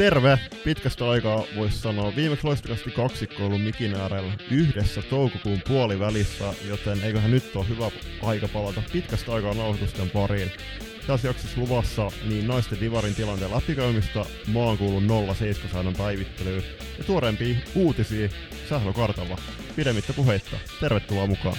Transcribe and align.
Terve! 0.00 0.38
Pitkästä 0.64 1.10
aikaa 1.10 1.44
voisi 1.56 1.78
sanoa. 1.78 2.16
Viimeksi 2.16 2.46
loistakasti 2.46 2.90
kaksikko 2.90 3.46
ollut 3.46 3.62
mikin 3.62 3.94
äärellä 3.94 4.32
yhdessä 4.50 5.02
toukokuun 5.02 5.62
puolivälissä, 5.68 6.54
joten 6.68 7.04
eiköhän 7.04 7.30
nyt 7.30 7.56
ole 7.56 7.68
hyvä 7.68 7.90
aika 8.22 8.48
palata 8.48 8.82
pitkästä 8.92 9.32
aikaa 9.32 9.54
nauhoitusten 9.54 10.10
pariin. 10.10 10.52
Tässä 11.06 11.28
jaksossa 11.28 11.60
luvassa 11.60 12.10
niin 12.28 12.48
naisten 12.48 12.80
divarin 12.80 13.14
tilanteen 13.14 13.50
läpikäymistä, 13.50 14.24
maan 14.46 14.78
kuulun 14.78 15.34
07 15.34 15.70
säännön 15.72 15.94
päivittelyä 15.94 16.62
ja 16.98 17.04
tuoreempia 17.04 17.56
uutisia 17.74 18.28
Sählö 18.68 18.92
Kartava. 18.92 19.36
Pidemmittä 19.76 20.12
puheitta, 20.12 20.56
tervetuloa 20.80 21.26
mukaan! 21.26 21.56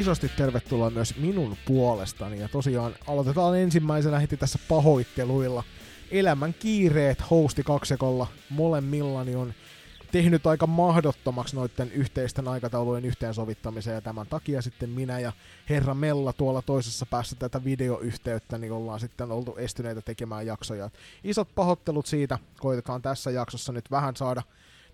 Isosti 0.00 0.28
tervetuloa 0.36 0.90
myös 0.90 1.16
minun 1.16 1.56
puolestani. 1.66 2.40
Ja 2.40 2.48
tosiaan 2.48 2.94
aloitetaan 3.06 3.58
ensimmäisenä 3.58 4.18
heti 4.18 4.36
tässä 4.36 4.58
pahoitteluilla. 4.68 5.64
Elämän 6.10 6.54
kiireet 6.54 7.30
hosti 7.30 7.62
kaksekolla 7.62 8.26
molemmillani 8.50 9.34
on 9.34 9.54
tehnyt 10.12 10.46
aika 10.46 10.66
mahdottomaksi 10.66 11.56
noiden 11.56 11.92
yhteisten 11.92 12.48
aikataulujen 12.48 13.04
yhteensovittamiseen 13.04 13.94
ja 13.94 14.00
tämän 14.00 14.26
takia 14.26 14.62
sitten 14.62 14.90
minä 14.90 15.20
ja 15.20 15.32
herra 15.68 15.94
Mella 15.94 16.32
tuolla 16.32 16.62
toisessa 16.62 17.06
päässä 17.06 17.36
tätä 17.36 17.64
videoyhteyttä 17.64 18.58
niin 18.58 18.72
ollaan 18.72 19.00
sitten 19.00 19.32
oltu 19.32 19.56
estyneitä 19.56 20.02
tekemään 20.02 20.46
jaksoja. 20.46 20.90
Isot 21.24 21.48
pahoittelut 21.54 22.06
siitä, 22.06 22.38
koitetaan 22.60 23.02
tässä 23.02 23.30
jaksossa 23.30 23.72
nyt 23.72 23.90
vähän 23.90 24.16
saada 24.16 24.42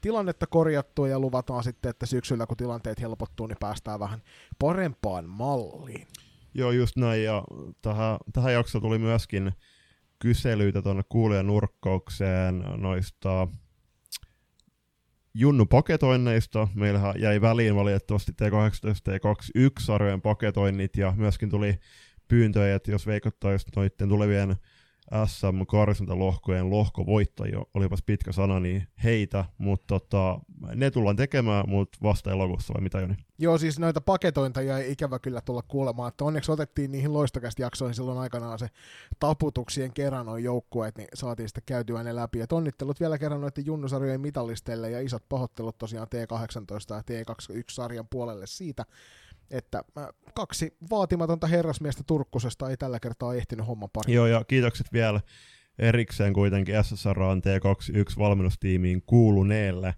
tilannetta 0.00 0.46
korjattua 0.46 1.08
ja 1.08 1.18
luvataan 1.18 1.64
sitten, 1.64 1.90
että 1.90 2.06
syksyllä 2.06 2.46
kun 2.46 2.56
tilanteet 2.56 3.00
helpottuu, 3.00 3.46
niin 3.46 3.56
päästään 3.60 4.00
vähän 4.00 4.22
parempaan 4.58 5.28
malliin. 5.28 6.06
Joo, 6.54 6.70
just 6.70 6.96
näin. 6.96 7.24
Ja 7.24 7.44
tähän, 7.82 8.18
tähän 8.32 8.52
jaksoon 8.52 8.82
tuli 8.82 8.98
myöskin 8.98 9.52
kyselyitä 10.18 10.82
tuonne 10.82 11.02
kuulijanurkkaukseen 11.08 12.64
noista 12.76 13.48
Junnu 15.34 15.66
paketoinneista. 15.66 16.68
Meillähän 16.74 17.14
jäi 17.20 17.40
väliin 17.40 17.76
valitettavasti 17.76 18.32
T18 18.32 19.12
ja 19.12 19.18
T21-sarjojen 19.18 20.22
paketoinnit 20.22 20.96
ja 20.96 21.12
myöskin 21.16 21.50
tuli 21.50 21.78
pyyntöjä, 22.28 22.74
että 22.74 22.90
jos 22.90 23.06
veikottaisiin 23.06 23.72
noiden 23.76 24.08
tulevien 24.08 24.56
SM-karsintalohkojen 25.26 26.70
lohkovoittajia, 26.70 27.58
olipas 27.74 28.02
pitkä 28.02 28.32
sana, 28.32 28.60
niin 28.60 28.88
heitä, 29.04 29.44
mutta 29.58 29.86
tota, 29.86 30.40
ne 30.74 30.90
tullaan 30.90 31.16
tekemään, 31.16 31.64
mutta 31.68 31.98
vasta 32.02 32.30
elokuussa 32.30 32.74
vai 32.74 32.82
mitä 32.82 33.00
Joni? 33.00 33.16
Joo, 33.38 33.58
siis 33.58 33.78
noita 33.78 34.00
paketointeja 34.00 34.78
ei 34.78 34.92
ikävä 34.92 35.18
kyllä 35.18 35.40
tulla 35.40 35.62
kuulemaan, 35.62 36.08
että 36.08 36.24
onneksi 36.24 36.52
otettiin 36.52 36.92
niihin 36.92 37.12
loistokästi 37.12 37.62
jaksoihin 37.62 37.94
silloin 37.94 38.18
aikanaan 38.18 38.58
se 38.58 38.68
taputuksien 39.20 39.92
kerran 39.92 40.28
on 40.28 40.42
joukkueet, 40.42 40.98
niin 40.98 41.08
saatiin 41.14 41.48
sitten 41.48 41.62
käytyä 41.66 42.02
ne 42.02 42.16
läpi. 42.16 42.40
Et 42.40 42.52
onnittelut 42.52 43.00
vielä 43.00 43.18
kerran 43.18 43.40
noiden 43.40 43.66
junnusarjojen 43.66 44.20
mitalisteille 44.20 44.90
ja 44.90 45.00
isot 45.00 45.28
pahoittelut 45.28 45.78
tosiaan 45.78 46.08
T18 46.08 46.94
ja 46.94 47.00
T21-sarjan 47.00 48.08
puolelle 48.10 48.46
siitä, 48.46 48.84
että 49.50 49.84
kaksi 50.34 50.76
vaatimatonta 50.90 51.46
herrasmiestä 51.46 52.02
Turkkusesta 52.06 52.70
ei 52.70 52.76
tällä 52.76 53.00
kertaa 53.00 53.34
ehtinyt 53.34 53.66
homma 53.66 53.88
pari. 53.92 54.12
Joo, 54.14 54.26
ja 54.26 54.44
kiitokset 54.44 54.92
vielä 54.92 55.20
erikseen 55.78 56.32
kuitenkin 56.32 56.74
SSRan 56.84 57.42
T21 57.42 58.18
valmennustiimiin 58.18 59.02
kuuluneelle 59.06 59.94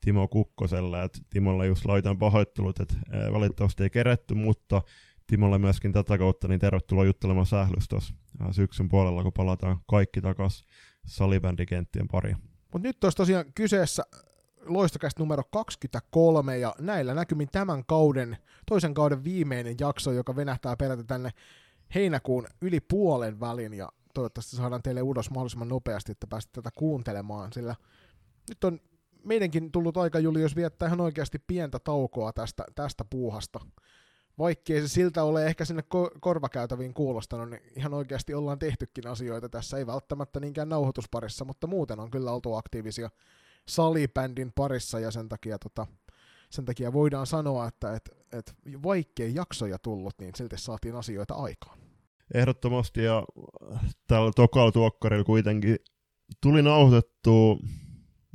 Timo 0.00 0.28
Kukkoselle, 0.28 1.04
että 1.04 1.18
Timolle 1.30 1.66
just 1.66 1.84
laitan 1.84 2.18
pahoittelut, 2.18 2.80
että 2.80 2.94
valitettavasti 3.32 3.82
ei 3.82 3.90
keretty, 3.90 4.34
mutta 4.34 4.82
Timolle 5.26 5.58
myöskin 5.58 5.92
tätä 5.92 6.18
kautta 6.18 6.48
niin 6.48 6.60
tervetuloa 6.60 7.04
juttelemaan 7.04 7.46
sählystä 7.46 7.96
syksyn 8.50 8.88
puolella, 8.88 9.22
kun 9.22 9.32
palataan 9.32 9.80
kaikki 9.86 10.20
takaisin 10.20 10.66
salibändikenttien 11.06 12.08
pariin. 12.08 12.36
Mutta 12.72 12.88
nyt 12.88 13.04
olisi 13.04 13.16
tosiaan 13.16 13.52
kyseessä 13.54 14.02
loistokästä 14.64 15.22
numero 15.22 15.42
23 15.50 16.58
ja 16.58 16.74
näillä 16.78 17.14
näkymin 17.14 17.48
tämän 17.52 17.84
kauden, 17.86 18.36
toisen 18.66 18.94
kauden 18.94 19.24
viimeinen 19.24 19.74
jakso, 19.80 20.12
joka 20.12 20.36
venähtää 20.36 20.76
peräti 20.76 21.04
tänne 21.04 21.30
heinäkuun 21.94 22.46
yli 22.62 22.80
puolen 22.80 23.40
välin 23.40 23.74
ja 23.74 23.88
toivottavasti 24.14 24.56
saadaan 24.56 24.82
teille 24.82 25.02
ulos 25.02 25.30
mahdollisimman 25.30 25.68
nopeasti, 25.68 26.12
että 26.12 26.26
pääsette 26.26 26.60
tätä 26.62 26.70
kuuntelemaan, 26.78 27.52
sillä 27.52 27.76
nyt 28.48 28.64
on 28.64 28.80
meidänkin 29.24 29.72
tullut 29.72 29.96
aika 29.96 30.18
Julius 30.18 30.56
viettää 30.56 30.86
ihan 30.86 31.00
oikeasti 31.00 31.38
pientä 31.38 31.78
taukoa 31.78 32.32
tästä, 32.32 32.64
tästä 32.74 33.04
puuhasta. 33.04 33.60
Vaikkei 34.38 34.80
se 34.80 34.88
siltä 34.88 35.24
ole 35.24 35.46
ehkä 35.46 35.64
sinne 35.64 35.82
ko- 35.94 36.18
korvakäytäviin 36.20 36.94
kuulostanut, 36.94 37.50
niin 37.50 37.62
ihan 37.76 37.94
oikeasti 37.94 38.34
ollaan 38.34 38.58
tehtykin 38.58 39.06
asioita 39.06 39.48
tässä, 39.48 39.78
ei 39.78 39.86
välttämättä 39.86 40.40
niinkään 40.40 40.68
nauhoitusparissa, 40.68 41.44
mutta 41.44 41.66
muuten 41.66 42.00
on 42.00 42.10
kyllä 42.10 42.32
oltu 42.32 42.54
aktiivisia 42.54 43.10
salibändin 43.68 44.52
parissa 44.54 45.00
ja 45.00 45.10
sen 45.10 45.28
takia, 45.28 45.58
tota, 45.58 45.86
sen 46.50 46.64
takia 46.64 46.92
voidaan 46.92 47.26
sanoa, 47.26 47.68
että 47.68 47.94
et, 47.94 48.10
et 48.32 48.54
vaikkei 48.82 49.34
jaksoja 49.34 49.78
tullut, 49.78 50.14
niin 50.20 50.34
silti 50.36 50.58
saatiin 50.58 50.96
asioita 50.96 51.34
aikaan. 51.34 51.78
Ehdottomasti 52.34 53.04
ja 53.04 53.24
tällä 54.06 54.30
tokalla 54.36 54.72
tuokkarilla 54.72 55.24
kuitenkin 55.24 55.76
tuli 56.40 56.62
nauhoitettu 56.62 57.60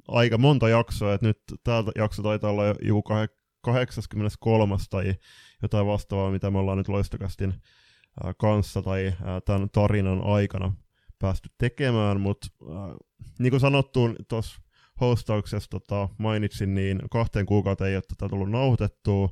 aika 0.08 0.38
monta 0.38 0.70
jaksoa, 0.70 1.14
että 1.14 1.28
nyt 1.28 1.40
täältä 1.64 1.92
jakso 1.96 2.24
taitaa 2.24 2.52
olla 2.52 2.64
joku 2.82 3.04
83 3.62 4.76
tai 4.90 5.16
jotain 5.62 5.88
vastaavaa, 5.88 6.32
mitä 6.32 6.52
me 6.52 6.58
ollaan 6.58 6.78
nyt 6.78 6.88
Loistokastin 6.88 7.54
kanssa 8.38 8.82
tai 8.82 9.14
tämän 9.46 9.70
tarinan 9.70 10.22
aikana 10.24 10.74
päästy 11.20 11.50
tekemään, 11.58 12.22
mutta 12.22 12.48
niin 13.40 13.52
kuin 13.52 13.60
sanottu 13.60 14.00
tuossa 14.28 14.62
hostauksessa 15.02 15.70
tota, 15.70 16.10
mainitsin, 16.18 16.76
niin 16.76 17.02
kahteen 17.12 17.46
kuukauteen 17.46 17.90
ei 17.90 17.96
ole 17.96 18.04
tätä 18.08 18.30
tullut 18.30 18.52
nauhoitettua 18.52 19.30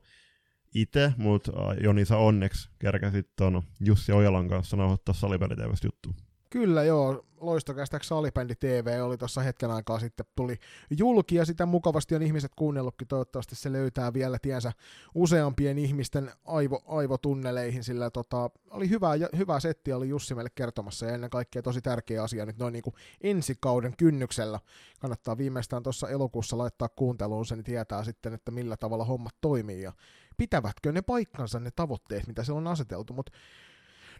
itse, 0.75 1.13
mutta 1.17 1.51
äh, 1.51 1.77
Joni 1.83 2.05
sä 2.05 2.17
onneksi 2.17 2.69
kerkäsit 2.79 3.29
tuon 3.35 3.61
Jussi 3.79 4.11
Ojalan 4.11 4.47
kanssa 4.47 4.77
nauhoittaa 4.77 5.13
salibänditeevästä 5.13 5.87
juttu. 5.87 6.09
Kyllä 6.51 6.83
joo, 6.83 7.25
loistokästäksi 7.39 8.07
Salibändi 8.07 8.55
TV 8.55 8.99
oli 9.03 9.17
tuossa 9.17 9.41
hetken 9.41 9.71
aikaa 9.71 9.99
sitten 9.99 10.25
tuli 10.35 10.57
julki 10.97 11.35
ja 11.35 11.45
sitä 11.45 11.65
mukavasti 11.65 12.15
on 12.15 12.21
ihmiset 12.21 12.51
kuunnellutkin. 12.55 13.07
Toivottavasti 13.07 13.55
se 13.55 13.71
löytää 13.71 14.13
vielä 14.13 14.37
tiensä 14.41 14.71
useampien 15.15 15.77
ihmisten 15.77 16.31
aivo, 16.45 16.83
aivotunneleihin, 16.87 17.83
sillä 17.83 18.09
tota, 18.09 18.49
oli 18.69 18.89
hyvä, 18.89 19.09
hyvä 19.37 19.59
setti, 19.59 19.93
oli 19.93 20.09
Jussi 20.09 20.35
meille 20.35 20.51
kertomassa 20.55 21.05
ja 21.05 21.13
ennen 21.13 21.29
kaikkea 21.29 21.61
tosi 21.61 21.81
tärkeä 21.81 22.23
asia 22.23 22.45
nyt 22.45 22.57
noin 22.57 22.73
niin 22.73 22.83
kuin 22.83 22.95
ensikauden 23.21 23.93
kynnyksellä. 23.97 24.59
Kannattaa 24.99 25.37
viimeistään 25.37 25.83
tuossa 25.83 26.09
elokuussa 26.09 26.57
laittaa 26.57 26.89
kuunteluun 26.89 27.45
se, 27.45 27.55
niin 27.55 27.63
tietää 27.63 28.03
sitten, 28.03 28.33
että 28.33 28.51
millä 28.51 28.77
tavalla 28.77 29.05
hommat 29.05 29.35
toimii 29.41 29.81
ja 29.81 29.93
pitävätkö 30.37 30.91
ne 30.91 31.01
paikkansa 31.01 31.59
ne 31.59 31.71
tavoitteet, 31.75 32.27
mitä 32.27 32.43
se 32.43 32.53
on 32.53 32.67
aseteltu, 32.67 33.13
mutta 33.13 33.31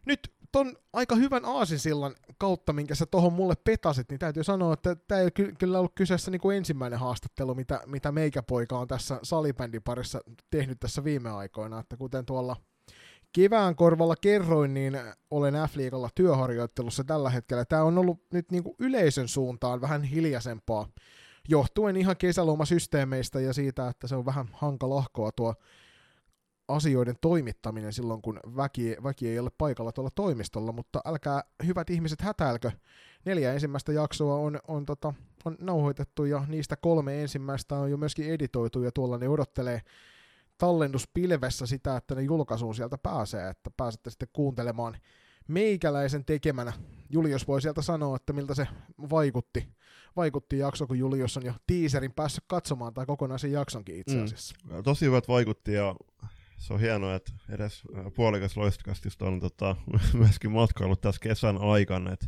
nyt 0.06 0.34
ton 0.52 0.76
aika 0.94 1.16
hyvän 1.16 1.46
aasinsillan 1.46 2.16
kautta, 2.38 2.74
minkä 2.74 2.96
sä 2.96 3.06
tohon 3.06 3.34
mulle 3.34 3.54
petasit, 3.64 4.10
niin 4.10 4.20
täytyy 4.20 4.44
sanoa, 4.44 4.74
että 4.74 4.96
tämä 4.96 5.22
ei 5.22 5.32
ky- 5.32 5.54
kyllä 5.60 5.80
ollut 5.80 5.96
kyseessä 5.96 6.32
niin 6.32 6.42
kuin 6.42 6.58
ensimmäinen 6.58 7.00
haastattelu, 7.00 7.56
mitä, 7.56 7.82
mitä 7.86 8.12
meikäpoika 8.12 8.80
on 8.80 8.88
tässä 8.88 9.20
salibändin 9.24 9.84
parissa 9.84 10.22
tehnyt 10.50 10.80
tässä 10.80 11.04
viime 11.04 11.30
aikoina, 11.30 11.80
että 11.80 11.98
kuten 11.98 12.26
tuolla 12.26 12.56
kevään 13.34 13.76
korvalla 13.76 14.16
kerroin, 14.16 14.74
niin 14.74 15.00
olen 15.32 15.54
F-liigalla 15.54 16.10
työharjoittelussa 16.16 17.04
tällä 17.04 17.30
hetkellä. 17.30 17.66
Tämä 17.66 17.84
on 17.84 17.98
ollut 17.98 18.22
nyt 18.34 18.52
niin 18.52 18.64
kuin 18.64 18.76
yleisön 18.80 19.28
suuntaan 19.28 19.82
vähän 19.82 20.04
hiljaisempaa, 20.04 20.88
johtuen 21.50 21.98
ihan 21.98 22.18
kesälomasysteemeistä 22.18 23.40
ja 23.40 23.54
siitä, 23.54 23.88
että 23.88 24.08
se 24.08 24.16
on 24.16 24.26
vähän 24.26 24.50
hankalahkoa 24.54 25.32
tuo 25.32 25.56
asioiden 26.67 27.16
toimittaminen 27.22 27.93
silloin, 27.93 28.22
kun 28.22 28.40
väki, 28.55 28.96
väki 29.03 29.29
ei 29.29 29.40
ole 29.40 29.52
paikalla 29.58 29.91
tuolla 29.91 30.11
toimistolla, 30.16 30.72
mutta 30.72 31.02
älkää 31.05 31.43
hyvät 31.66 31.90
ihmiset 31.90 32.22
hätäilkö. 32.22 32.72
Neljä 33.25 33.53
ensimmäistä 33.53 33.91
jaksoa 33.91 34.35
on, 34.35 34.59
on, 34.67 34.85
tota, 34.85 35.13
on 35.46 35.58
nauhoitettu 35.59 36.25
ja 36.25 36.46
niistä 36.47 36.75
kolme 36.75 37.22
ensimmäistä 37.22 37.75
on 37.75 37.91
jo 37.91 37.97
myöskin 37.97 38.34
editoitu 38.34 38.84
ja 38.84 38.91
tuolla 38.91 39.17
ne 39.17 39.29
odottelee 39.29 39.81
tallennuspilvessä 40.58 41.66
sitä, 41.66 41.97
että 41.97 42.16
ne 42.16 42.22
julkaisuun 42.22 42.75
sieltä 42.75 42.97
pääsee, 42.97 43.49
että 43.49 43.72
pääsette 43.78 44.09
sitten 44.09 44.29
kuuntelemaan 44.34 44.97
meikäläisen 45.47 46.25
tekemänä. 46.25 46.73
Julius 47.09 47.47
voi 47.47 47.61
sieltä 47.61 47.81
sanoa, 47.81 48.16
että 48.16 48.34
miltä 48.34 48.55
se 48.55 48.67
vaikutti, 49.09 49.67
vaikutti 50.16 50.58
jakso, 50.58 50.87
kun 50.87 50.99
Julius 50.99 51.37
on 51.37 51.46
jo 51.46 51.53
teaserin 51.67 52.13
päässyt 52.13 52.43
katsomaan 52.47 52.93
tai 52.93 53.05
kokonaisen 53.05 53.52
jaksonkin 53.52 53.96
itse 53.96 54.17
mm. 54.17 54.23
asiassa. 54.23 54.55
Mm, 54.69 54.84
tosi 54.84 55.05
hyvät 55.05 55.28
vaikutti 55.28 55.73
ja 55.73 55.96
se 56.61 56.73
on 56.73 56.79
hienoa, 56.79 57.16
että 57.16 57.31
edes 57.49 57.81
puolikas 58.16 58.58
loistokastista 58.58 59.25
on 59.25 59.40
tota, 59.40 59.75
myöskin 60.13 60.52
matkailut 60.52 61.02
tässä 61.02 61.22
kesän 61.22 61.58
aikana. 61.58 62.13
Et 62.13 62.25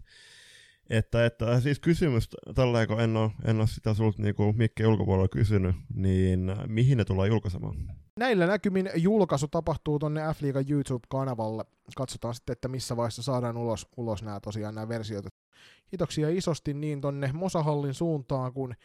Että, 0.89 1.25
että 1.25 1.59
siis 1.59 1.80
kysymys, 1.80 2.30
tällä 2.56 2.88
kun 2.88 3.01
en 3.01 3.18
ole, 3.18 3.31
en 3.45 3.59
ole 3.59 3.68
sitä 3.68 3.94
sulta 3.94 4.21
niinku 4.21 4.53
Mikke 4.53 4.88
ulkopuolella 4.88 5.27
kysynyt, 5.27 5.75
niin 5.95 6.56
mihin 6.68 6.97
ne 6.97 7.06
tullaan 7.06 7.30
julkaisemaan? 7.30 7.75
Näillä 8.19 8.47
näkymin 8.47 8.89
julkaisu 8.95 9.47
tapahtuu 9.47 10.00
tonne 10.00 10.21
F-liigan 10.21 10.65
YouTube-kanavalle. 10.69 11.65
Katsotaan 11.95 12.33
sitten, 12.33 12.53
että 12.53 12.68
missä 12.68 12.97
vaiheessa 12.97 13.24
saadaan 13.24 13.57
ulos, 13.57 13.88
ulos 13.97 14.24
nämä 14.24 14.39
tosiaan 14.39 14.75
nämä 14.75 14.88
versiot. 14.88 15.25
Kiitoksia 15.89 16.30
isosti 16.30 16.74
niin 16.74 17.01
tonne 17.01 17.30
Mosahallin 17.33 17.94
suuntaan 17.94 18.53
kuin 18.53 18.75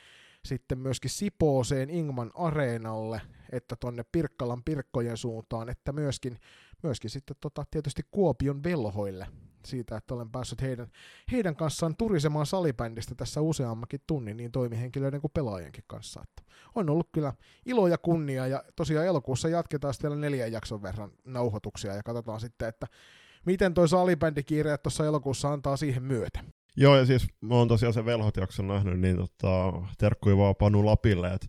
sitten 0.48 0.78
myöskin 0.78 1.10
Sipooseen 1.10 1.90
Ingman 1.90 2.30
Areenalle, 2.34 3.20
että 3.52 3.76
tonne 3.76 4.04
Pirkkalan 4.12 4.64
Pirkkojen 4.64 5.16
suuntaan, 5.16 5.68
että 5.68 5.92
myöskin, 5.92 6.38
myöskin 6.82 7.10
sitten 7.10 7.36
tota, 7.40 7.64
tietysti 7.70 8.02
Kuopion 8.10 8.62
velhoille 8.62 9.26
siitä, 9.64 9.96
että 9.96 10.14
olen 10.14 10.30
päässyt 10.30 10.62
heidän, 10.62 10.88
heidän 11.32 11.56
kanssaan 11.56 11.96
turisemaan 11.96 12.46
salibändistä 12.46 13.14
tässä 13.14 13.40
useammakin 13.40 14.00
tunnin 14.06 14.36
niin 14.36 14.52
toimihenkilöiden 14.52 15.20
kuin 15.20 15.30
pelaajienkin 15.34 15.84
kanssa. 15.86 16.22
Että 16.22 16.42
on 16.74 16.90
ollut 16.90 17.08
kyllä 17.12 17.32
ilo 17.66 17.86
ja 17.86 17.98
kunnia 17.98 18.46
ja 18.46 18.64
tosiaan 18.76 19.06
elokuussa 19.06 19.48
jatketaan 19.48 19.94
sitten 19.94 20.20
neljän 20.20 20.52
jakson 20.52 20.82
verran 20.82 21.10
nauhoituksia 21.24 21.94
ja 21.94 22.02
katsotaan 22.02 22.40
sitten, 22.40 22.68
että 22.68 22.86
miten 23.46 23.74
toi 23.74 23.88
salibändikiire 23.88 24.78
tuossa 24.78 25.06
elokuussa 25.06 25.52
antaa 25.52 25.76
siihen 25.76 26.02
myötä. 26.02 26.40
Joo, 26.80 26.96
ja 26.96 27.06
siis 27.06 27.26
mä 27.40 27.54
oon 27.54 27.68
tosiaan 27.68 27.94
sen 27.94 28.06
velhot-jakson 28.06 28.68
nähnyt, 28.68 29.00
niin 29.00 29.16
tota, 29.16 29.72
terkkui 29.98 30.36
vaan 30.36 30.56
Panu 30.56 30.86
Lapille, 30.86 31.32
että 31.32 31.46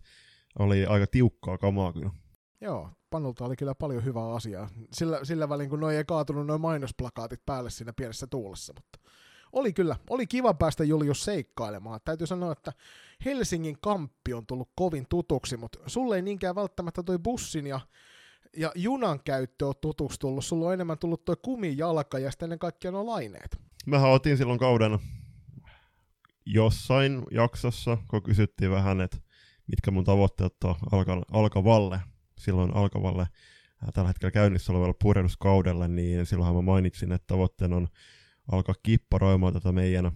oli 0.58 0.86
aika 0.86 1.06
tiukkaa 1.06 1.58
kamaa 1.58 1.92
kyllä. 1.92 2.10
Joo, 2.60 2.90
Panulta 3.10 3.44
oli 3.44 3.56
kyllä 3.56 3.74
paljon 3.74 4.04
hyvää 4.04 4.34
asiaa. 4.34 4.68
Sillä, 4.92 5.20
sillä 5.22 5.48
välin, 5.48 5.70
kun 5.70 5.80
noin 5.80 5.96
ei 5.96 6.04
kaatunut 6.04 6.46
noin 6.46 6.60
mainosplakaatit 6.60 7.46
päälle 7.46 7.70
siinä 7.70 7.92
pienessä 7.92 8.26
tuulessa, 8.26 8.72
mutta 8.76 9.10
oli 9.52 9.72
kyllä, 9.72 9.96
oli 10.10 10.26
kiva 10.26 10.54
päästä 10.54 10.84
Julius 10.84 11.24
seikkailemaan. 11.24 12.00
Täytyy 12.04 12.26
sanoa, 12.26 12.52
että 12.52 12.72
Helsingin 13.24 13.76
kamppi 13.80 14.34
on 14.34 14.46
tullut 14.46 14.70
kovin 14.74 15.06
tutuksi, 15.08 15.56
mutta 15.56 15.78
sulle 15.86 16.16
ei 16.16 16.22
niinkään 16.22 16.54
välttämättä 16.54 17.02
toi 17.02 17.18
bussin 17.18 17.66
ja, 17.66 17.80
ja 18.56 18.72
junan 18.74 19.20
käyttö 19.24 19.66
on 19.66 19.74
tutuksi 19.80 20.20
tullut. 20.20 20.44
Sulla 20.44 20.66
on 20.66 20.74
enemmän 20.74 20.98
tullut 20.98 21.24
toi 21.24 21.36
kumijalka 21.42 22.18
ja 22.18 22.30
sitten 22.30 22.46
ennen 22.46 22.58
kaikkea 22.58 22.90
nuo 22.90 23.06
laineet. 23.06 23.60
Mähän 23.86 24.10
otin 24.10 24.36
silloin 24.36 24.58
kauden 24.58 24.98
jossain 26.46 27.22
jaksossa, 27.30 27.98
kun 28.08 28.22
kysyttiin 28.22 28.70
vähän, 28.70 29.00
että 29.00 29.16
mitkä 29.66 29.90
mun 29.90 30.04
tavoitteet 30.04 30.64
on 30.64 30.74
alka, 30.92 31.22
alkavalle, 31.32 32.00
silloin 32.38 32.76
alkavalle 32.76 33.26
tällä 33.94 34.08
hetkellä 34.08 34.30
käynnissä 34.30 34.72
olevalla 34.72 34.94
purjehduskaudella, 35.02 35.88
niin 35.88 36.26
silloinhan 36.26 36.54
mä 36.54 36.62
mainitsin, 36.62 37.12
että 37.12 37.26
tavoitteena 37.26 37.76
on 37.76 37.88
alkaa 38.52 38.74
kipparoimaan 38.82 39.52
tätä 39.52 39.72
meidän 39.72 40.12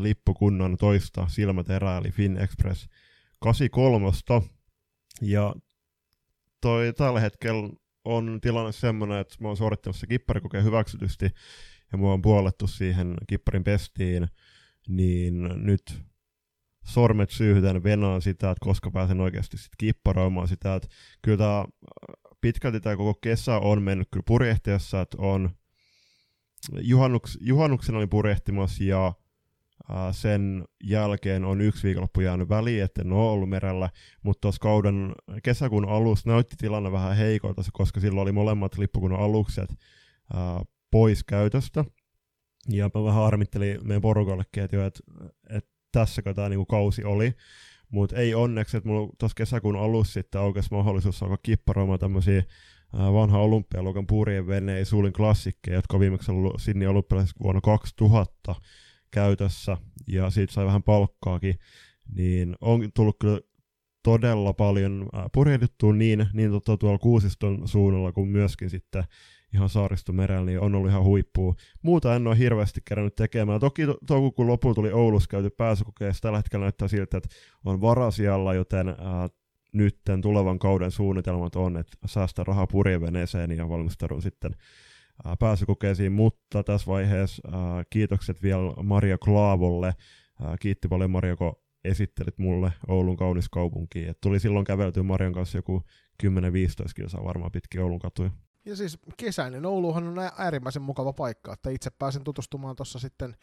lippukunnan 0.00 0.76
toista 0.76 1.28
silmäterää, 1.28 1.98
eli 1.98 2.10
Fin 2.10 2.36
Express 2.36 2.88
83. 3.40 4.10
Ja 5.22 5.54
toi 6.60 6.92
tällä 6.92 7.20
hetkellä 7.20 7.70
on 8.04 8.38
tilanne 8.42 8.72
semmoinen, 8.72 9.18
että 9.18 9.36
mä 9.40 9.48
oon 9.48 9.56
suorittanut 9.56 9.96
se 9.96 10.06
kipparikokeen 10.06 10.64
hyväksytysti, 10.64 11.30
ja 11.92 11.98
mua 11.98 12.12
on 12.12 12.22
puolettu 12.22 12.66
siihen 12.66 13.14
kipparin 13.26 13.64
pestiin, 13.64 14.28
niin 14.88 15.48
nyt 15.54 16.02
sormet 16.84 17.30
syyhytän 17.30 17.82
venaan 17.82 18.22
sitä, 18.22 18.50
että 18.50 18.64
koska 18.64 18.90
pääsen 18.90 19.20
oikeasti 19.20 19.58
sit 19.58 19.72
kipparoimaan 19.78 20.48
sitä, 20.48 20.74
että 20.74 20.88
kyllä 21.22 21.38
tää, 21.38 21.64
pitkälti 22.40 22.80
tämä 22.80 22.96
koko 22.96 23.18
kesä 23.22 23.58
on 23.58 23.82
mennyt 23.82 24.08
kyllä 24.10 24.24
purjehtiessa, 24.26 25.00
että 25.00 25.16
on 25.20 25.50
juhannuks, 26.80 27.38
juhannuksen 27.40 27.94
olin 27.94 28.08
purjehtimassa 28.08 28.84
ja 28.84 29.12
ää, 29.88 30.12
sen 30.12 30.64
jälkeen 30.84 31.44
on 31.44 31.60
yksi 31.60 31.82
viikonloppu 31.82 32.20
jäänyt 32.20 32.48
väliin, 32.48 32.82
että 32.82 33.02
en 33.02 33.12
ole 33.12 33.30
ollut 33.30 33.48
merellä, 33.48 33.90
mutta 34.22 34.40
tuossa 34.40 34.60
kauden 34.60 35.12
kesäkuun 35.42 35.88
alussa 35.88 36.30
näytti 36.30 36.56
tilanne 36.58 36.92
vähän 36.92 37.16
heikolta, 37.16 37.62
koska 37.72 38.00
silloin 38.00 38.22
oli 38.22 38.32
molemmat 38.32 38.78
lippukunnan 38.78 39.20
alukset 39.20 39.74
ää, 40.34 40.62
pois 40.90 41.24
käytöstä. 41.24 41.84
Ja 42.68 42.90
mä 42.94 43.04
vähän 43.04 43.22
harmittelin 43.22 43.78
meidän 43.82 44.02
porukallekin, 44.02 44.62
että, 44.62 44.76
jo, 44.76 44.86
että, 44.86 45.00
että 45.50 45.70
tässäkö 45.92 46.34
tämä 46.34 46.48
niinku 46.48 46.66
kausi 46.66 47.04
oli. 47.04 47.34
Mutta 47.90 48.16
ei 48.16 48.34
onneksi, 48.34 48.76
että 48.76 48.88
mulla 48.88 49.12
tuossa 49.18 49.34
kesäkuun 49.36 49.76
alussa 49.76 50.12
sitten 50.12 50.40
aukesi 50.40 50.68
mahdollisuus 50.70 51.22
alkaa 51.22 51.38
kipparoimaan 51.42 51.98
tämmöisiä 51.98 52.42
vanha 52.92 53.38
olympialuokan 53.38 54.06
purien 54.06 54.46
veneen 54.46 54.86
suulin 54.86 55.12
klassikkeja, 55.12 55.76
jotka 55.76 55.96
on 55.96 56.00
viimeksi 56.00 56.30
ollut 56.30 56.60
Sydney 56.60 56.88
olympialaisessa 56.88 57.36
vuonna 57.42 57.60
2000 57.60 58.54
käytössä, 59.10 59.76
ja 60.06 60.30
siitä 60.30 60.52
sai 60.52 60.66
vähän 60.66 60.82
palkkaakin, 60.82 61.58
niin 62.14 62.56
on 62.60 62.90
tullut 62.94 63.16
kyllä 63.20 63.40
todella 64.02 64.52
paljon 64.52 65.08
purjehdittua 65.32 65.92
niin, 65.92 66.26
niin 66.32 66.50
tota 66.50 66.76
tuolla 66.76 66.98
Kuusiston 66.98 67.68
suunnalla 67.68 68.12
kuin 68.12 68.28
myöskin 68.28 68.70
sitten 68.70 69.04
ihan 69.54 69.68
saaristomerellä, 69.68 70.46
niin 70.46 70.60
on 70.60 70.74
ollut 70.74 70.90
ihan 70.90 71.04
huippua. 71.04 71.54
Muuta 71.82 72.16
en 72.16 72.26
ole 72.26 72.38
hirveästi 72.38 72.80
kerännyt 72.84 73.16
tekemään. 73.16 73.60
Toki 73.60 73.86
to- 73.86 73.98
toukokuun 74.06 74.48
lopulla 74.48 74.74
tuli 74.74 74.92
Oulussa 74.92 75.28
käyty 75.28 75.50
pääsykokeessa. 75.50 76.22
Tällä 76.22 76.38
hetkellä 76.38 76.64
näyttää 76.64 76.88
siltä, 76.88 77.16
että 77.16 77.28
on 77.64 77.80
varasijalla, 77.80 78.54
joten 78.54 78.88
ää, 78.88 79.28
nytten 79.72 80.20
tulevan 80.20 80.58
kauden 80.58 80.90
suunnitelmat 80.90 81.56
on, 81.56 81.76
että 81.76 81.96
säästä 82.06 82.44
rahaa 82.44 82.66
purjeveneeseen 82.66 83.56
ja 83.56 83.68
valmistaudun 83.68 84.22
sitten 84.22 84.56
ää, 85.24 85.36
pääsykokeisiin, 85.36 86.12
mutta 86.12 86.62
tässä 86.62 86.86
vaiheessa 86.86 87.42
ää, 87.52 87.84
kiitokset 87.90 88.42
vielä 88.42 88.72
Maria 88.82 89.18
Klaavolle. 89.18 89.94
Ää, 90.42 90.56
kiitti 90.60 90.88
paljon 90.88 91.10
Maria, 91.10 91.36
kun 91.36 91.56
esittelit 91.84 92.38
mulle 92.38 92.72
Oulun 92.88 93.16
kaunis 93.16 93.48
kaupunki. 93.48 94.08
Et 94.08 94.20
tuli 94.20 94.40
silloin 94.40 94.64
käveltyä 94.64 95.02
Marian 95.02 95.32
kanssa 95.32 95.58
joku 95.58 95.82
10-15 96.22 96.28
kilsaa 96.96 97.24
varmaan 97.24 97.52
pitkin 97.52 97.80
Oulun 97.80 97.98
katuja. 97.98 98.30
Ja 98.66 98.76
siis 98.76 98.98
kesäinen 99.16 99.66
Ouluhan 99.66 100.08
on 100.08 100.18
äärimmäisen 100.38 100.82
mukava 100.82 101.12
paikka, 101.12 101.52
että 101.52 101.70
itse 101.70 101.90
pääsen 101.90 102.24
tutustumaan 102.24 102.76
tuossa 102.76 102.98
sitten 102.98 103.36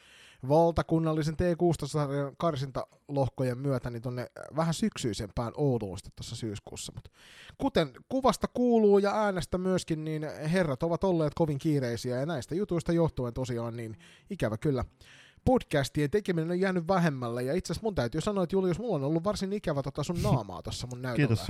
valtakunnallisen 0.49 1.33
T16-sarjan 1.33 2.35
karsintalohkojen 2.37 3.57
myötä 3.57 3.89
niin 3.89 4.01
tonne 4.01 4.27
vähän 4.55 4.73
syksyisempään 4.73 5.53
Ouluun 5.57 5.97
sitten 5.97 6.13
tuossa 6.15 6.35
syyskuussa. 6.35 6.91
Mutta 6.95 7.09
kuten 7.57 7.91
kuvasta 8.09 8.47
kuuluu 8.47 8.99
ja 8.99 9.11
äänestä 9.15 9.57
myöskin, 9.57 10.03
niin 10.03 10.23
herrat 10.51 10.83
ovat 10.83 11.03
olleet 11.03 11.33
kovin 11.33 11.57
kiireisiä 11.57 12.19
ja 12.19 12.25
näistä 12.25 12.55
jutuista 12.55 12.93
johtuen 12.93 13.33
tosiaan 13.33 13.77
niin 13.77 13.97
ikävä 14.29 14.57
kyllä 14.57 14.85
podcastien 15.45 16.09
tekeminen 16.09 16.51
on 16.51 16.59
jäänyt 16.59 16.87
vähemmälle, 16.87 17.43
ja 17.43 17.53
itse 17.53 17.73
asiassa 17.73 17.85
mun 17.85 17.95
täytyy 17.95 18.21
sanoa, 18.21 18.43
että 18.43 18.55
Julius, 18.55 18.79
mulla 18.79 18.95
on 18.95 19.03
ollut 19.03 19.23
varsin 19.23 19.53
ikävä 19.53 19.83
tota 19.83 20.03
sun 20.03 20.21
naamaa 20.23 20.61
tuossa 20.61 20.87
mun 20.87 21.01
näytöllä. 21.01 21.27
Kiitos. 21.27 21.47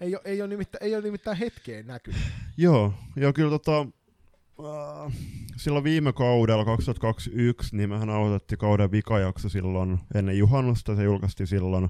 Ei 0.00 0.14
ole, 0.14 0.22
ei 0.24 0.42
ole, 0.42 0.48
nimittäin, 0.48 0.84
ei 0.84 0.94
ole 0.94 1.02
nimittäin 1.02 1.36
hetkeen 1.36 1.86
näkynyt. 1.86 2.20
Joo, 2.56 2.94
joo 3.16 3.32
kyllä 3.32 3.50
tota, 3.50 3.86
äh, 4.60 5.12
silloin 5.56 5.84
viime 5.84 6.12
kaudella 6.12 6.64
2021, 6.64 7.76
niin 7.76 7.88
mehän 7.88 8.10
aloitettiin 8.10 8.58
kauden 8.58 8.90
vikajakso 8.90 9.48
silloin 9.48 9.98
ennen 10.14 10.38
juhannusta, 10.38 10.96
se 10.96 11.02
julkaistiin 11.02 11.46
silloin. 11.46 11.84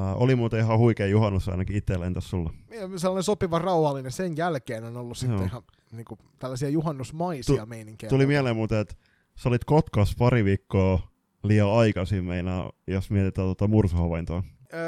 Äh, 0.00 0.22
oli 0.22 0.34
muuten 0.34 0.60
ihan 0.60 0.78
huikea 0.78 1.06
juhannus 1.06 1.48
ainakin 1.48 1.76
itselle, 1.76 2.06
entäs 2.06 2.30
sulla? 2.30 2.52
Ja 2.70 2.98
sellainen 2.98 3.22
sopiva 3.22 3.58
rauhallinen, 3.58 4.12
sen 4.12 4.36
jälkeen 4.36 4.84
on 4.84 4.96
ollut 4.96 5.22
Joo. 5.22 5.30
sitten 5.30 5.46
ihan 5.46 5.62
niin 5.92 6.04
kuin, 6.04 6.20
tällaisia 6.38 6.68
juhannusmaisia 6.68 7.60
tu- 7.60 7.66
meininkejä. 7.66 8.10
Tuli 8.10 8.26
mieleen 8.26 8.56
muuten, 8.56 8.78
että 8.78 8.94
sä 9.36 9.48
olit 9.48 9.64
Kotkas 9.64 10.14
pari 10.18 10.44
viikkoa 10.44 11.14
liian 11.42 11.70
aikaisin 11.70 12.24
meinaa, 12.24 12.72
jos 12.86 13.10
mietitään 13.10 13.46
tuota 13.46 13.68
mursuhavaintoa. 13.68 14.42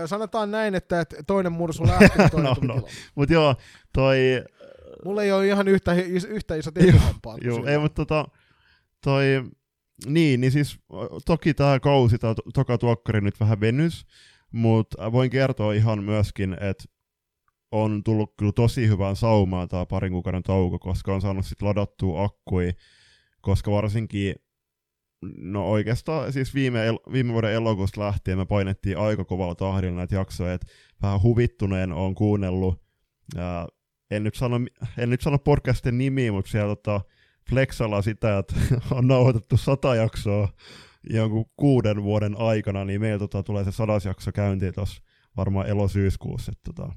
Sanotaan 0.07 0.51
näin, 0.51 0.75
että 0.75 1.07
toinen 1.27 1.53
mursu 1.53 1.87
lähti, 1.87 2.19
toinen 2.31 2.55
no, 2.63 2.75
no. 2.75 2.89
Mutta 3.15 3.35
joo, 3.35 3.55
toi... 3.93 4.17
Mulla 5.05 5.23
ei 5.23 5.33
ole 5.33 5.47
ihan 5.47 5.69
yhtä, 5.69 5.93
yhtä 6.29 6.55
iso 6.55 6.71
tekohampaa. 6.71 7.37
joo, 7.41 7.67
ei, 7.67 7.79
mutta 7.79 8.05
tota, 8.05 8.29
toi... 9.05 9.25
Niin, 10.07 10.41
niin 10.41 10.53
siis 10.53 10.79
toki 11.27 11.55
tämä 11.55 11.81
kausi, 11.81 12.19
tämä 12.19 12.35
toka 12.55 12.79
tuokkari 12.79 13.21
nyt 13.21 13.41
vähän 13.41 13.61
venys, 13.61 14.07
mutta 14.53 15.13
voin 15.13 15.31
kertoa 15.31 15.73
ihan 15.73 16.05
myöskin, 16.05 16.53
että 16.53 16.85
on 17.73 18.05
tullut 18.05 18.35
kyllä 18.39 18.53
tosi 18.53 18.89
hyvään 18.89 19.17
saumaan 19.17 19.69
tämä 19.69 19.87
parin 19.87 20.13
kuukauden 20.13 20.43
tauko, 20.43 20.79
koska 20.79 21.15
on 21.15 21.21
saanut 21.21 21.47
sitten 21.47 21.69
ladattua 21.69 22.25
akkui 22.25 22.73
koska 23.47 23.71
varsinkin, 23.71 24.35
no 25.37 25.71
oikeastaan 25.71 26.33
siis 26.33 26.55
viime, 26.55 26.87
el- 26.87 27.13
viime 27.13 27.33
vuoden 27.33 27.53
elokuusta 27.53 28.01
lähtien 28.01 28.39
me 28.39 28.47
painettiin 28.47 28.99
aika 28.99 29.25
kovalla 29.25 29.55
tahdilla 29.55 29.97
näitä 29.97 30.15
jaksoja, 30.15 30.53
että 30.53 30.67
vähän 31.03 31.23
huvittuneen 31.23 31.93
on 31.93 32.15
kuunnellut, 32.15 32.83
ja 33.35 33.69
en 34.11 34.25
nyt 34.25 34.35
sano, 34.35 34.57
en 34.99 35.11
nyt 35.11 35.21
sano 35.21 35.39
podcastin 35.39 35.99
nimi, 35.99 36.31
mutta 36.31 36.51
siellä 36.51 36.77
tota, 36.77 37.01
Flexalla 37.51 38.03
sitä, 38.03 38.39
että 38.39 38.55
on 38.91 39.09
nauhoitettu 39.09 39.57
sata 39.57 39.95
jaksoa 39.95 40.49
jonkun 41.11 41.45
kuuden 41.57 42.03
vuoden 42.03 42.37
aikana, 42.39 42.85
niin 42.85 43.01
meillä 43.01 43.19
tota, 43.19 43.43
tulee 43.43 43.65
se 43.65 43.73
sadas 43.73 44.05
jakso 44.05 44.33
käyntiin 44.33 44.75
tuossa 44.75 45.03
varmaan 45.37 45.67
elosyyskuussa. 45.67 46.53
Että, 46.53 46.73
tota, 46.73 46.93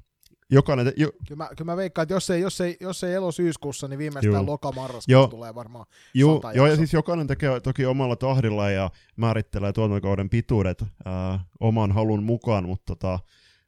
jokainen... 0.52 0.94
Jo, 0.98 1.12
kyllä, 1.28 1.44
mä, 1.44 1.50
kyllä 1.58 1.72
mä 1.72 1.78
veikkaan, 1.78 2.04
että 2.04 2.14
jos 2.14 2.30
ei, 2.30 2.42
jos 2.42 2.62
ei, 2.62 2.78
jos 2.80 3.04
ei 3.04 3.14
elo-syyskuussa, 3.14 3.88
niin 3.88 3.98
viimeistään 4.00 4.46
lokamarraskuussa 4.46 5.28
tulee 5.28 5.56
varmaan 5.56 5.86
Joo, 6.14 6.42
joo 6.54 6.68
ja 6.68 6.76
siis 6.76 6.94
jokainen 6.94 7.28
tekee 7.28 7.60
toki 7.60 7.86
omalla 7.86 8.16
tahdilla 8.16 8.70
ja 8.70 8.92
määrittelee 9.16 9.74
tuotantokauden 9.74 10.30
pituudet 10.30 10.84
ää, 11.06 11.40
oman 11.60 11.92
halun 11.92 12.24
mukaan, 12.24 12.66
mutta 12.66 12.96
tota, 12.96 13.20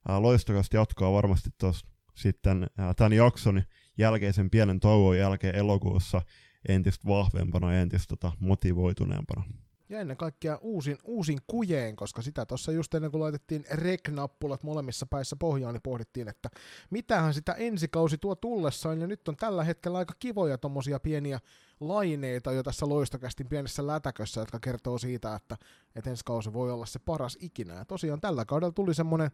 ää, 0.08 0.22
loistokasta 0.22 0.78
jatkaa 0.78 1.14
varmasti 1.14 1.50
tuossa 1.58 1.88
sitten 2.16 2.68
ää, 2.78 2.94
tämän 2.94 3.14
jakson 3.14 3.64
jälkeisen 3.98 4.50
pienen 4.50 4.80
tauon 4.80 5.18
jälkeen 5.18 5.56
elokuussa 5.56 6.22
entistä 6.68 7.08
vahvempana 7.08 7.74
ja 7.74 7.82
entistä 7.82 8.10
tota, 8.10 8.32
motivoituneempana. 8.40 9.44
Ja 9.92 10.00
ennen 10.00 10.18
kaikkea 10.18 10.58
uusin, 10.62 10.98
uusin 11.04 11.40
kujeen, 11.48 11.96
koska 11.96 12.22
sitä 12.22 12.46
tuossa 12.46 12.72
just 12.72 12.94
ennen 12.94 13.12
kuin 13.12 13.22
laitettiin 13.22 13.66
rek-nappulat 13.72 14.64
molemmissa 14.64 15.06
päissä 15.06 15.36
pohjaan, 15.36 15.74
niin 15.74 15.82
pohdittiin, 15.82 16.28
että 16.28 16.50
mitähän 16.90 17.34
sitä 17.34 17.54
ensikausi 17.54 18.18
tuo 18.18 18.36
tullessaan, 18.36 19.02
ja 19.02 19.08
nyt 19.08 19.28
on 19.28 19.36
tällä 19.36 19.64
hetkellä 19.64 19.98
aika 19.98 20.14
kivoja 20.20 20.58
tommosia 20.58 21.00
pieniä 21.00 21.40
laineita 21.80 22.52
jo 22.52 22.64
tässä 22.64 22.90
loistokästin 22.90 23.50
pienessä 23.50 23.88
lätäkössä, 23.88 24.42
jotka 24.42 24.60
kertoo 24.60 24.98
siitä, 24.98 25.36
että, 25.36 25.58
että 25.96 26.10
ensi 26.10 26.26
kausi 26.26 26.54
voi 26.54 26.72
olla 26.72 26.86
se 26.86 27.00
paras 27.00 27.38
ikinä. 27.42 27.74
Ja 27.74 27.86
tosiaan 27.86 28.22
tällä 28.22 28.46
kaudella 28.46 28.72
tuli 28.72 28.94
semmonen 28.94 29.32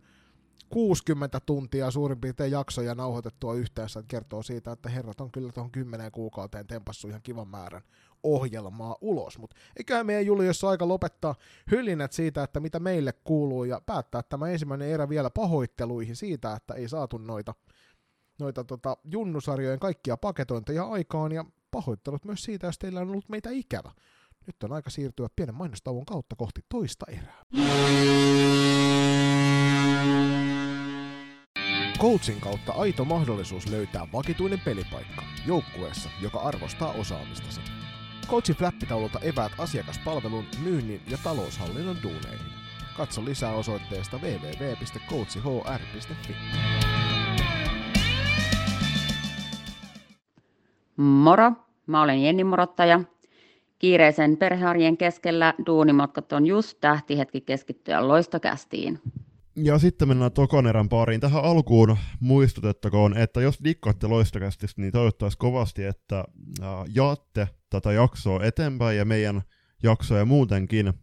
60 0.70 1.40
tuntia 1.40 1.92
suurin 1.92 2.22
piirtein 2.22 2.52
jaksoja 2.52 2.96
nauhoitettua 2.96 3.54
yhteensä, 3.54 4.00
että 4.00 4.10
kertoo 4.10 4.44
siitä, 4.44 4.72
että 4.72 4.90
herrat 4.90 5.22
on 5.22 5.32
kyllä 5.32 5.52
tuohon 5.52 5.72
10 5.72 6.12
kuukauteen 6.12 6.68
tempassu 6.68 7.08
ihan 7.08 7.22
kivan 7.22 7.48
määrän 7.48 7.82
ohjelmaa 8.24 8.96
ulos. 9.02 9.38
Mutta 9.38 9.56
eiköhän 9.78 10.06
meidän 10.06 10.26
Julius 10.26 10.64
aika 10.64 10.88
lopettaa 10.88 11.36
hylinät 11.72 12.12
siitä, 12.12 12.44
että 12.44 12.60
mitä 12.60 12.80
meille 12.80 13.14
kuuluu 13.24 13.64
ja 13.64 13.82
päättää 13.86 14.24
tämä 14.24 14.48
ensimmäinen 14.48 14.90
erä 14.90 15.10
vielä 15.10 15.30
pahoitteluihin 15.30 16.16
siitä, 16.16 16.54
että 16.54 16.74
ei 16.74 16.90
saatu 16.90 17.18
noita, 17.18 17.54
noita 18.40 18.64
tota, 18.64 18.98
junnusarjojen 19.04 19.80
kaikkia 19.80 20.18
paketointeja 20.18 20.84
aikaan 20.84 21.32
ja 21.32 21.46
pahoittelut 21.72 22.26
myös 22.26 22.44
siitä, 22.44 22.68
jos 22.68 22.80
teillä 22.80 23.00
on 23.00 23.10
ollut 23.10 23.30
meitä 23.30 23.50
ikävä. 23.50 23.92
Nyt 24.48 24.64
on 24.64 24.74
aika 24.74 24.90
siirtyä 24.90 25.28
pienen 25.36 25.56
mainostauon 25.56 26.06
kautta 26.06 26.36
kohti 26.36 26.62
toista 26.70 27.06
erää. 27.10 27.44
Coachin 32.00 32.42
kautta 32.42 32.74
aito 32.74 33.06
mahdollisuus 33.06 33.68
löytää 33.68 34.08
vakituinen 34.14 34.60
pelipaikka 34.60 35.24
joukkueessa, 35.48 36.10
joka 36.22 36.40
arvostaa 36.40 36.92
osaamistasi. 36.92 37.62
Coachin 38.28 38.56
flappitaululta 38.56 39.20
eväät 39.20 39.52
asiakaspalvelun, 39.58 40.46
myynnin 40.64 41.02
ja 41.08 41.18
taloushallinnon 41.24 41.98
duuneihin. 42.04 42.48
Katso 42.98 43.26
lisää 43.26 43.54
osoitteesta 43.54 44.18
www.coachihr.fi. 44.18 46.36
Moro, 50.98 51.52
mä 51.88 52.02
olen 52.02 52.24
Jenni 52.24 52.44
Morottaja. 52.44 53.02
Kiireisen 53.80 54.38
perhearjen 54.38 54.98
keskellä 54.98 55.54
duunimatkat 55.66 56.34
on 56.34 56.46
just 56.46 56.78
tähtihetki 56.82 57.42
keskittyä 57.42 58.08
loistokästiin. 58.08 59.00
Ja 59.64 59.80
sitten 59.80 60.08
mennään 60.08 60.32
Tokonerän 60.32 60.90
pariin. 60.90 61.22
Tähän 61.22 61.44
alkuun 61.44 61.98
muistutettakoon, 62.20 63.18
että 63.18 63.42
jos 63.42 63.60
dikkaatte 63.64 64.08
loistokästistä, 64.08 64.82
niin 64.82 64.92
toivottaisiin 64.92 65.40
kovasti, 65.40 65.84
että 65.84 66.24
jaatte 66.96 67.48
tätä 67.70 67.92
jaksoa 67.92 68.44
eteenpäin 68.44 68.98
ja 68.98 69.06
meidän 69.06 69.42
jaksoja 69.84 70.26
muutenkin 70.26 70.94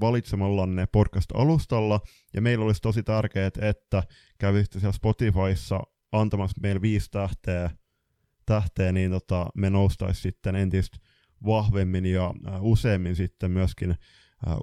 valitsemallanne 0.00 0.86
podcast-alustalla. 0.92 2.00
Ja 2.34 2.40
meillä 2.40 2.64
olisi 2.64 2.82
tosi 2.82 3.02
tärkeää, 3.02 3.50
että 3.60 4.02
kävisitte 4.38 4.80
siellä 4.80 4.92
Spotifyssa 4.92 5.80
antamassa 6.12 6.60
meille 6.62 6.80
viisi 6.80 7.10
tähteä, 7.10 7.70
tähteä 8.46 8.92
niin 8.92 9.10
tota, 9.10 9.46
me 9.54 9.70
noustaisi 9.70 10.20
sitten 10.20 10.56
entistä 10.56 10.98
vahvemmin 11.46 12.06
ja 12.06 12.34
useammin 12.60 13.16
sitten 13.16 13.50
myöskin 13.50 13.96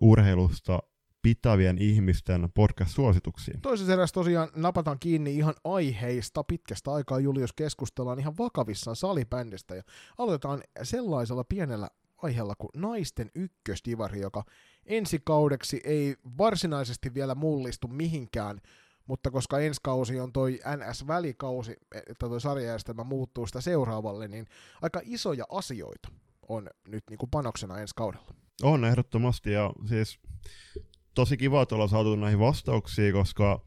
urheilusta 0.02 0.80
pitävien 1.26 1.78
ihmisten 1.78 2.50
podcast-suosituksiin. 2.54 3.62
Toisessa 3.62 3.94
erässä 3.94 4.14
tosiaan 4.14 4.50
napataan 4.56 5.00
kiinni 5.00 5.36
ihan 5.36 5.54
aiheista. 5.64 6.44
Pitkästä 6.44 6.94
aikaa 6.94 7.20
Julius 7.20 7.54
keskustellaan 7.54 8.20
ihan 8.20 8.38
vakavissaan 8.38 8.96
salibändistä 8.96 9.76
ja 9.76 9.84
aloitetaan 10.18 10.64
sellaisella 10.84 11.44
pienellä 11.44 11.90
aiheella 12.18 12.56
kuin 12.58 12.70
naisten 12.76 13.32
ykkösdivari, 13.36 14.20
joka 14.20 14.44
ensi 14.86 15.20
kaudeksi 15.24 15.82
ei 15.84 16.16
varsinaisesti 16.38 17.14
vielä 17.14 17.36
mullistu 17.36 17.88
mihinkään, 17.88 18.62
mutta 19.08 19.32
koska 19.32 19.60
ensi 19.60 19.80
kausi 19.84 20.20
on 20.20 20.34
toi 20.34 20.60
NS-välikausi, 20.78 21.74
että 21.96 22.30
toi 22.30 22.42
sarjajärjestelmä 22.42 23.04
muuttuu 23.04 23.48
sitä 23.48 23.62
seuraavalle, 23.62 24.28
niin 24.28 24.46
aika 24.82 25.02
isoja 25.04 25.46
asioita 25.50 26.10
on 26.50 26.70
nyt 26.88 27.04
niin 27.10 27.18
kuin 27.18 27.30
panoksena 27.30 27.80
ensi 27.80 27.94
kaudella. 27.96 28.34
On 28.64 28.86
ehdottomasti, 28.86 29.52
ja 29.52 29.74
siis 29.86 30.20
tosi 31.16 31.38
kiva, 31.38 31.62
että 31.62 31.76
ollaan 31.76 31.90
saatu 31.90 32.16
näihin 32.16 32.40
vastauksiin, 32.40 33.14
koska 33.14 33.62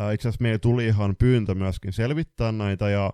äh, 0.00 0.14
itse 0.14 0.28
asiassa 0.28 0.42
meille 0.42 0.58
tuli 0.58 0.86
ihan 0.86 1.16
pyyntö 1.16 1.54
myöskin 1.54 1.92
selvittää 1.92 2.52
näitä, 2.52 2.90
ja 2.90 3.12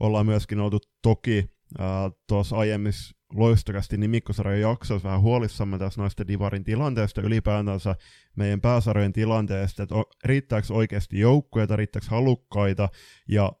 ollaan 0.00 0.26
myöskin 0.26 0.60
oltu 0.60 0.78
toki 1.02 1.44
äh, 1.80 1.86
tuossa 2.26 2.56
aiemmissa 2.56 3.14
loistokasti 3.32 3.96
nimikkosarjan 3.96 4.60
jaksoissa 4.60 5.08
vähän 5.08 5.20
huolissamme 5.20 5.78
tässä 5.78 6.00
naisten 6.00 6.28
divarin 6.28 6.64
tilanteesta, 6.64 7.20
ylipäätänsä 7.20 7.96
meidän 8.36 8.60
pääsarjojen 8.60 9.12
tilanteesta, 9.12 9.82
että 9.82 9.94
riittääkö 10.24 10.66
oikeasti 10.70 11.18
joukkueita, 11.18 11.76
riittääkö 11.76 12.06
halukkaita, 12.10 12.88
ja 13.28 13.52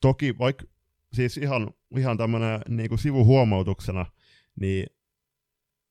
toki 0.00 0.38
vaikka 0.38 0.64
siis 1.12 1.36
ihan, 1.36 1.70
ihan 1.96 2.18
tämmöinen 2.18 2.60
niin 2.68 2.98
sivuhuomautuksena, 2.98 4.06
niin 4.60 4.86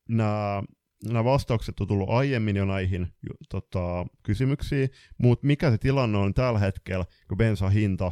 nämä 0.10 0.64
nämä 1.04 1.24
vastaukset 1.24 1.80
on 1.80 1.88
tullut 1.88 2.10
aiemmin 2.10 2.56
jo 2.56 2.66
näihin 2.66 3.08
tota, 3.50 4.06
kysymyksiin, 4.24 4.90
mutta 5.18 5.48
mikä 5.48 5.72
se 5.72 5.78
tilanne 5.78 6.18
on 6.18 6.34
tällä 6.34 6.60
hetkellä, 6.60 7.06
kun 7.28 7.38
bensan 7.38 7.72
hinta 7.72 8.12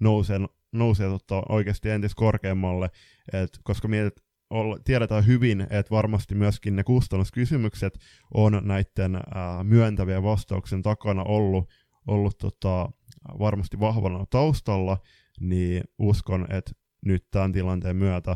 nousee, 0.00 0.38
nousee 0.72 1.08
tota, 1.08 1.42
oikeasti 1.48 1.90
entistä 1.90 2.18
korkeammalle, 2.18 2.90
et, 3.32 3.58
koska 3.62 3.88
mietit, 3.88 4.24
tiedetään 4.84 5.26
hyvin, 5.26 5.60
että 5.60 5.90
varmasti 5.90 6.34
myöskin 6.34 6.76
ne 6.76 6.84
kustannuskysymykset 6.84 7.98
on 8.34 8.60
näiden 8.64 9.16
ää, 9.34 9.64
myöntävien 9.64 10.22
vastauksen 10.22 10.82
takana 10.82 11.22
ollut, 11.22 11.70
ollut 12.06 12.38
tota, 12.38 12.88
varmasti 13.38 13.80
vahvana 13.80 14.26
taustalla, 14.30 14.98
niin 15.40 15.84
uskon, 15.98 16.46
että 16.52 16.72
nyt 17.04 17.26
tämän 17.30 17.52
tilanteen 17.52 17.96
myötä 17.96 18.30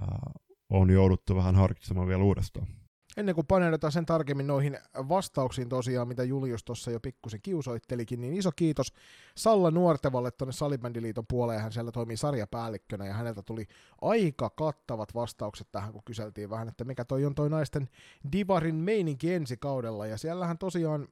ää, 0.00 0.30
on 0.70 0.90
jouduttu 0.90 1.36
vähän 1.36 1.54
harkitsemaan 1.54 2.08
vielä 2.08 2.22
uudestaan. 2.22 2.77
Ennen 3.18 3.34
kuin 3.34 3.46
paneudutaan 3.46 3.92
sen 3.92 4.06
tarkemmin 4.06 4.46
noihin 4.46 4.78
vastauksiin 4.94 5.68
tosiaan, 5.68 6.08
mitä 6.08 6.24
Julius 6.24 6.64
tuossa 6.64 6.90
jo 6.90 7.00
pikkusen 7.00 7.40
kiusoittelikin, 7.42 8.20
niin 8.20 8.34
iso 8.34 8.50
kiitos 8.56 8.92
Salla 9.36 9.70
Nuortevalle 9.70 10.30
tuonne 10.30 10.52
Salibändiliiton 10.52 11.26
puoleen. 11.26 11.60
Hän 11.60 11.72
siellä 11.72 11.92
toimii 11.92 12.16
sarjapäällikkönä 12.16 13.06
ja 13.06 13.12
häneltä 13.12 13.42
tuli 13.42 13.66
aika 14.02 14.50
kattavat 14.50 15.14
vastaukset 15.14 15.68
tähän, 15.72 15.92
kun 15.92 16.02
kyseltiin 16.04 16.50
vähän, 16.50 16.68
että 16.68 16.84
mikä 16.84 17.04
toi 17.04 17.24
on 17.24 17.34
toi 17.34 17.50
naisten 17.50 17.88
Divarin 18.32 18.74
meininki 18.74 19.34
ensi 19.34 19.56
kaudella. 19.56 20.06
Ja 20.06 20.18
siellähän 20.18 20.58
tosiaan 20.58 21.08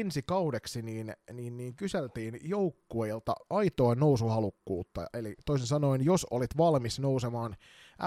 ensi 0.00 0.22
kaudeksi 0.22 0.82
niin, 0.82 1.14
niin, 1.32 1.56
niin 1.56 1.74
kyseltiin 1.76 2.38
joukkueilta 2.42 3.34
aitoa 3.50 3.94
nousuhalukkuutta. 3.94 5.06
Eli 5.14 5.34
toisin 5.46 5.66
sanoen, 5.66 6.04
jos 6.04 6.26
olit 6.30 6.56
valmis 6.56 7.00
nousemaan 7.00 7.56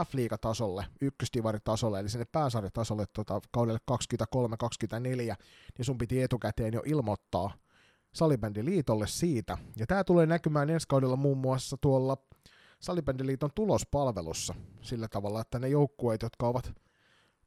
F-liigatasolle, 0.05 0.85
ykköstivaritasolle, 1.01 1.99
eli 1.99 2.09
sinne 2.09 2.25
pääsarjatasolle 2.31 3.05
tota, 3.13 3.41
kaudelle 3.51 3.79
23-24, 3.91 5.35
niin 5.77 5.85
sun 5.85 5.97
piti 5.97 6.21
etukäteen 6.21 6.73
jo 6.73 6.81
ilmoittaa 6.85 7.53
Salibändiliitolle 8.13 9.07
siitä. 9.07 9.57
Ja 9.77 9.87
tämä 9.87 10.03
tulee 10.03 10.25
näkymään 10.25 10.69
ensi 10.69 10.87
kaudella 10.87 11.15
muun 11.15 11.37
muassa 11.37 11.77
tuolla 11.81 12.17
Salibändiliiton 12.79 13.49
tulospalvelussa 13.55 14.55
sillä 14.81 15.07
tavalla, 15.07 15.41
että 15.41 15.59
ne 15.59 15.67
joukkueet, 15.67 16.21
jotka 16.21 16.47
ovat 16.47 16.73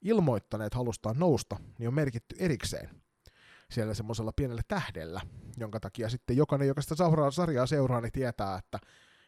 ilmoittaneet 0.03 0.75
halustaan 0.75 1.19
nousta, 1.19 1.57
niin 1.79 1.89
on 1.89 1.95
merkitty 1.95 2.37
erikseen 2.39 2.91
siellä 3.73 3.95
semmoisella 3.95 4.33
pienellä 4.37 4.63
tähdellä, 4.69 5.21
jonka 5.57 5.81
takia 5.81 6.09
sitten 6.09 6.37
jokainen, 6.37 6.69
joka 6.69 6.83
sitä 6.83 6.95
sarjaa 7.31 7.67
seuraa, 7.67 8.01
niin 8.01 8.13
tietää, 8.13 8.59
että 8.59 8.79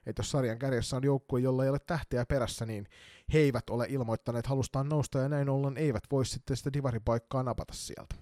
että 0.06 0.20
jos 0.20 0.30
sarjan 0.30 0.58
kärjessä 0.58 0.96
on 0.96 1.04
joukkue, 1.04 1.40
jolla 1.40 1.64
ei 1.64 1.70
ole 1.70 1.78
tähteä 1.86 2.26
perässä, 2.26 2.66
niin 2.66 2.86
he 3.32 3.38
eivät 3.38 3.70
ole 3.70 3.86
ilmoittaneet 3.88 4.46
halustaan 4.46 4.88
nousta 4.88 5.18
ja 5.18 5.28
näin 5.28 5.48
ollen 5.48 5.76
eivät 5.76 6.02
voi 6.10 6.26
sitten 6.26 6.56
sitä 6.56 6.72
divaripaikkaa 6.72 7.42
napata 7.42 7.74
sieltä. 7.74 8.14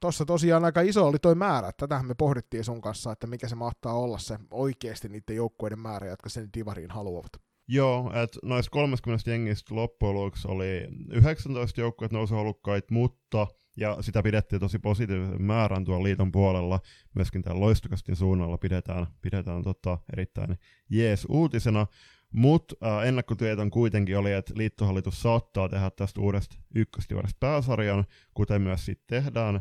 Tossa 0.00 0.24
tosiaan 0.24 0.64
aika 0.64 0.80
iso 0.80 1.06
oli 1.06 1.18
toi 1.18 1.34
määrä, 1.34 1.70
tätähän 1.76 2.06
me 2.06 2.14
pohdittiin 2.14 2.64
sun 2.64 2.80
kanssa, 2.80 3.12
että 3.12 3.26
mikä 3.26 3.48
se 3.48 3.54
mahtaa 3.54 3.94
olla 3.94 4.18
se 4.18 4.38
oikeasti 4.50 5.08
niiden 5.08 5.36
joukkueiden 5.36 5.78
määrä, 5.78 6.06
jotka 6.06 6.28
sen 6.28 6.48
divariin 6.54 6.90
haluavat. 6.90 7.32
Joo, 7.68 8.12
että 8.22 8.38
noista 8.42 8.70
30 8.70 9.30
jengistä 9.30 9.74
loppujen 9.74 10.14
lopuksi 10.14 10.48
oli 10.48 10.88
19 11.12 11.80
joukkueet 11.80 12.12
nousuhalukkaita, 12.12 12.94
mutta 12.94 13.46
ja 13.80 13.96
sitä 14.00 14.22
pidettiin 14.22 14.60
tosi 14.60 14.78
positiivisen 14.78 15.42
määrän 15.42 15.84
tuolla 15.84 16.04
liiton 16.04 16.32
puolella, 16.32 16.80
myöskin 17.14 17.42
täällä 17.42 17.60
loistokastin 17.60 18.16
suunnalla 18.16 18.58
pidetään, 18.58 19.06
pidetään 19.22 19.62
tota 19.62 19.98
erittäin 20.12 20.58
jees 20.90 21.26
uutisena, 21.28 21.86
mutta 22.32 22.74
äh, 22.86 23.06
ennakkotieton 23.06 23.70
kuitenkin 23.70 24.18
oli, 24.18 24.32
että 24.32 24.52
liittohallitus 24.56 25.22
saattaa 25.22 25.68
tehdä 25.68 25.90
tästä 25.90 26.20
uudesta 26.20 26.56
ykköstivarista 26.74 27.36
pääsarjan, 27.40 28.04
kuten 28.34 28.62
myös 28.62 28.84
sitten 28.84 29.22
tehdään, 29.22 29.60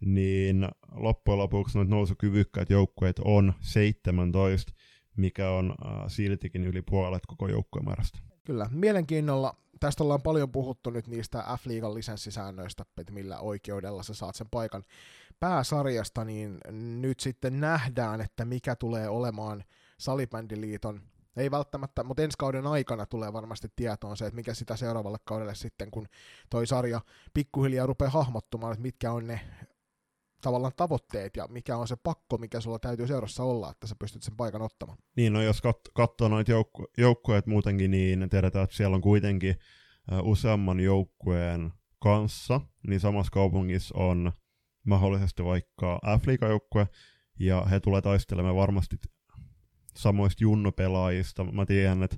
niin 0.00 0.68
loppujen 0.92 1.38
lopuksi 1.38 1.78
noita 1.78 1.90
nousukyvykkäitä 1.90 2.72
joukkueita 2.72 3.22
on 3.24 3.54
17, 3.60 4.72
mikä 5.16 5.50
on 5.50 5.70
äh, 5.86 6.04
siltikin 6.06 6.64
yli 6.64 6.82
puolet 6.82 7.26
koko 7.26 7.48
joukkuemäärästä. 7.48 8.18
Kyllä, 8.44 8.68
mielenkiinnolla. 8.70 9.63
Tästä 9.84 10.04
ollaan 10.04 10.22
paljon 10.22 10.52
puhuttu 10.52 10.90
nyt 10.90 11.06
niistä 11.06 11.44
F-liigan 11.58 11.94
lisenssisäännöistä, 11.94 12.84
että 12.98 13.12
millä 13.12 13.38
oikeudella 13.38 14.02
sä 14.02 14.14
saat 14.14 14.34
sen 14.34 14.46
paikan 14.50 14.82
pääsarjasta, 15.40 16.24
niin 16.24 16.58
nyt 17.00 17.20
sitten 17.20 17.60
nähdään, 17.60 18.20
että 18.20 18.44
mikä 18.44 18.76
tulee 18.76 19.08
olemaan 19.08 19.64
Salibändiliiton 19.98 21.00
ei 21.36 21.50
välttämättä, 21.50 22.04
mutta 22.04 22.22
ensi 22.22 22.38
kauden 22.38 22.66
aikana 22.66 23.06
tulee 23.06 23.32
varmasti 23.32 23.68
tietoon 23.76 24.16
se, 24.16 24.26
että 24.26 24.36
mikä 24.36 24.54
sitä 24.54 24.76
seuraavalle 24.76 25.18
kaudelle 25.24 25.54
sitten, 25.54 25.90
kun 25.90 26.08
toi 26.50 26.66
sarja 26.66 27.00
pikkuhiljaa 27.34 27.86
rupeaa 27.86 28.10
hahmottumaan, 28.10 28.72
että 28.72 28.82
mitkä 28.82 29.12
on 29.12 29.26
ne 29.26 29.40
tavallaan 30.44 30.72
tavoitteet 30.76 31.36
ja 31.36 31.46
mikä 31.50 31.76
on 31.76 31.88
se 31.88 31.96
pakko, 31.96 32.38
mikä 32.38 32.60
sulla 32.60 32.78
täytyy 32.78 33.06
seurassa 33.06 33.44
olla, 33.44 33.70
että 33.70 33.86
sä 33.86 33.94
pystyt 33.98 34.22
sen 34.22 34.36
paikan 34.36 34.62
ottamaan. 34.62 34.98
Niin, 35.16 35.32
no 35.32 35.42
jos 35.42 35.58
kat- 35.58 35.90
katsoo 35.94 36.28
noita 36.28 36.50
joukku- 36.50 36.86
joukkueet 36.98 37.46
muutenkin, 37.46 37.90
niin 37.90 38.30
tiedetään, 38.30 38.64
että 38.64 38.76
siellä 38.76 38.94
on 38.94 39.00
kuitenkin 39.00 39.56
useamman 40.22 40.80
joukkueen 40.80 41.72
kanssa, 41.98 42.60
niin 42.86 43.00
samassa 43.00 43.30
kaupungissa 43.30 43.94
on 43.98 44.32
mahdollisesti 44.84 45.44
vaikka 45.44 46.00
f 46.20 46.48
joukkue 46.48 46.88
ja 47.38 47.64
he 47.70 47.80
tulee 47.80 48.00
taistelemaan 48.00 48.56
varmasti 48.56 48.96
samoista 49.96 50.44
junnupelaajista. 50.44 51.44
Mä 51.44 51.66
tiedän, 51.66 52.02
että 52.02 52.16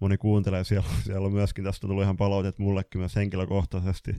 moni 0.00 0.16
kuuntelee 0.16 0.64
siellä, 0.64 0.88
siellä 1.04 1.26
on 1.26 1.32
myöskin, 1.32 1.64
tästä 1.64 1.86
tuli 1.86 2.02
ihan 2.02 2.16
palautet 2.16 2.58
mullekin 2.58 3.00
myös 3.00 3.16
henkilökohtaisesti 3.16 4.12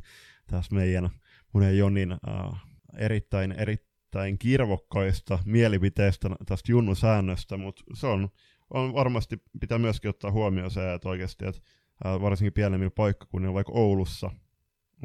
tässä 0.48 0.76
meidän, 0.76 1.10
mun 1.54 1.64
ja 1.64 1.72
Jonin 1.72 2.12
uh, 2.12 2.69
erittäin, 2.98 3.52
erittäin 3.52 4.38
kirvokkaista 4.40 5.40
mielipiteistä 5.46 6.30
tästä 6.46 6.72
junnusäännöstä, 6.72 7.58
mutta 7.58 7.84
se 7.94 8.08
on, 8.08 8.30
on 8.74 8.94
varmasti 8.94 9.42
pitää 9.60 9.78
myöskin 9.78 10.10
ottaa 10.10 10.32
huomioon 10.32 10.72
se, 10.72 10.94
että 10.94 11.10
oikeasti, 11.10 11.46
että 11.48 11.62
varsinkin 12.04 12.54
pienemmillä 12.54 12.92
paikkakunnilla, 12.96 13.54
vaikka 13.54 13.74
Oulussa, 13.76 14.32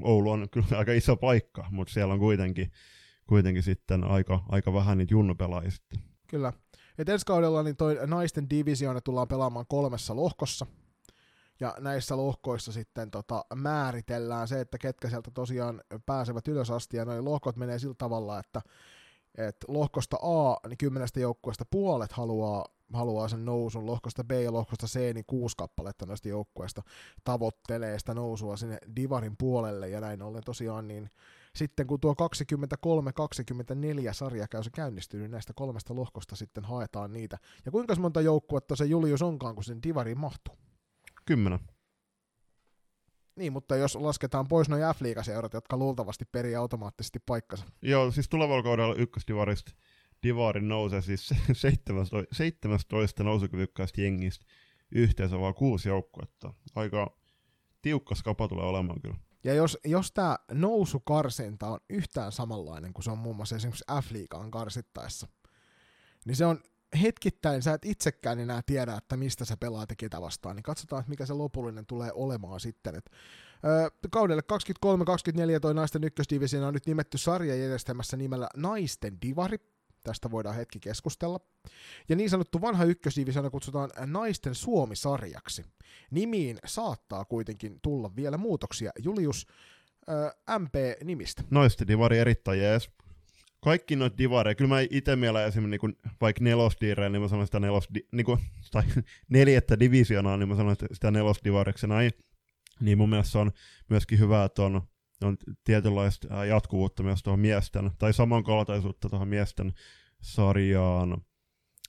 Oulu 0.03 0.31
on 0.31 0.49
kyllä 0.51 0.79
aika 0.79 0.93
iso 0.93 1.17
paikka, 1.17 1.67
mutta 1.71 1.93
siellä 1.93 2.15
on 2.15 2.21
kuitenkin, 2.21 2.73
kuitenkin 3.27 3.63
sitten 3.63 4.05
aika, 4.05 4.45
aika 4.49 4.73
vähän 4.73 4.99
niitä 4.99 5.15
junnupelaajia. 5.15 5.71
Kyllä. 6.27 6.53
Et 6.99 7.09
ensi 7.09 7.27
kaudella 7.27 7.63
niin 7.63 7.77
toi 7.77 7.99
naisten 8.07 8.51
divisioona 8.51 9.01
tullaan 9.01 9.29
pelaamaan 9.29 9.67
kolmessa 9.69 10.17
lohkossa, 10.17 10.67
ja 11.61 11.75
näissä 11.81 12.17
lohkoissa 12.17 12.73
sitten 12.73 13.11
tota, 13.11 13.45
määritellään 13.55 14.49
se, 14.49 14.61
että 14.61 14.79
ketkä 14.79 15.09
sieltä 15.09 15.31
tosiaan 15.31 15.83
pääsevät 16.07 16.49
ylös 16.49 16.71
asti, 16.71 16.97
ja 16.97 17.05
noin 17.05 17.25
lohkot 17.25 17.57
menee 17.57 17.79
sillä 17.79 17.95
tavalla, 17.99 18.39
että 18.39 18.63
et 19.39 19.57
lohkosta 19.69 20.17
A, 20.17 20.69
niin 20.69 20.79
kymmenestä 20.79 21.21
joukkueesta 21.21 21.65
puolet 21.71 22.13
haluaa, 22.13 22.65
haluaa 22.93 23.29
sen 23.29 23.45
nousun, 23.45 23.87
lohkosta 23.87 24.25
B 24.25 24.31
ja 24.31 24.53
lohkosta 24.53 24.87
C, 24.87 25.15
niin 25.15 25.25
kuusi 25.27 25.57
kappaletta 25.57 26.07
noista 26.07 26.29
joukkueista 26.29 26.83
tavoittelee 27.25 27.99
sitä 27.99 28.15
nousua 28.15 28.57
sinne 28.57 28.79
Divarin 28.97 29.37
puolelle, 29.37 29.89
ja 29.89 30.01
näin 30.01 30.23
ollen 30.23 30.43
tosiaan 30.45 30.89
niin 30.89 31.11
sitten 31.57 31.87
kun 31.87 32.01
tuo 32.01 32.13
23-24 32.13 32.17
sarjakäysä 34.13 34.71
käynnistyy, 34.75 35.21
niin 35.21 35.31
näistä 35.31 35.53
kolmesta 35.57 35.95
lohkosta 35.95 36.37
sitten 36.37 36.65
haetaan 36.65 37.13
niitä. 37.13 37.39
Ja 37.65 37.73
kuinka 37.73 37.95
monta 37.97 38.21
joukkuetta 38.21 38.77
se 38.77 38.85
Julius 38.85 39.23
onkaan, 39.23 39.55
kun 39.55 39.65
sen 39.65 39.83
Divariin 39.83 40.19
mahtuu? 40.19 40.64
Kymmenen. 41.25 41.61
Niin, 43.37 43.53
mutta 43.53 43.77
jos 43.77 43.97
lasketaan 43.97 44.49
pois 44.49 44.69
noin 44.69 44.83
f 44.97 45.25
seurat 45.25 45.53
jotka 45.53 45.77
luultavasti 45.77 46.25
perii 46.33 46.55
automaattisesti 46.55 47.19
paikkansa. 47.27 47.65
Joo, 47.83 48.11
siis 48.11 48.29
tulevalla 48.29 48.63
kaudella 48.63 48.95
ykkösdivarista 48.95 49.73
Divarin 50.23 50.69
nousee 50.69 51.03
siis 51.03 51.29
17, 51.53 52.17
17 52.33 53.25
nousukyvykkäistä 53.25 54.01
jengistä 54.01 54.47
yhteensä 54.93 55.41
vaan 55.41 55.55
kuusi 55.55 55.89
joukkuetta. 55.89 56.53
Aika 56.75 57.17
tiukka 57.83 58.15
skapa 58.15 58.49
tulee 58.49 58.65
olemaan 58.65 59.01
kyllä. 59.01 59.17
Ja 59.45 59.55
jos, 59.55 59.79
jos 59.85 60.13
tämä 60.13 60.39
nousukarsinta 60.53 61.69
on 61.69 61.81
yhtään 61.91 62.33
samanlainen 62.33 62.93
kuin 62.93 63.05
se 63.05 63.11
on 63.11 63.19
muun 63.19 63.37
muassa 63.37 63.57
esimerkiksi 63.57 63.85
F-liigaan 64.03 64.51
karsittaessa, 64.51 65.29
niin 66.25 66.37
se 66.37 66.47
on 66.47 66.61
hetkittäin 67.03 67.63
sä 67.63 67.75
et 67.75 67.85
itsekään 67.85 68.39
enää 68.39 68.63
tiedä, 68.67 68.95
että 68.95 69.17
mistä 69.17 69.45
sä 69.45 69.57
pelaat 69.57 69.91
ja 69.91 69.97
ketä 69.97 70.21
vastaan, 70.21 70.57
niin 70.57 70.63
katsotaan, 70.63 71.01
että 71.01 71.11
mikä 71.11 71.27
se 71.27 71.33
lopullinen 71.33 71.87
tulee 71.87 72.11
olemaan 72.15 72.61
sitten. 72.61 72.95
Et, 72.95 73.11
ö, 73.65 73.91
kaudelle 74.11 74.43
23-24 75.57 75.61
toi 75.61 75.75
naisten 75.75 76.05
ykkösdivisioona 76.05 76.69
on 76.69 76.75
nyt 76.75 76.87
nimetty 76.87 77.19
sarjajärjestelmässä 77.19 78.17
nimellä 78.17 78.49
Naisten 78.57 79.19
Divari, 79.23 79.59
tästä 80.05 80.31
voidaan 80.31 80.57
hetki 80.57 80.81
keskustella. 80.81 81.41
Ja 82.09 82.17
niin 82.17 82.31
sanottu 82.31 82.61
vanha 82.61 82.85
ykkösdivisioona 82.85 83.51
kutsutaan 83.51 83.91
Naisten 84.07 84.55
Suomi-sarjaksi. 84.55 85.65
Nimiin 86.11 86.59
saattaa 86.65 87.25
kuitenkin 87.25 87.79
tulla 87.83 88.17
vielä 88.17 88.37
muutoksia. 88.37 88.91
Julius, 88.99 89.47
ö, 90.09 90.35
MP-nimistä. 90.59 91.43
Naisten 91.51 91.87
Divari 91.87 92.19
erittäin 92.19 92.59
jees 92.59 92.91
kaikki 93.65 93.97
noita 93.97 94.19
divareja, 94.19 94.55
kyllä 94.55 94.69
mä 94.69 94.81
itse 94.91 95.17
mielen 95.17 95.47
esimerkiksi 95.47 95.87
niin 95.87 95.97
vaikka 96.21 96.45
nelosdiireja, 96.45 97.09
niin 97.09 97.23
mä 97.23 97.29
sanon 97.29 97.47
sitä 97.47 97.61
nelos, 97.61 97.89
niin 98.13 98.27
kuin, 98.27 98.39
tai 98.71 98.83
neljättä 99.29 99.81
divisionaa, 99.81 100.37
niin 100.37 100.49
mä 100.49 100.57
sanon 100.57 100.77
sitä 100.93 101.11
nelosdivareksi 101.11 101.87
näin. 101.87 102.11
Niin 102.81 102.99
mun 102.99 103.09
mielestä 103.09 103.33
se 103.33 103.39
on 103.39 103.53
myöskin 103.91 104.19
hyvä, 104.19 104.45
että 104.45 104.63
on, 104.63 104.83
on 105.23 105.37
tietynlaista 105.65 106.45
jatkuvuutta 106.45 107.03
myös 107.03 107.23
tuohon 107.23 107.41
miesten, 107.41 107.91
tai 107.99 108.13
samankaltaisuutta 108.13 109.09
tuohon 109.09 109.29
miesten 109.29 109.73
sarjaan 110.21 111.23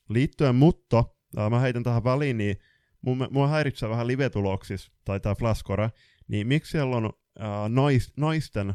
liittyen, 0.09 0.55
mutta 0.55 1.03
ää, 1.37 1.49
mä 1.49 1.59
heitän 1.59 1.83
tähän 1.83 2.03
väliin, 2.03 2.37
niin 2.37 2.57
mun, 3.01 3.27
mua 3.31 3.47
häiritsee 3.47 3.89
vähän 3.89 4.07
live-tuloksissa, 4.07 4.91
tai 5.05 5.19
tää 5.19 5.35
Flashcore, 5.35 5.91
niin 6.27 6.47
miksi 6.47 6.71
siellä 6.71 6.95
on 6.95 7.09
ää, 7.39 7.69
nais, 7.69 8.13
naisten 8.17 8.73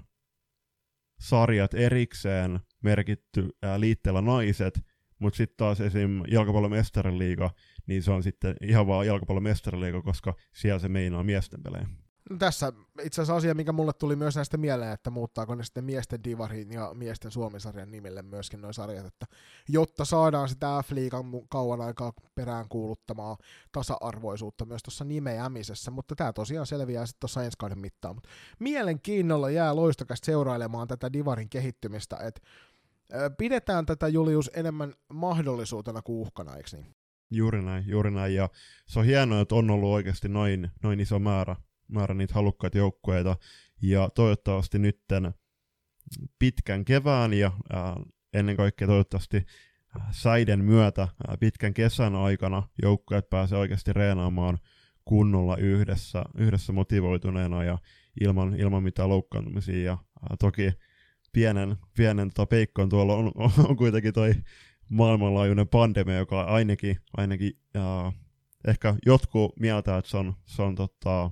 sarjat 1.20 1.74
erikseen 1.74 2.61
merkitty 2.83 3.48
ää, 3.62 3.80
liitteellä 3.80 4.20
naiset, 4.20 4.80
mutta 5.18 5.37
sitten 5.37 5.56
taas 5.56 5.80
esim. 5.80 6.22
jalkapallon 6.28 6.70
mestariliiga, 6.70 7.50
niin 7.87 8.02
se 8.02 8.11
on 8.11 8.22
sitten 8.22 8.56
ihan 8.62 8.87
vaan 8.87 9.06
jalkapallon 9.06 9.42
mestariliiga, 9.42 10.02
koska 10.02 10.35
siellä 10.52 10.78
se 10.78 10.88
meinaa 10.88 11.22
miesten 11.22 11.62
pelejä. 11.62 11.87
Tässä 12.38 12.73
itse 13.03 13.23
asiassa 13.23 13.37
asia, 13.37 13.55
mikä 13.55 13.73
mulle 13.73 13.93
tuli 13.93 14.16
myös 14.16 14.37
näistä 14.37 14.57
mieleen, 14.57 14.93
että 14.93 15.11
muuttaako 15.11 15.55
ne 15.55 15.64
sitten 15.64 15.85
miesten 15.85 16.25
divarin 16.25 16.73
ja 16.73 16.90
miesten 16.95 17.31
suomisarjan 17.31 17.90
nimille 17.90 18.23
myöskin 18.23 18.61
noin 18.61 18.75
sarjat, 18.75 19.07
että 19.07 19.27
jotta 19.69 20.05
saadaan 20.05 20.49
sitä 20.49 20.83
F-liigan 20.87 21.25
kauan 21.49 21.81
aikaa 21.81 22.12
perään 22.35 22.69
kuuluttamaa 22.69 23.37
tasa-arvoisuutta 23.73 24.64
myös 24.64 24.83
tuossa 24.83 25.05
nimeämisessä, 25.05 25.90
mutta 25.90 26.14
tämä 26.14 26.33
tosiaan 26.33 26.66
selviää 26.66 27.07
sitten 27.07 27.21
tuossa 27.21 27.45
ensi 27.45 27.59
kauden 27.59 27.79
mittaan. 27.79 28.14
Mutta 28.14 28.29
mielenkiinnolla 28.59 29.51
jää 29.51 29.77
loistokästä 29.77 30.27
seurailemaan 30.27 30.88
tätä 30.88 31.12
divarin 31.12 31.49
kehittymistä, 31.49 32.16
että 32.16 32.40
pidetään 33.38 33.87
tätä 33.87 34.09
Julius 34.09 34.51
enemmän 34.55 34.95
mahdollisuutena 35.12 36.03
kuin 36.03 36.19
uhkana, 36.19 36.57
eikö 36.57 36.69
niin? 36.73 36.95
Juuri 37.31 37.62
näin, 37.62 37.85
juuri 37.88 38.11
näin, 38.11 38.35
ja 38.35 38.49
se 38.87 38.99
on 38.99 39.05
hienoa, 39.05 39.40
että 39.40 39.55
on 39.55 39.71
ollut 39.71 39.90
oikeasti 39.90 40.29
noin, 40.29 40.71
noin 40.83 41.01
iso 41.01 41.19
määrä 41.19 41.57
määrä 41.90 42.14
niitä 42.14 42.35
halukkaita 42.35 42.79
joukkueita, 42.79 43.37
ja 43.83 44.09
toivottavasti 44.14 44.79
nytten 44.79 45.35
pitkän 46.38 46.85
kevään 46.85 47.33
ja 47.33 47.53
ää, 47.72 47.96
ennen 48.33 48.57
kaikkea 48.57 48.88
toivottavasti 48.88 49.44
säiden 50.11 50.64
myötä 50.64 51.03
ää, 51.03 51.37
pitkän 51.40 51.74
kesän 51.74 52.14
aikana 52.14 52.68
joukkueet 52.83 53.31
pääsee 53.31 53.59
oikeasti 53.59 53.92
reenaamaan 53.92 54.59
kunnolla 55.05 55.57
yhdessä, 55.57 56.24
yhdessä 56.38 56.72
motivoituneena 56.72 57.64
ja 57.64 57.79
ilman, 58.20 58.55
ilman 58.55 58.83
mitään 58.83 59.09
loukkaantumisia. 59.09 59.85
Ja 59.85 59.92
ää, 60.31 60.37
toki 60.38 60.72
pienen, 61.33 61.76
pienen 61.96 62.29
tota 62.29 62.46
peikkoon 62.46 62.88
tuolla 62.88 63.14
on, 63.14 63.33
on, 63.35 63.50
on 63.68 63.76
kuitenkin 63.76 64.14
toi 64.14 64.35
maailmanlaajuinen 64.88 65.68
pandemia, 65.68 66.16
joka 66.16 66.42
ainakin, 66.42 66.96
ainakin 67.16 67.53
ää, 67.74 68.12
ehkä 68.66 68.94
jotkut 69.07 69.53
mieltä, 69.61 69.96
että 69.96 70.11
se 70.11 70.16
on, 70.16 70.35
se 70.44 70.62
on 70.62 70.74
tota, 70.74 71.31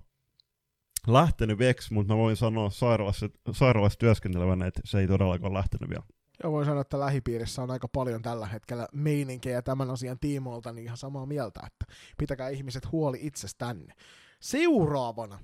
lähtenyt 1.12 1.58
veksi, 1.58 1.94
mutta 1.94 2.12
mä 2.12 2.18
voin 2.18 2.36
sanoa 2.36 2.70
sairaalassa, 2.70 3.28
sairaalassa 3.52 3.98
työskentelevänä, 3.98 4.66
että 4.66 4.80
se 4.84 4.98
ei 4.98 5.06
todellakaan 5.06 5.54
lähtenyt 5.54 5.90
vielä. 5.90 6.04
Joo, 6.42 6.52
voin 6.52 6.66
sanoa, 6.66 6.80
että 6.80 7.00
lähipiirissä 7.00 7.62
on 7.62 7.70
aika 7.70 7.88
paljon 7.88 8.22
tällä 8.22 8.46
hetkellä 8.46 8.88
meininkejä 8.92 9.62
tämän 9.62 9.90
asian 9.90 10.18
tiimoilta, 10.18 10.72
niin 10.72 10.84
ihan 10.84 10.96
samaa 10.96 11.26
mieltä, 11.26 11.60
että 11.66 11.94
pitäkää 12.18 12.48
ihmiset 12.48 12.92
huoli 12.92 13.18
itsestänne. 13.22 13.94
Seuraavana 14.40 15.38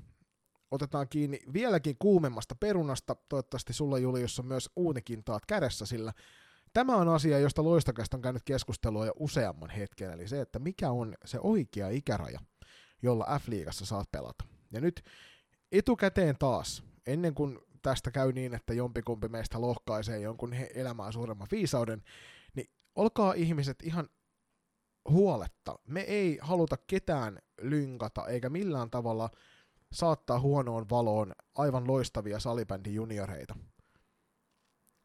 otetaan 0.71 1.09
kiinni 1.09 1.39
vieläkin 1.53 1.97
kuumemmasta 1.99 2.55
perunasta. 2.55 3.17
Toivottavasti 3.29 3.73
sulla 3.73 3.99
Julius 3.99 4.39
on 4.39 4.47
myös 4.47 4.71
uunikintaat 4.77 5.47
kädessä, 5.47 5.87
sillä 5.87 6.13
tämä 6.73 6.97
on 6.97 7.09
asia, 7.09 7.39
josta 7.39 7.65
Loistokästä 7.65 8.17
on 8.17 8.23
käynyt 8.23 8.43
keskustelua 8.45 9.07
jo 9.07 9.13
useamman 9.19 9.71
hetken, 9.71 10.11
eli 10.11 10.29
se, 10.29 10.41
että 10.41 10.59
mikä 10.59 10.91
on 10.91 11.15
se 11.25 11.39
oikea 11.41 11.89
ikäraja, 11.89 12.41
jolla 13.03 13.39
F-liigassa 13.39 13.87
saat 13.87 14.13
pelata. 14.13 14.45
Ja 14.73 14.81
nyt 14.81 15.03
etukäteen 15.73 16.37
taas, 16.39 16.85
ennen 17.07 17.35
kuin 17.35 17.59
tästä 17.83 18.11
käy 18.11 18.33
niin, 18.33 18.55
että 18.55 18.75
jompikumpi 18.75 19.29
meistä 19.29 19.61
lohkaisee 19.61 20.21
jonkun 20.21 20.55
elämää 20.75 21.13
suuremman 21.13 21.49
viisauden, 21.51 22.03
niin 22.55 22.71
olkaa 22.95 23.33
ihmiset 23.33 23.83
ihan 23.83 24.09
huoletta. 25.09 25.79
Me 25.87 26.01
ei 26.01 26.39
haluta 26.43 26.77
ketään 26.77 27.39
lynkata 27.61 28.27
eikä 28.27 28.51
millään 28.51 28.91
tavalla 28.91 29.31
saattaa 29.93 30.41
huonoon 30.41 30.91
valoon 30.91 31.33
aivan 31.55 31.87
loistavia 31.87 32.41
salibändin 32.41 32.95
junioreita, 32.95 33.57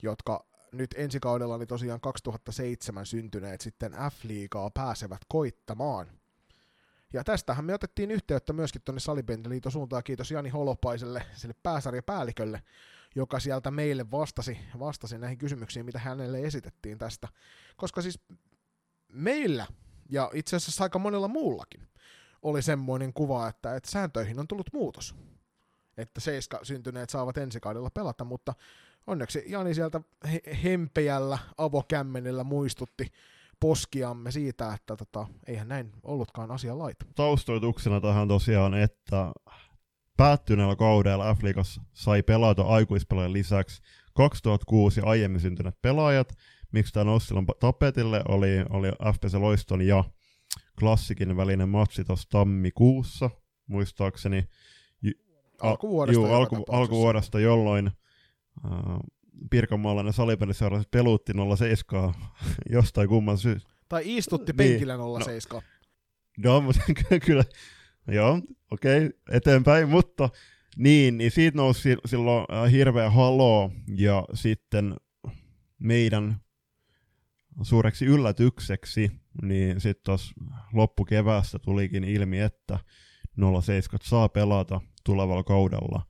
jotka 0.04 0.46
nyt 0.72 0.96
ensi 0.98 1.20
kaudella 1.20 1.58
niin 1.58 1.68
tosiaan 1.68 2.02
2007 2.02 3.06
syntyneet 3.06 3.62
sitten 3.62 3.92
F-liigaa 3.92 4.72
pääsevät 4.74 5.22
koittamaan. 5.28 6.19
Ja 7.14 7.24
tästähän 7.24 7.66
me 7.66 7.74
otettiin 7.74 8.12
yhteyttä 8.12 8.54
myöskin 8.54 8.82
tuonne 8.86 9.00
Salibändiliiton 9.00 9.72
suuntaan, 9.72 10.04
kiitos 10.04 10.32
Jani 10.32 10.50
Holopaiselle, 10.50 11.24
sille 11.34 11.56
pääsarjapäällikölle, 11.64 12.64
joka 13.16 13.40
sieltä 13.40 13.72
meille 13.72 14.12
vastasi, 14.12 14.58
vastasi 14.80 15.18
näihin 15.18 15.38
kysymyksiin, 15.38 15.86
mitä 15.86 16.00
hänelle 16.00 16.40
esitettiin 16.40 16.98
tästä. 16.98 17.28
Koska 17.78 18.02
siis 18.02 18.20
meillä, 19.08 19.68
ja 20.10 20.32
itse 20.34 20.56
asiassa 20.56 20.84
aika 20.84 21.00
monella 21.00 21.28
muullakin, 21.28 21.88
oli 22.42 22.62
semmoinen 22.62 23.14
kuva, 23.14 23.48
että, 23.48 23.76
että 23.76 23.92
sääntöihin 23.92 24.40
on 24.40 24.48
tullut 24.48 24.74
muutos. 24.74 25.16
Että 25.98 26.22
seiska 26.22 26.60
syntyneet 26.64 27.10
saavat 27.10 27.38
ensi 27.38 27.60
kaudella 27.60 27.90
pelata, 27.90 28.24
mutta 28.24 28.54
onneksi 29.08 29.44
Jani 29.48 29.74
sieltä 29.74 30.02
he- 30.32 30.60
hempeällä 30.64 31.38
avokämmenellä 31.58 32.44
muistutti 32.44 33.12
poskiamme 33.60 34.32
siitä, 34.32 34.74
että 34.74 34.96
tota, 34.96 35.28
eihän 35.48 35.68
näin 35.68 35.92
ollutkaan 36.04 36.52
asia 36.52 36.78
laita. 36.78 37.06
Taustoituksena 37.16 38.02
tähän 38.02 38.28
tosiaan, 38.28 38.74
että 38.74 39.32
päättyneellä 40.18 40.76
kaudella 40.76 41.36
f 41.36 41.40
sai 41.94 42.24
pelata 42.24 42.62
aikuispelaajan 42.62 43.34
lisäksi 43.34 43.82
2006 44.14 45.02
aiemmin 45.02 45.42
syntyneet 45.42 45.82
pelaajat, 45.82 46.34
miksi 46.72 46.94
tämä 46.94 47.04
nousi 47.04 47.28
silloin 47.28 47.48
tapetille, 47.60 48.22
oli, 48.28 48.48
oli 48.70 48.88
FPC 49.14 49.34
Loiston 49.34 49.82
ja 49.82 50.04
Klassikin 50.80 51.38
välinen 51.38 51.70
matsi 51.70 52.04
tuossa 52.04 52.30
tammikuussa, 52.30 53.30
muistaakseni. 53.68 54.46
Alkuvuodesta. 55.62 56.22
Juu, 56.22 56.34
alku, 56.34 56.66
alkuvuodesta, 56.72 57.40
jolloin 57.40 57.88
äh, 58.66 58.72
Pirkanmaalainen 59.50 60.14
salipeliseura 60.14 60.84
peluutti 60.92 61.34
07 61.58 62.14
jostain 62.72 63.10
kumman 63.10 63.38
syystä. 63.38 63.70
Tai 63.90 64.02
istutti 64.06 64.52
niin. 64.58 64.70
penkillä 64.70 64.98
07. 65.24 65.62
No, 66.38 66.54
no 66.54 66.62
mutta 66.62 66.82
kyllä, 67.26 67.44
joo, 68.08 68.42
okei, 68.72 69.06
okay, 69.06 69.20
eteenpäin, 69.32 69.90
mutta 69.90 70.30
niin, 70.78 71.18
niin 71.18 71.32
siitä 71.32 71.58
nousi 71.58 71.98
silloin 72.06 72.46
äh, 72.54 72.72
hirveä 72.72 73.10
haloo, 73.10 73.72
ja 73.96 74.26
sitten 74.34 74.96
meidän 75.80 76.38
suureksi 77.62 78.06
yllätykseksi, 78.06 79.12
niin 79.42 79.82
sitten 79.82 80.04
tuossa 80.06 80.34
loppukeväästä 80.74 81.60
tulikin 81.60 82.04
ilmi, 82.04 82.40
että 82.40 82.80
07 83.62 84.00
saa 84.04 84.30
pelata 84.30 84.82
tulevalla 85.04 85.44
kaudella 85.44 86.06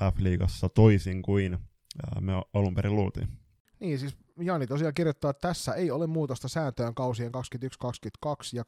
F-liigassa 0.00 0.68
toisin 0.68 1.22
kuin 1.22 1.58
me 2.20 2.32
alun 2.54 2.74
perin 2.74 2.96
luultiin. 2.96 3.28
Niin, 3.80 3.98
siis 3.98 4.16
Jani 4.40 4.66
tosiaan 4.66 4.94
kirjoittaa, 4.94 5.30
että 5.30 5.48
tässä 5.48 5.74
ei 5.74 5.90
ole 5.90 6.06
muutosta 6.06 6.48
sääntöön 6.48 6.94
kausien 6.94 7.32
21-22 8.24 8.28
ja 8.52 8.62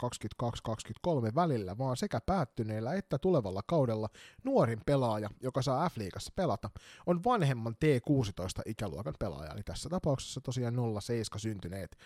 22-23 1.29 1.35
välillä, 1.35 1.79
vaan 1.79 1.97
sekä 1.97 2.21
päättyneellä 2.21 2.95
että 2.95 3.19
tulevalla 3.19 3.63
kaudella 3.67 4.09
nuorin 4.45 4.81
pelaaja, 4.87 5.31
joka 5.43 5.63
saa 5.63 5.89
F-liigassa 5.89 6.33
pelata, 6.37 6.71
on 7.07 7.25
vanhemman 7.25 7.75
T16 7.75 8.63
ikäluokan 8.67 9.15
pelaaja, 9.19 9.53
eli 9.53 9.63
tässä 9.63 9.89
tapauksessa 9.89 10.41
tosiaan 10.41 10.75
07 11.01 11.41
syntyneet. 11.41 11.97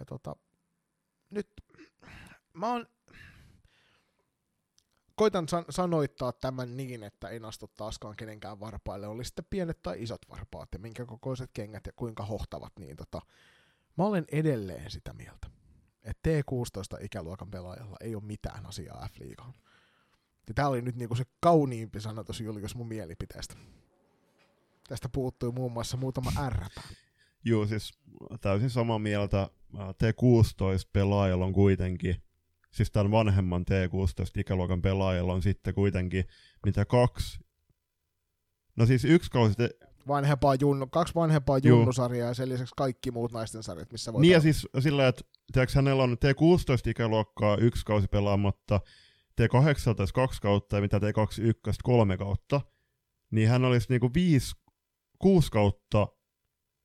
Ja 0.00 0.04
tota, 0.04 0.36
nyt 1.30 1.48
mä 2.52 2.72
oon 2.72 2.86
koitan 5.14 5.48
san- 5.48 5.64
sanoittaa 5.70 6.32
tämän 6.32 6.76
niin, 6.76 7.02
että 7.02 7.28
en 7.28 7.44
astu 7.44 7.70
taaskaan 7.76 8.16
kenenkään 8.16 8.60
varpaille, 8.60 9.06
oli 9.06 9.24
sitten 9.24 9.44
pienet 9.50 9.82
tai 9.82 10.02
isot 10.02 10.28
varpaat 10.28 10.68
ja 10.72 10.78
minkä 10.78 11.06
kokoiset 11.06 11.50
kengät 11.52 11.86
ja 11.86 11.92
kuinka 11.96 12.24
hohtavat, 12.24 12.72
niin 12.78 12.96
tota, 12.96 13.20
mä 13.98 14.04
olen 14.04 14.24
edelleen 14.32 14.90
sitä 14.90 15.12
mieltä, 15.12 15.46
että 16.02 16.30
T16-ikäluokan 16.30 17.50
pelaajalla 17.50 17.96
ei 18.00 18.14
ole 18.14 18.24
mitään 18.24 18.66
asiaa 18.66 19.08
F-liigaan. 19.08 19.54
Ja 20.48 20.54
tää 20.54 20.68
oli 20.68 20.82
nyt 20.82 20.96
niinku 20.96 21.14
se 21.14 21.24
kauniimpi 21.40 22.00
sanotus 22.00 22.40
Julius 22.40 22.74
mun 22.74 22.88
mielipiteestä. 22.88 23.54
Tästä 24.88 25.08
puuttui 25.08 25.52
muun 25.52 25.72
muassa 25.72 25.96
muutama 25.96 26.32
ärräpä. 26.38 26.80
Joo, 27.44 27.66
siis 27.66 27.98
täysin 28.40 28.70
samaa 28.70 28.98
mieltä. 28.98 29.50
T16-pelaajalla 29.74 31.44
on 31.44 31.52
kuitenkin 31.52 32.22
siis 32.74 32.90
tämän 32.90 33.10
vanhemman 33.10 33.64
T16-ikäluokan 33.70 34.82
pelaajalla 34.82 35.32
on 35.32 35.42
sitten 35.42 35.74
kuitenkin 35.74 36.24
mitä 36.66 36.84
kaksi, 36.84 37.40
no 38.76 38.86
siis 38.86 39.04
yksi 39.04 39.30
kausi 39.30 39.54
te... 39.54 39.70
Vanhempaa 40.08 40.54
junnu, 40.54 40.86
kaksi 40.86 41.14
vanhempaa 41.14 41.58
junnusarjaa 41.58 42.28
ja 42.28 42.34
sen 42.34 42.48
lisäksi 42.48 42.74
kaikki 42.76 43.10
muut 43.10 43.32
naisten 43.32 43.62
sarjat, 43.62 43.92
missä 43.92 44.12
voi 44.12 44.20
Niin 44.20 44.32
ja 44.32 44.40
siis 44.40 44.68
sillä, 44.78 45.08
että 45.08 45.22
tiedätkö, 45.52 45.72
hänellä 45.76 46.02
on 46.02 46.16
T16-ikäluokkaa 46.24 47.56
yksi 47.60 47.84
kausi 47.84 48.08
pelaamatta, 48.08 48.80
T18 49.40 50.12
kaksi 50.14 50.40
kautta 50.40 50.76
ja 50.76 50.82
mitä 50.82 50.98
T21 50.98 51.74
kolme 51.82 52.16
kautta, 52.16 52.60
niin 53.30 53.48
hän 53.48 53.64
olisi 53.64 53.86
niinku 53.88 54.10
viisi, 54.14 54.54
kuusi 55.18 55.50
kautta 55.50 56.06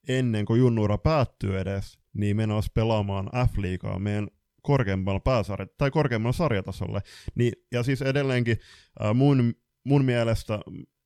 ennen 0.07 0.45
kuin 0.45 0.59
junnuura 0.59 0.97
päättyy 0.97 1.59
edes, 1.59 1.99
niin 2.13 2.37
menossa 2.37 2.71
pelaamaan 2.73 3.29
F-liigaa 3.47 3.99
meidän 3.99 4.27
korkeammalla 4.67 5.19
pääsarja, 5.19 5.67
tai 5.77 5.91
korkeammalla 5.91 6.33
sarjatasolle. 6.33 7.01
Niin, 7.35 7.53
ja 7.71 7.83
siis 7.83 8.01
edelleenkin 8.01 8.57
äh, 9.03 9.15
mun, 9.15 9.53
mun 9.83 10.05
mielestä 10.05 10.59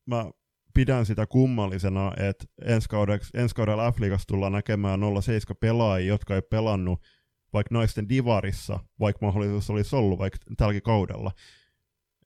mä 0.05 0.25
pidän 0.73 1.05
sitä 1.05 1.25
kummallisena, 1.27 2.13
että 2.17 2.45
ensi, 2.65 2.89
kaudeksi, 2.89 3.37
ensi 3.37 3.55
kaudella 3.55 3.91
F-liigassa 3.91 4.27
tullaan 4.27 4.51
näkemään 4.51 4.99
07 5.21 5.57
pelaajia, 5.59 6.07
jotka 6.07 6.35
ei 6.35 6.41
pelannut 6.41 7.01
vaikka 7.53 7.75
naisten 7.75 8.09
divarissa, 8.09 8.79
vaikka 8.99 9.25
mahdollisuus 9.25 9.69
olisi 9.69 9.95
ollut 9.95 10.19
vaikka 10.19 10.39
tälläkin 10.57 10.81
kaudella. 10.81 11.31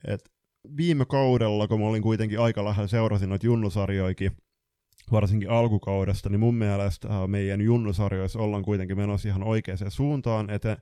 Et 0.07 0.31
viime 0.77 1.05
kaudella, 1.05 1.67
kun 1.67 1.79
mä 1.79 1.87
olin 1.87 2.01
kuitenkin 2.01 2.39
aika 2.39 2.65
lähellä 2.65 2.87
seurasin 2.87 3.29
noita 3.29 3.45
junnusarjoikin, 3.45 4.31
varsinkin 5.11 5.49
alkukaudesta, 5.49 6.29
niin 6.29 6.39
mun 6.39 6.55
mielestä 6.55 7.07
äh, 7.07 7.27
meidän 7.27 7.61
junnusarjoissa 7.61 8.39
ollaan 8.39 8.63
kuitenkin 8.63 8.97
menossa 8.97 9.29
ihan 9.29 9.43
oikeaan 9.43 9.91
suuntaan, 9.91 10.49
että 10.49 10.77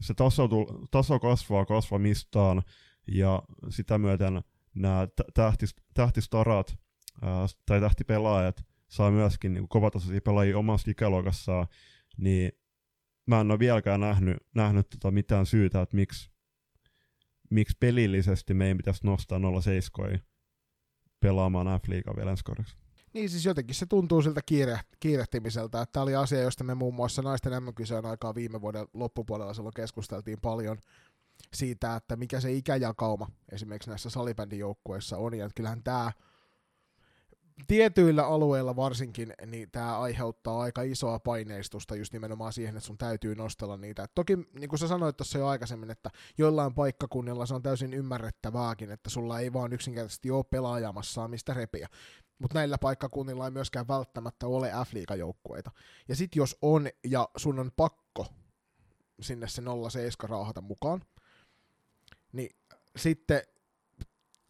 se 0.00 0.14
taso, 0.14 0.48
taso 0.90 1.18
kasvaa 1.18 1.66
kasvamistaan 1.66 2.62
ja 3.06 3.42
sitä 3.68 3.98
myöten 3.98 4.42
nämä 4.74 5.08
tähtis, 5.34 5.76
tähtistarat 5.94 6.78
ää, 7.22 7.46
tai 7.66 7.80
tähtipelaajat 7.80 8.64
saa 8.88 9.10
myöskin 9.10 9.52
niin 9.54 9.68
kovatasoisia 9.68 10.20
pelaajia 10.20 10.58
omassa 10.58 10.90
ikäluokassaan, 10.90 11.66
niin 12.16 12.52
mä 13.26 13.40
en 13.40 13.50
ole 13.50 13.58
vieläkään 13.58 14.00
nähnyt, 14.00 14.36
nähnyt 14.54 14.88
tota 14.90 15.10
mitään 15.10 15.46
syytä, 15.46 15.80
että 15.80 15.96
miksi, 15.96 16.30
miksi 17.50 17.76
pelillisesti 17.80 18.54
meidän 18.54 18.76
pitäisi 18.76 19.06
nostaa 19.06 19.40
07 19.62 20.20
pelaamaan 21.20 21.80
F-liigaa 21.80 22.16
vielä 22.16 22.30
ensi 22.30 22.44
kaudeksi. 22.44 22.76
Niin 23.12 23.30
siis 23.30 23.44
jotenkin 23.44 23.74
se 23.74 23.86
tuntuu 23.86 24.22
siltä 24.22 24.40
kiire, 24.46 24.80
kiirehtimiseltä, 25.00 25.82
että 25.82 25.92
tämä 25.92 26.02
oli 26.02 26.14
asia, 26.14 26.40
josta 26.40 26.64
me 26.64 26.74
muun 26.74 26.94
muassa 26.94 27.22
naisten 27.22 27.62
mm 27.62 28.04
aikaa 28.04 28.34
viime 28.34 28.60
vuoden 28.60 28.86
loppupuolella 28.94 29.54
silloin 29.54 29.74
keskusteltiin 29.74 30.40
paljon 30.40 30.78
siitä, 31.54 31.96
että 31.96 32.16
mikä 32.16 32.40
se 32.40 32.52
ikäjakauma 32.52 33.26
esimerkiksi 33.52 33.90
näissä 33.90 34.10
salibändijoukkueissa 34.10 35.16
on, 35.16 35.34
ja 35.34 35.50
kyllähän 35.54 35.82
tämä 35.82 36.12
tietyillä 37.66 38.26
alueilla 38.26 38.76
varsinkin, 38.76 39.34
niin 39.46 39.70
tämä 39.70 39.98
aiheuttaa 39.98 40.60
aika 40.60 40.82
isoa 40.82 41.18
paineistusta 41.18 41.96
just 41.96 42.12
nimenomaan 42.12 42.52
siihen, 42.52 42.76
että 42.76 42.86
sun 42.86 42.98
täytyy 42.98 43.34
nostella 43.34 43.76
niitä. 43.76 44.02
Et 44.02 44.14
toki, 44.14 44.36
niin 44.36 44.68
kuin 44.68 44.78
sä 44.78 44.88
sanoit 44.88 45.16
tuossa 45.16 45.38
jo 45.38 45.46
aikaisemmin, 45.46 45.90
että 45.90 46.10
joillain 46.38 46.74
paikkakunnilla 46.74 47.46
se 47.46 47.54
on 47.54 47.62
täysin 47.62 47.94
ymmärrettävääkin, 47.94 48.90
että 48.90 49.10
sulla 49.10 49.40
ei 49.40 49.52
vaan 49.52 49.72
yksinkertaisesti 49.72 50.30
ole 50.30 50.44
pelaajamassa 50.44 51.28
mistä 51.28 51.54
repiä 51.54 51.88
mutta 52.40 52.58
näillä 52.58 52.78
paikkakunnilla 52.78 53.44
ei 53.44 53.50
myöskään 53.50 53.88
välttämättä 53.88 54.46
ole 54.46 54.70
F-liigajoukkueita. 54.70 55.70
Ja 56.08 56.16
sit 56.16 56.36
jos 56.36 56.56
on, 56.62 56.88
ja 57.04 57.28
sun 57.36 57.58
on 57.58 57.70
pakko 57.76 58.26
sinne 59.20 59.48
se 59.48 59.62
07 59.90 60.30
raahata 60.30 60.60
mukaan, 60.60 61.04
niin 62.32 62.56
sitten 62.96 63.42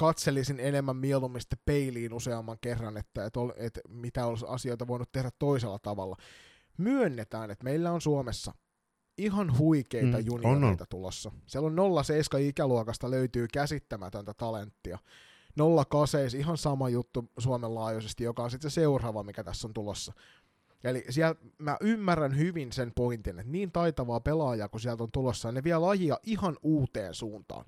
katselisin 0.01 0.61
enemmän 0.61 0.97
mieluummin 0.97 1.41
sitten 1.41 1.59
peiliin 1.65 2.13
useamman 2.13 2.59
kerran, 2.61 2.97
että, 2.97 3.25
että, 3.25 3.41
että 3.57 3.81
mitä 3.89 4.27
olisi 4.27 4.45
asioita 4.49 4.87
voinut 4.87 5.13
tehdä 5.13 5.31
toisella 5.39 5.79
tavalla. 5.79 6.17
Myönnetään, 6.79 7.51
että 7.51 7.65
meillä 7.65 7.93
on 7.93 8.01
Suomessa 8.01 8.55
ihan 9.19 9.59
huikeita 9.59 10.19
mm, 10.19 10.27
junioreita 10.27 10.87
tulossa. 10.87 11.33
Siellä 11.47 11.67
on 11.67 12.05
07 12.05 12.43
ikäluokasta 12.43 13.11
löytyy 13.11 13.47
käsittämätöntä 13.53 14.35
talenttia. 14.35 14.99
08 15.91 16.21
ihan 16.39 16.59
sama 16.59 16.89
juttu 16.89 17.31
Suomen 17.39 17.75
laajuisesti, 17.75 18.25
joka 18.25 18.43
on 18.43 18.51
sitten 18.51 18.71
se 18.71 18.75
seuraava, 18.75 19.23
mikä 19.23 19.45
tässä 19.45 19.69
on 19.69 19.75
tulossa. 19.75 20.13
Eli 20.85 21.05
siellä 21.11 21.35
mä 21.59 21.77
ymmärrän 21.81 22.39
hyvin 22.39 22.73
sen 22.73 22.93
pointin, 22.97 23.39
että 23.39 23.53
niin 23.53 23.73
taitavaa 23.73 24.21
pelaajaa 24.21 24.69
kun 24.69 24.81
sieltä 24.81 25.03
on 25.03 25.13
tulossa, 25.13 25.53
ne 25.53 25.65
vie 25.65 25.79
lajia 25.79 26.19
ihan 26.23 26.57
uuteen 26.63 27.15
suuntaan. 27.15 27.65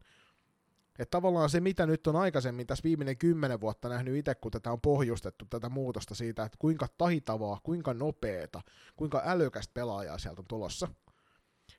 Että 0.98 1.10
tavallaan 1.10 1.50
se, 1.50 1.60
mitä 1.60 1.86
nyt 1.86 2.06
on 2.06 2.16
aikaisemmin 2.16 2.66
tässä 2.66 2.84
viimeinen 2.84 3.18
kymmenen 3.18 3.60
vuotta 3.60 3.88
nähnyt 3.88 4.16
itse, 4.16 4.34
kun 4.34 4.50
tätä 4.50 4.72
on 4.72 4.80
pohjustettu, 4.80 5.44
tätä 5.50 5.68
muutosta 5.68 6.14
siitä, 6.14 6.44
että 6.44 6.58
kuinka 6.58 6.86
taitavaa, 6.98 7.60
kuinka 7.62 7.94
nopeeta, 7.94 8.60
kuinka 8.96 9.22
älykästä 9.24 9.74
pelaajaa 9.74 10.18
sieltä 10.18 10.40
on 10.40 10.46
tulossa, 10.48 10.88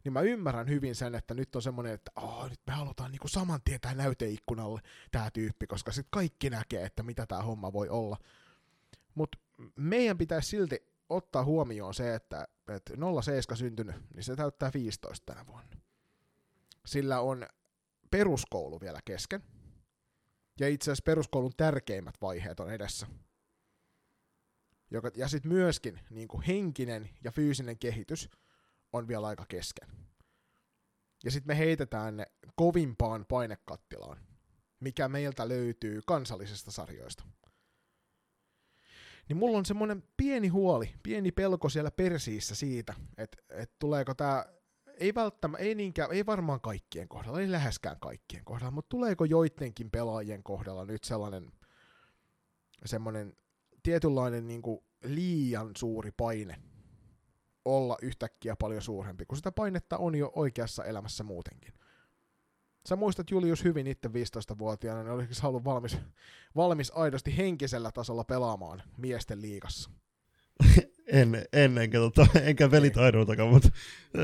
niin 0.04 0.13
mä 0.13 0.21
ymmärrän 0.21 0.69
hyvin 0.69 0.95
sen, 0.95 1.15
että 1.15 1.34
nyt 1.34 1.56
on 1.56 1.62
semmoinen, 1.62 1.93
että 1.93 2.12
oh, 2.15 2.49
nyt 2.49 2.60
me 2.67 2.73
halutaan 2.73 3.12
niinku 3.12 3.28
saman 3.28 3.62
tien 3.65 3.82
tähän 3.82 3.97
näyteikkunalle 3.97 4.82
tämä 5.12 5.32
tyyppi, 5.32 5.67
koska 5.67 5.91
sitten 5.91 6.12
kaikki 6.12 6.49
näkee, 6.49 6.86
että 6.86 7.04
mitä 7.04 7.26
tämä 7.26 7.41
homma 7.41 7.73
voi 7.73 7.89
olla. 7.89 8.17
Mutta 9.15 9.38
meidän 9.76 10.17
pitäisi 10.17 10.49
silti 10.49 10.88
ottaa 11.10 11.43
huomioon 11.43 11.93
se, 11.93 12.15
että, 12.15 12.47
että 12.67 12.93
07 13.21 13.58
syntynyt, 13.58 13.95
niin 14.13 14.23
se 14.23 14.36
täyttää 14.36 14.71
15 14.73 15.26
tänä 15.26 15.47
vuonna. 15.47 15.76
Sillä 16.86 17.19
on 17.19 17.45
peruskoulu 18.13 18.82
vielä 18.82 18.99
kesken. 19.06 19.43
Ja 20.60 20.67
itse 20.67 20.91
asiassa 20.91 21.04
peruskoulun 21.06 21.54
tärkeimmät 21.58 22.15
vaiheet 22.21 22.60
on 22.60 22.73
edessä. 22.73 23.08
Ja 25.15 25.28
sitten 25.28 25.52
myöskin 25.52 25.99
niin 26.10 26.28
kuin 26.28 26.43
henkinen 26.43 27.10
ja 27.23 27.32
fyysinen 27.32 27.78
kehitys 27.78 28.30
on 28.93 29.08
vielä 29.08 29.28
aika 29.28 29.45
kesken. 29.47 29.88
Ja 31.23 31.32
sitten 31.32 31.47
me 31.47 31.58
heitetään 31.58 32.17
ne 32.17 32.26
kovimpaan 32.56 33.26
painekattilaan, 33.26 34.17
mikä 34.80 35.08
meiltä 35.08 35.49
löytyy 35.49 36.02
kansallisista 36.06 36.71
sarjoista. 36.71 37.23
Niin 39.30 39.38
mulla 39.38 39.58
on 39.58 39.65
semmoinen 39.65 40.04
pieni 40.17 40.47
huoli, 40.47 40.95
pieni 41.04 41.32
pelko 41.32 41.69
siellä 41.69 41.91
persiissä 41.91 42.56
siitä, 42.56 42.93
että, 43.17 43.38
että 43.49 43.76
tuleeko 43.80 44.13
tämä 44.13 44.45
ei 44.99 45.15
välttämättä, 45.15 45.63
ei, 45.63 45.75
niinkään, 45.75 46.12
ei 46.12 46.25
varmaan 46.25 46.62
kaikkien 46.62 47.08
kohdalla, 47.08 47.41
ei 47.41 47.51
läheskään 47.51 47.99
kaikkien 47.99 48.45
kohdalla, 48.45 48.71
mutta 48.71 48.89
tuleeko 48.89 49.25
joidenkin 49.25 49.91
pelaajien 49.91 50.43
kohdalla 50.43 50.86
nyt 50.86 51.03
sellainen 51.03 51.51
semmoinen 52.86 53.34
tietynlainen 53.84 54.47
niin 54.47 54.62
kuin 54.62 54.84
liian 55.03 55.71
suuri 55.77 56.12
paine 56.17 56.56
olla 57.65 57.97
yhtäkkiä 58.01 58.56
paljon 58.56 58.82
suurempi, 58.82 59.25
kun 59.25 59.38
sitä 59.38 59.51
painetta 59.51 59.97
on 59.97 60.15
jo 60.15 60.32
oikeassa 60.36 60.86
elämässä 60.86 61.23
muutenkin. 61.23 61.73
Sä 62.89 62.95
muistat 62.95 63.32
Julius 63.32 63.63
hyvin 63.63 63.88
itse 63.88 64.08
15-vuotiaana, 64.08 65.03
niin 65.03 65.12
olisiko 65.12 65.47
ollut 65.47 65.65
valmis, 65.65 65.97
valmis 66.56 66.91
aidosti 66.95 67.38
henkisellä 67.38 67.91
tasolla 67.91 68.23
pelaamaan 68.23 68.84
miesten 68.97 69.41
liigassa? 69.41 69.89
en, 71.13 71.45
en 71.54 71.78
enkä, 71.84 71.97
tota, 71.97 72.28
enkä 72.43 72.71
velitaidoltakaan, 72.71 73.49
mutta 73.49 73.69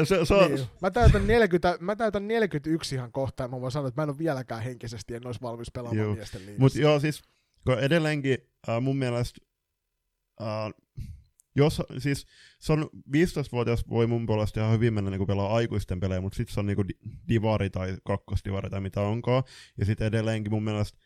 se, 0.04 0.26
se 0.26 0.34
on... 0.34 0.52
Niin. 0.52 0.68
Mä, 0.82 0.92
täytän 0.92 1.28
40, 1.28 1.78
mä 1.80 1.96
täytän 1.96 2.28
41 2.28 2.96
ihan 2.96 3.12
kohta, 3.12 3.44
ja 3.44 3.48
mä 3.48 3.62
voin 3.62 3.72
sanoa, 3.72 3.88
että 3.88 4.02
mä 4.02 4.04
en 4.04 4.10
ole 4.10 4.18
vieläkään 4.18 4.64
henkisesti, 4.64 5.16
en 5.16 5.28
olisi 5.28 5.42
valmis 5.42 5.72
pelaamaan 5.72 6.06
joo. 6.06 6.16
miesten 6.16 6.42
liigassa. 6.42 6.62
Mutta 6.62 6.80
joo, 6.80 7.00
siis 7.00 7.22
kun 7.66 7.80
edelleenkin 7.80 8.38
äh, 8.70 8.82
mun 8.82 8.98
mielestä, 8.98 9.42
äh, 10.42 10.74
jos, 11.56 11.82
siis 11.98 12.26
se 12.60 12.74
on 12.74 12.90
15-vuotias 13.16 13.90
voi 13.90 14.08
mun 14.08 14.26
puolesta 14.26 14.60
ihan 14.60 14.74
hyvin 14.74 14.94
mennä 14.94 15.12
niin 15.12 15.28
pelaa 15.28 15.56
aikuisten 15.56 16.00
pelejä, 16.00 16.22
mutta 16.22 16.38
sitten 16.38 16.54
se 16.54 16.60
on 16.60 16.66
niinku 16.66 16.84
divari 17.28 17.70
tai 17.70 17.98
kakkosdivari 18.08 18.70
tai 18.70 18.82
mitä 18.82 19.02
onkaan, 19.02 19.44
ja 19.78 19.86
sitten 19.86 20.08
edelleenkin 20.08 20.54
mun 20.54 20.64
mielestä 20.64 21.00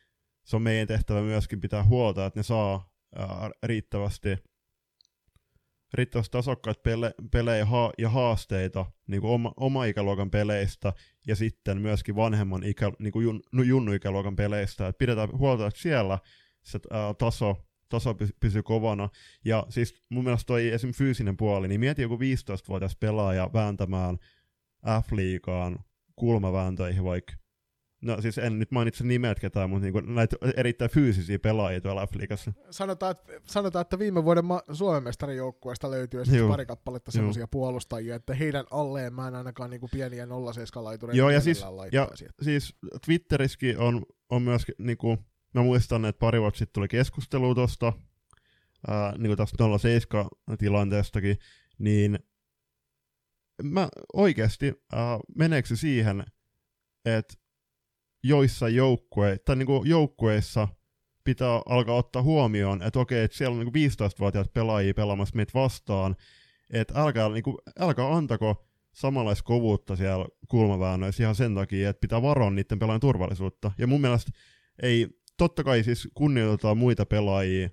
se 0.44 0.56
on 0.56 0.62
meidän 0.62 0.88
tehtävä 0.88 1.22
myöskin 1.22 1.62
pitää 1.62 1.84
huolta, 1.84 2.26
että 2.26 2.40
ne 2.40 2.44
saa 2.44 2.94
äh, 3.20 3.50
riittävästi 3.64 4.38
riittävästi 5.94 6.32
tasokkaita 6.32 6.82
pele, 6.84 7.14
pelejä 7.32 7.66
ha, 7.66 7.92
ja 7.98 8.10
haasteita 8.10 8.86
niin 9.08 9.22
kuin 9.22 9.32
oma, 9.32 9.54
oma 9.58 9.86
ikäluokan 9.86 10.32
peleistä 10.32 10.94
ja 11.28 11.36
sitten 11.36 11.82
myöskin 11.82 12.16
vanhemman 12.16 12.64
ikä, 12.64 12.92
niin 13.00 13.12
kuin 13.12 13.24
jun, 13.24 13.42
junnu-ikäluokan 13.66 14.36
peleistä. 14.36 14.88
Et 14.88 14.98
pidetään 14.98 15.38
huolta, 15.38 15.68
että 15.68 15.80
siellä 15.80 16.20
se 16.64 16.80
ää, 16.92 17.14
taso, 17.14 17.66
taso 17.90 18.16
pysyy 18.40 18.64
kovana. 18.64 19.10
Ja 19.46 19.66
siis 19.70 20.04
mun 20.10 20.24
mielestä 20.24 20.48
toi 20.48 20.68
esim. 20.68 20.94
fyysinen 20.94 21.38
puoli, 21.38 21.68
niin 21.68 21.80
mieti 21.80 22.02
joku 22.02 22.16
15-vuotias 22.16 22.96
pelaaja 22.96 23.50
vääntämään 23.54 24.18
F-liigaan 24.86 25.80
kulmavääntöihin 26.16 27.04
vaikka 27.04 27.34
No 28.04 28.22
siis 28.22 28.38
en 28.38 28.60
nyt 28.60 28.72
mainitse 28.72 29.04
nimet 29.04 29.40
ketään, 29.40 29.70
mutta 29.70 29.84
niinku 29.84 30.00
näitä 30.00 30.36
erittäin 30.56 30.92
fyysisiä 30.92 31.40
pelaajia 31.40 31.82
tuolla 31.82 32.06
F-liigassa. 32.06 32.54
Sanotaan, 32.70 33.12
että, 33.12 33.34
sanotaan, 33.46 33.82
että 33.82 34.00
viime 34.00 34.24
vuoden 34.24 34.46
ma- 34.46 34.64
Suomen 34.72 35.04
mestarijoukkueesta 35.04 35.92
löytyy 35.92 36.22
esimerkiksi 36.22 36.50
pari 36.50 36.66
kappaletta 36.66 37.12
semmoisia 37.12 37.48
puolustajia, 37.48 38.16
että 38.16 38.34
heidän 38.34 38.66
alleen 38.72 39.14
mä 39.14 39.28
en 39.28 39.36
ainakaan 39.36 39.70
niinku 39.70 39.88
pieniä 39.88 40.28
07 40.54 40.84
laitureita 40.84 41.18
Joo, 41.18 41.30
ja 41.30 41.42
siis, 41.42 41.66
ja 41.92 42.08
siis 42.42 42.76
Twitterissäkin 43.06 43.80
on, 43.80 44.06
on 44.30 44.42
myös, 44.42 44.66
niinku, 44.78 45.18
mä 45.54 45.64
muistan, 45.64 46.06
että 46.06 46.20
pari 46.20 46.42
vuotta 46.42 46.58
sitten 46.58 46.74
tuli 46.74 46.88
keskustelu 46.88 47.56
tuosta, 47.56 47.94
niinku 49.18 49.36
tästä 49.36 49.58
07 49.80 50.26
tilanteestakin, 50.58 51.38
niin 51.78 52.20
mä 53.64 53.88
oikeasti, 54.14 54.74
meneekö 55.36 55.68
se 55.68 55.76
siihen, 55.76 56.24
että 57.06 57.43
joissa 58.24 58.70
joukkue, 58.70 59.38
tai 59.46 59.56
niinku 59.56 59.84
joukkueissa 59.86 60.68
pitää 61.24 61.62
alkaa 61.66 61.96
ottaa 61.96 62.22
huomioon, 62.22 62.82
että 62.82 63.00
okei, 63.00 63.24
että 63.24 63.38
siellä 63.38 63.54
on 63.54 63.60
niinku 63.60 64.04
15-vuotiaat 64.04 64.54
pelaajia 64.54 64.94
pelaamassa 64.94 65.36
meitä 65.36 65.52
vastaan, 65.54 66.16
että 66.70 67.02
älkää, 67.02 67.30
niinku, 67.30 67.62
älkää 67.80 68.16
antako 68.16 68.68
samanlaista 68.94 69.44
kovuutta 69.44 69.96
siellä 69.96 70.26
kulmaväännöissä 70.48 71.24
ihan 71.24 71.36
sen 71.36 71.56
takia, 71.56 71.90
että 71.90 72.00
pitää 72.00 72.22
varoa 72.22 72.50
niiden 72.50 72.80
pelaajien 72.80 73.02
turvallisuutta. 73.02 73.72
Ja 73.78 73.88
mun 73.88 74.02
mielestä 74.02 74.32
ei, 74.82 75.08
totta 75.38 75.64
kai 75.64 75.84
siis 75.84 76.08
kunnioitetaan 76.14 76.78
muita 76.78 77.06
pelaajia, 77.06 77.70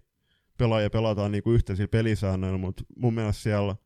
pelaajia 0.59 0.91
pelataan 0.91 1.33
niinku 1.33 1.53
yhteisillä 1.53 1.89
pelisäännöillä, 1.89 2.59
mutta 2.59 2.83
mun 2.97 3.15
mielestä 3.15 3.43
siellä 3.43 3.77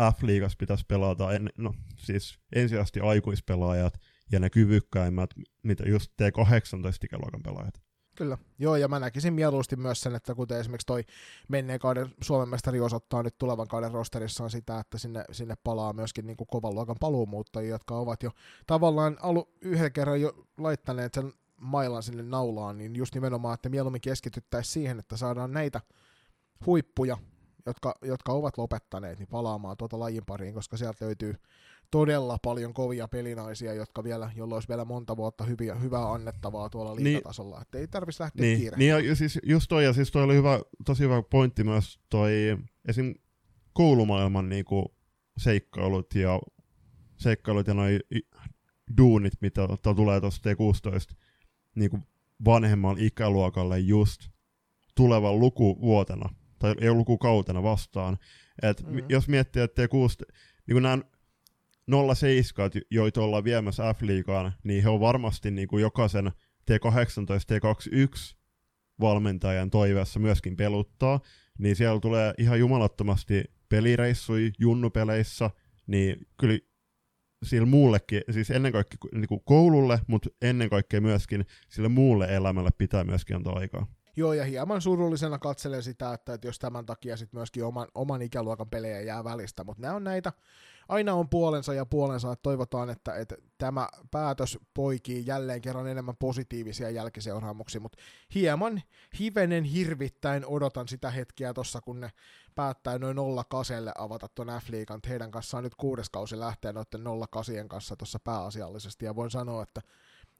F-liigassa 0.00 0.56
pitäisi 0.58 0.84
pelata, 0.88 1.32
en, 1.32 1.50
no 1.56 1.74
siis 1.96 2.38
ensisijaisesti 2.54 3.00
aikuispelaajat, 3.00 4.00
ja 4.32 4.40
ne 4.40 4.50
kyvykkäimmät, 4.50 5.30
mitä 5.62 5.84
just 5.88 6.12
T18-ikäluokan 6.12 7.42
pelaajat. 7.42 7.82
Kyllä, 8.16 8.38
joo, 8.58 8.76
ja 8.76 8.88
mä 8.88 8.98
näkisin 8.98 9.34
mieluusti 9.34 9.76
myös 9.76 10.00
sen, 10.00 10.14
että 10.14 10.34
kuten 10.34 10.58
esimerkiksi 10.60 10.86
toi 10.86 11.04
menneen 11.48 11.78
kauden 11.78 12.14
Suomen 12.22 12.48
mestari 12.48 12.80
osoittaa 12.80 13.22
nyt 13.22 13.38
tulevan 13.38 13.68
kauden 13.68 13.90
rosterissaan 13.90 14.50
sitä, 14.50 14.78
että 14.78 14.98
sinne, 14.98 15.24
sinne 15.32 15.54
palaa 15.64 15.92
myöskin 15.92 16.26
niin 16.26 16.36
kuin 16.36 16.48
kovan 16.48 16.74
luokan 16.74 16.96
paluumuuttajia, 17.00 17.70
jotka 17.70 17.98
ovat 17.98 18.22
jo 18.22 18.30
tavallaan 18.66 19.16
alu, 19.22 19.48
yhden 19.60 19.92
kerran 19.92 20.20
jo 20.20 20.46
laittaneet 20.58 21.14
sen 21.14 21.32
mailan 21.60 22.02
sinne 22.02 22.22
naulaan, 22.22 22.78
niin 22.78 22.96
just 22.96 23.14
nimenomaan, 23.14 23.54
että 23.54 23.68
mieluummin 23.68 24.00
keskityttäisiin 24.00 24.72
siihen, 24.72 24.98
että 24.98 25.16
saadaan 25.16 25.52
näitä 25.52 25.80
huippuja, 26.66 27.18
jotka, 27.66 27.94
jotka 28.02 28.32
ovat 28.32 28.58
lopettaneet, 28.58 29.18
niin 29.18 29.28
palaamaan 29.28 29.76
tuota 29.76 29.98
lajin 29.98 30.26
pariin, 30.26 30.54
koska 30.54 30.76
sieltä 30.76 31.04
löytyy 31.04 31.34
todella 31.90 32.38
paljon 32.44 32.74
kovia 32.74 33.08
pelinaisia, 33.08 33.74
jotka 33.74 34.04
vielä, 34.04 34.30
jolla 34.34 34.54
olisi 34.54 34.68
vielä 34.68 34.84
monta 34.84 35.16
vuotta 35.16 35.44
hyviä, 35.44 35.74
hyvää 35.74 36.12
annettavaa 36.12 36.68
tuolla 36.68 36.96
liikatasolla, 36.96 37.56
niin, 37.56 37.62
että 37.62 37.78
ei 37.78 37.88
tarvitsisi 37.88 38.22
lähteä 38.22 38.46
niin, 38.46 38.58
kiirehtimään. 38.58 38.98
Niin, 38.98 39.08
ja 39.08 39.16
siis 39.16 39.38
just 39.42 39.66
toi, 39.68 39.84
ja 39.84 39.92
siis 39.92 40.10
toi 40.10 40.22
oli 40.22 40.34
hyvä, 40.34 40.60
tosi 40.84 41.02
hyvä 41.02 41.22
pointti 41.22 41.64
myös 41.64 42.00
toi 42.08 42.32
esim. 42.88 43.14
koulumaailman 43.72 44.48
niinku 44.48 44.94
seikkailut 45.38 46.14
ja 46.14 46.40
seikkailut 47.16 47.66
ja 47.66 47.74
noi 47.74 48.00
duunit, 48.96 49.32
mitä 49.40 49.68
tulee 49.96 50.20
tuosta 50.20 50.50
T16 50.50 51.16
niinku 51.74 51.98
vanhemman 52.44 52.98
ikäluokalle 52.98 53.78
just 53.78 54.20
tulevan 54.94 55.40
lukuvuotena, 55.40 56.28
tai 56.58 56.74
ei 56.80 56.92
lukukautena 56.92 57.62
vastaan. 57.62 58.18
Et 58.62 58.86
mm. 58.86 58.98
Jos 59.08 59.28
miettii, 59.28 59.62
että 59.62 59.82
T16, 59.82 60.32
niin 60.66 60.82
nämä 60.82 60.98
07, 62.14 62.70
joita 62.90 63.22
ollaan 63.22 63.44
viemässä 63.44 63.94
F-liigaan, 63.94 64.52
niin 64.64 64.82
he 64.82 64.88
on 64.88 65.00
varmasti 65.00 65.50
niin 65.50 65.68
kuin 65.68 65.82
jokaisen 65.82 66.32
T18, 66.70 66.74
T21 67.50 68.36
valmentajan 69.00 69.70
toiveessa 69.70 70.20
myöskin 70.20 70.56
peluttaa, 70.56 71.20
niin 71.58 71.76
siellä 71.76 72.00
tulee 72.00 72.34
ihan 72.38 72.58
jumalattomasti 72.58 73.44
pelireissui 73.68 74.52
junnupeleissä, 74.58 75.50
niin 75.86 76.26
kyllä 76.40 76.58
sille 77.42 77.66
muullekin, 77.66 78.22
siis 78.30 78.50
ennen 78.50 78.72
kaikkea 78.72 78.98
niin 79.12 79.28
kuin 79.28 79.40
koululle, 79.44 80.00
mutta 80.06 80.30
ennen 80.42 80.70
kaikkea 80.70 81.00
myöskin 81.00 81.46
sille 81.68 81.88
muulle 81.88 82.34
elämälle 82.34 82.70
pitää 82.78 83.04
myöskin 83.04 83.36
antaa 83.36 83.58
aikaa. 83.58 83.86
Joo, 84.16 84.32
ja 84.32 84.44
hieman 84.44 84.80
surullisena 84.80 85.38
katselen 85.38 85.82
sitä, 85.82 86.12
että, 86.12 86.34
että 86.34 86.48
jos 86.48 86.58
tämän 86.58 86.86
takia 86.86 87.16
sitten 87.16 87.38
myöskin 87.38 87.64
oman, 87.64 87.88
oman 87.94 88.22
ikäluokan 88.22 88.70
pelejä 88.70 89.00
jää 89.00 89.24
välistä, 89.24 89.64
mutta 89.64 89.82
nämä 89.82 89.94
on 89.94 90.04
näitä, 90.04 90.32
aina 90.90 91.14
on 91.14 91.28
puolensa 91.28 91.74
ja 91.74 91.86
puolensa, 91.86 92.32
että 92.32 92.42
toivotaan, 92.42 92.90
että, 92.90 93.14
että 93.14 93.36
tämä 93.58 93.88
päätös 94.10 94.58
poikii 94.74 95.26
jälleen 95.26 95.60
kerran 95.60 95.86
enemmän 95.86 96.16
positiivisia 96.16 96.90
jälkiseuraamuksia, 96.90 97.80
mutta 97.80 97.98
hieman 98.34 98.82
hivenen 99.18 99.64
hirvittäin 99.64 100.46
odotan 100.46 100.88
sitä 100.88 101.10
hetkeä 101.10 101.54
tuossa, 101.54 101.80
kun 101.80 102.00
ne 102.00 102.10
päättää 102.54 102.98
noin 102.98 103.16
08 103.48 103.92
avata 103.98 104.28
tuon 104.28 104.48
F-liigan, 104.48 105.00
heidän 105.08 105.30
kanssaan 105.30 105.64
nyt 105.64 105.74
kuudes 105.74 106.10
kausi 106.10 106.40
lähtee 106.40 106.72
noiden 106.72 107.04
08 107.30 107.68
kanssa 107.68 107.96
tuossa 107.96 108.18
pääasiallisesti, 108.24 109.04
ja 109.04 109.16
voin 109.16 109.30
sanoa, 109.30 109.62
että 109.62 109.80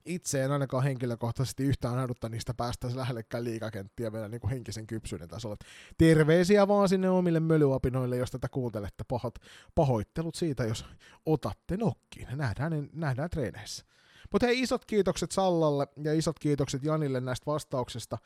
itse 0.05 0.45
en 0.45 0.53
ainakaan 0.53 0.85
henkilökohtaisesti 0.85 1.63
yhtään 1.63 1.99
adutta 1.99 2.29
niistä 2.29 2.55
päästä 2.55 2.89
lähellekään 2.95 3.45
liikakenttiä 3.45 4.13
vielä 4.13 4.29
niin 4.29 4.41
kuin 4.41 4.51
henkisen 4.51 4.87
kypsyyden 4.87 5.29
tasolla. 5.29 5.57
Terveisiä 5.99 6.69
vaan 6.69 6.89
sinne 6.89 7.11
omille 7.11 7.41
mölyapinoille, 7.41 8.17
jos 8.17 8.31
tätä 8.31 8.49
kuuntelette. 8.49 9.05
Pahat, 9.09 9.35
pahoittelut 9.75 10.35
siitä, 10.35 10.65
jos 10.65 10.87
otatte 11.27 11.77
nokkiin. 11.77 12.29
Nähdään, 12.35 12.89
nähdään 12.93 13.31
treeneissä. 13.31 13.85
Mutta 14.33 14.47
hei, 14.47 14.61
isot 14.61 14.85
kiitokset 14.85 15.33
Sallalle 15.33 15.87
ja 16.03 16.15
isot 16.15 16.39
kiitokset 16.39 16.85
Janille 16.85 17.21
näistä 17.21 17.47
vastauksista. 17.47 18.19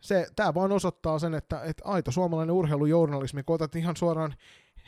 Se, 0.00 0.26
tämä 0.36 0.54
vaan 0.54 0.72
osoittaa 0.72 1.18
sen, 1.18 1.34
että, 1.34 1.62
että 1.62 1.84
aito 1.84 2.10
suomalainen 2.10 2.54
urheilujournalismi, 2.54 3.42
kun 3.42 3.54
otat 3.54 3.76
ihan 3.76 3.96
suoraan 3.96 4.34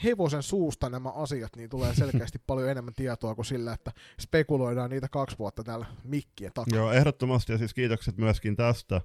hevosen 0.04 0.42
suusta 0.42 0.88
nämä 0.88 1.10
asiat, 1.10 1.56
niin 1.56 1.70
tulee 1.70 1.94
selkeästi 1.94 2.38
paljon 2.46 2.70
enemmän 2.70 2.94
tietoa 2.94 3.34
kuin 3.34 3.44
sillä, 3.44 3.72
että 3.72 3.92
spekuloidaan 4.20 4.90
niitä 4.90 5.08
kaksi 5.08 5.38
vuotta 5.38 5.64
täällä 5.64 5.86
mikkien 6.04 6.52
takaa. 6.54 6.78
Joo, 6.78 6.92
ehdottomasti, 6.92 7.52
ja 7.52 7.58
siis 7.58 7.74
kiitokset 7.74 8.16
myöskin 8.16 8.56
tästä, 8.56 9.00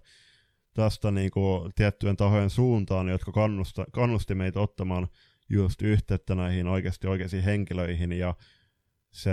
tästä 0.74 1.12
niin 1.12 1.32
kuin 1.32 1.72
tiettyjen 1.76 2.18
tahojen 2.18 2.50
suuntaan, 2.50 3.10
jotka 3.10 3.32
kannusta, 3.32 3.86
kannusti 3.92 4.36
meitä 4.36 4.60
ottamaan 4.60 5.08
just 5.50 5.82
yhteyttä 5.82 6.36
näihin 6.36 6.68
oikeasti 6.68 7.08
oikeisiin 7.08 7.44
henkilöihin, 7.44 8.12
ja 8.12 8.36
se, 9.12 9.32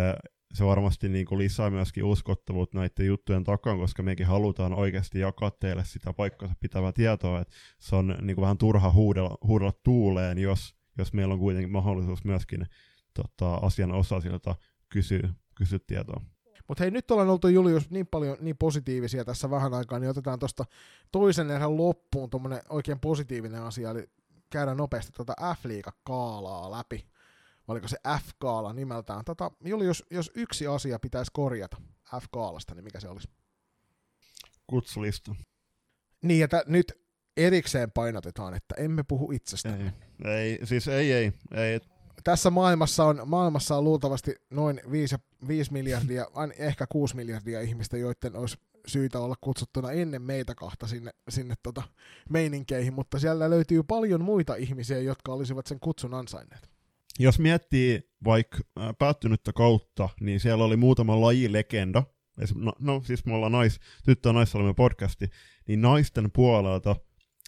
se 0.55 0.65
varmasti 0.65 1.09
niin 1.09 1.27
kuin 1.27 1.38
lisää 1.38 1.71
myöskin 1.71 2.05
uskottavuutta 2.05 2.79
näiden 2.79 3.07
juttujen 3.07 3.45
takaan, 3.45 3.79
koska 3.79 4.03
mekin 4.03 4.27
halutaan 4.27 4.75
oikeasti 4.75 5.19
jakaa 5.19 5.51
teille 5.51 5.85
sitä 5.85 6.12
paikkansa 6.12 6.55
pitävää 6.61 6.93
tietoa, 6.93 7.41
että 7.41 7.55
se 7.79 7.97
on 7.97 8.17
niin 8.23 8.35
kuin 8.35 8.43
vähän 8.43 8.59
turha 8.59 8.91
huudella, 8.91 9.38
huudella 9.47 9.73
tuuleen, 9.83 10.38
jos 10.38 10.82
jos 10.99 11.13
meillä 11.13 11.35
on 11.35 11.41
kuitenkin 11.41 11.73
mahdollisuus 11.73 12.25
myöskin 12.25 12.67
tota, 13.15 13.55
asian 13.55 13.93
osaisilta 13.93 14.55
kysyä, 14.89 15.29
kysyä 15.55 15.79
tietoa. 15.87 16.21
Mutta 16.69 16.85
hei, 16.85 16.91
nyt 16.91 17.11
ollaan 17.11 17.29
oltu 17.29 17.49
Julius 17.49 17.91
niin 17.91 18.07
paljon 18.07 18.37
niin 18.41 18.57
positiivisia 18.57 19.25
tässä 19.25 19.51
vähän 19.51 19.75
aikaa, 19.75 19.99
niin 19.99 20.11
otetaan 20.11 20.39
tuosta 20.39 20.65
toisen 21.13 21.51
erän 21.51 21.77
loppuun 21.77 22.31
tuommoinen 22.31 22.61
oikein 22.69 23.01
positiivinen 23.01 23.63
asia, 23.63 23.91
eli 23.91 24.11
käydään 24.51 24.77
nopeasti 24.77 25.13
tuota 25.13 25.35
F-liiga-kaalaa 25.55 26.71
läpi. 26.71 27.07
Oliko 27.69 27.89
se 27.89 27.97
F-kaala 28.19 28.73
nimeltään? 28.73 29.25
Tota, 29.25 29.51
Julius, 29.65 30.05
jos 30.11 30.31
yksi 30.35 30.67
asia 30.67 30.99
pitäisi 30.99 31.31
korjata 31.35 31.77
F-kaalasta, 32.21 32.75
niin 32.75 32.85
mikä 32.85 33.01
se 33.01 33.09
olisi? 33.09 33.29
Kutsulista. 34.67 35.35
Niin, 36.23 36.45
että 36.45 36.65
nyt 36.67 37.02
erikseen 37.37 37.90
painotetaan, 37.90 38.55
että 38.55 38.75
emme 38.79 39.03
puhu 39.03 39.33
itsestä. 39.33 39.77
Ei, 39.77 39.90
ei, 40.25 40.59
siis 40.64 40.88
ei, 40.88 41.12
ei, 41.12 41.33
ei. 41.55 41.81
Tässä 42.25 42.51
maailmassa 42.51 43.05
on, 43.05 43.23
maailmassa 43.27 43.77
on 43.77 43.85
luultavasti 43.85 44.35
noin 44.51 44.81
5, 44.90 45.16
5 45.49 45.73
miljardia, 45.73 46.27
ehkä 46.59 46.87
6 46.87 47.16
miljardia 47.16 47.61
ihmistä, 47.61 47.97
joiden 47.97 48.37
olisi 48.37 48.57
syytä 48.87 49.21
olla 49.21 49.35
kutsuttuna 49.40 49.92
ennen 49.92 50.23
meitä 50.23 50.55
kahta 50.55 50.87
sinne, 50.87 51.11
sinne 51.29 51.55
tota 51.62 51.83
meininkeihin, 52.31 52.95
mutta 52.95 53.18
siellä 53.18 53.51
löytyy 53.51 53.83
paljon 53.83 54.25
muita 54.25 54.55
ihmisiä, 54.55 55.01
jotka 55.01 55.33
olisivat 55.33 55.66
sen 55.66 55.81
kutsun 55.81 56.14
ansainneet. 56.14 56.71
Jos 57.18 57.38
miettii 57.38 58.11
vaikka 58.25 58.59
päättynyttä 58.99 59.53
kautta, 59.53 60.09
niin 60.21 60.40
siellä 60.40 60.64
oli 60.64 60.77
muutama 60.77 61.21
lajilegenda, 61.21 62.03
no, 62.55 62.73
no 62.79 63.03
siis 63.05 63.25
me 63.25 63.35
ollaan 63.35 63.53
nais, 63.53 63.81
tyttö- 64.05 64.29
ja 64.29 64.33
naissalmen 64.33 64.75
podcasti, 64.75 65.31
niin 65.68 65.81
naisten 65.81 66.31
puolelta– 66.31 66.97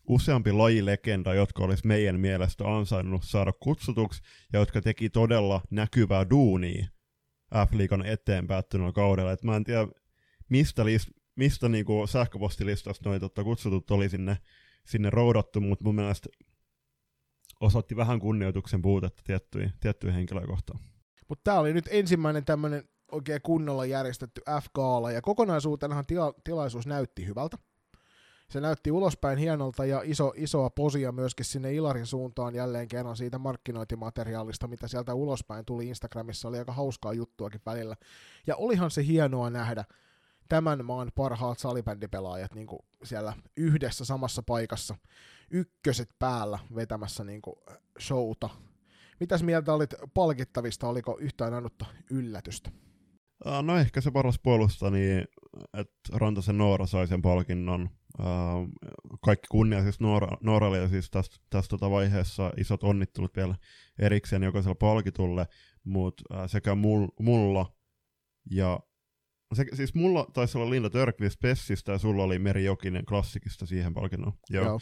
useampi 0.09 0.53
lajilegenda, 0.53 1.35
jotka 1.35 1.65
olisi 1.65 1.87
meidän 1.87 2.21
mielestä 2.21 2.77
ansainnut 2.77 3.25
saada 3.25 3.53
kutsutuksi 3.53 4.23
ja 4.53 4.59
jotka 4.59 4.81
teki 4.81 5.11
todella 5.11 5.61
näkyvää 5.71 6.31
duunia 6.31 6.87
F-liigan 7.55 8.07
eteen 8.07 8.47
päättyneellä 8.47 8.93
kaudella. 8.93 9.33
Et 9.33 9.43
mä 9.43 9.57
en 9.57 9.65
tiedä, 9.65 9.89
mistä, 10.49 10.85
list, 10.85 11.09
mistä 11.37 11.69
niinku 11.69 12.07
sähköpostilistasta 12.07 13.09
noin 13.09 13.21
totta 13.21 13.45
kutsutut 13.45 13.91
oli 13.91 14.09
sinne, 14.09 14.39
sinne 14.87 15.11
roudattu, 15.11 15.61
mutta 15.61 15.85
mun 15.85 15.95
mielestä 15.95 16.29
osoitti 17.61 17.97
vähän 17.97 18.21
kunnioituksen 18.21 18.83
puutetta 18.83 19.23
tiettyihin, 19.27 19.73
tiettyihin 19.81 20.17
henkilöitä 20.17 20.49
kohtaan. 20.49 20.81
Mutta 21.29 21.45
tämä 21.45 21.59
oli 21.59 21.73
nyt 21.73 21.89
ensimmäinen 21.91 22.45
tämmöinen 22.45 22.89
oikein 23.13 23.43
kunnolla 23.43 23.87
järjestetty 23.87 24.41
F-gaala, 24.41 25.13
ja 25.13 25.23
kokonaisuutenahan 25.23 26.05
tila- 26.07 26.35
tilaisuus 26.45 26.87
näytti 26.87 27.27
hyvältä 27.27 27.59
se 28.55 28.61
näytti 28.61 28.91
ulospäin 28.91 29.39
hienolta 29.39 29.85
ja 29.85 30.01
iso, 30.05 30.33
isoa 30.37 30.71
posia 30.71 31.13
myöskin 31.13 31.47
sinne 31.47 31.75
Ilarin 31.75 32.07
suuntaan 32.07 32.55
jälleen 32.55 32.89
kerran 32.89 33.17
siitä 33.17 33.39
markkinointimateriaalista, 33.39 34.69
mitä 34.69 34.89
sieltä 34.89 35.15
ulospäin 35.15 35.65
tuli 35.65 35.89
Instagramissa, 35.89 36.49
oli 36.49 36.59
aika 36.59 36.73
hauskaa 36.73 37.13
juttuakin 37.13 37.61
välillä. 37.67 37.97
Ja 38.47 38.57
olihan 38.57 38.91
se 38.91 39.07
hienoa 39.07 39.51
nähdä 39.51 39.85
tämän 40.49 40.85
maan 40.85 41.13
parhaat 41.15 41.59
salibändipelaajat 41.59 42.55
niin 42.55 42.67
kuin 42.67 42.79
siellä 43.05 43.33
yhdessä 43.57 44.05
samassa 44.05 44.43
paikassa, 44.43 44.95
ykköset 45.51 46.09
päällä 46.19 46.59
vetämässä 46.75 47.25
niin 47.25 47.43
kuin 47.43 47.57
showta. 48.01 48.51
Mitäs 49.21 49.43
mieltä 49.43 49.75
olit 49.75 49.95
palkittavista, 50.15 50.89
oliko 50.89 51.19
yhtään 51.21 51.55
ainutta 51.55 51.87
yllätystä? 52.11 52.71
No 53.63 53.77
ehkä 53.77 54.01
se 54.01 54.11
paras 54.11 54.39
puolusta, 54.43 54.91
niin 54.91 55.25
että 55.79 55.95
Rantasen 56.13 56.59
Noora 56.59 56.87
sai 56.87 57.07
sen 57.07 57.23
palkinnon 57.23 57.91
Uh, 58.19 58.69
kaikki 59.25 59.47
kunnia 59.51 59.83
siis 59.83 60.01
Noora, 60.01 60.37
Nooralle 60.41 60.79
ja 60.79 60.89
siis 60.89 61.11
tästä, 61.11 61.37
tästä 61.51 61.69
tota 61.69 61.91
vaiheessa 61.91 62.53
isot 62.57 62.83
onnittelut 62.83 63.37
vielä 63.37 63.55
erikseen 63.99 64.43
jokaisella 64.43 64.75
palkitulle, 64.75 65.47
mutta 65.85 66.23
uh, 66.35 66.51
sekä 66.51 66.75
mul, 66.75 67.09
mulla 67.21 67.77
ja 68.51 68.81
se, 69.55 69.65
siis 69.75 69.95
mulla 69.95 70.27
taisi 70.33 70.59
olla 70.59 70.71
Linda 70.71 70.91
Törkvist 70.91 71.41
Pessistä 71.41 71.93
ja 71.93 71.99
sulla 71.99 72.23
oli 72.23 72.39
Meri 72.39 72.65
Jokinen 72.65 73.05
klassikista 73.05 73.67
siihen 73.67 73.95
palkinnon. 73.95 74.33
Joo, 74.51 74.65
joo, 74.65 74.81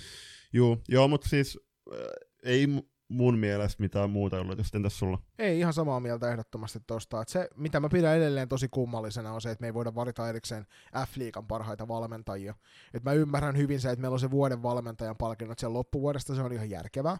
joo, 0.52 0.78
joo 0.88 1.08
mutta 1.08 1.28
siis 1.28 1.58
äh, 1.92 1.98
ei 2.44 2.66
mun 3.12 3.38
mielestä 3.38 3.82
mitään 3.82 4.10
muuta 4.10 4.38
yllätystä. 4.38 4.78
Entäs 4.78 4.98
sulla? 4.98 5.18
Ei, 5.38 5.58
ihan 5.58 5.72
samaa 5.72 6.00
mieltä 6.00 6.30
ehdottomasti 6.30 6.78
tuosta. 6.86 7.24
se, 7.26 7.48
mitä 7.56 7.80
mä 7.80 7.88
pidän 7.88 8.16
edelleen 8.16 8.48
tosi 8.48 8.68
kummallisena, 8.68 9.32
on 9.32 9.40
se, 9.40 9.50
että 9.50 9.62
me 9.62 9.66
ei 9.68 9.74
voida 9.74 9.94
valita 9.94 10.28
erikseen 10.28 10.66
F-liikan 11.06 11.46
parhaita 11.46 11.88
valmentajia. 11.88 12.54
Et 12.94 13.04
mä 13.04 13.12
ymmärrän 13.12 13.56
hyvin 13.56 13.80
se, 13.80 13.90
että 13.90 14.00
meillä 14.00 14.14
on 14.14 14.20
se 14.20 14.30
vuoden 14.30 14.62
valmentajan 14.62 15.16
palkinnot 15.16 15.58
siellä 15.58 15.78
loppuvuodesta, 15.78 16.34
se 16.34 16.42
on 16.42 16.52
ihan 16.52 16.70
järkevää. 16.70 17.18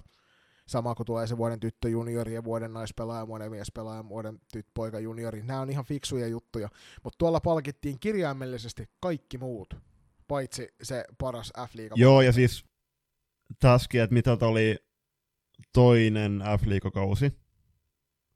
Sama 0.67 0.95
kuin 0.95 1.07
tulee 1.07 1.27
se 1.27 1.37
vuoden 1.37 1.61
tyttö 1.61 1.89
juniori 1.89 2.35
ja 2.35 2.45
vuoden 2.45 2.73
naispelaaja, 2.73 3.27
vuoden 3.27 3.51
miespelaaja, 3.51 4.09
vuoden 4.09 4.39
tyttöpoika 4.53 5.01
juniori. 5.01 5.43
Nämä 5.43 5.61
on 5.61 5.71
ihan 5.71 5.85
fiksuja 5.85 6.27
juttuja. 6.27 6.69
Mutta 7.05 7.19
tuolla 7.19 7.41
palkittiin 7.41 8.01
kirjaimellisesti 8.01 8.89
kaikki 9.01 9.39
muut, 9.39 9.75
paitsi 10.29 10.69
se 10.83 11.05
paras 11.19 11.53
F-liigan. 11.59 11.99
Joo, 11.99 12.23
ja 12.23 12.33
siis 12.33 12.65
täskin, 13.59 14.03
että 14.03 14.15
mitä 14.15 14.37
oli 14.41 14.77
toinen 15.73 16.43
f 16.61 16.93
kausi 16.95 17.33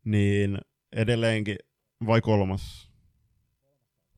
niin 0.05 0.59
edelleenkin, 0.93 1.57
vai 2.07 2.21
kolmas? 2.21 2.91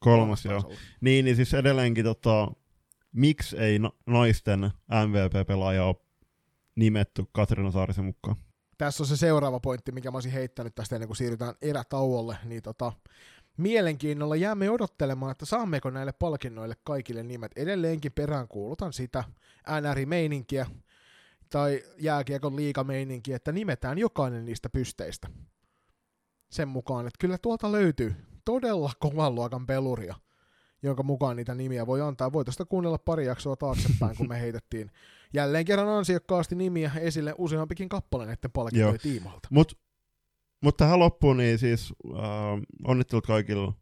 Kolmas, 0.01 0.45
joo. 0.45 0.73
Niin, 1.01 1.25
niin 1.25 1.37
siis 1.37 1.55
edelleenkin 1.55 2.05
tota, 2.05 2.53
miksi 3.13 3.59
ei 3.59 3.79
naisten 4.07 4.61
MVP-pelaaja 5.07 5.85
ole 5.85 5.97
nimetty 6.75 7.25
Katriina 7.33 7.71
Saarisen 7.71 8.05
mukaan? 8.05 8.37
Tässä 8.79 9.03
on 9.03 9.07
se 9.07 9.17
seuraava 9.17 9.61
pointti, 9.61 9.93
mikä 9.93 10.11
mä 10.11 10.17
olisin 10.17 10.33
heittänyt 10.33 10.75
tästä 10.75 10.97
ennen 10.97 11.09
kuin 11.09 11.17
siirrytään 11.17 11.55
erätauolle, 11.63 12.37
niin 12.45 12.63
tota, 12.63 12.93
mielenkiinnolla 13.57 14.37
jäämme 14.37 14.71
odottelemaan, 14.71 15.33
että 15.33 15.47
saammeko 15.47 15.91
näille 15.91 16.13
palkinnoille 16.13 16.75
kaikille 16.85 17.23
nimet. 17.23 17.53
Edelleenkin 17.57 18.13
perään 18.13 18.49
kuulutan 18.49 18.93
sitä 18.93 19.25
NR-meininkiä, 19.81 20.67
tai 21.51 21.83
jääkiekon 21.99 22.57
liikameininki, 22.57 23.33
että 23.33 23.53
nimetään 23.53 23.99
jokainen 23.99 24.45
niistä 24.45 24.69
pysteistä. 24.69 25.29
Sen 26.51 26.69
mukaan, 26.69 27.07
että 27.07 27.19
kyllä 27.21 27.39
tuolta 27.39 27.73
löytyy 27.73 28.15
todella 28.45 28.93
kovan 29.01 29.35
luokan 29.35 29.67
peluria, 29.67 30.15
jonka 30.83 31.03
mukaan 31.03 31.37
niitä 31.37 31.55
nimiä 31.55 31.87
voi 31.87 32.01
antaa. 32.01 32.33
Voi 32.33 32.45
tästä 32.45 32.65
kuunnella 32.65 32.99
pari 32.99 33.27
jaksoa 33.27 33.57
taaksepäin, 33.57 34.17
kun 34.17 34.29
me 34.29 34.41
heitettiin 34.45 34.91
jälleen 35.35 35.65
kerran 35.65 35.89
ansiokkaasti 35.89 36.55
nimiä 36.55 36.91
esille 37.01 37.35
useampikin 37.39 37.89
kappale 37.89 38.27
näiden 38.27 38.51
palkintojen 38.53 39.01
tiimalta. 39.01 39.49
Mut 39.51 39.79
mutta 40.61 40.85
tähän 40.85 40.99
loppuun 40.99 41.37
niin 41.37 41.59
siis 41.59 41.95
äh, 42.15 42.21
onnittelut 42.85 43.27
kaikille 43.27 43.73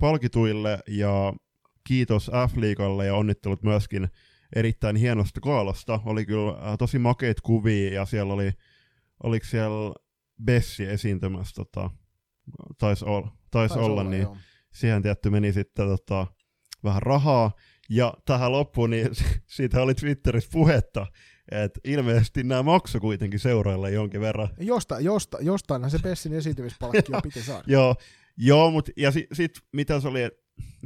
palkituille 0.00 0.78
ja 0.88 1.32
kiitos 1.84 2.30
F-liigalle 2.48 3.06
ja 3.06 3.14
onnittelut 3.14 3.62
myöskin 3.62 4.08
erittäin 4.56 4.96
hienosta 4.96 5.40
kaalasta. 5.40 6.00
Oli 6.04 6.26
kyllä 6.26 6.50
äh, 6.50 6.78
tosi 6.78 6.98
makeita 6.98 7.42
kuvia 7.42 7.94
ja 7.94 8.06
siellä 8.06 8.32
oli, 8.32 8.52
oliko 9.22 9.46
siellä 9.46 9.94
Bessi 10.44 10.84
esiintymässä, 10.84 11.54
tota, 11.54 11.90
taisi 12.78 13.04
ol, 13.04 13.22
tais 13.50 13.72
olla, 13.72 13.86
olla, 13.86 14.04
niin 14.04 14.22
joo. 14.22 14.36
siihen 14.74 15.02
tietty 15.02 15.30
meni 15.30 15.52
sitten 15.52 15.86
tota, 15.86 16.26
vähän 16.84 17.02
rahaa. 17.02 17.52
Ja 17.90 18.14
tähän 18.26 18.52
loppuun, 18.52 18.90
niin 18.90 19.08
siitä 19.56 19.82
oli 19.82 19.94
Twitterissä 19.94 20.50
puhetta, 20.52 21.06
että 21.50 21.80
ilmeisesti 21.84 22.44
nämä 22.44 22.62
maksu 22.62 23.00
kuitenkin 23.00 23.40
seuraille 23.40 23.90
jonkin 23.90 24.20
verran. 24.20 24.48
Josta, 24.60 25.00
josta, 25.00 25.38
jostainhan 25.40 25.90
se 25.90 25.98
Bessin 25.98 26.32
esiintymispalkkio 26.32 27.20
piti 27.22 27.42
saada. 27.42 27.64
joo, 27.66 27.96
joo 28.36 28.70
mutta 28.70 28.92
ja 28.96 29.10
sitten 29.10 29.36
sit, 29.36 29.52
mitä 29.72 30.00
se 30.00 30.08
oli, 30.08 30.20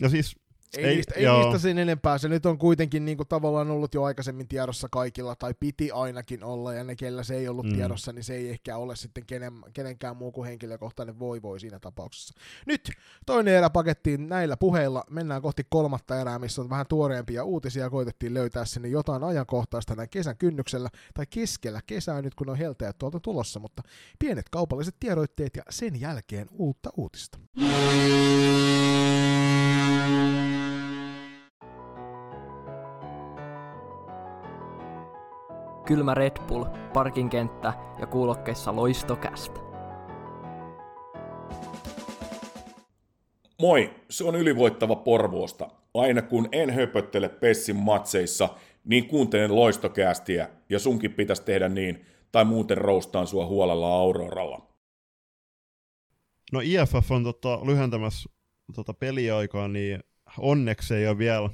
no 0.00 0.08
siis 0.08 0.36
ei, 0.76 0.84
ei, 0.84 0.94
niistä, 0.94 1.14
ei 1.14 1.26
niistä 1.26 1.58
sen 1.58 1.78
enempää. 1.78 2.18
Se 2.18 2.28
nyt 2.28 2.46
on 2.46 2.58
kuitenkin 2.58 3.04
niin 3.04 3.16
kuin 3.16 3.28
tavallaan 3.28 3.70
ollut 3.70 3.94
jo 3.94 4.02
aikaisemmin 4.02 4.48
tiedossa 4.48 4.88
kaikilla, 4.90 5.36
tai 5.36 5.54
piti 5.60 5.90
ainakin 5.90 6.44
olla, 6.44 6.74
ja 6.74 6.84
ne, 6.84 6.96
kellä 6.96 7.22
se 7.22 7.36
ei 7.36 7.48
ollut 7.48 7.66
mm. 7.66 7.74
tiedossa, 7.74 8.12
niin 8.12 8.24
se 8.24 8.34
ei 8.34 8.48
ehkä 8.48 8.76
ole 8.76 8.96
sitten 8.96 9.26
kenen, 9.26 9.52
kenenkään 9.72 10.16
muu 10.16 10.32
kuin 10.32 10.48
henkilökohtainen 10.48 11.18
voi 11.18 11.42
voi 11.42 11.60
siinä 11.60 11.78
tapauksessa. 11.78 12.34
Nyt 12.66 12.90
toinen 13.26 13.54
erä 13.54 13.70
pakettiin 13.70 14.28
näillä 14.28 14.56
puheilla. 14.56 15.04
Mennään 15.10 15.42
kohti 15.42 15.62
kolmatta 15.68 16.20
erää, 16.20 16.38
missä 16.38 16.62
on 16.62 16.70
vähän 16.70 16.86
tuoreempia 16.88 17.44
uutisia. 17.44 17.90
Koitettiin 17.90 18.34
löytää 18.34 18.64
sinne 18.64 18.88
jotain 18.88 19.24
ajankohtaista 19.24 19.94
näin 19.94 20.08
kesän 20.08 20.36
kynnyksellä, 20.36 20.88
tai 21.14 21.26
keskellä 21.30 21.80
kesää 21.86 22.22
nyt, 22.22 22.34
kun 22.34 22.50
on 22.50 22.58
helteet 22.58 22.98
tuolta 22.98 23.20
tulossa, 23.20 23.60
mutta 23.60 23.82
pienet 24.18 24.48
kaupalliset 24.48 24.96
tiedoitteet 25.00 25.56
ja 25.56 25.62
sen 25.70 26.00
jälkeen 26.00 26.48
uutta 26.52 26.90
uutista. 26.96 27.38
Kylmä 35.86 36.14
Red 36.14 36.36
Bull, 36.48 36.64
parkinkenttä 36.92 37.72
ja 38.00 38.06
kuulokkeissa 38.06 38.76
loistokästä. 38.76 39.60
Moi, 43.60 43.94
se 44.10 44.24
on 44.24 44.34
ylivoittava 44.34 44.96
Porvoosta. 44.96 45.68
Aina 45.94 46.22
kun 46.22 46.48
en 46.52 46.70
höpöttele 46.70 47.28
Pessin 47.28 47.76
matseissa, 47.76 48.48
niin 48.84 49.08
kuuntelen 49.08 49.56
loistokästiä 49.56 50.48
ja 50.68 50.78
sunkin 50.78 51.12
pitäisi 51.12 51.42
tehdä 51.42 51.68
niin, 51.68 52.06
tai 52.32 52.44
muuten 52.44 52.78
roustaan 52.78 53.26
sua 53.26 53.46
huolella 53.46 53.94
Auroralla. 53.94 54.66
No 56.52 56.60
IFF 56.64 57.10
on 57.10 57.24
tota, 57.24 57.66
lyhentämässä 57.66 58.30
tota 58.74 58.94
peliaikaa, 58.94 59.68
niin 59.68 60.00
onneksi 60.38 60.94
ei 60.94 61.08
ole 61.08 61.18
vielä 61.18 61.50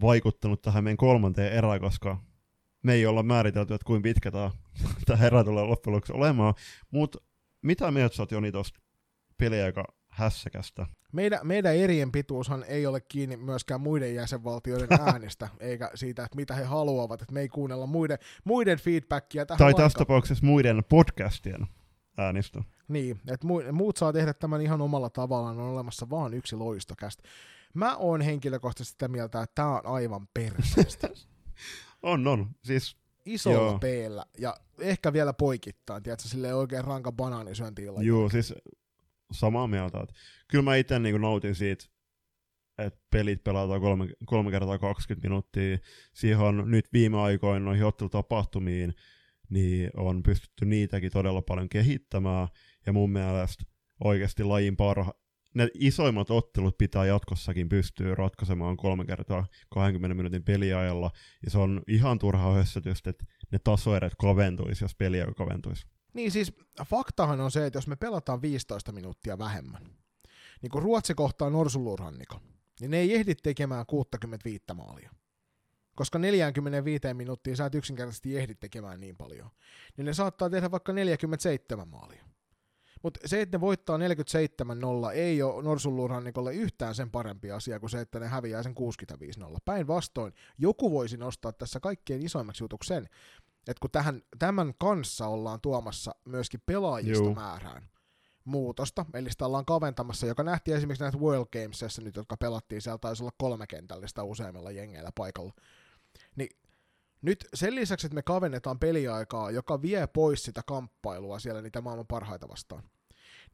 vaikuttanut 0.00 0.62
tähän 0.62 0.84
meidän 0.84 0.96
kolmanteen 0.96 1.52
erään, 1.52 1.80
koska 1.80 2.27
me 2.82 2.94
ei 2.94 3.06
olla 3.06 3.22
määritelty, 3.22 3.74
että 3.74 3.84
kuinka 3.84 4.02
pitkä 4.02 4.30
tämä, 4.30 4.50
tämä 5.06 5.16
herra 5.16 5.44
tulee 5.44 5.64
loppujen 5.64 5.94
lopuksi 5.94 6.12
olemaan. 6.12 6.54
Mutta 6.90 7.18
mitä 7.62 7.90
mieltä 7.90 8.16
sä 8.16 8.22
oot 8.22 8.32
Joni 8.32 8.52
tuosta 8.52 8.80
peliaika 9.36 9.84
hässäkästä? 10.08 10.86
Meidän, 11.12 11.40
meidän 11.42 11.76
erien 11.76 12.12
pituushan 12.12 12.64
ei 12.68 12.86
ole 12.86 13.00
kiinni 13.00 13.36
myöskään 13.36 13.80
muiden 13.80 14.14
jäsenvaltioiden 14.14 15.00
äänestä, 15.06 15.48
eikä 15.60 15.90
siitä, 15.94 16.24
että 16.24 16.36
mitä 16.36 16.54
he 16.54 16.64
haluavat, 16.64 17.22
että 17.22 17.34
me 17.34 17.40
ei 17.40 17.48
kuunnella 17.48 17.86
muiden, 17.86 18.18
muiden 18.44 18.78
feedbackia 18.78 19.46
tähän 19.46 19.58
Tai 19.58 19.74
tässä 19.74 19.98
tapauksessa 19.98 20.46
muiden 20.46 20.82
podcastien 20.88 21.66
äänistä. 22.18 22.62
Niin, 22.88 23.20
että 23.28 23.46
muut 23.72 23.96
saa 23.96 24.12
tehdä 24.12 24.34
tämän 24.34 24.60
ihan 24.60 24.80
omalla 24.80 25.10
tavallaan, 25.10 25.58
on 25.58 25.68
olemassa 25.68 26.10
vain 26.10 26.34
yksi 26.34 26.56
loistokästä. 26.56 27.22
Mä 27.74 27.96
oon 27.96 28.20
henkilökohtaisesti 28.20 28.92
sitä 28.92 29.08
mieltä, 29.08 29.42
että 29.42 29.54
tää 29.54 29.68
on 29.68 29.86
aivan 29.86 30.28
perseestä. 30.34 31.08
On, 32.02 32.26
on. 32.26 32.50
Siis, 32.64 32.96
Isolla 33.24 33.78
p 33.78 33.84
ja 34.38 34.56
ehkä 34.80 35.12
vielä 35.12 35.32
poikittain, 35.32 36.02
tiedätkö, 36.02 36.28
silleen 36.28 36.56
oikein 36.56 36.84
ranka 36.84 37.12
banaanisyöntiilla. 37.12 38.02
Joo, 38.02 38.28
siis 38.28 38.54
samaa 39.32 39.66
mieltä. 39.66 40.00
Että 40.00 40.14
kyllä 40.48 40.64
mä 40.64 40.76
itse 40.76 40.98
niin 40.98 41.20
nautin 41.20 41.54
siitä, 41.54 41.84
että 42.78 43.00
pelit 43.10 43.44
pelataan 43.44 43.80
kolme, 43.80 44.08
kolme 44.26 44.50
kertaa 44.50 44.78
20 44.78 45.28
minuuttia. 45.28 45.78
Siihen 46.12 46.38
on 46.38 46.70
nyt 46.70 46.92
viime 46.92 47.20
aikoina 47.20 47.64
noihin 47.64 47.84
ottelutapahtumiin, 47.84 48.94
niin 49.50 49.90
on 49.96 50.22
pystytty 50.22 50.64
niitäkin 50.64 51.12
todella 51.12 51.42
paljon 51.42 51.68
kehittämään. 51.68 52.48
Ja 52.86 52.92
mun 52.92 53.10
mielestä 53.10 53.64
oikeasti 54.04 54.44
lajin 54.44 54.76
parha, 54.76 55.14
ne 55.54 55.68
isoimmat 55.74 56.30
ottelut 56.30 56.78
pitää 56.78 57.06
jatkossakin 57.06 57.68
pystyä 57.68 58.14
ratkaisemaan 58.14 58.76
kolme 58.76 59.04
kertaa 59.04 59.46
20 59.70 60.14
minuutin 60.14 60.44
peliajalla, 60.44 61.10
ja 61.44 61.50
se 61.50 61.58
on 61.58 61.82
ihan 61.88 62.18
turhaa 62.18 62.54
hössötystä, 62.54 63.10
että 63.10 63.24
ne 63.50 63.58
tasoeret 63.58 64.12
kaventuisi, 64.20 64.84
jos 64.84 64.94
peliä 64.94 65.26
kaventuisi. 65.36 65.86
Niin 66.14 66.30
siis 66.30 66.52
faktahan 66.86 67.40
on 67.40 67.50
se, 67.50 67.66
että 67.66 67.76
jos 67.76 67.86
me 67.86 67.96
pelataan 67.96 68.42
15 68.42 68.92
minuuttia 68.92 69.38
vähemmän, 69.38 69.82
niin 70.62 70.70
kun 70.70 70.82
Ruotsi 70.82 71.14
kohtaa 71.14 71.50
Norsulurhanniko, 71.50 72.40
niin 72.80 72.90
ne 72.90 72.98
ei 72.98 73.14
ehdi 73.14 73.34
tekemään 73.34 73.86
65 73.86 74.64
maalia. 74.74 75.10
Koska 75.94 76.18
45 76.18 77.14
minuuttia 77.14 77.56
sä 77.56 77.66
et 77.66 77.74
yksinkertaisesti 77.74 78.38
ehdi 78.38 78.54
tekemään 78.54 79.00
niin 79.00 79.16
paljon. 79.16 79.50
Niin 79.96 80.04
ne 80.04 80.14
saattaa 80.14 80.50
tehdä 80.50 80.70
vaikka 80.70 80.92
47 80.92 81.88
maalia. 81.88 82.24
Mutta 83.02 83.20
se, 83.26 83.40
että 83.40 83.56
ne 83.56 83.60
voittaa 83.60 83.98
47-0, 83.98 84.00
ei 85.12 85.42
ole 85.42 85.62
Norsunluurannikolle 85.62 86.54
yhtään 86.54 86.94
sen 86.94 87.10
parempi 87.10 87.50
asia 87.50 87.80
kuin 87.80 87.90
se, 87.90 88.00
että 88.00 88.20
ne 88.20 88.26
häviää 88.26 88.62
sen 88.62 88.74
65-0. 89.42 89.56
Päinvastoin, 89.64 90.32
joku 90.58 90.90
voisi 90.90 91.16
nostaa 91.16 91.52
tässä 91.52 91.80
kaikkien 91.80 92.22
isoimmaksi 92.22 92.64
jutuksi 92.64 92.88
sen, 92.88 93.08
että 93.58 93.80
kun 93.80 93.90
tähän, 93.90 94.22
tämän 94.38 94.74
kanssa 94.78 95.26
ollaan 95.26 95.60
tuomassa 95.60 96.14
myöskin 96.24 96.60
pelaajista 96.66 97.24
Juu. 97.24 97.34
määrään 97.34 97.88
muutosta, 98.44 99.06
eli 99.14 99.30
sitä 99.30 99.46
ollaan 99.46 99.64
kaventamassa, 99.64 100.26
joka 100.26 100.42
nähtiin 100.42 100.76
esimerkiksi 100.76 101.04
näissä 101.04 101.20
World 101.20 101.46
Gamesissa 101.52 102.02
nyt, 102.02 102.16
jotka 102.16 102.36
pelattiin, 102.36 102.82
siellä 102.82 102.98
taisi 102.98 103.22
olla 103.22 103.32
kolme 103.38 103.66
kentällistä 103.66 104.22
useimmilla 104.22 104.70
jengeillä 104.70 105.10
paikalla. 105.14 105.52
Niin 106.36 106.48
nyt 107.22 107.48
sen 107.54 107.74
lisäksi, 107.74 108.06
että 108.06 108.14
me 108.14 108.22
kavennetaan 108.22 108.78
peliaikaa, 108.78 109.50
joka 109.50 109.82
vie 109.82 110.06
pois 110.06 110.42
sitä 110.42 110.62
kamppailua 110.66 111.38
siellä 111.38 111.62
niitä 111.62 111.80
maailman 111.80 112.06
parhaita 112.06 112.48
vastaan, 112.48 112.82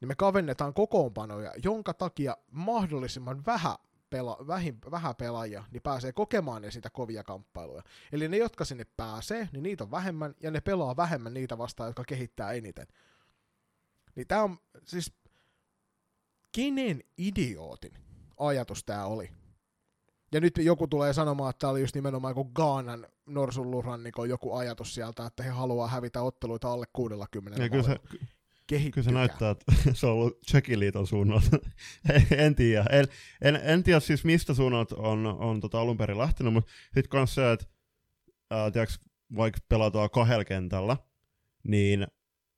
niin 0.01 0.07
me 0.07 0.15
kavennetaan 0.15 0.73
kokoonpanoja, 0.73 1.53
jonka 1.63 1.93
takia 1.93 2.37
mahdollisimman 2.51 3.45
vähän 3.45 3.75
pela, 4.09 4.37
vähin, 4.47 4.77
vähän 4.91 5.15
pelaajia, 5.15 5.63
niin 5.71 5.81
pääsee 5.81 6.13
kokemaan 6.13 6.61
ne 6.61 6.71
sitä 6.71 6.89
kovia 6.89 7.23
kamppailuja. 7.23 7.83
Eli 8.11 8.27
ne, 8.27 8.37
jotka 8.37 8.65
sinne 8.65 8.85
pääsee, 8.97 9.49
niin 9.51 9.63
niitä 9.63 9.83
on 9.83 9.91
vähemmän, 9.91 10.35
ja 10.39 10.51
ne 10.51 10.61
pelaa 10.61 10.95
vähemmän 10.95 11.33
niitä 11.33 11.57
vastaan, 11.57 11.89
jotka 11.89 12.03
kehittää 12.03 12.51
eniten. 12.51 12.87
Niin 14.15 14.27
tää 14.27 14.43
on 14.43 14.57
siis, 14.83 15.13
kenen 16.51 17.03
idiootin 17.17 17.93
ajatus 18.37 18.83
tää 18.83 19.05
oli? 19.05 19.31
Ja 20.35 20.41
nyt 20.41 20.57
joku 20.57 20.87
tulee 20.87 21.13
sanomaan, 21.13 21.49
että 21.49 21.59
tämä 21.59 21.71
oli 21.71 21.81
just 21.81 21.95
nimenomaan 21.95 22.31
joku 22.31 22.45
Gaanan 22.45 23.07
norsunlurannikon 23.25 24.29
joku 24.29 24.53
ajatus 24.53 24.95
sieltä, 24.95 25.25
että 25.25 25.43
he 25.43 25.49
haluaa 25.49 25.87
hävitä 25.87 26.21
otteluita 26.21 26.71
alle 26.71 26.85
60 26.93 27.63
ja 27.63 27.69
kyllä 27.69 27.83
se, 27.83 27.99
kyllä 28.67 29.03
se 29.03 29.11
näyttää, 29.11 29.49
että 29.49 29.71
se 29.93 30.07
on 30.07 30.13
ollut 30.13 30.41
Tsekin 30.41 30.79
liiton 30.79 31.07
suunnalta. 31.07 31.57
en 32.37 32.55
tiedä. 32.55 32.85
En, 32.89 33.07
en, 33.41 33.59
en, 33.63 33.83
tiedä 33.83 33.99
siis 33.99 34.25
mistä 34.25 34.53
suunnat 34.53 34.91
on, 34.91 35.25
on 35.25 35.59
tota 35.59 35.81
alun 35.81 35.97
perin 35.97 36.17
lähtenyt, 36.17 36.53
mutta 36.53 36.71
sitten 36.85 37.09
kanssa 37.09 37.35
se, 37.35 37.51
että 37.51 37.65
ää, 38.51 38.71
tiiäks, 38.71 38.99
vaikka 39.35 39.59
pelataan 39.69 40.09
kahdella 40.09 40.45
kentällä, 40.45 40.97
niin 41.63 42.07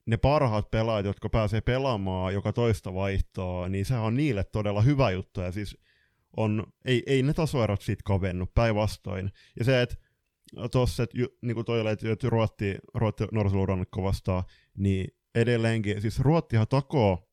ne 0.05 0.17
parhaat 0.17 0.71
pelaajat, 0.71 1.05
jotka 1.05 1.29
pääsee 1.29 1.61
pelaamaan 1.61 2.33
joka 2.33 2.53
toista 2.53 2.93
vaihtoa, 2.93 3.69
niin 3.69 3.85
se 3.85 3.95
on 3.95 4.15
niille 4.15 4.43
todella 4.43 4.81
hyvä 4.81 5.11
juttu. 5.11 5.41
Ja 5.41 5.51
siis 5.51 5.77
on, 6.37 6.63
ei, 6.85 7.03
ei 7.05 7.23
ne 7.23 7.33
tasoerot 7.33 7.81
siitä 7.81 8.01
kavennu, 8.05 8.45
päinvastoin. 8.55 9.31
Ja 9.59 9.65
se, 9.65 9.81
että 9.81 9.95
tuossa, 10.71 11.03
että 11.03 11.17
niin 11.41 11.55
kuin 11.55 11.65
toi 11.65 11.81
oli, 11.81 11.89
että 11.89 12.29
Ruotti, 12.29 12.75
Ruotti 12.93 13.23
Norsulurannekko 13.31 14.03
vastaa, 14.03 14.43
niin 14.77 15.07
edelleenkin, 15.35 16.01
siis 16.01 16.19
Ruottihan 16.19 16.67
takoo, 16.67 17.29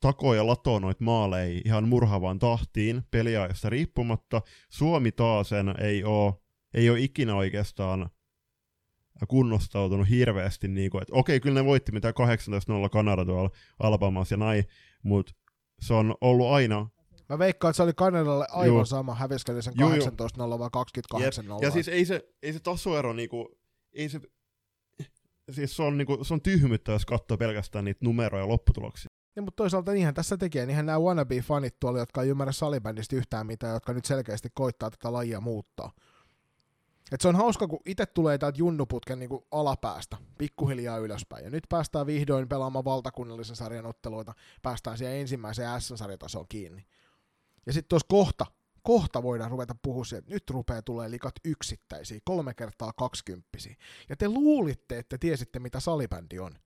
takoo 0.00 0.34
ja 0.34 0.46
latoo 0.46 0.78
noita 0.78 1.04
maaleja 1.04 1.60
ihan 1.64 1.88
murhavaan 1.88 2.38
tahtiin 2.38 3.02
peliajasta 3.10 3.70
riippumatta. 3.70 4.42
Suomi 4.70 5.12
taas 5.12 5.48
sen 5.48 5.74
ei 5.80 6.04
ole, 6.04 6.34
ei 6.74 6.90
ole 6.90 7.00
ikinä 7.00 7.34
oikeastaan 7.34 8.10
kunnostautunut 9.28 10.10
hirveästi, 10.10 10.68
niin 10.68 10.90
kuin, 10.90 11.02
että 11.02 11.14
okei, 11.14 11.40
kyllä 11.40 11.60
ne 11.60 11.64
voitti 11.64 11.92
mitä 11.92 12.10
18-0 12.10 12.88
Kanada 12.92 13.24
tuolla 13.24 13.50
Alabamassa 13.78 14.32
ja 14.32 14.36
näin, 14.36 14.64
mutta 15.02 15.32
se 15.80 15.94
on 15.94 16.14
ollut 16.20 16.46
aina 16.46 16.88
Mä 17.28 17.38
veikkaan, 17.38 17.70
että 17.70 17.76
se 17.76 17.82
oli 17.82 17.92
Kanadalle 17.96 18.46
aivan 18.50 18.76
Juu. 18.76 18.84
sama, 18.84 19.14
hävisikö 19.14 19.62
sen 19.62 19.74
18-0 19.74 19.78
vai 20.58 20.68
28-0. 21.14 21.58
Ja 21.62 21.70
siis 21.70 21.88
ei 21.88 22.04
se, 22.04 22.28
ei 22.42 22.52
se 22.52 22.60
tasoero 22.60 23.12
niinku, 23.12 23.58
ei 23.92 24.08
se, 24.08 24.20
siis 25.50 25.76
se 25.76 25.82
on, 25.82 25.98
niinku, 25.98 26.24
se 26.24 26.34
on 26.34 26.40
tyhmyyttä, 26.40 26.92
jos 26.92 27.06
katsoo 27.06 27.36
pelkästään 27.36 27.84
niitä 27.84 28.04
numeroja 28.04 28.44
ja 28.44 28.48
lopputuloksia. 28.48 29.08
Ja, 29.36 29.42
mutta 29.42 29.56
toisaalta 29.56 29.92
niinhän 29.92 30.14
tässä 30.14 30.36
tekee, 30.36 30.66
niinhän 30.66 30.86
nämä 30.86 30.98
wannabe-fanit 30.98 31.76
tuolla, 31.80 31.98
jotka 31.98 32.22
ei 32.22 32.28
ymmärrä 32.28 32.52
salibändistä 32.52 33.16
yhtään 33.16 33.46
mitään, 33.46 33.74
jotka 33.74 33.92
nyt 33.92 34.04
selkeästi 34.04 34.48
koittaa 34.54 34.90
tätä 34.90 35.12
lajia 35.12 35.40
muuttaa. 35.40 35.92
Et 37.12 37.20
se 37.20 37.28
on 37.28 37.36
hauska, 37.36 37.68
kun 37.68 37.80
itse 37.86 38.06
tulee 38.06 38.38
täältä 38.38 38.58
junnuputken 38.58 39.18
niin 39.18 39.30
alapäästä, 39.50 40.16
pikkuhiljaa 40.38 40.98
ylöspäin. 40.98 41.44
Ja 41.44 41.50
nyt 41.50 41.64
päästään 41.68 42.06
vihdoin 42.06 42.48
pelaamaan 42.48 42.84
valtakunnallisen 42.84 43.56
sarjan 43.56 43.86
otteluita, 43.86 44.32
päästään 44.62 44.98
siihen 44.98 45.16
ensimmäiseen 45.16 45.80
S-sarjatasoon 45.80 46.46
kiinni. 46.48 46.86
Ja 47.66 47.72
sitten 47.72 47.88
tuossa 47.88 48.06
kohta, 48.08 48.46
kohta 48.82 49.22
voidaan 49.22 49.50
ruveta 49.50 49.76
puhua 49.82 50.04
siitä, 50.04 50.18
että 50.18 50.34
nyt 50.34 50.50
rupeaa 50.50 50.82
tulee 50.82 51.10
likat 51.10 51.34
yksittäisiä, 51.44 52.20
kolme 52.24 52.54
kertaa 52.54 52.92
kaksikymppisiä. 52.92 53.76
Ja 54.08 54.16
te 54.16 54.28
luulitte, 54.28 54.98
että 54.98 55.18
tiesitte, 55.18 55.58
mitä 55.58 55.80
salibändi 55.80 56.38
on. 56.38 56.58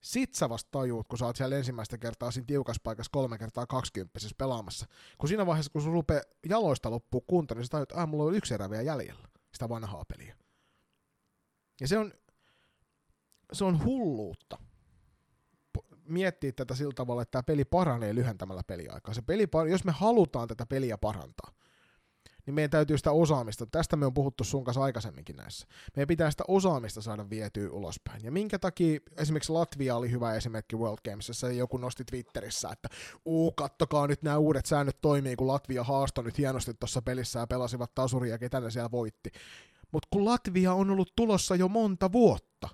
Sit 0.00 0.34
sä 0.34 0.48
vasta 0.48 0.68
tajuut, 0.70 1.08
kun 1.08 1.18
sä 1.18 1.26
oot 1.26 1.36
siellä 1.36 1.56
ensimmäistä 1.56 1.98
kertaa 1.98 2.30
siinä 2.30 2.46
tiukassa 2.46 2.80
paikassa 2.84 3.10
kolme 3.12 3.38
kertaa 3.38 3.66
kaksikymppisessä 3.66 4.34
pelaamassa. 4.38 4.86
Kun 5.18 5.28
siinä 5.28 5.46
vaiheessa, 5.46 5.72
kun 5.72 5.82
sun 5.82 5.92
rupeaa 5.92 6.22
jaloista 6.48 6.90
loppuu 6.90 7.20
kunto, 7.20 7.54
niin 7.54 7.64
sä 7.64 7.70
tajut, 7.70 7.90
että 7.92 8.06
mulla 8.06 8.24
on 8.24 8.34
yksi 8.34 8.54
erä 8.54 8.70
vielä 8.70 8.82
jäljellä, 8.82 9.28
sitä 9.52 9.68
vanhaa 9.68 10.04
peliä. 10.04 10.36
Ja 11.80 11.88
se 11.88 11.98
on, 11.98 12.12
se 13.52 13.64
on 13.64 13.84
hulluutta 13.84 14.58
miettiä 16.08 16.52
tätä 16.52 16.74
sillä 16.74 16.92
tavalla, 16.94 17.22
että 17.22 17.32
tämä 17.32 17.42
peli 17.42 17.64
paranee 17.64 18.14
lyhentämällä 18.14 18.62
peliaikaa. 18.66 19.14
Se 19.14 19.22
peli, 19.22 19.48
jos 19.70 19.84
me 19.84 19.92
halutaan 19.92 20.48
tätä 20.48 20.66
peliä 20.66 20.98
parantaa, 20.98 21.50
niin 22.46 22.54
meidän 22.54 22.70
täytyy 22.70 22.98
sitä 22.98 23.12
osaamista, 23.12 23.66
tästä 23.66 23.96
me 23.96 24.06
on 24.06 24.14
puhuttu 24.14 24.44
sun 24.44 24.64
kanssa 24.64 24.82
aikaisemminkin 24.82 25.36
näissä, 25.36 25.66
meidän 25.96 26.08
pitää 26.08 26.30
sitä 26.30 26.44
osaamista 26.48 27.02
saada 27.02 27.30
vietyä 27.30 27.70
ulospäin. 27.70 28.24
Ja 28.24 28.32
minkä 28.32 28.58
takia 28.58 29.00
esimerkiksi 29.16 29.52
Latvia 29.52 29.96
oli 29.96 30.10
hyvä 30.10 30.34
esimerkki 30.34 30.76
World 30.76 30.98
Gamesissa, 31.10 31.52
joku 31.52 31.76
nosti 31.76 32.04
Twitterissä, 32.04 32.68
että 32.72 32.88
uu, 33.24 33.52
kattokaa 33.52 34.06
nyt 34.06 34.22
nämä 34.22 34.38
uudet 34.38 34.66
säännöt 34.66 35.00
toimii, 35.00 35.36
kun 35.36 35.46
Latvia 35.46 35.84
haastoi 35.84 36.24
nyt 36.24 36.38
hienosti 36.38 36.74
tuossa 36.74 37.02
pelissä 37.02 37.38
ja 37.38 37.46
pelasivat 37.46 37.94
tasuria 37.94 38.38
ketä 38.38 38.60
ne 38.60 38.70
siellä 38.70 38.90
voitti. 38.90 39.30
Mutta 39.92 40.08
kun 40.10 40.24
Latvia 40.24 40.72
on 40.72 40.90
ollut 40.90 41.12
tulossa 41.16 41.56
jo 41.56 41.68
monta 41.68 42.12
vuotta, 42.12 42.68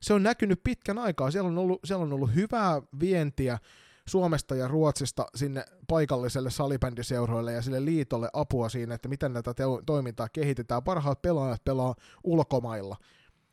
se 0.00 0.14
on 0.14 0.22
näkynyt 0.22 0.60
pitkän 0.64 0.98
aikaa, 0.98 1.30
siellä 1.30 1.48
on 1.48 1.58
ollut, 1.58 1.80
siellä 1.84 2.02
on 2.02 2.12
ollut 2.12 2.34
hyvää 2.34 2.82
vientiä, 3.00 3.58
Suomesta 4.08 4.54
ja 4.54 4.68
Ruotsista 4.68 5.26
sinne 5.34 5.64
paikalliselle 5.88 6.50
salibändiseuroille 6.50 7.52
ja 7.52 7.62
sille 7.62 7.84
liitolle 7.84 8.30
apua 8.32 8.68
siinä, 8.68 8.94
että 8.94 9.08
miten 9.08 9.32
näitä 9.32 9.54
teo- 9.54 9.82
toimintaa 9.86 10.28
kehitetään. 10.28 10.82
Parhaat 10.82 11.22
pelaajat 11.22 11.64
pelaa 11.64 11.94
ulkomailla. 12.24 12.96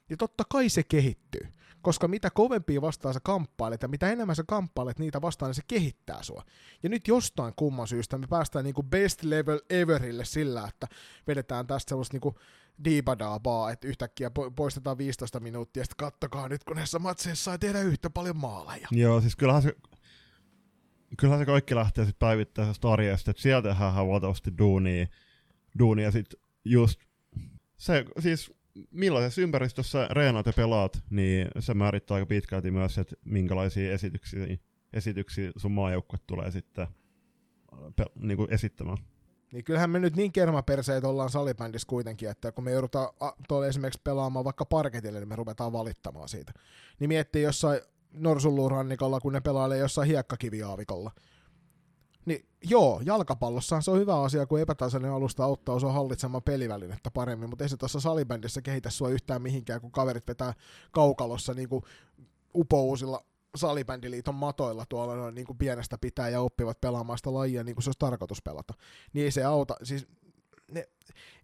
Ja 0.09 0.17
totta 0.17 0.43
kai 0.51 0.69
se 0.69 0.83
kehittyy, 0.83 1.47
koska 1.81 2.07
mitä 2.07 2.29
kovempia 2.29 2.81
vastaan 2.81 3.13
sä 3.13 3.19
kamppailet 3.23 3.81
ja 3.81 3.87
mitä 3.87 4.11
enemmän 4.11 4.35
sä 4.35 4.43
kamppailet 4.47 4.99
niitä 4.99 5.21
vastaan, 5.21 5.49
niin 5.49 5.55
se 5.55 5.61
kehittää 5.67 6.23
sua. 6.23 6.43
Ja 6.83 6.89
nyt 6.89 7.07
jostain 7.07 7.53
kumman 7.55 7.87
syystä 7.87 8.17
me 8.17 8.27
päästään 8.29 8.65
niinku 8.65 8.83
best 8.83 9.23
level 9.23 9.59
everille 9.69 10.25
sillä, 10.25 10.67
että 10.67 10.87
vedetään 11.27 11.67
tästä 11.67 11.89
sellaista 11.89 12.15
niinku 12.15 12.35
diibadaabaa, 12.83 13.71
että 13.71 13.87
yhtäkkiä 13.87 14.31
poistetaan 14.55 14.97
15 14.97 15.39
minuuttia, 15.39 15.83
sitten 15.83 15.97
kattokaa 15.97 16.49
nyt, 16.49 16.63
kun 16.63 16.75
näissä 16.75 16.99
matseissa 16.99 17.51
ei 17.51 17.59
tehdä 17.59 17.81
yhtä 17.81 18.09
paljon 18.09 18.37
maaleja. 18.37 18.87
Joo, 18.91 19.21
siis 19.21 19.35
kyllähän 19.35 19.61
se 19.61 19.75
kyllähän 21.17 21.41
se 21.41 21.45
kaikki 21.45 21.75
lähtee 21.75 22.05
sitten 22.05 22.27
päivittäisestä 22.27 22.89
arjesta, 22.89 23.31
että 23.31 23.43
sieltä 23.43 23.69
tehdään 23.69 24.07
valtavasti 24.07 24.57
duunia, 24.57 25.07
duunia 25.79 26.11
sit 26.11 26.35
just 26.65 26.99
se, 27.77 28.05
siis 28.19 28.53
millaisessa 28.91 29.41
ympäristössä 29.41 30.07
reenaat 30.11 30.45
ja 30.45 30.53
pelaat, 30.53 31.03
niin 31.09 31.47
se 31.59 31.73
määrittää 31.73 32.15
aika 32.15 32.25
pitkälti 32.25 32.71
myös, 32.71 32.97
että 32.97 33.15
minkälaisia 33.25 33.93
esityksiä, 33.93 34.57
esityksiä 34.93 35.51
sun 35.57 35.71
maajoukkue 35.71 36.19
tulee 36.27 36.51
sitten 36.51 36.87
pe- 37.95 38.05
niin 38.15 38.37
kuin 38.37 38.53
esittämään. 38.53 38.97
Niin 39.55 39.63
kyllähän 39.63 39.89
me 39.89 39.99
nyt 39.99 40.15
niin 40.15 40.31
kermaperseet 40.31 41.03
ollaan 41.03 41.29
salibändissä 41.29 41.87
kuitenkin, 41.87 42.29
että 42.29 42.51
kun 42.51 42.63
me 42.63 42.71
joudutaan 42.71 43.09
tuolla 43.47 43.67
esimerkiksi 43.67 44.01
pelaamaan 44.03 44.45
vaikka 44.45 44.65
parketille, 44.65 45.19
niin 45.19 45.27
me 45.27 45.35
ruvetaan 45.35 45.73
valittamaan 45.73 46.29
siitä. 46.29 46.53
Niin 46.99 47.07
miettii 47.07 47.43
jossain 47.43 47.81
Norsunluurannikolla, 48.13 49.19
kun 49.19 49.33
ne 49.33 49.41
pelailee 49.41 49.77
jossain 49.77 50.07
hiekkakiviaavikolla. 50.07 51.11
Niin 52.25 52.45
joo, 52.69 53.01
jalkapallossa 53.05 53.81
se 53.81 53.91
on 53.91 53.99
hyvä 53.99 54.21
asia, 54.21 54.45
kun 54.45 54.59
epätasainen 54.59 55.11
alusta 55.11 55.43
auttaa 55.43 55.75
osua 55.75 55.91
hallitsemaan 55.91 56.43
pelivälinettä 56.43 57.11
paremmin, 57.11 57.49
mutta 57.49 57.63
ei 57.63 57.69
se 57.69 57.77
tuossa 57.77 57.99
salibändissä 57.99 58.61
kehitä 58.61 58.89
sua 58.89 59.09
yhtään 59.09 59.41
mihinkään, 59.41 59.81
kun 59.81 59.91
kaverit 59.91 60.27
vetää 60.27 60.53
kaukalossa 60.91 61.53
niin 61.53 61.69
kuin 61.69 61.83
upouusilla 62.55 63.25
salibändiliiton 63.57 64.35
matoilla 64.35 64.85
tuolla 64.89 65.15
noin 65.15 65.35
niin 65.35 65.47
kuin 65.47 65.57
pienestä 65.57 65.97
pitää 65.97 66.29
ja 66.29 66.41
oppivat 66.41 66.81
pelaamaan 66.81 67.17
sitä 67.17 67.33
lajia 67.33 67.63
niin 67.63 67.75
kuin 67.75 67.83
se 67.83 67.89
olisi 67.89 67.99
tarkoitus 67.99 68.41
pelata. 68.41 68.73
Niin 69.13 69.23
ei 69.23 69.31
se 69.31 69.43
auta, 69.43 69.75
siis 69.83 70.07
ne, 70.71 70.89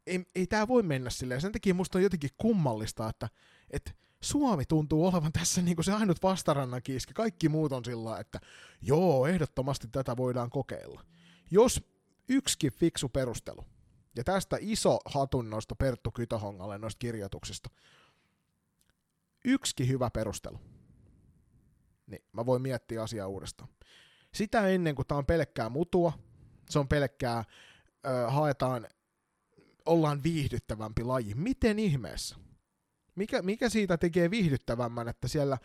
ei, 0.07 0.25
ei 0.35 0.47
tämä 0.47 0.67
voi 0.67 0.83
mennä 0.83 1.09
silleen. 1.09 1.41
Sen 1.41 1.51
takia 1.51 1.73
musta 1.73 1.97
on 1.97 2.03
jotenkin 2.03 2.29
kummallista, 2.37 3.09
että, 3.09 3.29
että 3.69 3.91
Suomi 4.21 4.65
tuntuu 4.65 5.05
olevan 5.05 5.31
tässä 5.31 5.61
niin 5.61 5.75
kuin 5.75 5.85
se 5.85 5.93
ainut 5.93 6.23
vastarannan 6.23 6.83
kiiski. 6.83 7.13
Kaikki 7.13 7.49
muut 7.49 7.71
on 7.71 7.85
sillä 7.85 8.19
että 8.19 8.39
joo, 8.81 9.27
ehdottomasti 9.27 9.87
tätä 9.87 10.17
voidaan 10.17 10.49
kokeilla. 10.49 11.01
Jos 11.51 11.83
yksikin 12.29 12.71
fiksu 12.71 13.09
perustelu, 13.09 13.65
ja 14.15 14.23
tästä 14.23 14.57
iso 14.59 14.99
hatunnosto 15.05 15.75
Perttu 15.75 16.11
Kytöhongalle 16.11 16.77
noista 16.77 16.99
kirjoituksista, 16.99 17.69
yksikin 19.45 19.87
hyvä 19.87 20.09
perustelu, 20.09 20.59
niin 22.07 22.21
mä 22.33 22.45
voin 22.45 22.61
miettiä 22.61 23.03
asiaa 23.03 23.27
uudestaan. 23.27 23.69
Sitä 24.33 24.67
ennen 24.67 24.95
kuin 24.95 25.07
tämä 25.07 25.17
on 25.17 25.25
pelkkää 25.25 25.69
mutua, 25.69 26.13
se 26.69 26.79
on 26.79 26.87
pelkkää, 26.87 27.43
ö, 28.05 28.29
haetaan, 28.29 28.87
ollaan 29.85 30.23
viihdyttävämpi 30.23 31.03
laji. 31.03 31.33
Miten 31.35 31.79
ihmeessä? 31.79 32.35
Mikä, 33.15 33.41
mikä 33.41 33.69
siitä 33.69 33.97
tekee 33.97 34.31
viihdyttävämmän, 34.31 35.07
että 35.07 35.27
siellä 35.27 35.57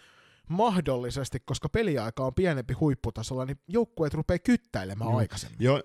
mahdollisesti, 0.49 1.41
koska 1.41 1.69
peliaika 1.69 2.25
on 2.25 2.35
pienempi 2.35 2.75
huipputasolla, 2.75 3.45
niin 3.45 3.61
joukkueet 3.69 4.15
rupeaa 4.15 4.39
kyttäilemään 4.39 5.11
mm. 5.11 5.17
aikaisemmin. 5.17 5.59
Joo, 5.61 5.83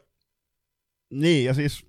niin, 1.09 1.45
ja 1.45 1.53
siis 1.53 1.85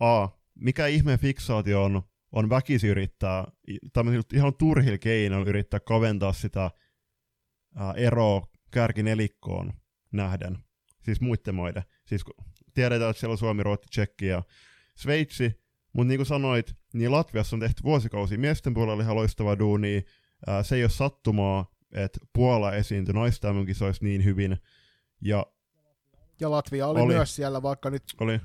A, 0.00 0.28
mikä 0.54 0.86
ihmeen 0.86 1.18
fiksaatio 1.18 1.84
on, 1.84 2.02
on 2.32 2.50
väkisi 2.50 2.88
yrittää, 2.88 3.44
tämmöisillä 3.92 4.24
ihan 4.32 4.54
turhilla 4.54 4.98
keinoilla 4.98 5.48
yrittää 5.48 5.80
kaventaa 5.80 6.32
sitä 6.32 6.70
ää, 7.76 7.92
eroa 7.92 8.46
kärkinelikkoon 8.70 9.72
nähden, 10.12 10.58
siis 11.04 11.20
muiden 11.20 11.54
maiden. 11.54 11.82
Siis 12.04 12.24
tiedetään, 12.74 13.10
että 13.10 13.20
siellä 13.20 13.32
on 13.32 13.38
Suomi, 13.38 13.62
Ruotsi, 13.62 13.88
Tsekki 13.90 14.26
ja 14.26 14.42
Sveitsi, 14.94 15.62
mutta 15.92 16.08
niin 16.08 16.18
kuin 16.18 16.26
sanoit, 16.26 16.76
niin 16.94 17.12
Latviassa 17.12 17.56
on 17.56 17.60
tehty 17.60 17.82
vuosikausia 17.82 18.38
miesten 18.38 18.74
puolella 18.74 19.02
ihan 19.02 19.16
loistavaa 19.16 19.58
duunia. 19.58 20.00
Ää, 20.46 20.62
se 20.62 20.76
ei 20.76 20.84
ole 20.84 20.90
sattumaa, 20.90 21.72
että 21.92 22.18
Puola 22.32 22.72
esiintyi 22.72 23.14
naisten 23.14 23.66
kisoissa 23.66 24.04
niin 24.04 24.24
hyvin. 24.24 24.56
Ja, 25.20 25.46
ja 26.40 26.50
Latvia 26.50 26.86
oli, 26.86 27.00
oli 27.00 27.14
myös 27.14 27.36
siellä, 27.36 27.62
vaikka 27.62 27.90
nyt... 27.90 28.02
Oli. 28.20 28.40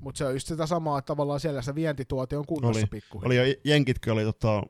Mutta 0.00 0.18
se 0.18 0.24
on 0.24 0.32
just 0.32 0.46
sitä 0.46 0.66
samaa, 0.66 0.98
että 0.98 1.06
tavallaan 1.06 1.40
siellä 1.40 1.62
se 1.62 1.74
vientituote 1.74 2.36
on 2.36 2.46
kunnossa 2.46 2.80
oli. 2.80 2.86
pikkuhiljaa. 2.86 3.42
Oli, 3.42 3.50
ja 3.50 3.54
Jenkitkin 3.64 4.12
oli 4.12 4.24
tota, 4.24 4.62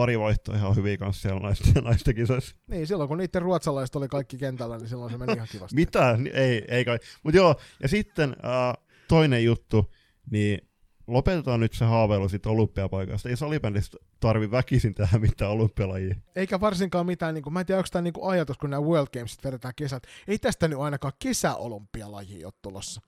pari 0.00 0.18
vaihtoa 0.18 0.56
ihan 0.56 0.76
hyviä 0.76 0.96
kanssa 0.96 1.22
siellä 1.22 1.40
naisten, 1.40 1.84
naisten 1.84 2.14
kisoissa. 2.14 2.56
Niin, 2.66 2.86
silloin 2.86 3.08
kun 3.08 3.18
niiden 3.18 3.42
ruotsalaiset 3.42 3.96
oli 3.96 4.08
kaikki 4.08 4.38
kentällä, 4.38 4.78
niin 4.78 4.88
silloin 4.88 5.12
se 5.12 5.18
meni 5.18 5.32
ihan 5.32 5.48
kivasti. 5.52 5.76
Mitä? 5.76 6.18
Ei, 6.32 6.64
ei 6.68 6.84
kai. 6.84 6.98
Mutta 7.22 7.36
joo, 7.36 7.56
ja 7.82 7.88
sitten 7.88 8.30
äh, 8.30 8.86
toinen 9.08 9.44
juttu, 9.44 9.92
niin 10.30 10.68
lopetetaan 11.06 11.60
nyt 11.60 11.72
se 11.72 11.84
haaveilu 11.84 12.28
sitten 12.28 12.52
olympiapaikasta. 12.52 13.28
Ei 13.28 13.36
salibändistä 13.36 13.98
tarvi 14.20 14.50
väkisin 14.50 14.94
tehdä 14.94 15.18
mitään 15.18 15.50
olympialajia. 15.50 16.14
Eikä 16.36 16.60
varsinkaan 16.60 17.06
mitään, 17.06 17.34
niin 17.34 17.42
kuin, 17.42 17.52
mä 17.52 17.60
en 17.60 17.66
tiedä, 17.66 17.78
onko 17.78 17.88
tämä 17.92 18.02
niin 18.02 18.12
kuin 18.12 18.30
ajatus, 18.30 18.58
kun 18.58 18.70
nämä 18.70 18.82
World 18.82 19.08
Gamesit 19.12 19.44
vedetään 19.44 19.74
kesät. 19.76 20.02
Ei 20.28 20.38
tästä 20.38 20.68
nyt 20.68 20.78
ainakaan 20.78 21.12
kesäolympialaji 21.18 22.44
ole 22.44 22.52
tulossa. 22.62 23.00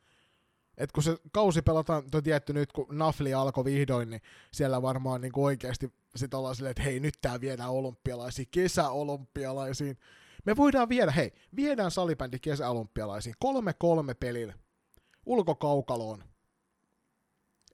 Et 0.78 0.92
kun 0.92 1.02
se 1.02 1.16
kausi 1.32 1.62
pelataan, 1.62 2.02
tietty 2.24 2.52
nyt, 2.52 2.72
kun 2.72 2.86
Nafli 2.90 3.34
alkoi 3.34 3.64
vihdoin, 3.64 4.10
niin 4.10 4.22
siellä 4.52 4.82
varmaan 4.82 5.20
niin 5.20 5.32
kuin 5.32 5.44
oikeasti 5.44 5.92
sit 6.16 6.34
ollaan 6.34 6.54
silleen, 6.54 6.70
että 6.70 6.82
hei, 6.82 7.00
nyt 7.00 7.14
tää 7.22 7.40
viedään 7.40 7.70
olympialaisiin, 7.70 8.48
kesäolympialaisiin. 8.50 9.98
Me 10.46 10.56
voidaan 10.56 10.88
viedä, 10.88 11.10
hei, 11.10 11.32
viedään 11.56 11.90
salibändi 11.90 12.38
kesäolympialaisiin, 12.38 13.34
kolme 13.38 13.72
kolme 13.78 14.14
pelillä, 14.14 14.54
ulkokaukaloon, 15.26 16.24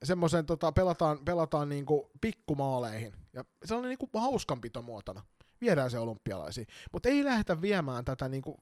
semmoisen 0.03 0.47
tota, 0.47 0.73
pelataan, 0.73 1.19
pelataan 1.25 1.69
niinku 1.69 2.11
pikkumaaleihin. 2.21 3.15
Ja 3.33 3.45
se 3.65 3.75
on 3.75 3.83
niinku 3.89 4.09
hauskanpitomuotona. 4.15 5.23
Viedään 5.61 5.91
se 5.91 5.99
olympialaisiin. 5.99 6.67
Mutta 6.93 7.09
ei 7.09 7.25
lähdetä 7.25 7.61
viemään 7.61 8.05
tätä 8.05 8.29
niinku 8.29 8.61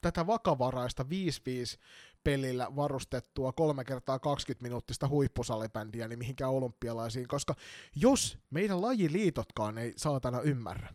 tätä 0.00 0.26
vakavaraista 0.26 1.02
5-5 1.02 1.06
pelillä 2.24 2.76
varustettua 2.76 3.52
3 3.52 3.84
kertaa 3.84 4.18
20 4.18 4.62
minuuttista 4.62 5.08
huippusalibändiä 5.08 6.08
niin 6.08 6.18
mihinkään 6.18 6.50
olympialaisiin, 6.50 7.28
koska 7.28 7.54
jos 7.96 8.38
meidän 8.50 8.82
lajiliitotkaan 8.82 9.78
ei 9.78 9.92
saatana 9.96 10.40
ymmärrä, 10.40 10.88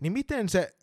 niin 0.00 0.12
miten 0.12 0.48
se 0.48 0.76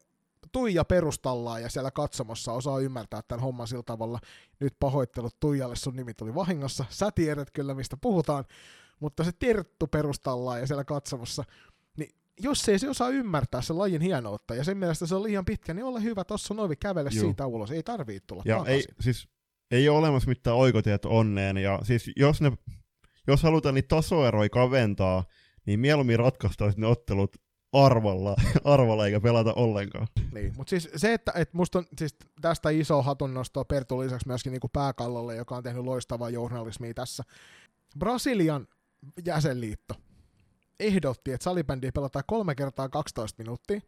Tuija 0.51 0.85
perustallaan 0.85 1.61
ja 1.61 1.69
siellä 1.69 1.91
katsomossa 1.91 2.53
osaa 2.53 2.79
ymmärtää 2.79 3.21
tämän 3.21 3.41
homman 3.41 3.67
sillä 3.67 3.83
tavalla. 3.83 4.19
Nyt 4.59 4.75
pahoittelut 4.79 5.39
Tuijalle, 5.39 5.75
sun 5.75 5.95
nimi 5.95 6.13
tuli 6.13 6.35
vahingossa. 6.35 6.85
Sä 6.89 7.11
tiedät 7.11 7.51
kyllä, 7.51 7.73
mistä 7.73 7.97
puhutaan, 7.97 8.45
mutta 8.99 9.23
se 9.23 9.31
Terttu 9.31 9.87
perustallaan 9.87 10.59
ja 10.59 10.67
siellä 10.67 10.83
katsomossa, 10.83 11.43
niin 11.43 11.72
jos 12.39 12.69
ei 12.69 12.79
se 12.79 12.89
osaa 12.89 13.09
ymmärtää 13.09 13.61
sen 13.61 13.77
lajin 13.77 14.01
hienoutta 14.01 14.55
ja 14.55 14.63
sen 14.63 14.77
mielestä 14.77 15.05
se 15.05 15.15
on 15.15 15.23
liian 15.23 15.45
pitkä, 15.45 15.73
niin 15.73 15.85
ole 15.85 16.03
hyvä, 16.03 16.23
tossa 16.23 16.53
on 16.53 16.59
ovi, 16.59 16.75
kävele 16.75 17.09
Juh. 17.13 17.23
siitä 17.23 17.47
ulos, 17.47 17.71
ei 17.71 17.83
tarvii 17.83 18.19
tulla 18.27 18.43
ja 18.45 18.57
takaisin. 18.57 18.89
ei, 18.89 18.95
siis, 18.99 19.27
ei 19.71 19.89
ole 19.89 19.97
olemassa 19.97 20.29
mitään 20.29 20.57
oikotiet 20.57 21.05
onneen, 21.05 21.57
ja 21.57 21.79
siis 21.83 22.11
jos, 22.15 22.41
ne, 22.41 22.51
jos 23.27 23.43
halutaan 23.43 23.75
niitä 23.75 23.95
tasoeroja 23.95 24.49
kaventaa, 24.49 25.23
niin 25.65 25.79
mieluummin 25.79 26.19
ratkaistaan 26.19 26.73
ne 26.77 26.87
ottelut 26.87 27.35
arvolla, 27.73 28.35
arvolla 28.63 29.05
eikä 29.05 29.21
pelata 29.21 29.53
ollenkaan. 29.53 30.07
Niin, 30.33 30.53
mutta 30.57 30.69
siis 30.69 30.89
se, 30.95 31.13
että 31.13 31.31
et 31.35 31.53
musta 31.53 31.79
on 31.79 31.85
siis 31.97 32.15
tästä 32.41 32.69
iso 32.69 33.01
hatunnosto 33.01 33.65
Pertu 33.65 33.99
lisäksi 33.99 34.27
myöskin 34.27 34.51
niinku 34.51 34.69
pääkallolle, 34.69 35.35
joka 35.35 35.55
on 35.55 35.63
tehnyt 35.63 35.83
loistavaa 35.83 36.29
journalismia 36.29 36.93
tässä. 36.93 37.23
Brasilian 37.99 38.67
jäsenliitto 39.25 39.95
ehdotti, 40.83 41.31
että 41.31 41.43
salibändiä 41.43 41.91
pelataan 41.91 42.23
kolme 42.27 42.55
kertaa 42.55 42.89
12 42.89 43.43
minuuttia, 43.43 43.81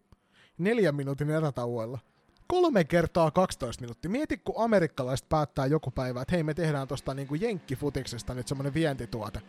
neljän 0.57 0.95
minuutin 0.95 1.29
erätauoilla. 1.29 1.99
Kolme 2.47 2.83
kertaa 2.83 3.31
12 3.31 3.81
minuuttia. 3.81 4.11
Mieti, 4.11 4.37
kun 4.37 4.55
amerikkalaiset 4.57 5.29
päättää 5.29 5.65
joku 5.65 5.91
päivä, 5.91 6.21
että 6.21 6.35
hei, 6.35 6.43
me 6.43 6.53
tehdään 6.53 6.87
tuosta 6.87 7.13
niinku 7.13 7.35
jenkkifutiksesta 7.35 8.33
nyt 8.33 8.47
semmoinen 8.47 8.73
vientituote. 8.73 9.41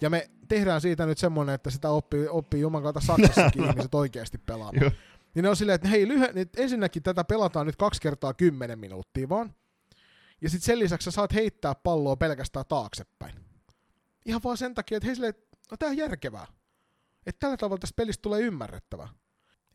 Ja 0.00 0.10
me 0.10 0.30
tehdään 0.48 0.80
siitä 0.80 1.06
nyt 1.06 1.18
semmoinen, 1.18 1.54
että 1.54 1.70
sitä 1.70 1.90
oppii, 1.90 2.28
oppii 2.28 2.60
Juman 2.60 2.82
kautta 2.82 3.00
Saksassakin 3.00 3.64
ihmiset 3.70 3.94
oikeasti 3.94 4.38
pelaamaan. 4.38 4.92
niin 5.34 5.42
ne 5.42 5.48
on 5.48 5.56
silleen, 5.56 5.74
että 5.74 5.88
hei, 5.88 6.08
lyhy- 6.08 6.32
nyt 6.32 6.48
ensinnäkin 6.56 7.02
tätä 7.02 7.24
pelataan 7.24 7.66
nyt 7.66 7.76
kaksi 7.76 8.00
kertaa 8.00 8.34
kymmenen 8.34 8.78
minuuttia 8.78 9.28
vaan. 9.28 9.54
Ja 10.40 10.50
sitten 10.50 10.66
sen 10.66 10.78
lisäksi 10.78 11.04
sä 11.04 11.10
saat 11.10 11.34
heittää 11.34 11.74
palloa 11.74 12.16
pelkästään 12.16 12.64
taaksepäin. 12.68 13.34
Ihan 14.26 14.40
vaan 14.44 14.56
sen 14.56 14.74
takia, 14.74 14.96
että 14.96 15.06
hei 15.06 15.14
silleen, 15.14 15.34
no 15.70 15.76
tää 15.76 15.88
on 15.88 15.96
järkevää. 15.96 16.46
Että 17.26 17.40
tällä 17.40 17.56
tavalla 17.56 17.80
tästä 17.80 17.96
pelistä 17.96 18.22
tulee 18.22 18.40
ymmärrettävää. 18.40 19.08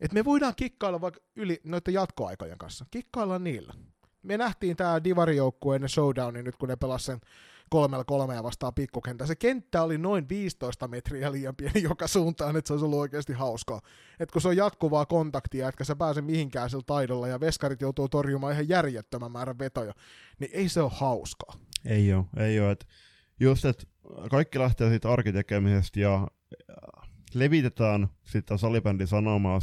Että 0.00 0.14
me 0.14 0.24
voidaan 0.24 0.54
kikkailla 0.56 1.00
vaikka 1.00 1.20
yli 1.36 1.60
noiden 1.64 1.94
jatkoaikojen 1.94 2.58
kanssa. 2.58 2.84
Kikkailla 2.90 3.38
niillä. 3.38 3.74
Me 4.22 4.36
nähtiin 4.36 4.76
tää 4.76 5.04
Divari-joukkueen 5.04 5.88
showdowni 5.88 6.42
nyt, 6.42 6.56
kun 6.56 6.68
ne 6.68 6.76
pelasivat 6.76 7.22
sen 7.22 7.30
kolmella 7.70 8.04
kolmea 8.04 8.42
vastaan 8.42 8.74
pikkukenttä. 8.74 9.26
Se 9.26 9.36
kenttä 9.36 9.82
oli 9.82 9.98
noin 9.98 10.28
15 10.28 10.88
metriä 10.88 11.32
liian 11.32 11.56
pieni 11.56 11.82
joka 11.82 12.06
suuntaan, 12.06 12.56
että 12.56 12.68
se 12.68 12.72
olisi 12.72 12.84
ollut 12.84 12.98
oikeasti 12.98 13.32
hauskaa. 13.32 13.80
Että 14.20 14.32
kun 14.32 14.42
se 14.42 14.48
on 14.48 14.56
jatkuvaa 14.56 15.06
kontaktia, 15.06 15.68
etkä 15.68 15.84
sä 15.84 15.96
pääse 15.96 16.22
mihinkään 16.22 16.70
sillä 16.70 16.82
taidolla 16.86 17.28
ja 17.28 17.40
veskarit 17.40 17.80
joutuu 17.80 18.08
torjumaan 18.08 18.52
ihan 18.52 18.68
järjettömän 18.68 19.32
määrän 19.32 19.58
vetoja, 19.58 19.94
niin 20.38 20.50
ei 20.54 20.68
se 20.68 20.82
ole 20.82 20.90
hauskaa. 20.94 21.54
Ei 21.84 22.12
ole, 22.14 22.24
ei 22.36 22.60
ole. 22.60 22.70
Et 22.70 22.86
just, 23.40 23.64
että 23.64 23.84
kaikki 24.30 24.58
lähtee 24.58 24.88
siitä 24.88 25.10
arkitekemisestä 25.10 26.00
ja 26.00 26.28
levitetään 27.34 28.08
sitä 28.22 28.56
salibändin 28.56 29.06
sanomaa 29.06 29.58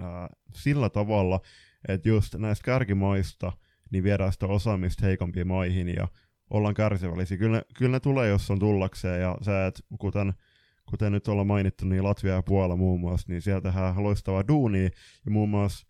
äh, 0.00 0.06
sillä 0.54 0.90
tavalla, 0.90 1.40
että 1.88 2.08
just 2.08 2.34
näistä 2.34 2.64
kärkimaista 2.64 3.52
niin 3.90 4.04
viedään 4.04 4.32
sitä 4.32 4.46
osaamista 4.46 5.06
heikompiin 5.06 5.48
maihin 5.48 5.88
ja 5.88 6.08
ollaan 6.50 6.74
kärsivällisiä. 6.74 7.36
Kyllä, 7.38 7.62
kyllä 7.76 7.96
ne 7.96 8.00
tulee, 8.00 8.28
jos 8.28 8.50
on 8.50 8.58
tullakseen, 8.58 9.20
ja 9.20 9.38
sä 9.42 9.66
et, 9.66 9.82
kuten, 10.00 10.34
kuten 10.90 11.12
nyt 11.12 11.28
ollaan 11.28 11.46
mainittu, 11.46 11.86
niin 11.86 12.04
Latvia 12.04 12.34
ja 12.34 12.42
Puola 12.42 12.76
muun 12.76 13.00
muassa, 13.00 13.32
niin 13.32 13.42
siellä 13.42 13.60
tehdään 13.60 14.02
loistavaa 14.02 14.48
duunia, 14.48 14.90
ja 15.24 15.30
muun 15.30 15.48
muassa 15.48 15.86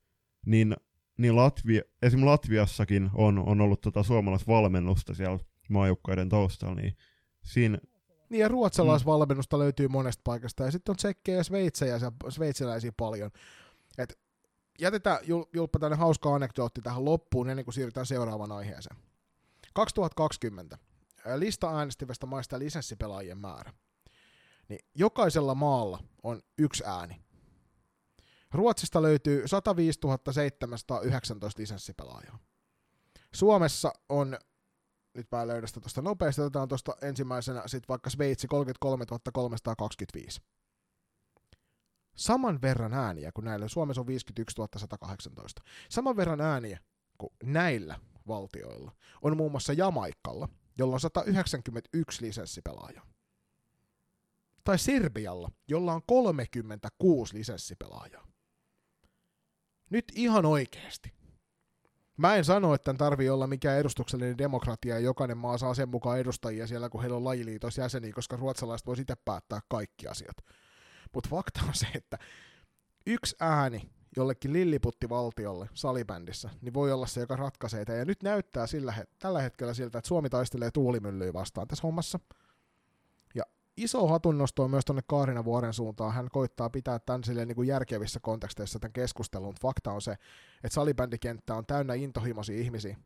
niin, 0.47 0.77
niin 1.19 1.37
Latvia, 1.37 1.83
esimerkiksi 2.03 2.31
Latviassakin 2.31 3.11
on, 3.15 3.39
on 3.39 3.61
ollut 3.61 3.81
tota 3.81 4.03
suomalaisvalmennusta 4.03 5.15
siellä 5.15 5.39
maajukkaiden 5.71 6.29
taustalla, 6.29 6.75
niin 6.75 6.97
siinä 7.45 7.79
niin 8.35 8.41
ja 8.41 8.49
ruotsalaisvalmennusta 8.49 9.57
mm. 9.57 9.63
löytyy 9.63 9.89
monesta 9.89 10.21
paikasta, 10.25 10.65
ja 10.65 10.71
sitten 10.71 10.93
on 10.93 10.97
tsekkejä 10.97 11.39
ja 11.39 11.45
sveitsejä, 11.45 11.99
sveitsiläisiä 12.29 12.93
paljon. 12.97 13.31
Et 13.99 14.19
jätetään 14.81 15.19
Julppa 15.53 15.79
tänne 15.79 15.97
hauska 15.97 16.35
anekdootti 16.35 16.81
tähän 16.81 17.05
loppuun 17.05 17.51
ennen 17.51 17.65
kuin 17.65 17.75
siirrytään 17.75 18.07
seuraavaan 18.07 18.53
aiheeseen. 18.53 18.97
2020 19.75 20.79
lista 21.37 21.79
äänestävästä 21.79 22.27
maista 22.27 22.59
lisenssipelaajien 22.59 23.39
määrä. 23.39 23.73
Niin 24.69 24.81
jokaisella 24.95 25.55
maalla 25.55 26.03
on 26.23 26.43
yksi 26.59 26.85
ääni. 26.87 27.21
Ruotsista 28.53 29.03
löytyy 29.03 29.49
105 29.49 30.01
719 30.33 31.63
lisenssipelaajaa. 31.63 32.39
Suomessa 33.35 33.93
on, 34.09 34.39
nyt 35.15 35.27
mä 35.33 35.47
löydän 35.47 35.69
sitä 35.69 35.81
tuosta 35.81 36.03
nopeasti, 36.03 36.41
otetaan 36.41 36.69
tuosta 36.69 36.97
ensimmäisenä 37.03 37.63
sitten 37.67 37.89
vaikka 37.89 38.11
Sveitsi 38.11 38.49
33 38.49 39.05
325. 39.33 40.43
Saman 42.15 42.63
verran 42.63 42.95
ääniä 42.95 43.33
kuin 43.33 43.45
näillä, 43.45 43.69
Suomessa 43.69 44.01
on 44.01 44.07
51 44.07 44.57
118. 44.77 45.63
Saman 45.89 46.17
verran 46.17 46.41
ääniä 46.41 46.79
kuin 47.19 47.33
näillä 47.43 48.01
valtioilla 48.29 48.93
on 49.23 49.37
muun 49.37 49.51
muassa 49.51 49.73
Jamaikkalla, 49.73 50.49
jolla 50.79 50.95
on 50.95 51.01
191 51.01 52.25
lisenssipelaajaa. 52.25 53.07
Tai 54.65 54.79
Serbialla, 54.79 55.51
jolla 55.69 55.93
on 55.93 56.03
36 56.07 57.35
lisenssipelaajaa. 57.39 58.27
Nyt 59.91 60.05
ihan 60.15 60.47
oikeasti. 60.47 61.13
Mä 62.17 62.37
en 62.37 62.45
sano, 62.45 62.75
että 62.75 62.95
tarvii 62.95 63.31
olla 63.31 63.47
mikään 63.47 63.79
edustuksellinen 63.79 64.39
demokratia 64.39 64.95
ja 64.95 65.01
jokainen 65.01 65.39
maa 65.39 65.59
saa 65.59 65.75
sen 65.75 65.89
mukaan 65.89 66.19
edustajia 66.19 66.67
siellä, 66.67 66.89
kun 66.89 67.01
heillä 67.01 67.17
on 67.17 67.25
lajiliitos 67.25 67.79
jäseniä, 67.79 68.13
koska 68.13 68.37
ruotsalaiset 68.37 68.87
voi 68.87 68.97
itse 69.01 69.15
päättää 69.25 69.61
kaikki 69.69 70.09
asiat. 70.09 70.37
Mutta 71.15 71.31
fakta 71.31 71.61
on 71.69 71.75
se, 71.75 71.87
että 71.95 72.19
yksi 73.07 73.37
ääni 73.41 73.91
jollekin 74.17 74.53
lilliputtivaltiolle 74.53 75.69
salibändissä, 75.75 76.51
niin 76.61 76.75
voi 76.75 76.93
olla 76.93 77.07
se, 77.07 77.21
joka 77.21 77.37
ratkaisee 77.37 77.85
Ja 77.89 78.05
nyt 78.05 78.23
näyttää 78.23 78.67
sillä 78.67 78.95
tällä 79.19 79.43
hetkellä 79.43 79.75
siltä, 79.75 79.99
että 79.99 80.09
Suomi 80.09 80.31
taistelee 80.31 80.71
tuulimyllyä 80.71 81.33
vastaan 81.33 81.69
tässä 81.69 81.83
hommassa. 81.83 82.19
Iso 83.77 84.07
hatunnosto 84.07 84.63
on 84.63 84.71
myös 84.71 84.85
tuonne 84.85 85.03
Kaarina 85.07 85.45
Vuoren 85.45 85.73
suuntaan. 85.73 86.15
Hän 86.15 86.29
koittaa 86.33 86.71
pitää 86.71 86.99
tämän 86.99 87.25
silleen 87.25 87.49
niin 87.49 87.57
kuin 87.57 87.69
järkevissä 87.69 88.21
konteksteissa 88.21 88.79
tämän 88.79 88.93
keskustelun. 88.93 89.55
Fakta 89.61 89.93
on 89.93 90.03
se, 90.03 90.13
että 90.65 90.75
salibändikenttä 90.75 91.55
on 91.55 91.67
täynnä 91.67 91.95
intohimoisia 91.95 92.61
ihmisiä, 92.61 92.97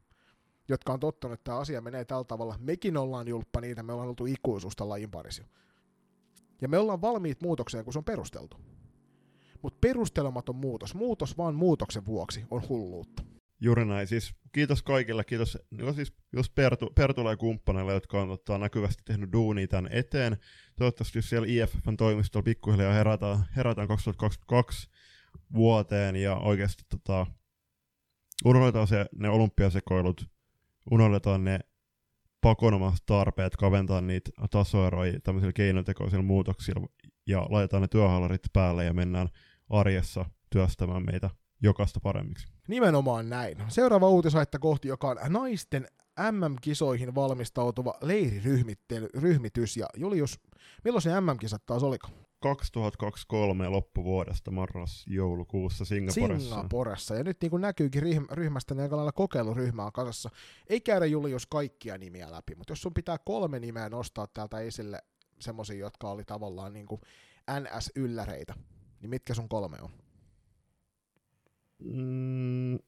jotka 0.68 0.92
on 0.92 1.00
tottunut, 1.00 1.34
että 1.34 1.44
tämä 1.44 1.58
asia 1.58 1.80
menee 1.80 2.04
tällä 2.04 2.24
tavalla. 2.24 2.56
Mekin 2.58 2.96
ollaan 2.96 3.28
julppa 3.28 3.60
niitä, 3.60 3.82
me 3.82 3.92
ollaan 3.92 4.08
oltu 4.08 4.26
ikuisuusta 4.26 4.88
lajin 4.88 5.10
parissa. 5.10 5.44
Ja 6.60 6.68
me 6.68 6.78
ollaan 6.78 7.00
valmiit 7.00 7.42
muutokseen, 7.42 7.84
kun 7.84 7.92
se 7.92 7.98
on 7.98 8.04
perusteltu. 8.04 8.56
Mutta 9.62 9.78
perustelematon 9.80 10.56
muutos, 10.56 10.94
muutos 10.94 11.38
vaan 11.38 11.54
muutoksen 11.54 12.06
vuoksi 12.06 12.44
on 12.50 12.68
hulluutta. 12.68 13.22
Juuri 13.60 13.84
näin. 13.84 14.06
Siis 14.06 14.34
kiitos 14.52 14.82
kaikille. 14.82 15.24
Kiitos 15.24 15.58
no 15.70 15.92
siis 15.92 16.12
just 16.32 16.54
Pertu, 16.54 16.90
Pertulle 16.94 17.30
ja 17.30 17.36
kumppaneille, 17.36 17.92
jotka 17.92 18.22
on 18.22 18.30
ottaa 18.30 18.58
näkyvästi 18.58 19.02
tehnyt 19.04 19.32
duunia 19.32 19.68
tämän 19.68 19.92
eteen. 19.92 20.36
Toivottavasti 20.76 21.22
siellä 21.22 21.48
IFFn 21.48 21.96
toimistolla 21.96 22.44
pikkuhiljaa 22.44 22.92
herätään, 22.92 23.44
herätään 23.56 23.88
2022 23.88 24.88
vuoteen 25.54 26.16
ja 26.16 26.36
oikeasti 26.36 26.82
tota, 26.88 27.26
unohdetaan 28.44 28.86
se, 28.86 29.06
ne 29.14 29.28
olympiasekoilut, 29.28 30.26
unohdetaan 30.90 31.44
ne 31.44 31.60
pakonomaiset 32.40 33.06
tarpeet 33.06 33.56
kaventaa 33.56 34.00
niitä 34.00 34.30
tasoeroja 34.50 35.20
tämmöisillä 35.20 35.52
keinotekoisilla 35.52 36.22
muutoksilla 36.22 36.88
ja 37.26 37.46
laitetaan 37.50 37.82
ne 37.82 37.88
työhallarit 37.88 38.42
päälle 38.52 38.84
ja 38.84 38.92
mennään 38.92 39.28
arjessa 39.70 40.24
työstämään 40.50 41.04
meitä 41.04 41.30
jokaista 41.62 42.00
paremmiksi. 42.00 42.57
Nimenomaan 42.68 43.30
näin. 43.30 43.58
Seuraava 43.68 44.08
uutisaihetta 44.08 44.58
kohti, 44.58 44.88
joka 44.88 45.08
on 45.08 45.16
naisten 45.28 45.86
MM-kisoihin 46.32 47.14
valmistautuva 47.14 47.94
leiriryhmitys. 48.02 49.76
Ja 49.76 49.86
Julius, 49.96 50.40
milloin 50.84 51.02
se 51.02 51.20
MM-kisat 51.20 51.66
taas 51.66 51.82
oliko? 51.82 52.08
2023 52.40 53.68
loppuvuodesta 53.68 54.50
marras-joulukuussa 54.50 55.84
Singaporessa. 55.84 56.48
Singaporessa. 56.48 57.14
Ja 57.14 57.24
nyt 57.24 57.36
niin 57.40 57.50
kuin 57.50 57.60
näkyykin 57.60 58.02
ryhmästä, 58.30 58.74
niin 58.74 58.82
aika 58.82 58.96
lailla 58.96 59.12
kokeiluryhmä 59.12 59.84
on 59.84 59.92
kasassa. 59.92 60.30
Ei 60.66 60.80
käydä 60.80 61.06
Julius 61.06 61.46
kaikkia 61.46 61.98
nimiä 61.98 62.32
läpi, 62.32 62.54
mutta 62.54 62.72
jos 62.72 62.82
sun 62.82 62.94
pitää 62.94 63.18
kolme 63.18 63.58
nimeä 63.58 63.88
nostaa 63.88 64.26
täältä 64.26 64.60
esille, 64.60 64.98
semmoisia, 65.40 65.76
jotka 65.78 66.10
oli 66.10 66.24
tavallaan 66.24 66.72
niin 66.72 66.86
kuin 66.86 67.00
NS-ylläreitä, 67.60 68.54
niin 69.00 69.10
mitkä 69.10 69.34
sun 69.34 69.48
kolme 69.48 69.76
on? 69.82 69.90
Mm, 71.84 72.78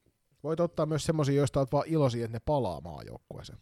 Voit 0.43 0.59
ottaa 0.59 0.85
myös 0.85 1.03
semmoisia, 1.03 1.35
joista 1.35 1.59
olet 1.59 1.71
vaan 1.71 1.87
iloisia, 1.87 2.25
että 2.25 2.35
ne 2.35 2.41
palaa 2.45 2.81
maajoukkueeseen. 2.81 3.59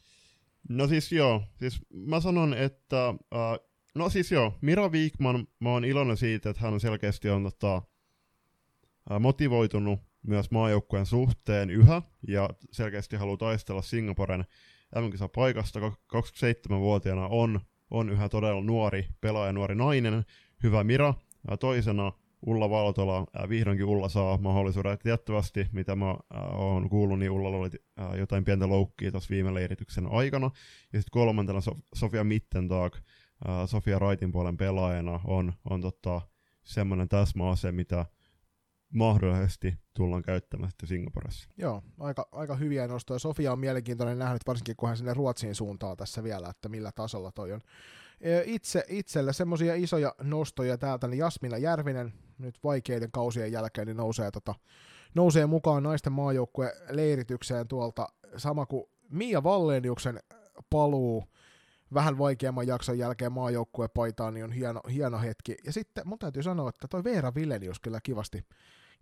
No 0.70 0.88
siis 0.88 1.12
joo, 1.12 1.44
siis 1.56 1.82
mä 1.90 2.20
sanon, 2.20 2.54
että, 2.54 3.10
uh, 3.10 3.70
no 3.96 4.10
siis 4.10 4.32
joo, 4.32 4.54
Mira 4.62 4.90
Wigman, 4.90 5.48
mä 5.60 5.70
oon 5.70 5.86
iloinen 5.86 6.18
siitä, 6.18 6.50
että 6.50 6.62
hän 6.62 6.80
selkeästi 6.80 7.30
on 7.30 7.44
tota, 7.44 7.82
uh, 9.12 9.20
motivoitunut 9.20 10.00
myös 10.28 10.52
maajoukkueen 10.52 11.06
suhteen 11.06 11.70
yhä, 11.70 12.02
ja 12.28 12.50
selkeästi 12.72 13.16
haluaa 13.16 13.38
taistella 13.38 13.82
Singaporen 13.82 14.46
mm 14.96 15.28
paikasta 15.28 15.80
27-vuotiaana 15.80 17.28
on, 17.28 17.60
on 17.92 18.10
yhä 18.10 18.30
todella 18.30 18.62
nuori 18.62 19.08
pelaaja, 19.22 19.54
nuori 19.54 19.76
nainen, 19.76 20.26
hyvä 20.64 20.84
Mira. 20.84 21.14
Ja 21.50 21.58
toisena 21.58 22.12
Ulla 22.46 22.70
Valtola, 22.70 23.26
vihdoinkin 23.50 23.86
Ulla 23.86 24.10
saa 24.10 24.38
mahdollisuuden. 24.38 24.98
Tiettävästi, 25.04 25.68
mitä 25.72 25.96
mä 25.96 26.16
oon 26.54 26.90
kuullut, 26.90 27.20
niin 27.20 27.32
Ulla 27.32 27.50
oli 27.50 27.70
jotain 28.18 28.46
pientä 28.46 28.70
loukkia 28.70 29.12
tuossa 29.12 29.30
viime 29.30 29.54
leirityksen 29.54 30.08
aikana. 30.12 30.46
Ja 30.94 31.00
sitten 31.00 31.12
kolmantena 31.12 31.62
so- 31.62 31.78
Sofia 31.96 32.24
Mittentag, 32.24 32.96
Sofia 33.66 34.00
Raitin 34.00 34.32
puolen 34.32 34.58
pelaajana, 34.58 35.20
on, 35.26 35.54
on 35.70 35.82
tota, 35.82 36.22
semmoinen 36.64 37.10
täsmäase, 37.10 37.72
mitä 37.72 38.06
mahdollisesti 38.94 39.78
tullaan 39.94 40.24
käyttämään 40.24 40.72
sitten 40.72 40.90
Singaporessa. 40.90 41.50
Joo, 41.58 41.84
aika, 42.00 42.30
aika 42.32 42.56
hyviä 42.56 42.88
nostoja. 42.88 43.20
Sofia 43.20 43.52
on 43.52 43.60
mielenkiintoinen 43.60 44.20
nähnyt, 44.20 44.42
varsinkin 44.48 44.76
kun 44.76 44.90
hän 44.90 44.98
sinne 44.98 45.14
Ruotsiin 45.14 45.56
suuntaa 45.56 45.96
tässä 45.96 46.24
vielä, 46.24 46.50
että 46.50 46.70
millä 46.70 46.92
tasolla 46.96 47.32
toi 47.32 47.52
on. 47.52 47.62
Itse, 48.46 48.86
itselle 48.88 49.34
semmoisia 49.34 49.76
isoja 49.76 50.16
nostoja 50.22 50.78
täältä, 50.78 51.08
niin 51.08 51.18
Jasmina 51.18 51.58
Järvinen 51.58 52.14
nyt 52.40 52.56
vaikeiden 52.64 53.12
kausien 53.12 53.52
jälkeen 53.52 53.88
niin 53.88 53.98
nousee, 53.98 54.32
tota, 54.32 54.56
nousee 55.16 55.46
mukaan 55.46 55.84
naisten 55.84 56.14
maajoukkueen 56.14 56.72
leiritykseen 56.90 57.68
tuolta, 57.68 58.08
sama 58.38 58.66
kuin 58.66 58.84
Mia 59.10 59.44
Valleniuksen 59.44 60.20
paluu 60.70 61.24
vähän 61.94 62.18
vaikeamman 62.18 62.68
jakson 62.68 62.98
jälkeen 62.98 63.32
maajoukkueen 63.32 63.90
paitaan, 63.94 64.34
niin 64.34 64.44
on 64.44 64.52
hieno, 64.52 64.82
hieno 64.94 65.20
hetki. 65.20 65.56
Ja 65.66 65.74
sitten 65.74 66.08
mun 66.08 66.20
täytyy 66.20 66.44
sanoa, 66.44 66.70
että 66.70 66.88
toi 66.88 67.04
Veera 67.04 67.36
Villenius 67.36 67.80
kyllä 67.80 68.00
kivasti 68.04 68.44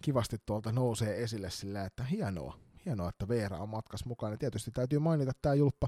kivasti 0.01 0.37
tuolta 0.45 0.71
nousee 0.71 1.23
esille 1.23 1.49
sillä, 1.49 1.85
että 1.85 2.03
hienoa, 2.03 2.57
hienoa, 2.85 3.09
että 3.09 3.27
Veera 3.27 3.57
on 3.57 3.69
matkas 3.69 4.05
mukana. 4.05 4.33
Ja 4.33 4.37
tietysti 4.37 4.71
täytyy 4.71 4.99
mainita 4.99 5.31
tämä 5.41 5.55
julppa 5.55 5.87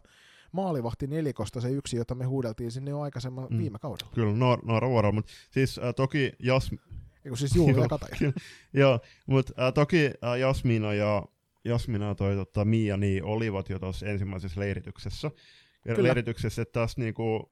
maalivahti 0.51 1.07
nelikosta, 1.07 1.61
se 1.61 1.71
yksi, 1.71 1.97
jota 1.97 2.15
me 2.15 2.25
huudeltiin 2.25 2.71
sinne 2.71 2.91
jo 2.91 3.01
aikaisemmin 3.01 3.45
mm. 3.49 3.57
viime 3.57 3.79
kaudella. 3.79 4.11
Kyllä, 4.13 4.33
Noora 4.33 4.61
no, 4.65 4.89
vuoro, 4.89 5.11
mutta 5.11 5.31
siis 5.51 5.77
äh, 5.77 5.95
toki 5.95 6.31
Jas... 6.39 6.71
Eiku 7.25 7.35
siis 7.35 7.55
Julia 7.55 7.87
Kataja. 7.87 8.15
Joo, 8.73 8.99
mutta 9.25 9.53
äh, 9.67 9.73
toki 9.73 10.05
äh, 10.05 10.39
Jasmina 10.39 10.93
ja 10.93 11.25
Jasmina 11.65 12.07
ja 12.07 12.15
toi 12.15 12.35
tota, 12.35 12.65
Mia 12.65 12.97
niin 12.97 13.23
olivat 13.23 13.69
jo 13.69 13.79
tuossa 13.79 14.05
ensimmäisessä 14.05 14.59
leirityksessä. 14.59 15.31
Kyllä. 15.83 16.03
Leirityksessä, 16.03 16.61
että 16.61 16.71
taas 16.71 16.97
niinku, 16.97 17.51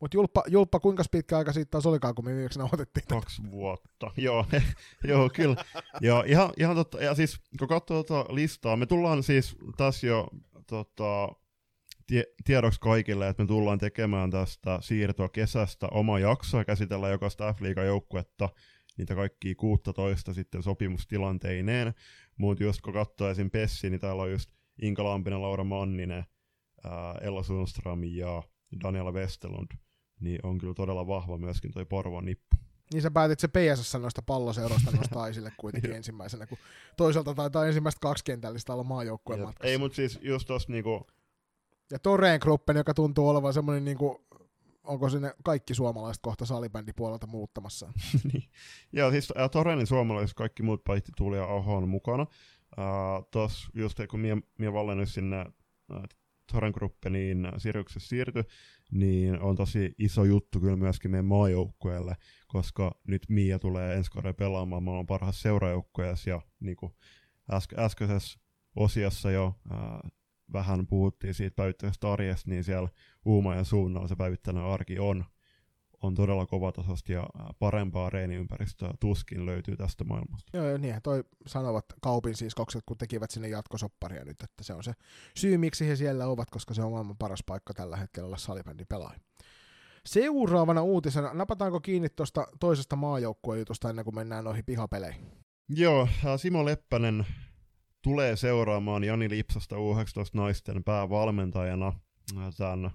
mutta 0.00 0.16
Julppa, 0.16 0.42
Julppa, 0.48 0.80
kuinka 0.80 1.02
pitkä 1.10 1.38
aika 1.38 1.52
siitä 1.52 1.70
taas 1.70 1.86
olikaan, 1.86 2.14
kun 2.14 2.24
me 2.24 2.34
viimeksi 2.34 2.58
nauhoitettiin 2.58 3.06
Kaksi 3.06 3.42
tätä? 3.42 3.52
vuotta, 3.52 4.10
joo, 4.16 4.46
joo 5.08 5.30
kyllä. 5.34 5.56
ja 6.00 6.24
ihan, 6.26 6.50
ihan 6.56 6.76
totta, 6.76 7.02
ja 7.02 7.14
siis 7.14 7.40
kun 7.58 7.68
katsoo 7.68 8.02
tuota 8.02 8.34
listaa, 8.34 8.76
me 8.76 8.86
tullaan 8.86 9.22
siis 9.22 9.56
tässä 9.76 10.06
jo 10.06 10.28
tota, 10.66 11.28
tie, 12.06 12.24
tiedoksi 12.44 12.80
kaikille, 12.80 13.28
että 13.28 13.42
me 13.42 13.46
tullaan 13.46 13.78
tekemään 13.78 14.30
tästä 14.30 14.78
siirtoa 14.80 15.28
kesästä 15.28 15.88
oma 15.90 16.18
jakso 16.18 16.58
ja 16.58 16.64
käsitellä 16.64 17.08
jokaista 17.08 17.52
f 17.52 17.58
joukkuetta 17.86 18.48
niitä 18.98 19.14
kaikkia 19.14 19.54
16 19.54 20.34
sitten 20.34 20.62
sopimustilanteineen. 20.62 21.94
Mutta 22.36 22.64
just 22.64 22.80
kun 22.80 22.92
katsoo 22.92 23.28
esim. 23.28 23.50
Pessi, 23.50 23.90
niin 23.90 24.00
täällä 24.00 24.22
on 24.22 24.30
just 24.30 24.50
Inka 24.82 25.04
Lampinen, 25.04 25.42
Laura 25.42 25.64
Manninen, 25.64 26.24
ää, 26.84 27.14
Ella 27.20 27.42
Sundström 27.42 28.04
ja 28.04 28.42
Daniela 28.82 29.12
Westerlund 29.12 29.70
niin 30.20 30.40
on 30.42 30.58
kyllä 30.58 30.74
todella 30.74 31.06
vahva 31.06 31.38
myöskin 31.38 31.72
toi 31.72 31.84
Porvon 31.84 32.24
nippu. 32.24 32.56
Niin 32.92 33.02
sä 33.02 33.10
päätit 33.10 33.40
se 33.40 33.48
PSS 33.48 33.94
noista 33.94 34.22
palloseuroista 34.22 34.90
nostaa 34.90 35.28
esille 35.30 35.52
kuitenkin 35.56 35.92
ensimmäisenä, 35.92 36.46
kun 36.46 36.58
toisaalta 36.96 37.34
taitaa 37.34 37.66
ensimmäistä 37.66 37.98
kaksikentällistä 38.00 38.72
olla 38.72 38.84
maajoukkueen 38.84 39.40
matkassa. 39.40 39.70
Ei, 39.70 39.78
mutta 39.78 39.96
siis 39.96 40.18
just 40.22 40.46
tossa 40.46 40.72
niinku... 40.72 41.06
Ja 41.90 41.98
Toreen 41.98 42.40
Gruppen, 42.42 42.76
joka 42.76 42.94
tuntuu 42.94 43.28
olevan 43.28 43.54
semmoinen 43.54 43.84
niinku, 43.84 44.26
onko 44.84 45.08
sinne 45.08 45.34
kaikki 45.44 45.74
suomalaiset 45.74 46.22
kohta 46.22 46.46
salibändipuolelta 46.46 47.26
muuttamassa? 47.26 47.92
niin. 48.32 48.44
Ja 48.92 49.10
siis 49.10 49.32
äh, 49.38 49.50
Toreenin 49.50 49.86
suomalaiset 49.86 50.34
kaikki 50.34 50.62
muut 50.62 50.84
paitsi 50.84 51.12
Tuuli 51.16 51.36
ja 51.36 51.44
Aho 51.44 51.76
on 51.76 51.88
mukana. 51.88 52.26
Äh, 52.78 53.24
tos 53.30 53.68
just 53.74 53.98
kun 54.10 54.20
Mia, 54.20 54.36
Mia 54.58 54.72
Vallenus 54.72 55.14
sinne 55.14 55.38
äh, 55.40 56.02
Toren 56.52 56.72
Gruppeniin 56.74 57.48
Siriuksessa 57.58 58.08
siirtyi, 58.08 58.44
niin 58.90 59.40
on 59.40 59.56
tosi 59.56 59.94
iso 59.98 60.24
juttu 60.24 60.60
kyllä 60.60 60.76
myöskin 60.76 61.10
meidän 61.10 61.24
maajoukkueelle, 61.24 62.16
koska 62.48 62.94
nyt 63.06 63.22
Mia 63.28 63.58
tulee 63.58 63.94
ensi 63.94 64.10
kauden 64.10 64.34
pelaamaan 64.34 64.82
maailman 64.82 65.06
parhaassa 65.06 65.42
seurajoukkueessa 65.42 66.30
ja 66.30 66.40
niin 66.60 66.76
kuin 66.76 66.92
äske- 67.52 67.80
äskeisessä 67.80 68.40
osiossa 68.76 69.30
jo 69.30 69.54
ää, 69.70 70.08
vähän 70.52 70.86
puhuttiin 70.86 71.34
siitä 71.34 71.54
päivittäisestä 71.56 72.12
arjesta, 72.12 72.50
niin 72.50 72.64
siellä 72.64 72.88
Uumajan 73.24 73.64
suunnalla 73.64 74.08
se 74.08 74.16
päivittäinen 74.16 74.64
arki 74.64 74.98
on 74.98 75.24
on 76.02 76.14
todella 76.14 76.46
kovatasosta 76.46 77.12
ja 77.12 77.26
parempaa 77.58 78.10
reeniympäristöä 78.10 78.94
tuskin 79.00 79.46
löytyy 79.46 79.76
tästä 79.76 80.04
maailmasta. 80.04 80.56
Joo, 80.56 80.68
joo 80.68 80.78
niinhän 80.78 81.02
toi 81.02 81.24
sanovat 81.46 81.84
kaupin 82.00 82.36
siskokset, 82.36 82.82
kun 82.86 82.98
tekivät 82.98 83.30
sinne 83.30 83.48
jatkosopparia 83.48 84.24
nyt, 84.24 84.42
että 84.42 84.64
se 84.64 84.74
on 84.74 84.84
se 84.84 84.92
syy, 85.36 85.58
miksi 85.58 85.88
he 85.88 85.96
siellä 85.96 86.26
ovat, 86.26 86.50
koska 86.50 86.74
se 86.74 86.82
on 86.82 86.92
maailman 86.92 87.16
paras 87.16 87.42
paikka 87.46 87.74
tällä 87.74 87.96
hetkellä 87.96 88.26
olla 88.26 88.36
salibändin 88.36 88.86
pelaaja. 88.86 89.20
Seuraavana 90.06 90.82
uutisena, 90.82 91.34
napataanko 91.34 91.80
kiinni 91.80 92.08
tuosta 92.08 92.46
toisesta 92.60 92.96
maajoukkuejutusta 92.96 93.90
ennen 93.90 94.04
kuin 94.04 94.14
mennään 94.14 94.44
noihin 94.44 94.64
pihapeleihin? 94.64 95.22
Joo, 95.68 96.08
Simo 96.36 96.64
Leppänen 96.64 97.26
tulee 98.02 98.36
seuraamaan 98.36 99.04
Jani 99.04 99.30
Lipsasta 99.30 99.76
U19 99.76 99.80
naisten 100.34 100.84
päävalmentajana 100.84 101.92
tämän 102.56 102.90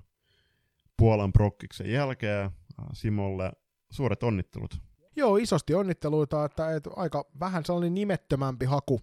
Puolan 0.97 1.33
prokkiksen 1.33 1.91
jälkeen. 1.91 2.51
Simolle 2.93 3.51
suuret 3.91 4.23
onnittelut. 4.23 4.81
Joo, 5.15 5.37
isosti 5.37 5.73
onnitteluita, 5.73 6.45
että, 6.45 6.75
että 6.75 6.89
aika 6.95 7.25
vähän 7.39 7.65
sellainen 7.65 7.93
nimettömämpi 7.93 8.65
haku 8.65 9.01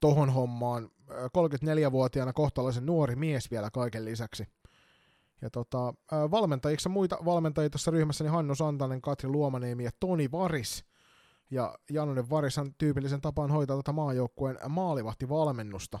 tohon 0.00 0.30
hommaan. 0.30 0.90
34-vuotiaana 1.08 2.32
kohtalaisen 2.32 2.86
nuori 2.86 3.16
mies 3.16 3.50
vielä 3.50 3.70
kaiken 3.70 4.04
lisäksi. 4.04 4.46
Ja 5.42 5.50
tota, 5.50 5.94
valmentajiksi 6.30 6.88
muita 6.88 7.18
valmentajia 7.24 7.70
tässä 7.70 7.90
ryhmässä, 7.90 8.24
niin 8.24 8.32
Hannu 8.32 8.54
Santanen, 8.54 9.00
Katri 9.00 9.28
Luomaniemi 9.28 9.84
ja 9.84 9.90
Toni 10.00 10.32
Varis. 10.32 10.84
Ja 11.50 11.78
Janonen 11.90 12.30
Varishan 12.30 12.74
tyypillisen 12.78 13.20
tapaan 13.20 13.50
hoitaa 13.50 13.76
tota 13.76 13.92
maajoukkueen 13.92 14.58
maalivahtivalmennusta. 14.68 15.98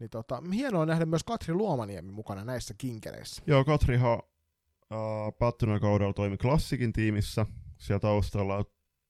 Niin 0.00 0.10
tota, 0.10 0.42
hienoa 0.54 0.86
nähdä 0.86 1.06
myös 1.06 1.24
Katri 1.24 1.54
Luomaniemi 1.54 2.12
mukana 2.12 2.44
näissä 2.44 2.74
kinkereissä. 2.78 3.42
Joo, 3.46 3.64
Katrihan 3.64 4.18
uh, 4.18 5.38
päättyneellä 5.38 5.80
kaudella 5.80 6.12
toimi 6.12 6.36
Klassikin 6.36 6.92
tiimissä 6.92 7.46
siellä 7.78 8.00
taustalla. 8.00 8.64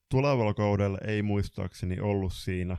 Tulevalla 0.08 0.54
kaudella 0.54 0.98
ei 1.06 1.22
muistaakseni 1.22 2.00
ollut 2.00 2.32
siinä, 2.32 2.76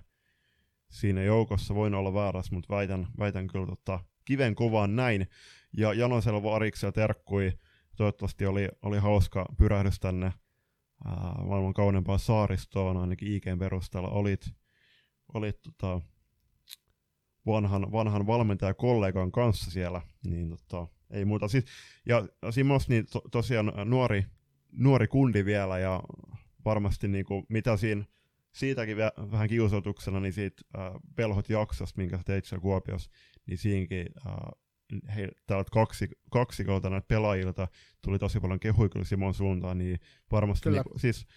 siinä 0.90 1.24
joukossa. 1.24 1.76
Voin 1.76 1.94
olla 1.94 2.14
väärässä, 2.14 2.56
mutta 2.56 2.76
väitän, 2.76 3.08
väitän 3.20 3.48
kyllä 3.48 3.66
tota, 3.66 4.00
kiven 4.26 4.56
kovaan 4.56 4.96
näin. 4.96 5.28
Ja 5.78 5.94
Janosella 5.94 6.44
variksi 6.44 6.86
ja 6.86 6.92
terkkui. 6.92 7.52
Toivottavasti 7.96 8.46
oli, 8.46 8.70
oli 8.82 8.98
hauska 8.98 9.46
pyrähdys 9.58 10.00
tänne 10.00 10.34
uh, 11.06 11.48
maailman 11.48 11.74
kaunempaan 11.74 12.20
saaristoon, 12.20 12.98
ainakin 12.98 13.32
IGn 13.32 13.60
perusteella 13.60 14.10
olit, 14.10 14.54
olit 15.34 15.60
tota, 15.62 16.02
vanhan, 17.46 17.92
vanhan 17.92 18.28
valmentajakollegan 18.28 19.32
kanssa 19.32 19.72
siellä, 19.72 20.02
niin 20.26 20.50
tota, 20.50 20.88
ei 21.10 21.26
muuta. 21.26 21.48
Siis, 21.48 21.66
ja 22.06 22.28
Simos 22.52 22.90
niin 22.90 23.06
to, 23.12 23.22
tosiaan 23.32 23.74
nuori, 23.86 24.26
nuori 24.72 25.08
kundi 25.08 25.46
vielä 25.46 25.80
ja 25.80 26.04
varmasti 26.66 27.08
niin 27.08 27.26
kuin, 27.26 27.46
mitä 27.50 27.78
siinä 27.78 28.06
siitäkin 28.52 28.98
vähän 29.32 29.50
kiusautuksena, 29.50 30.20
niin 30.20 30.34
siitä 30.34 30.62
äh, 30.78 30.92
Pelhot 31.16 31.50
jaksosta, 31.50 32.02
minkä 32.02 32.20
teit 32.26 32.46
siellä 32.46 32.62
Kuopiossa, 32.62 33.12
niin 33.46 33.58
siinäkin 33.58 34.08
äh, 34.28 34.34
hei, 35.16 35.28
täältä 35.48 35.70
kaksi, 35.72 36.10
kaksi 36.32 36.66
kautta 36.66 36.90
näitä 36.90 37.08
pelaajilta 37.08 37.68
tuli 38.02 38.20
tosi 38.20 38.40
paljon 38.40 38.60
kehuja 38.60 38.90
kyllä 38.90 39.06
Simon 39.06 39.34
suuntaan, 39.34 39.78
niin 39.78 40.00
varmasti 40.32 40.70
niin, 40.70 40.84
siis 40.98 41.28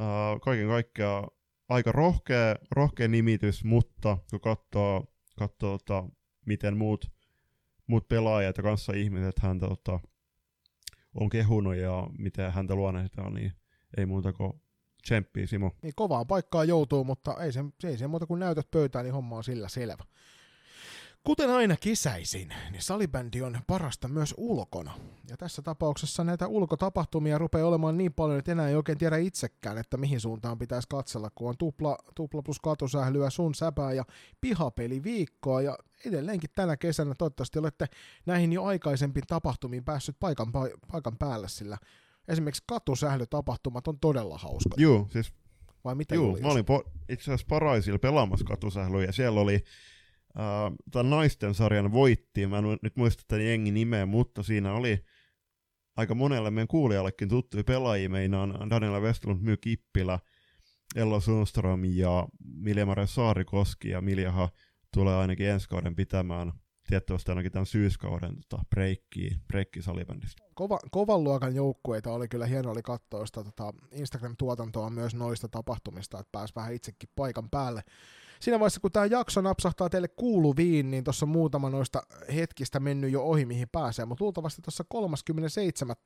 äh, 0.00 0.40
kaiken 0.42 0.68
kaikkiaan 0.68 1.28
aika 1.68 1.92
rohkea, 1.92 2.56
rohkea 2.70 3.08
nimitys, 3.08 3.64
mutta 3.64 4.18
kun 4.30 4.40
katsoo, 4.40 5.04
katsoo 5.38 5.78
tota, 5.78 6.04
miten 6.46 6.76
muut 6.76 7.10
muut 7.86 8.08
pelaajat 8.08 8.56
ja 8.56 8.62
kanssa 8.62 8.92
ihmiset 8.92 9.38
häntä 9.38 9.68
tota, 9.68 10.00
on 11.14 11.28
kehunut 11.28 11.76
ja 11.76 12.06
miten 12.18 12.52
häntä 12.52 12.74
luonnehditaan, 12.74 13.34
niin 13.34 13.52
ei 13.96 14.06
muuta 14.06 14.32
kuin 14.32 14.52
Tsemppii 15.02 15.46
Simo. 15.46 15.70
Niin 15.82 15.92
kovaan 15.96 16.26
paikkaan 16.26 16.68
joutuu, 16.68 17.04
mutta 17.04 17.36
ei 17.44 17.52
se, 17.52 17.64
se 17.80 17.88
ei 17.88 17.98
se 17.98 18.06
muuta 18.06 18.26
kuin 18.26 18.40
näytöt 18.40 18.70
pöytään, 18.70 19.04
niin 19.04 19.14
homma 19.14 19.36
on 19.36 19.44
sillä 19.44 19.68
selvä. 19.68 20.04
Kuten 21.26 21.50
aina 21.50 21.76
kesäisin, 21.80 22.54
niin 22.70 22.82
salibändi 22.82 23.42
on 23.42 23.58
parasta 23.66 24.08
myös 24.08 24.34
ulkona. 24.36 24.92
Ja 25.30 25.36
tässä 25.36 25.62
tapauksessa 25.62 26.24
näitä 26.24 26.46
ulkotapahtumia 26.46 27.38
rupeaa 27.38 27.68
olemaan 27.68 27.98
niin 27.98 28.12
paljon, 28.12 28.38
että 28.38 28.52
enää 28.52 28.68
ei 28.68 28.74
oikein 28.74 28.98
tiedä 28.98 29.16
itsekään, 29.16 29.78
että 29.78 29.96
mihin 29.96 30.20
suuntaan 30.20 30.58
pitäisi 30.58 30.88
katsella, 30.88 31.30
kun 31.34 31.48
on 31.48 31.56
tupla, 31.58 31.98
tupla 32.14 32.42
plus 32.42 32.60
katusählyä, 32.60 33.30
sun 33.30 33.54
säpää 33.54 33.92
ja 33.92 34.04
pihapeliviikkoa. 34.40 35.62
Ja 35.62 35.78
edelleenkin 36.04 36.50
tänä 36.54 36.76
kesänä 36.76 37.14
toivottavasti 37.18 37.58
olette 37.58 37.86
näihin 38.26 38.52
jo 38.52 38.64
aikaisempiin 38.64 39.26
tapahtumiin 39.26 39.84
päässyt 39.84 40.16
paikan, 40.20 40.52
paikan 40.92 41.18
päälle, 41.18 41.48
sillä 41.48 41.78
esimerkiksi 42.28 42.62
katusählytapahtumat 42.66 43.88
on 43.88 43.98
todella 43.98 44.38
hauska. 44.38 44.74
Joo, 44.76 45.06
siis 45.10 45.32
Vai 45.84 45.94
mitä 45.94 46.14
Joo, 46.14 46.38
mä 46.42 46.48
olin 46.48 46.64
po- 46.64 46.90
itse 47.08 47.24
asiassa 47.24 47.46
Paraisilla 47.48 47.98
pelaamassa 47.98 48.44
katusählyä 48.44 49.04
ja 49.04 49.12
siellä 49.12 49.40
oli 49.40 49.64
äh, 50.38 50.72
tämän 50.90 51.10
naisten 51.10 51.54
sarjan 51.54 51.92
voitti, 51.92 52.46
mä 52.46 52.58
en 52.58 52.64
nyt 52.82 52.96
muista 52.96 53.24
tämän 53.28 53.46
jengin 53.46 53.74
nimeä, 53.74 54.06
mutta 54.06 54.42
siinä 54.42 54.72
oli 54.72 55.04
aika 55.96 56.14
monelle 56.14 56.50
meidän 56.50 56.68
kuulijallekin 56.68 57.28
tuttuja 57.28 57.64
pelaajia, 57.64 58.10
meinaan 58.10 58.70
Daniela 58.70 59.00
Westlund, 59.00 59.40
Myy 59.40 59.56
Kippilä, 59.56 60.18
Ello 60.96 61.20
Sundström 61.20 61.84
ja 61.84 62.28
Milja-Mare 62.44 63.06
Saarikoski 63.06 63.88
ja 63.88 64.00
Miljaha 64.00 64.48
tulee 64.94 65.16
ainakin 65.16 65.46
ensi 65.46 65.68
kauden 65.68 65.96
pitämään 65.96 66.52
tiettävästi 66.86 67.30
ainakin 67.30 67.52
tämän 67.52 67.66
syyskauden 67.66 68.36
tota, 68.48 68.62
breikkiä, 68.70 69.36
breikki 69.48 69.82
salibändistä. 69.82 70.42
kova, 70.54 70.78
kovan 70.90 71.24
luokan 71.24 71.54
joukkueita 71.54 72.12
oli 72.12 72.28
kyllä 72.28 72.46
hieno 72.46 72.70
oli 72.70 72.82
katsoa 72.82 73.26
sitä 73.26 73.44
tota 73.44 73.72
Instagram-tuotantoa 73.92 74.90
myös 74.90 75.14
noista 75.14 75.48
tapahtumista, 75.48 76.20
että 76.20 76.32
pääsi 76.32 76.54
vähän 76.56 76.74
itsekin 76.74 77.08
paikan 77.16 77.50
päälle. 77.50 77.82
Siinä 78.40 78.58
vaiheessa, 78.60 78.80
kun 78.80 78.92
tämä 78.92 79.06
jakso 79.06 79.40
napsahtaa 79.40 79.88
teille 79.88 80.08
kuuluviin, 80.08 80.90
niin 80.90 81.04
tuossa 81.04 81.26
muutama 81.26 81.70
noista 81.70 82.02
hetkistä 82.34 82.80
mennyt 82.80 83.12
jo 83.12 83.22
ohi, 83.22 83.46
mihin 83.46 83.68
pääsee, 83.72 84.04
mutta 84.04 84.24
luultavasti 84.24 84.62
tuossa 84.62 84.84
37. 84.88 85.96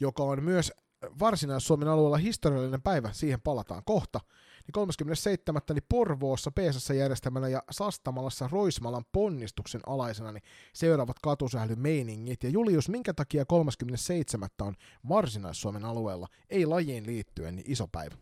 joka 0.00 0.22
on 0.22 0.44
myös 0.44 0.72
Varsinais-Suomen 1.20 1.88
alueella 1.88 2.16
historiallinen 2.16 2.82
päivä, 2.82 3.12
siihen 3.12 3.40
palataan 3.40 3.82
kohta, 3.84 4.20
niin 4.66 4.72
37. 4.72 5.62
Eli 5.70 5.80
Porvoossa 5.80 6.50
Peesassa 6.50 6.94
järjestämällä 6.94 7.48
ja 7.48 7.62
Sastamalassa 7.70 8.48
Roismalan 8.52 9.04
ponnistuksen 9.12 9.80
alaisena, 9.86 10.32
niin 10.32 10.42
seuraavat 10.72 11.18
katusählymeiningit. 11.18 12.44
Ja 12.44 12.50
Julius, 12.50 12.88
minkä 12.88 13.14
takia 13.14 13.44
37. 13.44 14.48
on 14.60 14.74
Varsinais-Suomen 15.08 15.84
alueella, 15.84 16.28
ei 16.50 16.66
lajiin 16.66 17.06
liittyen, 17.06 17.56
niin 17.56 17.72
iso 17.72 17.88
päivä? 17.88 18.14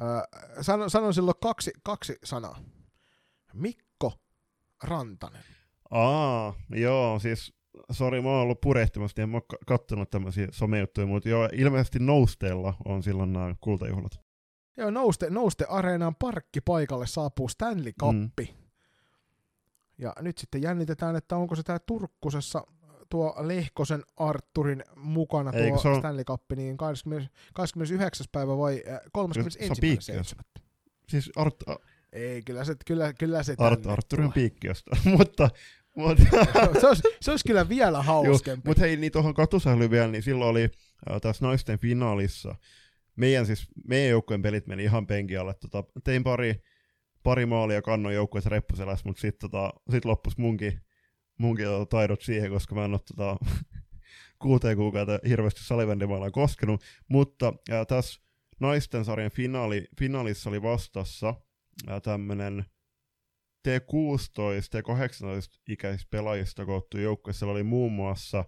Öö, 0.00 0.42
sanon, 0.62 0.90
sanon 0.90 1.14
silloin 1.14 1.36
kaksi, 1.40 1.70
kaksi 1.82 2.16
sanaa. 2.24 2.60
Mikko 3.54 4.12
Rantanen. 4.82 5.42
Aa, 5.90 6.54
joo, 6.70 7.18
siis 7.18 7.52
sori, 7.92 8.20
mä 8.22 8.28
oon 8.28 8.42
ollut 8.42 8.60
purehtimassa, 8.60 9.22
en 9.22 9.28
mä 9.28 9.36
oon 9.36 9.42
kattonut 9.66 10.10
tämmöisiä 10.10 10.48
somejuttuja, 10.50 11.06
mutta 11.06 11.28
joo, 11.28 11.48
ilmeisesti 11.52 11.98
Nousteella 11.98 12.74
on 12.84 13.02
silloin 13.02 13.32
nämä 13.32 13.54
kultajuhlat. 13.60 14.20
Joo, 14.76 14.90
Nouste, 14.90 15.30
Nouste 15.30 15.64
Areenaan 15.68 16.14
parkkipaikalle 16.14 17.06
saapuu 17.06 17.48
Stanley 17.48 17.92
Cup. 17.92 18.12
Mm. 18.16 18.30
Ja 19.98 20.12
nyt 20.20 20.38
sitten 20.38 20.62
jännitetään, 20.62 21.16
että 21.16 21.36
onko 21.36 21.54
se 21.56 21.62
tää 21.62 21.78
Turkkusessa 21.78 22.64
tuo 23.08 23.34
Lehkosen 23.40 24.02
Arturin 24.16 24.84
mukana 24.96 25.50
Eikö 25.52 25.78
tuo 25.82 25.90
on- 25.92 25.98
Stanley 25.98 26.24
Cup, 26.24 26.42
niin 26.56 26.76
20, 26.76 27.30
29. 27.54 28.26
päivä 28.32 28.58
vai 28.58 28.74
äh, 28.88 28.94
Se 28.94 29.00
on 29.04 29.10
31. 29.12 30.12
Siis 31.08 31.30
Art, 31.36 31.56
Ei, 32.12 32.42
kyllä 32.42 32.64
se, 32.64 32.74
kyllä, 32.86 33.12
kyllä 33.12 33.42
se 33.42 33.54
Art, 33.58 33.82
tänne 33.82 33.92
Arturi 33.92 34.22
on 34.22 34.28
tuo. 34.28 34.34
piikkiöstä, 34.34 34.96
mutta, 35.18 35.50
mutta 35.96 36.22
se, 36.80 36.86
olisi, 36.86 37.02
se 37.20 37.30
olisi 37.30 37.44
kyllä 37.44 37.68
vielä 37.68 38.02
hauskempi. 38.02 38.68
mutta 38.68 38.82
hei, 38.82 38.96
niin 38.96 39.12
tuohon 39.12 39.34
katusählyyn 39.34 39.90
vielä, 39.90 40.08
niin 40.08 40.22
silloin 40.22 40.50
oli 40.50 40.62
äh, 40.62 41.20
tässä 41.20 41.44
naisten 41.44 41.78
finaalissa, 41.78 42.54
meidän 43.16 43.46
siis, 43.46 43.68
meidän 43.88 44.10
joukkueen 44.10 44.42
pelit 44.42 44.66
meni 44.66 44.84
ihan 44.84 45.06
penkin 45.06 45.40
alle, 45.40 45.54
tota, 45.54 45.84
tein 46.04 46.24
pari, 46.24 46.62
pari 47.22 47.46
maalia 47.46 47.82
kannon 47.82 48.14
joukkueessa 48.14 48.50
reppuselässä, 48.50 49.08
mutta 49.08 49.20
sitten 49.20 49.50
tota, 49.50 49.72
sit 49.90 50.04
loppus 50.04 50.38
munkin, 50.38 50.80
munkin 51.38 51.66
tota, 51.66 51.86
taidot 51.86 52.22
siihen, 52.22 52.50
koska 52.50 52.74
mä 52.74 52.84
en 52.84 52.90
ole 52.90 53.00
tota, 53.16 53.36
kuuteen 54.42 54.76
kuukautta 54.76 55.18
hirveästi 55.28 55.64
salibändimailla 55.64 56.30
koskenut, 56.30 56.82
mutta 57.08 57.52
äh, 57.70 57.86
tässä 57.86 58.20
naisten 58.60 59.04
sarjan 59.04 59.30
finaali, 59.30 59.86
finaalissa 59.98 60.50
oli 60.50 60.62
vastassa 60.62 61.34
tämmönen 62.02 62.64
T16 63.68 64.76
ja 64.76 64.82
18 64.82 65.60
ikäisistä 65.68 66.08
pelaajista 66.10 66.66
koottu 66.66 66.98
joukkue. 66.98 67.32
Siellä 67.32 67.52
oli 67.52 67.62
muun 67.62 67.92
muassa 67.92 68.44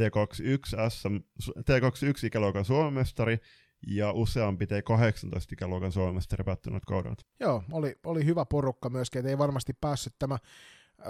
T21, 0.00 0.90
SM, 0.90 1.16
T21 1.58 2.26
ikäluokan 2.26 2.64
suomestari 2.64 3.38
ja 3.86 4.12
useampi 4.12 4.64
T18 4.64 5.52
ikäluokan 5.52 5.92
suomestari 5.92 6.44
päättynyt 6.44 6.84
kaudelta. 6.84 7.24
Joo, 7.40 7.62
oli, 7.72 7.96
oli 8.06 8.24
hyvä 8.24 8.44
porukka 8.44 8.90
myöskin, 8.90 9.18
että 9.18 9.30
ei 9.30 9.38
varmasti 9.38 9.72
päässyt 9.80 10.14
tämä 10.18 10.38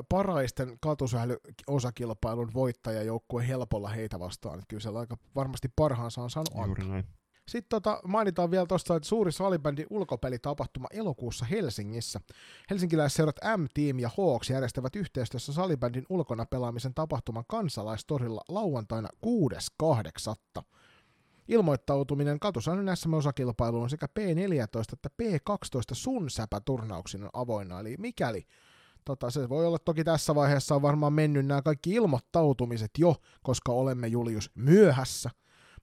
paraisten 0.09 0.77
katusählyosakilpailun 0.81 2.55
voittajajoukkue 2.55 3.49
helpolla 3.49 3.89
heitä 3.89 4.19
vastaan. 4.19 4.55
Että 4.55 4.67
kyllä 4.69 4.81
siellä 4.81 4.99
aika 4.99 5.17
varmasti 5.35 5.69
parhaansa 5.77 6.23
on 6.23 6.31
saanut 6.31 6.49
antaa. 6.49 6.67
Juuri 6.67 6.89
näin. 6.89 7.05
Sitten 7.49 7.69
tota, 7.69 8.01
mainitaan 8.05 8.51
vielä 8.51 8.67
tuosta, 8.67 8.97
että 8.97 9.09
suuri 9.09 9.33
salibändin 9.33 9.87
ulkopelitapahtuma 9.91 10.89
elokuussa 10.91 11.45
Helsingissä. 11.45 12.21
Helsinkiläisseurat 12.71 13.37
M-Team 13.57 13.99
ja 13.99 14.11
Hawks 14.19 14.51
järjestävät 14.51 14.97
yhteistyössä 14.97 15.53
salibändin 15.53 16.07
ulkona 16.09 16.47
pelaamisen 16.47 16.95
tapahtuman 16.95 17.45
kansalaistorilla 17.49 18.41
lauantaina 18.49 19.09
6.8. 19.27 20.63
Ilmoittautuminen 21.49 22.41
katusainen 22.41 22.97
SM-osakilpailuun 22.97 23.91
sekä 23.91 24.07
P14 24.07 24.93
että 24.93 25.09
P12 25.23 25.81
sun 25.93 26.31
säpäturnauksin 26.31 27.25
on 27.25 27.31
avoinna, 27.33 27.81
eli 27.81 27.95
mikäli 27.99 28.47
Tota, 29.05 29.31
se 29.31 29.49
voi 29.49 29.67
olla 29.67 29.79
toki 29.79 30.05
tässä 30.05 30.35
vaiheessa 30.35 30.75
on 30.75 30.83
varmaan 30.83 31.13
mennyt 31.13 31.47
nämä 31.47 31.63
kaikki 31.63 31.91
ilmoittautumiset 31.91 32.91
jo, 32.99 33.17
koska 33.43 33.73
olemme 33.73 34.07
Julius 34.07 34.51
myöhässä. 34.55 35.31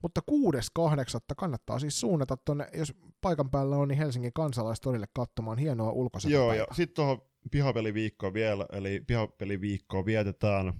Mutta 0.05 0.21
6.8. 0.31 1.35
kannattaa 1.37 1.79
siis 1.79 1.99
suunnata 1.99 2.37
tuonne, 2.37 2.67
jos 2.73 2.93
paikan 3.21 3.49
päällä 3.49 3.77
on, 3.77 3.87
niin 3.87 3.97
Helsingin 3.97 4.33
kansalaistorille 4.33 5.05
katsomaan 5.13 5.57
hienoa 5.57 5.87
Joo, 5.87 5.93
ulkosäpäpäivää. 5.93 6.55
ja 6.55 6.65
sitten 6.71 6.95
tuohon 6.95 7.21
pihapeliviikkoon 7.51 8.33
vielä, 8.33 8.65
eli 8.71 9.03
pihapeliviikkoa 9.07 10.05
vietetään 10.05 10.73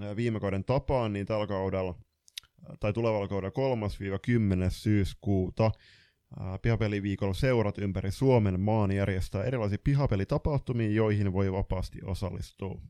ää, 0.00 0.16
viime 0.16 0.40
kauden 0.40 0.64
tapaan, 0.64 1.12
niin 1.12 1.26
tällä 1.26 1.46
kaudella, 1.46 1.94
ää, 2.68 2.76
tai 2.80 2.92
tulevalla 2.92 3.28
kaudella 3.28 3.86
3-10. 4.66 4.70
syyskuuta, 4.70 5.70
ää, 6.40 6.58
pihapeliviikolla 6.58 7.34
seurat 7.34 7.78
ympäri 7.78 8.10
Suomen 8.10 8.60
maan 8.60 8.90
järjestää 8.92 9.44
erilaisia 9.44 9.78
pihapelitapahtumia, 9.84 10.90
joihin 10.90 11.32
voi 11.32 11.52
vapaasti 11.52 11.98
osallistua. 12.04 12.80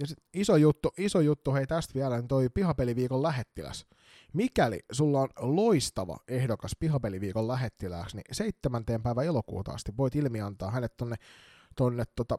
Ja 0.00 0.06
sit 0.06 0.18
iso 0.34 0.56
juttu, 0.56 0.92
iso 0.98 1.20
juttu, 1.20 1.54
hei 1.54 1.66
tästä 1.66 1.94
vielä, 1.94 2.16
niin 2.16 2.28
toi 2.28 2.48
pihapeliviikon 2.48 3.22
lähettiläs. 3.22 3.86
Mikäli 4.32 4.80
sulla 4.92 5.20
on 5.20 5.28
loistava 5.36 6.16
ehdokas 6.28 6.72
pihapeliviikon 6.80 7.48
lähettilääksi, 7.48 8.16
niin 8.16 8.24
7. 8.32 8.84
päivä 9.02 9.22
elokuuta 9.22 9.72
asti 9.72 9.92
voit 9.96 10.16
ilmiantaa 10.16 10.70
hänet 10.70 10.96
tonne, 10.96 11.16
tonne 11.76 12.04
tota, 12.16 12.38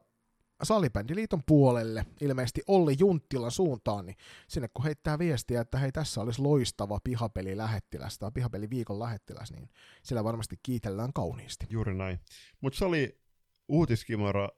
Salibändiliiton 0.64 1.44
puolelle, 1.46 2.06
ilmeisesti 2.22 2.62
Olli 2.68 2.96
Junttilan 3.00 3.52
suuntaan, 3.52 4.06
niin 4.06 4.16
sinne 4.48 4.68
kun 4.74 4.86
heittää 4.86 5.20
viestiä, 5.20 5.62
että 5.62 5.78
hei 5.78 5.92
tässä 5.92 6.22
olisi 6.22 6.42
loistava 6.42 7.00
pihapeli 7.04 7.58
lähettiläs 7.58 8.20
tai 8.20 8.32
pihapeliviikon 8.32 9.00
lähettiläs, 9.00 9.52
niin 9.52 9.70
siellä 10.04 10.24
varmasti 10.24 10.60
kiitellään 10.64 11.14
kauniisti. 11.14 11.66
Juuri 11.70 11.94
näin. 11.94 12.20
Mutta 12.62 12.80
se 12.80 12.86
oli 12.86 13.20
uutiskimara 13.68 14.50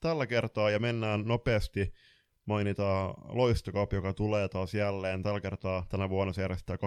tällä 0.00 0.26
kertaa 0.26 0.70
ja 0.70 0.78
mennään 0.78 1.22
nopeasti. 1.24 1.92
Mainitaan 2.46 3.14
Loistokap, 3.28 3.92
joka 3.92 4.12
tulee 4.12 4.48
taas 4.48 4.74
jälleen. 4.74 5.22
Tällä 5.22 5.40
kertaa 5.40 5.86
tänä 5.88 6.08
vuonna 6.08 6.32
se 6.32 6.42
järjestää 6.42 6.76
20-21. 6.76 6.78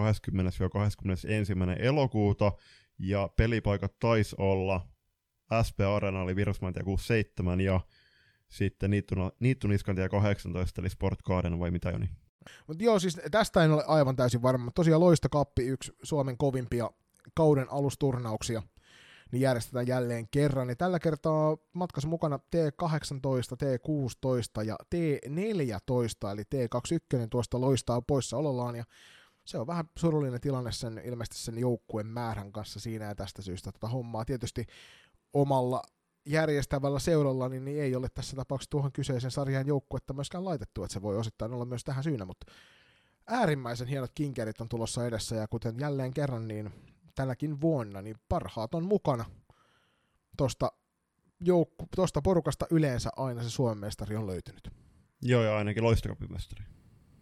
elokuuta 1.78 2.52
ja 2.98 3.28
pelipaikat 3.36 3.98
taisi 3.98 4.36
olla 4.38 4.86
SP 5.66 5.80
Arena 5.80 6.22
eli 6.22 6.36
Virusmantia 6.36 6.84
67 6.84 7.60
ja 7.60 7.80
sitten 8.48 8.90
Niittuniskantia 9.40 10.08
18 10.08 10.80
eli 10.80 10.90
Sport 10.90 11.22
Garden 11.22 11.58
vai 11.58 11.70
mitä 11.70 11.90
Joni? 11.90 12.10
Mutta 12.66 12.84
joo, 12.84 12.98
siis 12.98 13.20
tästä 13.30 13.64
en 13.64 13.70
ole 13.72 13.84
aivan 13.86 14.16
täysin 14.16 14.42
varma. 14.42 14.70
Tosiaan 14.74 15.00
Loistokappi, 15.00 15.66
yksi 15.66 15.92
Suomen 16.02 16.38
kovimpia 16.38 16.90
kauden 17.34 17.66
alusturnauksia, 17.70 18.62
niin 19.32 19.40
järjestetään 19.40 19.86
jälleen 19.86 20.28
kerran. 20.30 20.68
Ja 20.68 20.76
tällä 20.76 20.98
kertaa 20.98 21.56
matkassa 21.72 22.08
mukana 22.08 22.36
T18, 22.36 23.56
T16 23.62 24.64
ja 24.64 24.76
T14, 24.94 26.32
eli 26.32 26.42
T21 26.42 27.26
tuosta 27.30 27.60
loistaa 27.60 28.02
poissaolollaan. 28.02 28.76
Ja 28.76 28.84
se 29.44 29.58
on 29.58 29.66
vähän 29.66 29.84
surullinen 29.98 30.40
tilanne 30.40 30.72
sen 30.72 31.00
ilmeisesti 31.04 31.44
sen 31.44 31.58
joukkueen 31.58 32.06
määrän 32.06 32.52
kanssa 32.52 32.80
siinä 32.80 33.04
ja 33.04 33.14
tästä 33.14 33.42
syystä 33.42 33.72
tätä 33.72 33.88
hommaa. 33.88 34.24
Tietysti 34.24 34.66
omalla 35.32 35.82
järjestävällä 36.26 36.98
seuralla 36.98 37.48
niin, 37.48 37.64
niin 37.64 37.82
ei 37.82 37.96
ole 37.96 38.08
tässä 38.14 38.36
tapauksessa 38.36 38.70
tuohon 38.70 38.92
kyseisen 38.92 39.30
sarjan 39.30 39.66
joukkuetta 39.66 40.14
myöskään 40.14 40.44
laitettu, 40.44 40.84
että 40.84 40.92
se 40.92 41.02
voi 41.02 41.16
osittain 41.16 41.52
olla 41.52 41.64
myös 41.64 41.84
tähän 41.84 42.04
syynä, 42.04 42.24
mutta 42.24 42.52
äärimmäisen 43.26 43.88
hienot 43.88 44.10
kinkerit 44.14 44.60
on 44.60 44.68
tulossa 44.68 45.06
edessä 45.06 45.36
ja 45.36 45.48
kuten 45.48 45.74
jälleen 45.80 46.14
kerran 46.14 46.48
niin 46.48 46.72
tänäkin 47.18 47.60
vuonna 47.60 48.02
niin 48.02 48.16
parhaat 48.28 48.74
on 48.74 48.84
mukana 48.84 49.24
tuosta 50.36 50.72
joukku, 51.40 51.88
tosta 51.96 52.22
porukasta 52.22 52.66
yleensä 52.70 53.10
aina 53.16 53.42
se 53.42 53.50
Suomen 53.50 53.78
mestari 53.78 54.16
on 54.16 54.26
löytynyt. 54.26 54.70
Joo, 55.22 55.42
ja 55.42 55.56
ainakin 55.56 55.84
loistokapimestari. 55.84 56.64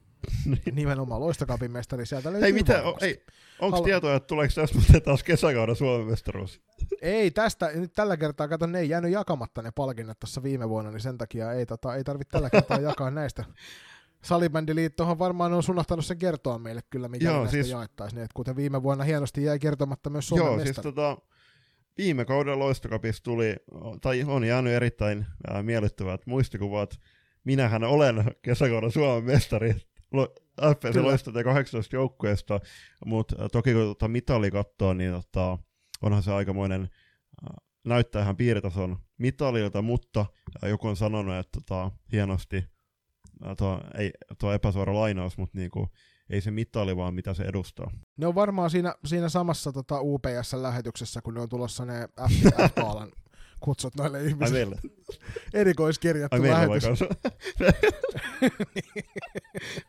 Nimenomaan 0.72 1.20
loistokapin 1.20 1.72
mestari 1.72 2.06
sieltä 2.06 2.32
löytyy 2.32 2.42
Hei, 2.42 2.52
mitä, 2.52 2.82
o, 2.82 2.98
ei, 3.00 3.24
onko 3.58 3.76
Halu- 3.76 3.84
tietoa, 3.84 4.14
että 4.14 4.26
tuleeko 4.26 4.54
tästä 4.54 4.78
muuten 4.78 5.02
taas 5.02 5.22
kesäkauden 5.22 5.76
Suomen 5.76 6.06
mestaruus? 6.06 6.60
Ei 7.02 7.30
tästä, 7.30 7.70
nyt 7.74 7.92
tällä 7.92 8.16
kertaa, 8.16 8.48
kato, 8.48 8.66
ne 8.66 8.78
ei 8.78 8.88
jäänyt 8.88 9.12
jakamatta 9.12 9.62
ne 9.62 9.70
palkinnot 9.70 10.18
tuossa 10.20 10.42
viime 10.42 10.68
vuonna, 10.68 10.90
niin 10.90 11.00
sen 11.00 11.18
takia 11.18 11.52
ei, 11.52 11.66
tota, 11.66 11.94
ei 11.94 12.04
tarvitse 12.04 12.30
tällä 12.30 12.50
kertaa 12.50 12.80
jakaa 12.80 13.10
näistä. 13.10 13.44
Salibändiliittohan 14.24 15.18
varmaan 15.18 15.52
on 15.52 15.62
sunahtanut 15.62 16.06
sen 16.06 16.18
kertoa 16.18 16.58
meille 16.58 16.80
kyllä, 16.90 17.08
mikä 17.08 17.24
Joo, 17.24 17.36
näistä 17.36 17.50
siis- 17.50 17.68
jaettaisiin, 17.70 18.22
että 18.22 18.34
kuten 18.34 18.56
viime 18.56 18.82
vuonna 18.82 19.04
hienosti 19.04 19.42
jäi 19.44 19.58
kertomatta 19.58 20.10
myös 20.10 20.28
Suomen 20.28 20.46
Joo, 20.46 20.56
mestari. 20.56 20.74
siis 20.74 20.82
tota, 20.94 21.18
viime 21.98 22.24
kauden 22.24 22.58
loistokapissa 22.58 23.22
tuli, 23.22 23.56
tai 24.00 24.24
on 24.26 24.44
jäänyt 24.44 24.72
erittäin 24.72 25.26
ää, 25.50 25.62
miellyttävät 25.62 26.26
muistikuvat. 26.26 27.00
Minähän 27.44 27.84
olen 27.84 28.24
kesäkauden 28.42 28.90
Suomen 28.90 29.24
mestari 29.24 29.74
Lo- 30.12 30.34
FPC 30.74 30.92
Kyllä. 30.92 31.06
Loistote 31.08 31.44
18 31.44 31.96
joukkueesta, 31.96 32.60
mutta 33.06 33.48
toki 33.48 33.72
kun 33.72 33.82
tota 33.82 34.08
mitali 34.08 34.50
katsoo, 34.50 34.94
niin 34.94 35.12
tota, 35.12 35.58
onhan 36.02 36.22
se 36.22 36.32
aikamoinen, 36.32 36.80
ää, 37.42 37.56
näyttää 37.84 38.22
ihan 38.22 38.36
piiritason 38.36 38.96
mitalilta, 39.18 39.82
mutta 39.82 40.26
joku 40.62 40.88
on 40.88 40.96
sanonut, 40.96 41.34
että 41.36 41.60
tota, 41.60 41.90
hienosti, 42.12 42.64
tuo, 43.58 43.80
ei, 43.98 44.10
tuo 44.38 44.52
epäsuora 44.52 44.94
lainaus, 44.94 45.38
mutta 45.38 45.58
niinku, 45.58 45.88
ei 46.30 46.40
se 46.40 46.50
mitali 46.50 46.96
vaan 46.96 47.14
mitä 47.14 47.34
se 47.34 47.42
edustaa. 47.42 47.90
Ne 48.16 48.26
on 48.26 48.34
varmaan 48.34 48.70
siinä, 48.70 48.94
siinä 49.04 49.28
samassa 49.28 49.72
tota, 49.72 50.00
UPS-lähetyksessä, 50.00 51.22
kun 51.22 51.34
ne 51.34 51.40
on 51.40 51.48
tulossa 51.48 51.84
ne 51.84 52.08
FPF-kaalan 52.28 53.12
kutsut 53.60 53.94
noille 53.96 54.24
ihmisille. 54.24 54.76
Erikoiskirjattu 55.54 56.42
ai 56.42 56.50
lähetys. 56.50 57.00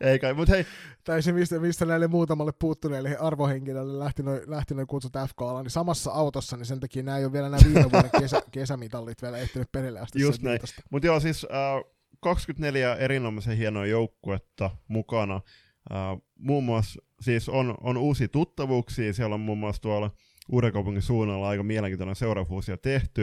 ei 0.00 0.18
kai, 0.18 0.34
mut 0.34 0.48
hei, 0.48 0.66
Tai 1.04 1.22
se, 1.22 1.32
mistä, 1.32 1.58
mistä 1.58 1.84
näille 1.84 2.06
muutamalle 2.08 2.52
puuttuneille 2.52 3.16
arvohenkilöille 3.16 3.98
lähti 3.98 4.22
noin 4.22 4.40
lähti 4.46 4.74
noi 4.74 4.86
kutsut 4.86 5.12
fk 5.12 5.40
niin 5.62 5.70
samassa 5.70 6.10
autossa, 6.10 6.56
niin 6.56 6.66
sen 6.66 6.80
takia 6.80 7.02
nämä 7.02 7.18
ei 7.18 7.24
ole 7.24 7.32
vielä 7.32 7.48
nämä 7.48 7.62
viime 7.64 7.92
vuoden 7.92 8.10
kesä, 8.20 8.42
kesämitallit 8.50 9.22
vielä 9.22 9.38
ehtinyt 9.38 9.72
perille 9.72 10.00
asti. 10.00 10.20
Just 10.20 10.42
näin. 10.42 10.60
Mutta 10.90 11.06
joo, 11.06 11.20
siis 11.20 11.44
äh, 11.44 11.92
24 12.20 12.96
erinomaisen 12.96 13.56
hienoa 13.56 13.86
joukkuetta 13.86 14.70
mukana. 14.88 15.34
Äh, 15.34 16.22
muun 16.38 16.64
muassa 16.64 17.02
siis 17.20 17.48
on, 17.48 17.74
on 17.80 17.96
uusia 17.96 18.28
tuttavuuksia, 18.28 19.12
siellä 19.12 19.34
on 19.34 19.40
muun 19.40 19.58
muassa 19.58 19.82
tuolla 19.82 20.10
Uudenkaupungin 20.48 21.02
suunnalla 21.02 21.48
aika 21.48 21.62
mielenkiintoinen 21.62 22.16
seurafuusio 22.16 22.76
tehty. 22.76 23.22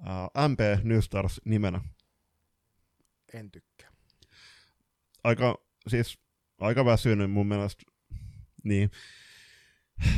Äh, 0.00 0.48
MP 0.48 0.84
New 0.84 1.00
Stars 1.00 1.40
nimenä. 1.44 1.80
En 3.34 3.50
tykkää. 3.50 3.90
Aika, 5.24 5.58
siis 5.88 6.18
aika 6.60 6.84
väsynyt 6.84 7.30
mun 7.30 7.46
mielestä. 7.46 7.82
Niin. 8.64 8.90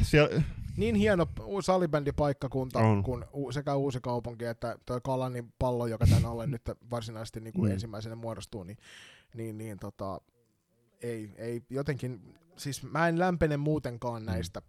Siellä, 0.02 0.42
Niin 0.76 0.94
hieno 0.94 1.26
salibändipaikkakunta 1.60 2.78
On. 2.78 3.02
kuin 3.02 3.24
u- 3.32 3.52
sekä 3.52 3.74
uusi 3.74 4.00
kaupunki 4.00 4.44
että 4.44 4.78
tuo 4.86 5.00
Kalanin 5.00 5.52
pallo, 5.58 5.86
joka 5.86 6.06
tän 6.06 6.24
alle 6.24 6.46
nyt 6.46 6.62
varsinaisesti 6.90 7.40
niin 7.40 7.54
kuin 7.54 7.68
Mm. 7.68 7.72
ensimmäisenä 7.72 8.14
muodostuu, 8.16 8.64
niin, 8.64 8.78
niin, 9.34 9.58
niin 9.58 9.78
tota, 9.78 10.20
ei, 11.02 11.32
ei 11.36 11.62
jotenkin, 11.70 12.34
siis 12.56 12.82
mä 12.82 13.08
en 13.08 13.18
lämpene 13.18 13.56
muutenkaan 13.56 14.22
Mm. 14.22 14.26
näistä, 14.26 14.62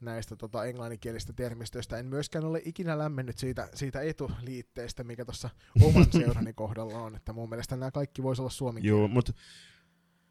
näistä 0.00 0.36
tota, 0.36 0.64
englanninkielistä 0.64 1.32
termistöistä. 1.32 1.98
En 1.98 2.06
myöskään 2.06 2.44
ole 2.44 2.62
ikinä 2.64 2.98
lämmennyt 2.98 3.38
siitä, 3.38 3.68
siitä 3.74 4.00
etuliitteestä, 4.00 5.04
mikä 5.04 5.24
tuossa 5.24 5.50
oman 5.82 6.06
seurani 6.22 6.52
kohdalla 6.52 6.98
on. 6.98 7.16
Että 7.16 7.32
mun 7.32 7.48
mielestä 7.48 7.76
nämä 7.76 7.90
kaikki 7.90 8.22
voisi 8.22 8.42
olla 8.42 8.50
suomi. 8.50 8.80
Joo, 8.82 9.08
mutta 9.08 9.32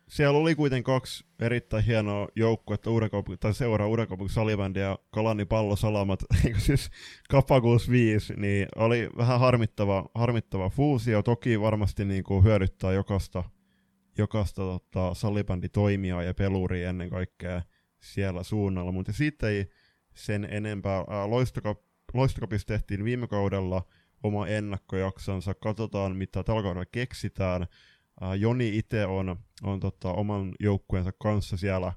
siellä 0.08 0.39
oli 0.39 0.56
kuitenkin 0.56 0.84
kaksi 0.84 1.26
erittäin 1.39 1.84
hienoa 1.84 2.28
joukkuetta, 2.36 2.89
Uudenkaupunki, 2.91 3.38
tai 3.38 3.54
seuraa 3.54 3.88
Uudenkaupunki 3.88 4.34
Salibändi 4.34 4.80
ja 4.80 4.99
Kalani 5.12 5.45
Pallosalamat, 5.45 6.24
eikö 6.45 6.60
siis 6.60 6.89
Kappa 7.30 7.62
65, 7.62 8.34
niin 8.34 8.68
oli 8.76 9.10
vähän 9.18 9.39
harmittava, 9.39 10.10
harmittava 10.16 10.70
fuusio. 10.70 11.22
Toki 11.22 11.62
varmasti 11.62 12.06
niin 12.06 12.24
kuin 12.24 12.43
hyödyttää 12.43 12.93
jokaista, 12.93 13.43
jokaista 14.18 14.62
tota, 14.62 15.14
salibänditoimijaa 15.14 16.24
ja 16.24 16.34
peluria 16.34 16.89
ennen 16.89 17.10
kaikkea 17.10 17.62
siellä 17.99 18.43
suunnalla, 18.43 18.91
mutta 18.91 19.14
siitä 19.14 19.49
ei 19.49 19.70
sen 20.14 20.47
enempää. 20.51 21.04
Ää, 21.10 21.30
Loistokap, 21.30 21.80
Loistokapissa 22.14 22.68
tehtiin 22.68 23.04
viime 23.04 23.28
kaudella 23.28 23.84
oma 24.24 24.47
ennakkojaksonsa, 24.47 25.54
katsotaan 25.54 26.16
mitä 26.16 26.43
tällä 26.43 26.64
kaudella 26.64 26.86
keksitään. 26.86 27.68
Ää, 28.22 28.36
Joni 28.36 28.78
itse 28.78 29.05
on, 29.05 29.36
on 29.64 29.80
tota, 29.80 30.14
oman 30.14 30.51
joukkueensa 30.59 31.11
kanssa 31.11 31.57
siellä, 31.57 31.93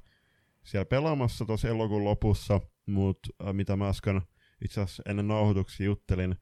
siellä 0.64 0.85
pelaamassa 0.85 1.45
tuossa 1.45 1.69
elokuun 1.69 2.05
lopussa, 2.05 2.61
mutta 2.87 3.53
mitä 3.53 3.77
mä 3.77 3.89
äsken 3.89 4.23
itse 4.64 4.81
asiassa 4.81 5.03
ennen 5.07 5.29
nauhoituksia 5.29 5.87
juttelin, 5.87 6.37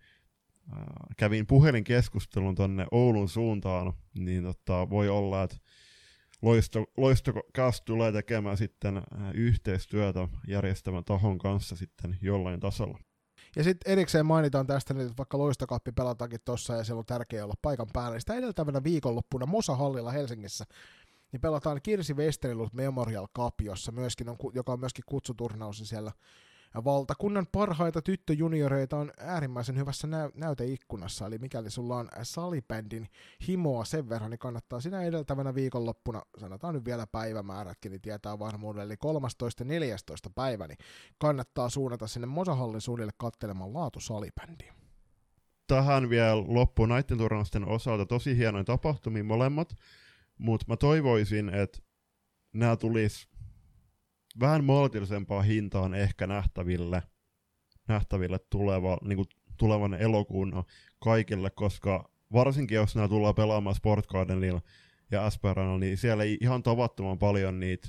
ää, 0.72 1.06
kävin 1.16 1.46
puhelinkeskustelun 1.46 2.54
tonne 2.54 2.86
Oulun 2.90 3.28
suuntaan, 3.28 3.92
niin 4.18 4.42
tota, 4.42 4.90
voi 4.90 5.08
olla, 5.08 5.42
että 5.42 5.56
Loisto, 6.42 6.84
Loistokast 6.96 7.84
tulee 7.84 8.12
tekemään 8.12 8.56
sitten 8.56 9.02
yhteistyötä 9.34 10.28
järjestävän 10.48 11.04
tahon 11.04 11.38
kanssa 11.38 11.76
sitten 11.76 12.18
jollain 12.22 12.60
tasolla. 12.60 12.98
Ja 13.56 13.64
sitten 13.64 13.92
erikseen 13.92 14.26
mainitaan 14.26 14.66
tästä 14.66 14.94
nyt, 14.94 15.06
että 15.06 15.16
vaikka 15.18 15.38
loistokappi 15.38 15.92
pelataankin 15.92 16.40
tossa 16.44 16.74
ja 16.74 16.84
siellä 16.84 16.98
on 16.98 17.06
tärkeää 17.06 17.44
olla 17.44 17.54
paikan 17.62 17.86
päällä, 17.92 18.10
niin 18.10 18.20
sitä 18.20 18.34
edeltävänä 18.34 18.84
viikonloppuna 18.84 19.46
Mosa 19.46 19.76
Hallilla 19.76 20.10
Helsingissä 20.10 20.64
niin 21.32 21.40
pelataan 21.40 21.80
Kirsi 21.82 22.14
Westerilut 22.14 22.72
Memorial 22.72 23.28
Cup, 23.36 23.60
jossa 23.60 23.92
myöskin 23.92 24.28
on, 24.28 24.36
joka 24.54 24.72
on 24.72 24.80
myöskin 24.80 25.04
kutsuturnaus 25.06 25.78
niin 25.78 25.86
siellä 25.86 26.12
valtakunnan 26.84 27.46
parhaita 27.52 28.02
tyttöjunioreita 28.02 28.96
on 28.96 29.12
äärimmäisen 29.18 29.76
hyvässä 29.76 30.06
näy- 30.06 30.32
näyteikkunassa, 30.34 31.26
eli 31.26 31.38
mikäli 31.38 31.70
sulla 31.70 31.96
on 31.96 32.08
salibändin 32.22 33.08
himoa 33.48 33.84
sen 33.84 34.08
verran, 34.08 34.30
niin 34.30 34.38
kannattaa 34.38 34.80
sinä 34.80 35.02
edeltävänä 35.02 35.54
viikonloppuna, 35.54 36.22
sanotaan 36.38 36.74
nyt 36.74 36.84
vielä 36.84 37.06
päivämäärätkin, 37.06 37.92
niin 37.92 38.02
tietää 38.02 38.38
varmuudella, 38.38 38.84
eli 38.84 38.96
13. 38.96 39.62
ja 39.62 39.66
14. 39.66 40.30
päivä, 40.30 40.66
niin 40.66 40.78
kannattaa 41.18 41.70
suunnata 41.70 42.06
sinne 42.06 42.26
Mosahallin 42.26 42.80
suunnille 42.80 43.12
katselemaan 43.16 43.74
laatusalibändiä. 43.74 44.74
tähän 45.66 46.10
vielä 46.10 46.44
loppuun 46.46 46.88
näiden 46.88 47.18
turnausten 47.18 47.68
osalta 47.68 48.06
tosi 48.06 48.36
hienoja 48.36 48.64
tapahtumia 48.64 49.24
molemmat, 49.24 49.74
mutta 50.38 50.66
mä 50.68 50.76
toivoisin, 50.76 51.48
että 51.48 51.78
nämä 52.52 52.76
tulis 52.76 53.28
vähän 54.40 54.64
maltillisempaa 54.64 55.42
hintaan 55.42 55.94
ehkä 55.94 56.26
nähtäville, 56.26 57.02
nähtäville 57.88 58.38
tuleva, 58.50 58.98
niin 59.04 59.26
tulevan 59.56 59.94
elokuun 59.94 60.64
kaikille, 61.04 61.50
koska 61.50 62.10
varsinkin 62.32 62.74
jos 62.74 62.96
nämä 62.96 63.08
tullaan 63.08 63.34
pelaamaan 63.34 63.76
Sport 63.76 64.06
Gardenilla 64.06 64.60
ja 65.10 65.30
SPRNllä, 65.30 65.78
niin 65.78 65.96
siellä 65.96 66.24
ei 66.24 66.38
ihan 66.40 66.62
tavattoman 66.62 67.18
paljon 67.18 67.60
niitä 67.60 67.88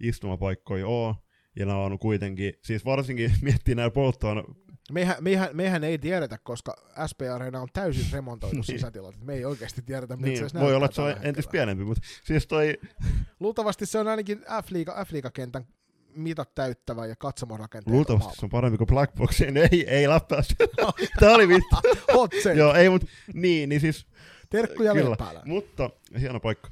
istumapaikkoja 0.00 0.86
ole, 0.86 1.14
ja 1.56 1.66
nämä 1.66 1.78
on 1.78 1.98
kuitenkin, 1.98 2.52
siis 2.62 2.84
varsinkin 2.84 3.32
miettii 3.42 3.74
näillä 3.74 3.94
polttoaine 3.94 4.42
Mehän, 4.90 5.16
mehän, 5.20 5.48
mehän 5.52 5.84
ei 5.84 5.98
tiedetä, 5.98 6.38
koska 6.38 6.74
SP 7.10 7.20
Arena 7.34 7.60
on 7.60 7.68
täysin 7.72 8.06
remontoitu 8.12 8.56
Niin. 8.56 8.64
sisätilat. 8.64 9.14
Me 9.24 9.34
ei 9.34 9.44
oikeasti 9.44 9.82
tiedetä, 9.82 10.16
miltä 10.16 10.40
Niin, 10.40 10.50
se 10.50 10.60
voi 10.60 10.74
olla, 10.74 10.86
että 10.86 10.94
se 10.96 11.02
on 11.02 11.14
entis 11.22 11.48
pienempi, 11.48 11.84
mutta 11.84 12.02
siis 12.24 12.46
toi, 12.46 12.78
Luultavasti 13.40 13.86
se 13.86 13.98
on 13.98 14.08
ainakin 14.08 14.38
F-liiga, 14.38 15.04
F-liigakentän 15.04 15.64
mitat 16.14 16.54
täyttävä 16.54 17.06
ja 17.06 17.16
katsomorakenteet. 17.16 17.94
luultavasti 17.94 18.36
se 18.40 18.46
on 18.46 18.50
parempi 18.50 18.78
kuin 18.78 18.88
Black 18.88 19.14
Box. 19.14 19.40
ei, 19.72 19.84
ei 19.88 20.08
läppää. 20.08 20.42
Tää 21.20 21.30
oli 21.30 21.48
vittu. 21.48 21.76
Hot. 22.14 22.30
Joo, 22.56 22.74
ei, 22.74 22.88
mut 22.90 23.04
niin, 23.34 23.68
niin 23.68 23.80
siis, 23.80 24.06
Terkkuja 24.50 24.92
kyllä, 24.92 25.16
mutta 25.44 25.90
hieno 26.20 26.40
paikka. 26.40 26.68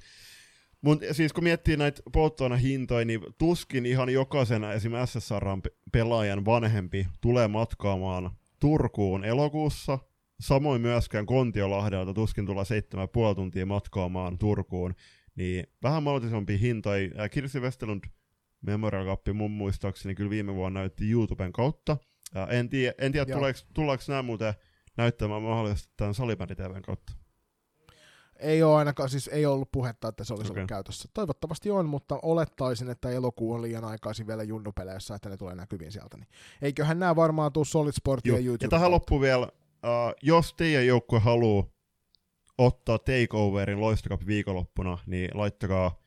Mut 0.80 1.00
siis 1.12 1.32
kun 1.32 1.44
miettii 1.44 1.76
näitä 1.76 2.02
polttoainehintoja, 2.12 3.04
niin 3.04 3.20
tuskin 3.38 3.86
ihan 3.86 4.08
jokaisena 4.08 4.72
esim. 4.72 4.92
SSRn 5.06 5.62
pe- 5.62 5.70
pelaajan 5.90 6.44
vanhempi 6.44 7.06
tulee 7.20 7.48
matkaamaan 7.48 8.30
Turkuun 8.60 9.24
elokuussa. 9.24 9.98
Samoin 10.40 10.80
myöskään 10.80 11.26
Kontiolahdelta 11.26 12.14
tuskin 12.14 12.46
tulee 12.46 12.64
7,5 13.30 13.34
tuntia 13.34 13.66
matkaamaan 13.66 14.38
Turkuun. 14.38 14.94
Niin 15.34 15.66
vähän 15.82 16.02
maltillisempia 16.02 16.58
hintoja. 16.58 17.10
Ää, 17.16 17.28
Kirsi 17.28 17.60
Westerlund 17.60 18.04
Memorial 18.60 19.06
Cup 19.06 19.36
mun 19.36 19.50
muistaakseni 19.50 20.14
kyllä 20.14 20.30
viime 20.30 20.54
vuonna 20.54 20.80
näytti 20.80 21.10
YouTuben 21.10 21.52
kautta. 21.52 21.96
Ja 22.34 22.46
en 22.46 22.68
tiedä, 22.68 22.94
en 22.98 23.12
tiedä 23.12 23.32
tuleeko, 23.32 23.58
tullaanko 23.74 24.04
nämä 24.08 24.22
muuten 24.22 24.54
näyttämään 24.96 25.42
mahdollisesti 25.42 25.92
tämän 25.96 26.14
Salibändi 26.14 26.54
TVn 26.54 26.82
kautta. 26.82 27.12
Ei 28.38 28.62
ole 28.62 28.76
ainakaan, 28.76 29.08
siis 29.08 29.28
ei 29.28 29.46
ollut 29.46 29.72
puhetta, 29.72 30.08
että 30.08 30.24
se 30.24 30.34
olisi 30.34 30.50
okay. 30.50 30.60
ollut 30.60 30.68
käytössä. 30.68 31.08
Toivottavasti 31.14 31.70
on, 31.70 31.88
mutta 31.88 32.18
olettaisin, 32.22 32.90
että 32.90 33.10
elokuu 33.10 33.52
on 33.52 33.62
liian 33.62 33.84
aikaisin 33.84 34.26
vielä 34.26 34.42
junnupeleissä, 34.42 35.14
että 35.14 35.28
ne 35.28 35.36
tulee 35.36 35.54
näkyviin 35.54 35.92
sieltä. 35.92 36.16
Niin 36.16 36.28
eiköhän 36.62 36.98
nämä 36.98 37.16
varmaan 37.16 37.52
tuu 37.52 37.64
Solid 37.64 37.92
Sportin 37.92 38.34
ja 38.34 38.40
YouTube. 38.40 38.64
Ja 38.64 38.68
tähän 38.68 38.90
loppuun 38.90 39.20
vielä, 39.20 39.44
uh, 39.46 40.14
jos 40.22 40.54
teidän 40.54 40.86
joukkue 40.86 41.18
haluaa 41.18 41.64
ottaa 42.58 42.98
takeoverin 42.98 43.80
loistokapi 43.80 44.26
viikonloppuna, 44.26 44.98
niin 45.06 45.30
laittakaa 45.34 46.00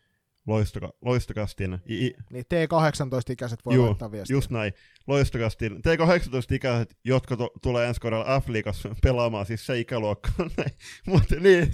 loistoka, 0.47 0.93
loistokastin... 1.01 1.79
I, 1.85 2.07
i, 2.07 2.15
niin 2.31 2.45
T18-ikäiset 2.45 3.65
voi 3.65 3.75
juu, 3.75 3.85
laittaa 3.85 4.11
viestiä. 4.11 4.35
just 4.35 4.51
näin. 4.51 4.73
Loistokastin 5.07 5.75
T18-ikäiset, 5.75 6.97
jotka 7.03 7.37
to, 7.37 7.49
tulee 7.61 7.87
ensi 7.87 8.01
kaudella 8.01 8.41
F-liigassa 8.41 8.95
pelaamaan, 9.01 9.45
siis 9.45 9.65
se 9.65 9.79
ikäluokka. 9.79 10.29
Mutta 11.07 11.35
niin, 11.35 11.73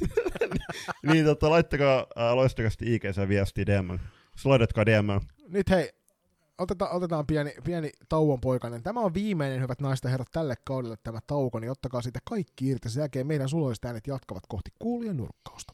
niin 1.12 1.26
tota, 1.26 1.50
laittakaa 1.50 2.08
ää, 2.16 2.36
loistokasti 2.36 2.96
IGC 2.96 3.28
viestiä 3.28 3.66
DM. 3.66 4.00
Slaidatkaa 4.38 4.86
DM. 4.86 5.08
Nyt 5.48 5.70
hei, 5.70 5.92
otetaan, 6.58 6.92
otetaan 6.92 7.28
pieni, 7.28 7.54
pieni 7.64 7.92
tauon 8.10 8.42
poikainen. 8.42 8.84
Tämä 8.84 9.00
on 9.00 9.14
viimeinen, 9.14 9.62
hyvät 9.62 9.82
naiset 9.82 10.04
ja 10.04 10.10
herrat, 10.10 10.32
tälle 10.32 10.56
kaudelle 10.64 10.98
tämä 11.04 11.20
tauko, 11.28 11.60
niin 11.60 11.72
ottakaa 11.72 12.02
siitä 12.02 12.20
kaikki 12.30 12.68
irti. 12.68 12.90
Sen 12.90 13.02
jälkeen 13.02 13.28
meidän 13.28 13.50
suloiset 13.50 13.86
äänet 13.86 14.08
jatkavat 14.08 14.44
kohti 14.48 14.72
kuulijan 14.80 15.18
nurkkausta. 15.18 15.74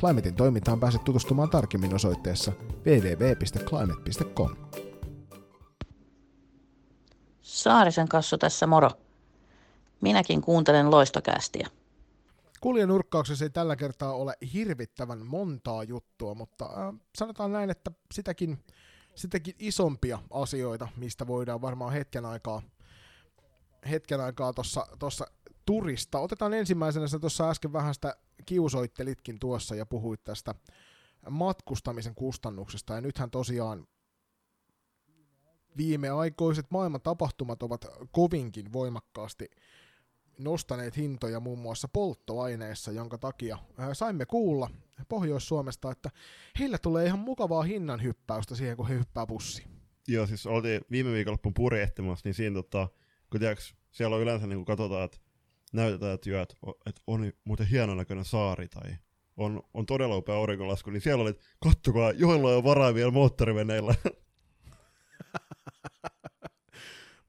Climatein 0.00 0.34
toimintaan 0.34 0.80
pääset 0.80 1.04
tutustumaan 1.04 1.50
tarkemmin 1.50 1.94
osoitteessa 1.94 2.52
www.climate.com. 2.86 4.56
Saarisen 7.42 8.08
kassu 8.08 8.38
tässä 8.38 8.66
moro. 8.66 8.90
Minäkin 10.00 10.40
kuuntelen 10.42 10.90
loistokästiä. 10.90 11.68
Kuljen 12.60 12.90
urkkauksessa 12.90 13.44
ei 13.44 13.50
tällä 13.50 13.76
kertaa 13.76 14.12
ole 14.12 14.34
hirvittävän 14.54 15.26
montaa 15.26 15.84
juttua, 15.84 16.34
mutta 16.34 16.64
äh, 16.64 16.94
sanotaan 17.18 17.52
näin, 17.52 17.70
että 17.70 17.90
sitäkin, 18.12 18.58
sitäkin 19.14 19.54
isompia 19.58 20.18
asioita, 20.30 20.88
mistä 20.96 21.26
voidaan 21.26 21.62
varmaan 21.62 21.92
hetken 21.92 22.24
aikaa 22.24 22.62
hetken 23.90 24.20
aikaa 24.20 24.52
tuossa 24.98 25.26
turista. 25.66 26.18
Otetaan 26.18 26.54
ensimmäisenä, 26.54 27.08
sä 27.08 27.18
tuossa 27.18 27.50
äsken 27.50 27.72
vähän 27.72 27.94
sitä 27.94 28.16
kiusoittelitkin 28.46 29.38
tuossa 29.38 29.74
ja 29.74 29.86
puhuit 29.86 30.24
tästä 30.24 30.54
matkustamisen 31.30 32.14
kustannuksesta, 32.14 32.94
ja 32.94 33.00
nythän 33.00 33.30
tosiaan 33.30 33.86
viimeaikoiset 35.76 36.66
maailman 36.70 37.00
tapahtumat 37.00 37.62
ovat 37.62 37.86
kovinkin 38.10 38.72
voimakkaasti 38.72 39.50
nostaneet 40.38 40.96
hintoja 40.96 41.40
muun 41.40 41.58
muassa 41.58 41.88
polttoaineissa, 41.88 42.92
jonka 42.92 43.18
takia 43.18 43.58
saimme 43.92 44.26
kuulla 44.26 44.70
Pohjois-Suomesta, 45.08 45.90
että 45.90 46.10
heillä 46.58 46.78
tulee 46.78 47.06
ihan 47.06 47.18
mukavaa 47.18 47.62
hinnan 47.62 48.02
hyppäystä 48.02 48.54
siihen, 48.54 48.76
kun 48.76 48.88
he 48.88 48.94
hyppää 48.94 49.26
bussi. 49.26 49.64
Joo, 50.08 50.26
siis 50.26 50.46
oltiin 50.46 50.80
viime 50.90 51.12
viikonloppun 51.12 51.54
purjehtimassa, 51.54 52.28
niin 52.28 52.34
siinä 52.34 52.54
tota, 52.54 52.88
kun 53.30 53.40
tiiäks, 53.40 53.74
siellä 53.90 54.16
on 54.16 54.22
yleensä 54.22 54.46
niin 54.46 54.58
kun 54.58 54.64
katsotaan, 54.64 55.04
että 55.04 55.18
näytetään, 55.72 56.14
että, 56.14 56.30
jo, 56.30 56.42
että, 56.42 56.56
että 56.86 57.02
on 57.06 57.32
muuten 57.44 57.66
hienon 57.66 57.96
näköinen 57.96 58.24
saari 58.24 58.68
tai 58.68 58.96
on, 59.36 59.62
on 59.74 59.86
todella 59.86 60.16
upea 60.16 60.34
aurinkolasku, 60.34 60.90
niin 60.90 61.00
siellä 61.00 61.22
oli, 61.22 61.30
että 61.30 61.42
kattokaa, 61.62 62.10
joilla 62.10 62.56
on 62.56 62.64
varaa 62.64 62.94
vielä 62.94 63.10
moottoriveneillä. 63.10 63.94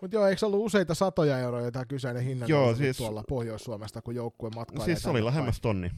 Mutta 0.02 0.16
joo, 0.16 0.28
eikö 0.28 0.46
ollut 0.46 0.66
useita 0.66 0.96
satoja 0.96 1.40
euroja 1.40 1.72
tämä 1.72 1.86
kyseinen 1.86 2.24
hinnan 2.24 2.50
joo, 2.50 2.76
siis, 2.76 2.98
tuolla 2.98 3.24
Pohjois-Suomesta, 3.30 4.02
kun 4.02 4.16
joukkue 4.16 4.50
matkaa? 4.56 4.86
Siis 4.86 5.02
se 5.02 5.10
oli 5.10 5.26
lähemmäs 5.26 5.62
tonni. 5.62 5.92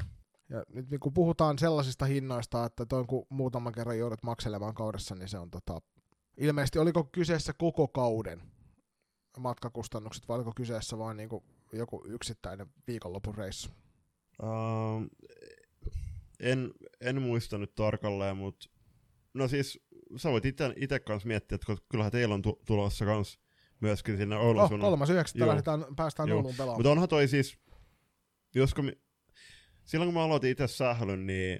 Ja 0.49 0.63
nyt 0.69 0.89
niin 0.89 0.99
kun 0.99 1.13
puhutaan 1.13 1.59
sellaisista 1.59 2.05
hinnoista, 2.05 2.65
että 2.65 2.85
toin 2.85 3.07
kun 3.07 3.25
muutaman 3.29 3.73
kerran 3.73 3.97
joudut 3.97 4.23
makselemaan 4.23 4.73
kaudessa, 4.73 5.15
niin 5.15 5.27
se 5.29 5.37
on 5.37 5.51
tota, 5.51 5.81
ilmeisesti 6.37 6.79
oliko 6.79 7.03
kyseessä 7.03 7.53
koko 7.53 7.87
kauden 7.87 8.41
matkakustannukset, 9.39 10.27
vai 10.27 10.35
oliko 10.35 10.51
kyseessä 10.55 10.97
vain 10.97 11.17
niin 11.17 11.29
joku 11.73 12.03
yksittäinen 12.07 12.67
viikonlopun 12.87 13.35
reissu? 13.35 13.69
Uh, 14.43 15.07
en, 16.39 16.71
en 17.01 17.21
muista 17.21 17.57
nyt 17.57 17.75
tarkalleen, 17.75 18.37
mutta 18.37 18.69
no 19.33 19.47
siis 19.47 19.79
sä 20.17 20.31
voit 20.31 20.45
itse 20.75 20.99
kanssa 20.99 21.27
miettiä, 21.27 21.55
että 21.55 21.77
kyllähän 21.89 22.11
teillä 22.11 22.35
on 22.35 22.41
tu- 22.41 22.61
tulossa 22.65 23.05
kans 23.05 23.39
myöskin 23.79 24.17
sinne 24.17 24.35
Oulun 24.35 24.63
oh, 24.63 24.79
kolmas 24.79 25.09
yhdeksättä 25.09 25.47
lähdetään, 25.47 25.85
päästään 25.95 26.29
Joo. 26.29 26.37
Ouluun 26.37 26.55
pelaamaan. 26.55 26.79
Mutta 26.79 26.91
onhan 26.91 27.09
toi 27.09 27.27
siis, 27.27 27.57
josko 28.55 28.81
mi- 28.81 29.01
silloin 29.85 30.07
kun 30.07 30.13
mä 30.13 30.23
aloitin 30.23 30.49
itse 30.49 30.67
sählyn, 30.67 31.27
niin 31.27 31.59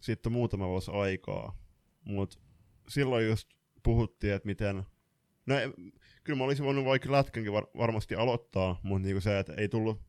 sitten 0.00 0.32
muutama 0.32 0.68
vuosi 0.68 0.90
aikaa, 0.90 1.58
mutta 2.04 2.38
silloin 2.88 3.26
just 3.26 3.48
puhuttiin, 3.82 4.32
että 4.32 4.46
miten, 4.46 4.82
no 5.46 5.54
kyllä 6.24 6.38
mä 6.38 6.44
olisin 6.44 6.64
voinut 6.64 6.84
vaikka 6.84 7.12
lätkänkin 7.12 7.52
var- 7.52 7.70
varmasti 7.78 8.14
aloittaa, 8.14 8.80
mutta 8.82 9.06
niinku 9.06 9.20
se, 9.20 9.38
että 9.38 9.54
ei 9.56 9.68
tullut, 9.68 10.00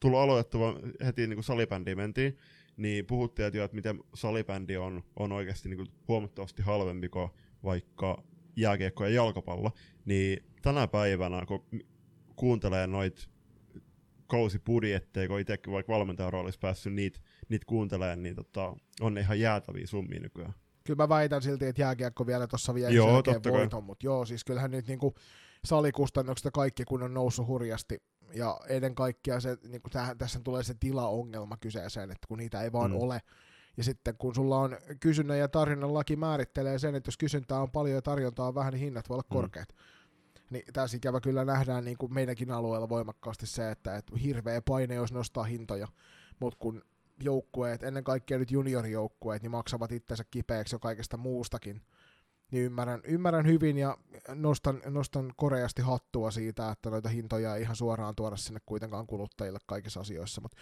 tullut 0.00 0.18
aloitettua, 0.18 0.80
heti 1.04 1.26
niinku 1.26 1.42
salibändiin 1.42 1.96
mentiin, 1.96 2.38
niin 2.76 3.06
puhuttiin, 3.06 3.46
että, 3.46 3.58
jo, 3.58 3.64
että 3.64 3.74
miten 3.74 4.00
salibändi 4.14 4.76
on, 4.76 5.02
on 5.16 5.32
oikeasti 5.32 5.68
niinku 5.68 5.84
huomattavasti 6.08 6.62
halvempi 6.62 7.08
kuin 7.08 7.30
vaikka 7.64 8.22
jääkiekko 8.56 9.04
ja 9.04 9.10
jalkapallo, 9.10 9.72
niin 10.04 10.44
tänä 10.62 10.88
päivänä, 10.88 11.46
kun 11.46 11.64
kuuntelee 12.36 12.86
noit 12.86 13.28
kausibudjetteja, 14.26 15.28
kun 15.28 15.40
itsekin 15.40 15.72
vaikka 15.72 15.92
valmentajan 15.92 16.34
olisi 16.34 16.58
päässyt 16.58 16.92
niitä 16.92 17.20
niit 17.48 17.64
kuuntelemaan, 17.64 18.22
niin 18.22 18.36
tota, 18.36 18.76
on 19.00 19.14
ne 19.14 19.20
ihan 19.20 19.40
jäätäviä 19.40 19.86
summia 19.86 20.20
nykyään. 20.20 20.54
Kyllä 20.84 21.02
mä 21.02 21.08
väitän 21.08 21.42
silti, 21.42 21.64
että 21.64 21.82
jääkiekko 21.82 22.26
vielä 22.26 22.46
tuossa 22.46 22.74
vielä 22.74 22.90
joo, 22.90 23.22
voiton, 23.50 23.84
mutta 23.84 24.06
joo, 24.06 24.24
siis 24.26 24.44
kyllähän 24.44 24.70
nyt 24.70 24.86
niinku, 24.86 25.14
salikustannukset 25.64 26.44
ja 26.44 26.50
kaikki 26.50 26.84
kun 26.84 27.02
on 27.02 27.14
noussut 27.14 27.46
hurjasti. 27.46 28.02
Ja 28.34 28.60
ennen 28.68 28.94
kaikkea 28.94 29.40
se, 29.40 29.56
niin 29.68 29.82
kuin 29.82 29.92
tähän, 29.92 30.18
tässä 30.18 30.40
tulee 30.44 30.62
se 30.62 30.74
tilaongelma 30.74 31.56
kyseeseen, 31.56 32.10
että 32.10 32.26
kun 32.28 32.38
niitä 32.38 32.62
ei 32.62 32.72
vaan 32.72 32.90
mm. 32.90 32.96
ole. 32.96 33.20
Ja 33.76 33.84
sitten 33.84 34.16
kun 34.16 34.34
sulla 34.34 34.58
on 34.58 34.78
kysynnän 35.00 35.38
ja 35.38 35.48
tarjonnan 35.48 35.94
laki 35.94 36.16
määrittelee 36.16 36.78
sen, 36.78 36.94
että 36.94 37.08
jos 37.08 37.18
kysyntää 37.18 37.60
on 37.60 37.70
paljon 37.70 37.94
ja 37.94 38.02
tarjontaa 38.02 38.48
on 38.48 38.54
vähän, 38.54 38.72
niin 38.72 38.80
hinnat 38.80 39.08
voi 39.08 39.14
olla 39.14 39.24
mm. 39.30 39.34
korkeat. 39.34 39.68
Niin 40.50 40.64
tässä 40.72 40.96
ikävä 40.96 41.20
kyllä 41.20 41.44
nähdään 41.44 41.84
niin 41.84 41.98
kuin 41.98 42.14
meidänkin 42.14 42.50
alueella 42.50 42.88
voimakkaasti 42.88 43.46
se, 43.46 43.70
että, 43.70 43.96
että 43.96 44.16
hirveä 44.16 44.62
paine, 44.62 44.94
jos 44.94 45.12
nostaa 45.12 45.44
hintoja. 45.44 45.88
Mutta 46.40 46.58
kun 46.58 46.82
joukkueet, 47.22 47.82
ennen 47.82 48.04
kaikkea 48.04 48.38
nyt 48.38 48.50
juniorijoukkueet, 48.50 49.42
niin 49.42 49.50
maksavat 49.50 49.92
itsensä 49.92 50.24
kipeäksi 50.30 50.74
jo 50.74 50.78
kaikesta 50.78 51.16
muustakin, 51.16 51.82
niin 52.50 52.64
ymmärrän, 52.64 53.00
ymmärrän 53.04 53.46
hyvin 53.46 53.78
ja 53.78 53.96
nostan, 54.34 54.82
nostan 54.86 55.32
koreasti 55.36 55.82
hattua 55.82 56.30
siitä, 56.30 56.70
että 56.70 56.90
noita 56.90 57.08
hintoja 57.08 57.56
ei 57.56 57.62
ihan 57.62 57.76
suoraan 57.76 58.14
tuoda 58.16 58.36
sinne 58.36 58.60
kuitenkaan 58.66 59.06
kuluttajille 59.06 59.58
kaikissa 59.66 60.00
asioissa, 60.00 60.40
mutta 60.40 60.56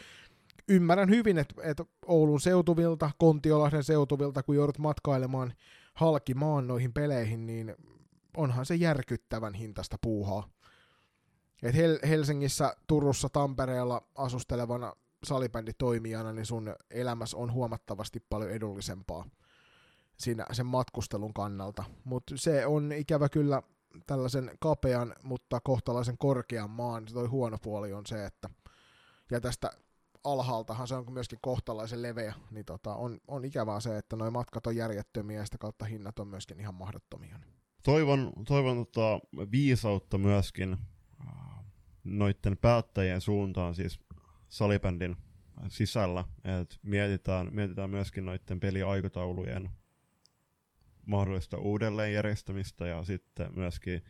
ymmärrän 0.68 1.10
hyvin, 1.10 1.38
että, 1.38 1.54
että 1.62 1.84
Oulun 2.06 2.40
seutuvilta, 2.40 3.10
Kontiolahden 3.18 3.84
seutuvilta, 3.84 4.42
kun 4.42 4.56
joudut 4.56 4.78
matkailemaan 4.78 5.54
halkimaan 5.94 6.66
noihin 6.66 6.92
peleihin, 6.92 7.46
niin 7.46 7.74
onhan 8.36 8.66
se 8.66 8.74
järkyttävän 8.74 9.54
hintasta 9.54 9.96
puuhaa. 10.02 10.48
Et 11.62 11.74
Hel- 11.74 12.08
Helsingissä, 12.08 12.76
Turussa, 12.86 13.28
Tampereella 13.28 14.02
asustelevana 14.14 14.92
salibänditoimijana, 15.24 16.32
niin 16.32 16.46
sun 16.46 16.74
elämässä 16.90 17.36
on 17.36 17.52
huomattavasti 17.52 18.20
paljon 18.28 18.50
edullisempaa 18.50 19.24
siinä 20.18 20.46
sen 20.52 20.66
matkustelun 20.66 21.34
kannalta. 21.34 21.84
Mutta 22.04 22.34
se 22.36 22.66
on 22.66 22.92
ikävä 22.92 23.28
kyllä 23.28 23.62
tällaisen 24.06 24.50
kapean, 24.60 25.14
mutta 25.22 25.60
kohtalaisen 25.60 26.18
korkean 26.18 26.70
maan, 26.70 27.04
toi 27.12 27.26
huono 27.26 27.58
puoli 27.62 27.92
on 27.92 28.06
se, 28.06 28.26
että 28.26 28.50
ja 29.30 29.40
tästä 29.40 29.70
alhaaltahan 30.24 30.88
se 30.88 30.94
on 30.94 31.12
myöskin 31.12 31.38
kohtalaisen 31.42 32.02
leveä, 32.02 32.34
niin 32.50 32.64
tota, 32.64 32.94
on, 32.94 33.20
on 33.28 33.44
ikävää 33.44 33.80
se, 33.80 33.98
että 33.98 34.16
nuo 34.16 34.30
matkat 34.30 34.66
on 34.66 34.76
järjettömiä 34.76 35.38
ja 35.38 35.44
sitä 35.44 35.58
kautta 35.58 35.84
hinnat 35.84 36.18
on 36.18 36.28
myöskin 36.28 36.60
ihan 36.60 36.74
mahdottomia. 36.74 37.38
toivon, 37.84 38.32
toivon 38.48 38.86
tota, 38.86 39.20
viisautta 39.50 40.18
myöskin 40.18 40.76
äh, 41.20 41.64
noiden 42.04 42.56
päättäjien 42.56 43.20
suuntaan, 43.20 43.74
siis 43.74 44.00
salibändin 44.48 45.16
sisällä, 45.68 46.24
että 46.44 46.76
mietitään, 46.82 47.48
mietitään 47.54 47.90
myöskin 47.90 48.24
noiden 48.24 48.60
peliaikataulujen 48.60 49.70
mahdollista 51.08 51.58
uudelleenjärjestämistä 51.58 52.86
ja 52.86 53.04
sitten 53.04 53.48
myöskin 53.54 54.02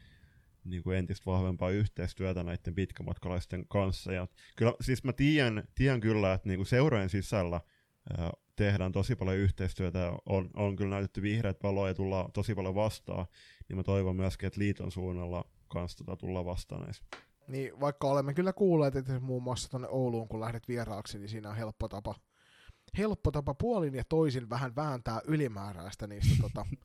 niin 0.64 0.82
kuin 0.82 0.96
entistä 0.96 1.26
vahvempaa 1.26 1.70
yhteistyötä 1.70 2.42
näiden 2.42 2.74
pitkämatkalaisten 2.74 3.64
kanssa. 3.68 4.12
Ja 4.12 4.28
kyllä, 4.56 4.72
siis 4.80 5.04
mä 5.04 5.12
tiedän, 5.12 5.64
tiedän 5.74 6.00
kyllä, 6.00 6.32
että 6.32 6.48
niin 6.48 6.58
kuin 6.58 6.66
seurojen 6.66 7.08
sisällä 7.08 7.60
ää, 8.18 8.30
tehdään 8.56 8.92
tosi 8.92 9.16
paljon 9.16 9.36
yhteistyötä 9.36 9.98
ja 9.98 10.18
on, 10.26 10.50
on 10.56 10.76
kyllä 10.76 10.90
näytetty 10.90 11.22
vihreät 11.22 11.62
valoa 11.62 11.88
ja 11.88 11.94
tullaan 11.94 12.32
tosi 12.32 12.54
paljon 12.54 12.74
vastaan, 12.74 13.26
niin 13.68 13.76
mä 13.76 13.82
toivon 13.82 14.16
myöskin, 14.16 14.46
että 14.46 14.60
liiton 14.60 14.90
suunnalla 14.90 15.44
kanssa 15.68 16.04
tota 16.04 16.16
tullaan 16.16 16.44
vastaan 16.44 16.82
näissä. 16.82 17.04
Niin 17.48 17.80
vaikka 17.80 18.08
olemme 18.08 18.34
kyllä 18.34 18.52
kuulleet, 18.52 18.96
että 18.96 19.20
muun 19.20 19.42
muassa 19.42 19.70
tuonne 19.70 19.88
Ouluun, 19.88 20.28
kun 20.28 20.40
lähdet 20.40 20.68
vieraaksi, 20.68 21.18
niin 21.18 21.28
siinä 21.28 21.50
on 21.50 21.56
helppo 21.56 21.88
tapa, 21.88 22.14
helppo 22.98 23.30
tapa 23.30 23.54
puolin 23.54 23.94
ja 23.94 24.04
toisin 24.04 24.50
vähän 24.50 24.76
vääntää 24.76 25.20
ylimääräistä 25.24 26.06
niistä 26.06 26.34
tota, 26.42 26.66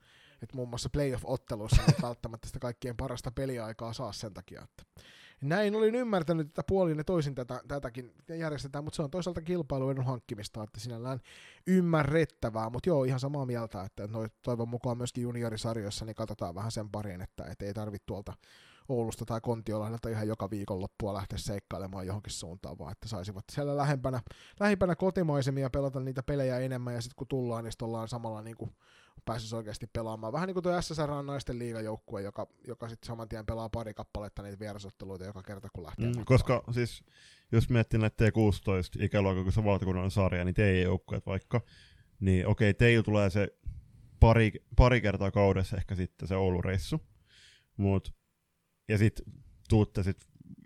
että 0.43 0.55
muun 0.55 0.69
muassa 0.69 0.89
playoff-otteluissa 0.89 1.81
ei 1.87 1.93
välttämättä 2.07 2.47
sitä 2.47 2.59
kaikkien 2.59 2.97
parasta 2.97 3.31
peliaikaa 3.31 3.93
saa 3.93 4.11
sen 4.11 4.33
takia, 4.33 4.61
että 4.61 5.01
näin 5.41 5.75
olin 5.75 5.95
ymmärtänyt, 5.95 6.47
että 6.47 6.63
puolin 6.67 6.97
ja 6.97 7.03
toisin 7.03 7.35
tätä, 7.35 7.61
tätäkin 7.67 8.13
järjestetään, 8.29 8.83
mutta 8.83 8.95
se 8.95 9.01
on 9.01 9.11
toisaalta 9.11 9.41
kilpailuedun 9.41 10.05
hankkimista, 10.05 10.63
että 10.63 10.79
sinällään 10.79 11.19
ymmärrettävää, 11.67 12.69
mutta 12.69 12.89
joo, 12.89 13.03
ihan 13.03 13.19
samaa 13.19 13.45
mieltä, 13.45 13.83
että 13.83 14.07
noi, 14.07 14.27
toivon 14.41 14.69
mukaan 14.69 14.97
myöskin 14.97 15.21
juniorisarjoissa, 15.21 16.05
niin 16.05 16.15
katsotaan 16.15 16.55
vähän 16.55 16.71
sen 16.71 16.89
parin, 16.89 17.21
että 17.21 17.43
et 17.43 17.61
ei 17.61 17.73
tarvitse 17.73 18.05
tuolta 18.05 18.33
Oulusta 18.89 19.25
tai 19.25 19.41
Kontiolahdelta 19.41 20.09
ihan 20.09 20.27
joka 20.27 20.49
viikonloppua 20.49 21.13
lähteä 21.13 21.37
seikkailemaan 21.37 22.07
johonkin 22.07 22.33
suuntaan, 22.33 22.79
vaan 22.79 22.91
että 22.91 23.07
saisivat 23.07 23.43
siellä 23.51 23.77
lähempänä, 23.77 24.21
lähimpänä 24.59 24.95
kotimaisemia 24.95 25.69
pelata 25.69 25.99
niitä 25.99 26.23
pelejä 26.23 26.59
enemmän, 26.59 26.93
ja 26.93 27.01
sitten 27.01 27.15
kun 27.15 27.27
tullaan, 27.27 27.63
niin 27.63 27.71
ollaan 27.81 28.07
samalla 28.07 28.41
niin 28.41 28.57
kuin 28.57 28.75
pääsisi 29.25 29.55
oikeasti 29.55 29.87
pelaamaan. 29.87 30.33
Vähän 30.33 30.47
niin 30.47 30.53
kuin 30.53 30.63
tuo 30.63 30.81
SSR 30.81 31.11
on 31.11 31.25
naisten 31.25 31.59
liigajoukkue, 31.59 32.21
joka, 32.21 32.47
joka 32.67 32.89
sitten 32.89 33.07
saman 33.07 33.29
tien 33.29 33.45
pelaa 33.45 33.69
pari 33.69 33.93
kappaletta 33.93 34.43
niitä 34.43 34.59
vierasotteluita 34.59 35.25
joka 35.25 35.43
kerta, 35.43 35.69
kun 35.73 35.83
lähtee 35.83 36.07
mm, 36.07 36.25
Koska 36.25 36.63
siis, 36.71 37.03
jos 37.51 37.69
miettii 37.69 37.99
näitä 37.99 38.25
T16 38.25 39.03
ikäluokka, 39.03 39.43
kun 39.43 39.51
se 39.51 39.63
valtakunnan 39.63 40.11
sarja, 40.11 40.45
niin 40.45 40.55
TE-joukkueet 40.55 41.25
vaikka, 41.25 41.61
niin 42.19 42.47
okei, 42.47 42.73
teillä 42.73 43.03
tulee 43.03 43.29
se 43.29 43.47
pari, 44.19 44.51
pari 44.75 45.01
kertaa 45.01 45.31
kaudessa 45.31 45.77
ehkä 45.77 45.95
sitten 45.95 46.27
se 46.27 46.35
Oulu-reissu, 46.35 46.99
mut, 47.77 48.13
ja 48.87 48.97
sitten 48.97 49.33
tuutte 49.69 50.03
sit 50.03 50.17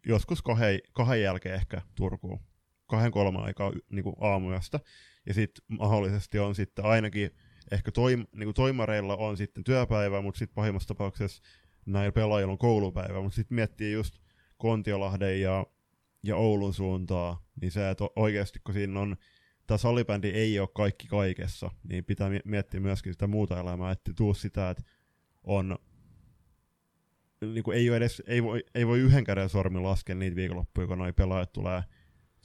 joskus 0.05 0.41
kahden, 0.41 0.79
kahden 0.93 1.21
jälkeen 1.21 1.55
ehkä 1.55 1.81
Turkuun, 1.95 2.39
kahden 2.87 3.11
kolman 3.11 3.43
aikaa 3.43 3.71
niin 3.89 4.13
aamuyöstä, 4.21 4.79
ja 5.25 5.33
sitten 5.33 5.77
mahdollisesti 5.79 6.39
on 6.39 6.55
sitten 6.55 6.85
ainakin 6.85 7.31
ehkä 7.71 7.91
toim, 7.91 8.27
niin 8.35 8.53
toimareilla 8.53 9.15
on 9.15 9.37
sitten 9.37 9.63
työpäivä, 9.63 10.21
mutta 10.21 10.39
sitten 10.39 10.55
pahimmassa 10.55 10.87
tapauksessa 10.87 11.43
näillä 11.85 12.11
pelaajilla 12.11 12.51
on 12.51 12.57
koulupäivä, 12.57 13.21
mutta 13.21 13.35
sitten 13.35 13.55
miettii 13.55 13.93
just 13.93 14.19
Kontiolahden 14.57 15.41
ja, 15.41 15.65
ja 16.23 16.35
Oulun 16.35 16.73
suuntaa, 16.73 17.45
niin 17.61 17.71
se, 17.71 17.89
että 17.89 18.03
oikeasti 18.15 18.59
kun 18.63 18.73
siinä 18.73 18.99
on, 18.99 19.17
tämä 19.67 19.77
salibändi 19.77 20.29
ei 20.29 20.59
ole 20.59 20.69
kaikki 20.75 21.07
kaikessa, 21.07 21.71
niin 21.83 22.05
pitää 22.05 22.29
miettiä 22.45 22.79
myöskin 22.79 23.13
sitä 23.13 23.27
muuta 23.27 23.59
elämää, 23.59 23.91
että 23.91 24.13
tuu 24.13 24.33
sitä, 24.33 24.69
että 24.69 24.83
on 25.43 25.77
niin 27.41 27.63
kuin 27.63 27.77
ei, 27.77 27.87
edes, 27.87 28.23
ei, 28.27 28.43
voi, 28.43 28.63
ei 28.75 28.87
voi 28.87 28.99
yhden 28.99 29.23
käden 29.23 29.49
sormin 29.49 29.83
laskea 29.83 30.15
niitä 30.15 30.35
viikonloppuja, 30.35 30.87
kun 30.87 30.97
noi 30.97 31.13
pelaajat 31.13 31.53
tulee, 31.53 31.83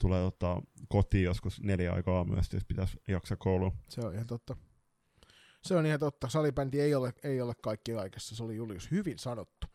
tulee 0.01 0.23
ottaa 0.23 0.61
kotiin 0.87 1.23
joskus 1.23 1.61
neljä 1.61 1.93
aikaa 1.93 2.23
myös, 2.23 2.53
jos 2.53 2.65
pitäisi 2.65 2.97
jaksaa 3.07 3.37
kouluun. 3.37 3.71
Se 3.89 4.01
on 4.01 4.13
ihan 4.13 4.27
totta. 4.27 4.55
Se 5.63 5.75
on 5.75 5.85
ihan 5.85 5.99
totta. 5.99 6.29
Salibändi 6.29 6.79
ei 6.79 6.95
ole, 6.95 7.13
ei 7.23 7.41
ole 7.41 7.53
kaikki 7.61 7.93
kaikessa. 7.93 8.35
Se 8.35 8.43
oli 8.43 8.55
Julius 8.55 8.91
hyvin 8.91 9.19
sanottu. 9.19 9.67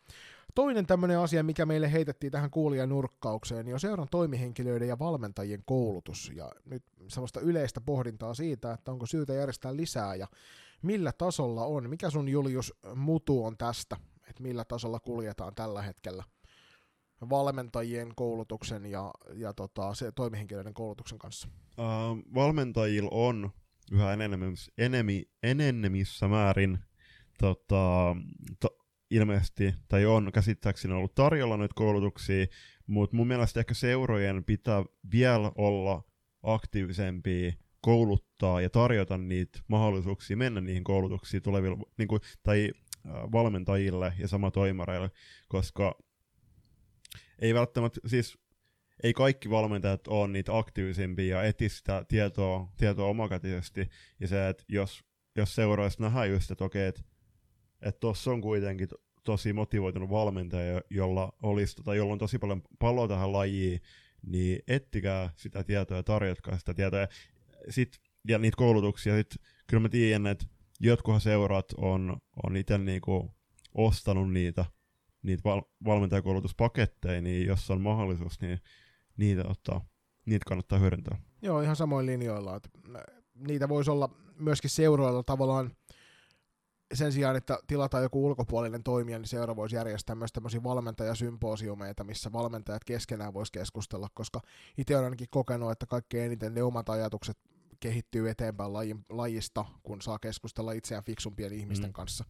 Toinen 0.55 0.85
tämmöinen 0.85 1.19
asia, 1.19 1.43
mikä 1.43 1.65
meille 1.65 1.91
heitettiin 1.91 2.31
tähän 2.31 2.51
kuulijanurkkaukseen, 2.51 3.65
niin 3.65 3.73
on 3.73 3.79
seuran 3.79 4.07
toimihenkilöiden 4.11 4.87
ja 4.87 4.99
valmentajien 4.99 5.63
koulutus. 5.65 6.31
Ja 6.35 6.51
nyt 6.65 6.83
sellaista 7.07 7.39
yleistä 7.39 7.81
pohdintaa 7.81 8.33
siitä, 8.33 8.73
että 8.73 8.91
onko 8.91 9.05
syytä 9.05 9.33
järjestää 9.33 9.75
lisää 9.75 10.15
ja 10.15 10.27
millä 10.81 11.11
tasolla 11.11 11.65
on. 11.65 11.89
Mikä 11.89 12.09
sun 12.09 12.29
Julius 12.29 12.73
mutu 12.95 13.45
on 13.45 13.57
tästä, 13.57 13.97
että 14.29 14.43
millä 14.43 14.65
tasolla 14.65 14.99
kuljetaan 14.99 15.55
tällä 15.55 15.81
hetkellä 15.81 16.23
valmentajien 17.29 18.15
koulutuksen 18.15 18.85
ja, 18.85 19.11
ja 19.33 19.53
tota, 19.53 19.93
se 19.93 20.11
toimihenkilöiden 20.11 20.73
koulutuksen 20.73 21.19
kanssa? 21.19 21.47
Uh, 21.77 22.33
valmentajilla 22.35 23.09
on 23.11 23.51
yhä 23.91 24.17
enenemissä 25.43 26.27
määrin 26.27 26.79
tota, 27.39 28.15
to, 28.59 28.77
ilmeisesti, 29.11 29.75
tai 29.87 30.05
on 30.05 30.31
käsittääkseni 30.33 30.93
ollut 30.93 31.15
tarjolla 31.15 31.57
nyt 31.57 31.73
koulutuksia, 31.73 32.45
mutta 32.87 33.15
mun 33.15 33.27
mielestä 33.27 33.59
ehkä 33.59 33.73
seurojen 33.73 34.43
pitää 34.43 34.83
vielä 35.11 35.51
olla 35.55 36.03
aktiivisempia 36.43 37.51
kouluttaa 37.81 38.61
ja 38.61 38.69
tarjota 38.69 39.17
niitä 39.17 39.59
mahdollisuuksia 39.67 40.37
mennä 40.37 40.61
niihin 40.61 40.83
koulutuksiin 40.83 41.43
tuleville, 41.43 41.77
niin 41.97 42.07
kuin, 42.07 42.21
tai 42.43 42.71
valmentajille 43.31 44.13
ja 44.19 44.27
sama 44.27 44.51
toimareille, 44.51 45.11
koska 45.47 45.97
ei 47.39 47.53
välttämättä, 47.53 47.99
siis 48.05 48.37
ei 49.03 49.13
kaikki 49.13 49.49
valmentajat 49.49 50.07
ole 50.07 50.27
niitä 50.27 50.57
aktiivisempia 50.57 51.37
ja 51.37 51.43
eti 51.43 51.69
sitä 51.69 52.05
tietoa, 52.07 52.71
tietoa 52.77 53.07
omakätisesti. 53.07 53.89
Ja 54.19 54.27
se, 54.27 54.49
että 54.49 54.63
jos, 54.69 55.03
jos 55.35 55.55
seuraisi 55.55 56.01
nähdään 56.01 56.29
just, 56.29 56.51
että 56.51 56.63
okei, 56.63 56.87
että 56.87 57.01
tuossa 57.99 58.31
on 58.31 58.41
kuitenkin 58.41 58.87
tosi 59.23 59.53
motivoitunut 59.53 60.09
valmentaja, 60.09 60.81
jolla, 60.89 61.33
olisi, 61.43 61.75
tota, 61.75 61.95
jolla 61.95 62.13
on 62.13 62.19
tosi 62.19 62.39
paljon 62.39 62.61
paloa 62.79 63.07
tähän 63.07 63.33
lajiin, 63.33 63.81
niin 64.25 64.59
ettikää 64.67 65.29
sitä 65.35 65.63
tietoa 65.63 65.97
ja 65.97 66.03
tarjotkaa 66.03 66.57
sitä 66.57 66.73
tietoa. 66.73 66.99
Ja, 66.99 67.07
sit, 67.69 67.99
ja 68.27 68.39
niitä 68.39 68.57
koulutuksia, 68.57 69.15
sit, 69.15 69.35
kyllä 69.67 69.81
mä 69.81 69.89
tiedän, 69.89 70.27
että 70.27 70.45
jotkuhan 70.79 71.21
seurat 71.21 71.73
on, 71.77 72.17
on 72.43 72.57
itse 72.57 72.77
niinku 72.77 73.35
ostanut 73.73 74.33
niitä, 74.33 74.65
niitä 75.21 75.43
val- 75.43 75.61
valmentajakoulutuspaketteja, 75.85 77.21
niin 77.21 77.47
jos 77.47 77.71
on 77.71 77.81
mahdollisuus, 77.81 78.41
niin 78.41 78.59
niitä, 79.19 79.43
ottaa, 79.47 79.85
niitä 80.25 80.45
kannattaa 80.47 80.79
hyödyntää. 80.79 81.17
Joo, 81.41 81.61
ihan 81.61 81.75
samoin 81.75 82.05
linjoilla. 82.05 82.55
Että 82.55 82.69
niitä 83.35 83.69
voisi 83.69 83.91
olla 83.91 84.09
myöskin 84.39 84.69
seuroilla 84.69 85.23
tavallaan 85.23 85.71
sen 86.93 87.11
sijaan, 87.11 87.35
että 87.35 87.59
tilataan 87.67 88.03
joku 88.03 88.25
ulkopuolinen 88.25 88.83
toimija, 88.83 89.19
niin 89.19 89.27
seura 89.27 89.55
voisi 89.55 89.75
järjestää 89.75 90.15
myös 90.15 90.31
tämmöisiä 90.33 90.63
valmentajasymposiumeita, 90.63 92.03
missä 92.03 92.31
valmentajat 92.31 92.83
keskenään 92.83 93.33
voisi 93.33 93.51
keskustella, 93.51 94.07
koska 94.13 94.41
itse 94.77 94.95
olen 94.95 95.05
ainakin 95.05 95.27
kokenut, 95.31 95.71
että 95.71 95.85
kaikkein 95.85 96.25
eniten 96.25 96.53
ne 96.53 96.63
omat 96.63 96.89
ajatukset 96.89 97.37
kehittyy 97.79 98.29
eteenpäin 98.29 98.71
lajista, 99.09 99.65
kun 99.83 100.01
saa 100.01 100.19
keskustella 100.19 100.71
itseään 100.71 101.03
fiksumpien 101.03 101.53
ihmisten 101.53 101.89
mm. 101.89 101.93
kanssa 101.93 102.25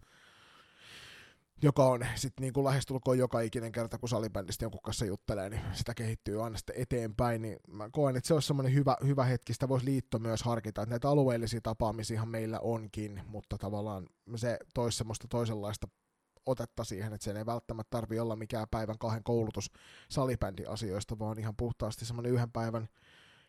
joka 1.62 1.86
on 1.86 2.06
sitten 2.16 2.42
niin 2.42 2.54
kuin 2.54 2.64
lähestulkoon 2.64 3.18
joka 3.18 3.40
ikinen 3.42 3.72
kerta, 3.72 3.98
kun 3.98 4.10
salibändistä 4.10 4.66
jonkun 4.66 4.82
kanssa 4.82 5.06
juttelee, 5.06 5.50
niin 5.50 5.62
sitä 5.74 5.94
kehittyy 5.94 6.44
aina 6.44 6.58
sitten 6.58 6.76
eteenpäin, 6.78 7.42
niin 7.42 7.58
mä 7.68 7.90
koen, 7.92 8.18
että 8.18 8.28
se 8.28 8.34
olisi 8.34 8.48
semmoinen 8.48 8.74
hyvä, 8.74 8.96
hyvä 9.06 9.24
hetki, 9.24 9.54
sitä 9.54 9.70
voisi 9.70 9.86
liitto 9.86 10.20
myös 10.20 10.44
harkita, 10.44 10.82
että 10.82 10.94
näitä 10.94 11.10
alueellisia 11.10 11.62
tapaamisia 11.62 12.26
meillä 12.26 12.60
onkin, 12.60 13.22
mutta 13.28 13.58
tavallaan 13.58 14.08
se 14.36 14.60
toisi 14.74 14.98
semmoista 14.98 15.28
toisenlaista 15.28 15.88
otetta 16.46 16.84
siihen, 16.84 17.14
että 17.14 17.26
sen 17.26 17.38
ei 17.38 17.46
välttämättä 17.46 17.90
tarvi 17.90 18.20
olla 18.20 18.36
mikään 18.36 18.68
päivän 18.72 18.98
kahden 18.98 19.24
koulutus 19.24 19.72
salibändiasioista, 20.10 21.20
vaan 21.20 21.40
ihan 21.40 21.56
puhtaasti 21.56 22.06
semmoinen 22.06 22.32
yhden 22.32 22.52
päivän 22.52 22.88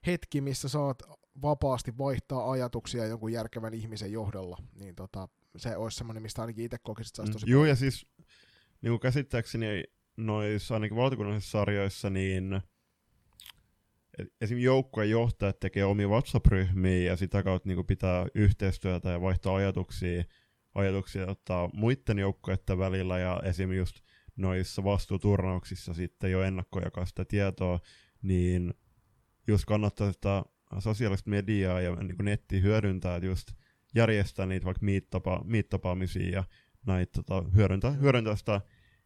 hetki, 0.07 0.41
missä 0.41 0.69
saat 0.69 1.03
vapaasti 1.43 1.99
vaihtaa 1.99 2.51
ajatuksia 2.51 3.07
jonkun 3.07 3.33
järkevän 3.33 3.75
ihmisen 3.75 4.13
johdolla, 4.13 4.57
niin 4.75 4.95
tota, 4.95 5.29
se 5.57 5.77
olisi 5.77 5.97
semmoinen, 5.97 6.23
mistä 6.23 6.43
ainakin 6.43 6.65
itse 6.65 6.79
kokisit 6.83 7.15
saisi 7.15 7.31
mm, 7.31 7.33
tosi 7.33 7.47
mm, 7.47 7.53
Joo, 7.53 7.65
ja 7.65 7.77
siis 7.77 8.07
niin 8.83 8.91
kuin 8.91 9.01
käsittääkseni 9.01 9.85
noissa 10.17 10.75
ainakin 10.75 10.97
valtakunnallisissa 10.97 11.59
sarjoissa, 11.59 12.11
niin 12.11 12.61
esim. 14.41 14.59
joukkueen 14.59 15.11
johtajat 15.11 15.61
tekee 15.61 15.85
omia 15.85 16.09
WhatsApp-ryhmiä 16.09 17.11
ja 17.11 17.17
sitä 17.17 17.43
kautta 17.43 17.69
niin 17.69 17.77
kuin 17.77 17.87
pitää 17.87 18.27
yhteistyötä 18.35 19.11
ja 19.11 19.21
vaihtaa 19.21 19.57
ajatuksia, 19.57 20.25
ajatuksia 20.75 21.27
ottaa 21.27 21.71
muiden 21.73 22.19
joukkueiden 22.19 22.79
välillä 22.79 23.19
ja 23.19 23.41
esim. 23.45 23.73
just 23.73 24.01
noissa 24.37 24.85
vastuuturnauksissa 24.85 25.95
sitten 25.95 26.31
jo 26.31 26.43
ennakkojakaa 26.43 27.07
sitä 27.07 27.25
tietoa, 27.25 27.81
niin 28.23 28.75
just 29.47 29.65
kannattaa 29.65 30.13
sitä 30.13 30.45
sosiaalista 30.79 31.31
mediaa 31.31 31.81
ja 31.81 31.97
niin 31.97 32.17
kuin 32.17 32.25
nettiä 32.25 32.61
hyödyntää, 32.61 33.17
että 33.17 33.27
just 33.27 33.53
järjestää 33.95 34.47
niitä 34.47 34.65
vaikka 34.65 34.87
meet-tapaamisia 35.45 36.31
ja 36.33 36.45
näitä 36.87 37.23
tota, 37.23 37.51
hyödyntää, 37.55 37.91
hyödyntää 37.91 38.37
sitä 38.37 38.61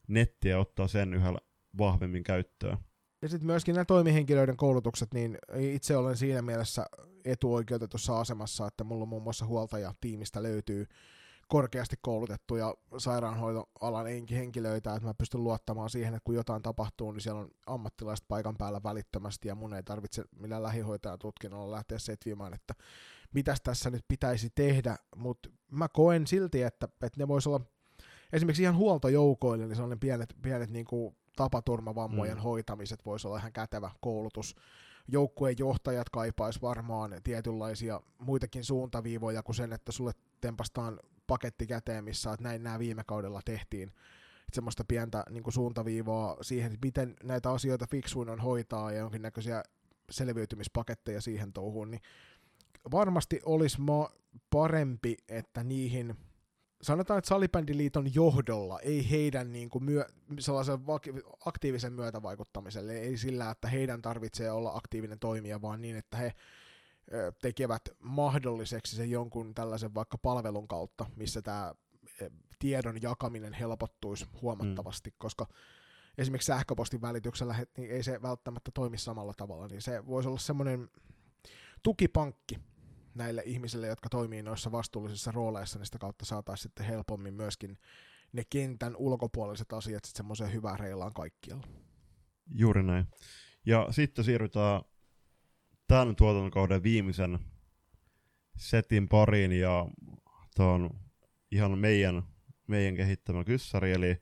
nettiä 0.08 0.50
ja 0.50 0.58
ottaa 0.58 0.88
sen 0.88 1.14
yhä 1.14 1.34
vahvemmin 1.78 2.22
käyttöön. 2.22 2.78
Ja 3.22 3.28
sitten 3.28 3.46
myöskin 3.46 3.74
nämä 3.74 3.84
toimihenkilöiden 3.84 4.56
koulutukset, 4.56 5.14
niin 5.14 5.38
itse 5.58 5.96
olen 5.96 6.16
siinä 6.16 6.42
mielessä 6.42 6.86
etuoikeutetussa 7.24 8.20
asemassa, 8.20 8.66
että 8.66 8.84
mulla 8.84 9.06
muun 9.06 9.22
muassa 9.22 9.46
huoltaja 9.46 9.94
tiimistä 10.00 10.42
löytyy 10.42 10.86
korkeasti 11.48 11.96
koulutettuja 12.02 12.74
sairaanhoitoalan 12.98 14.06
henkilöitä, 14.30 14.94
että 14.94 15.06
mä 15.06 15.14
pystyn 15.14 15.44
luottamaan 15.44 15.90
siihen, 15.90 16.14
että 16.14 16.24
kun 16.24 16.34
jotain 16.34 16.62
tapahtuu, 16.62 17.12
niin 17.12 17.20
siellä 17.20 17.40
on 17.40 17.50
ammattilaiset 17.66 18.24
paikan 18.28 18.56
päällä 18.56 18.80
välittömästi 18.82 19.48
ja 19.48 19.54
mun 19.54 19.74
ei 19.74 19.82
tarvitse 19.82 20.24
millään 20.36 20.62
lähihoitajan 20.62 21.18
tutkinnolla 21.18 21.76
lähteä 21.76 21.98
setvimään, 21.98 22.54
että 22.54 22.74
mitäs 23.34 23.60
tässä 23.60 23.90
nyt 23.90 24.04
pitäisi 24.08 24.50
tehdä, 24.54 24.96
mutta 25.16 25.48
mä 25.70 25.88
koen 25.88 26.26
silti, 26.26 26.62
että, 26.62 26.88
että 27.02 27.20
ne 27.20 27.28
voisi 27.28 27.48
olla 27.48 27.60
esimerkiksi 28.32 28.62
ihan 28.62 28.76
huoltojoukoille, 28.76 29.66
niin 29.66 29.76
sellainen 29.76 30.00
pienet, 30.00 30.36
pienet 30.42 30.70
niin 30.70 30.84
kuin 30.84 31.16
tapaturmavammojen 31.36 32.36
mm. 32.36 32.42
hoitamiset 32.42 33.06
voisi 33.06 33.28
olla 33.28 33.38
ihan 33.38 33.52
kätevä 33.52 33.90
koulutus. 34.00 34.56
Joukkueen 35.08 35.56
johtajat 35.58 36.10
kaipaisi 36.10 36.62
varmaan 36.62 37.20
tietynlaisia 37.24 38.00
muitakin 38.18 38.64
suuntaviivoja 38.64 39.42
kuin 39.42 39.56
sen, 39.56 39.72
että 39.72 39.92
sulle 39.92 40.12
tempastaan 40.40 41.00
paketti 41.26 41.66
käteen, 41.66 42.04
missä 42.04 42.32
että 42.32 42.44
näin 42.44 42.62
nämä 42.62 42.78
viime 42.78 43.04
kaudella 43.06 43.40
tehtiin. 43.44 43.88
Et 44.48 44.54
semmoista 44.54 44.84
pientä 44.88 45.24
niin 45.30 45.42
kuin 45.42 45.54
suuntaviivoa 45.54 46.36
siihen, 46.40 46.72
että 46.72 46.86
miten 46.86 47.16
näitä 47.22 47.50
asioita 47.50 47.86
fiksuin 47.86 48.28
on 48.28 48.40
hoitaa 48.40 48.92
ja 48.92 48.98
jonkinnäköisiä 48.98 49.62
selviytymispaketteja 50.10 51.20
siihen 51.20 51.52
touhuun, 51.52 51.90
niin 51.90 52.00
varmasti 52.90 53.40
olisi 53.44 53.78
parempi, 54.50 55.16
että 55.28 55.64
niihin 55.64 56.14
sanotaan, 56.82 57.18
että 57.18 57.28
Salibändiliiton 57.28 58.14
johdolla, 58.14 58.80
ei 58.80 59.10
heidän 59.10 59.52
niin 59.52 59.70
kuin 59.70 59.84
myö, 59.84 60.06
sellaisen 60.38 60.78
aktiivisen 61.46 61.92
myötävaikuttamiselle, 61.92 62.92
ei 62.92 63.16
sillä, 63.16 63.50
että 63.50 63.68
heidän 63.68 64.02
tarvitsee 64.02 64.50
olla 64.50 64.76
aktiivinen 64.76 65.18
toimija, 65.18 65.62
vaan 65.62 65.80
niin, 65.80 65.96
että 65.96 66.16
he 66.16 66.34
tekevät 67.42 67.82
mahdolliseksi 67.98 68.96
sen 68.96 69.10
jonkun 69.10 69.54
tällaisen 69.54 69.94
vaikka 69.94 70.18
palvelun 70.18 70.68
kautta, 70.68 71.06
missä 71.16 71.42
tämä 71.42 71.74
tiedon 72.58 73.02
jakaminen 73.02 73.52
helpottuisi 73.52 74.26
huomattavasti, 74.42 75.10
mm. 75.10 75.16
koska 75.18 75.46
esimerkiksi 76.18 76.46
sähköpostin 76.46 77.00
välityksellä 77.00 77.56
niin 77.76 77.90
ei 77.90 78.02
se 78.02 78.22
välttämättä 78.22 78.70
toimi 78.74 78.98
samalla 78.98 79.34
tavalla, 79.36 79.66
niin 79.66 79.82
se 79.82 80.06
voisi 80.06 80.28
olla 80.28 80.38
semmoinen 80.38 80.88
tukipankki 81.82 82.58
näille 83.14 83.42
ihmisille, 83.44 83.86
jotka 83.86 84.08
toimii 84.08 84.42
noissa 84.42 84.72
vastuullisissa 84.72 85.32
rooleissa, 85.32 85.78
niin 85.78 85.86
sitä 85.86 85.98
kautta 85.98 86.24
saataisiin 86.24 86.62
sitten 86.62 86.86
helpommin 86.86 87.34
myöskin 87.34 87.78
ne 88.32 88.42
kentän 88.50 88.96
ulkopuoliset 88.96 89.72
asiat 89.72 90.04
sitten 90.04 90.16
semmoiseen 90.16 90.52
hyvään 90.52 90.78
reilaan 90.78 91.12
kaikkialla. 91.12 91.66
Juuri 92.54 92.82
näin. 92.82 93.06
Ja 93.66 93.86
sitten 93.90 94.24
siirrytään 94.24 94.82
tämän 95.86 96.16
tuotantokauden 96.16 96.82
viimeisen 96.82 97.38
setin 98.56 99.08
pariin 99.08 99.52
ja 99.52 99.86
tämä 100.54 100.68
on 100.68 100.90
ihan 101.50 101.78
meidän, 101.78 102.22
meidän 102.66 102.96
kehittämä 102.96 103.44
kyssäri, 103.44 103.92
eli 103.92 104.20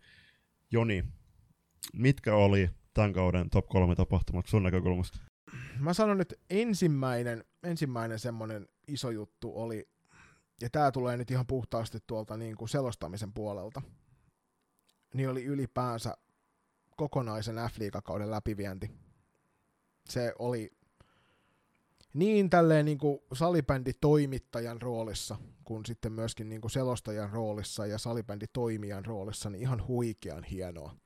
Joni, 0.71 1.05
mitkä 1.93 2.35
oli 2.35 2.71
tämän 2.95 3.13
kauden 3.13 3.51
top 3.51 3.69
3 3.69 3.95
tapahtumat 3.95 4.47
sun 4.47 4.63
näkökulmasta? 4.63 5.19
Mä 5.79 5.95
sanon 5.95 6.19
nyt 6.19 6.35
ensimmäinen, 6.51 7.45
ensimmäinen 7.63 8.19
semmoinen 8.19 8.69
iso 8.89 9.11
juttu 9.11 9.53
oli, 9.55 9.89
ja 10.61 10.71
tämä 10.71 10.93
tulee 10.93 11.17
nyt 11.17 11.31
ihan 11.31 11.47
puhtaasti 11.47 11.99
tuolta 12.07 12.37
niin 12.37 12.57
kuin 12.57 12.69
selostamisen 12.69 13.33
puolelta, 13.33 13.83
niin 15.15 15.29
oli 15.29 15.45
ylipäänsä 15.45 16.17
kokonaisen 16.97 17.57
f 17.57 18.03
kauden 18.05 18.31
läpivienti. 18.31 18.91
Se 20.09 20.35
oli 20.39 20.71
niin 22.15 22.51
tälleen 22.51 22.85
niin 22.85 22.99
kuin 22.99 23.19
salibänditoimittajan 23.33 24.83
roolissa, 24.83 25.37
kuin 25.65 25.87
sitten 25.87 26.13
myöskin 26.13 26.49
niin 26.49 26.61
kuin 26.61 26.71
selostajan 26.71 27.31
roolissa 27.31 27.87
ja 27.87 27.99
salibänditoimijan 27.99 29.05
roolissa, 29.05 29.51
niin 29.51 29.63
ihan 29.63 29.87
huikean 29.87 30.45
hienoa. 30.45 30.97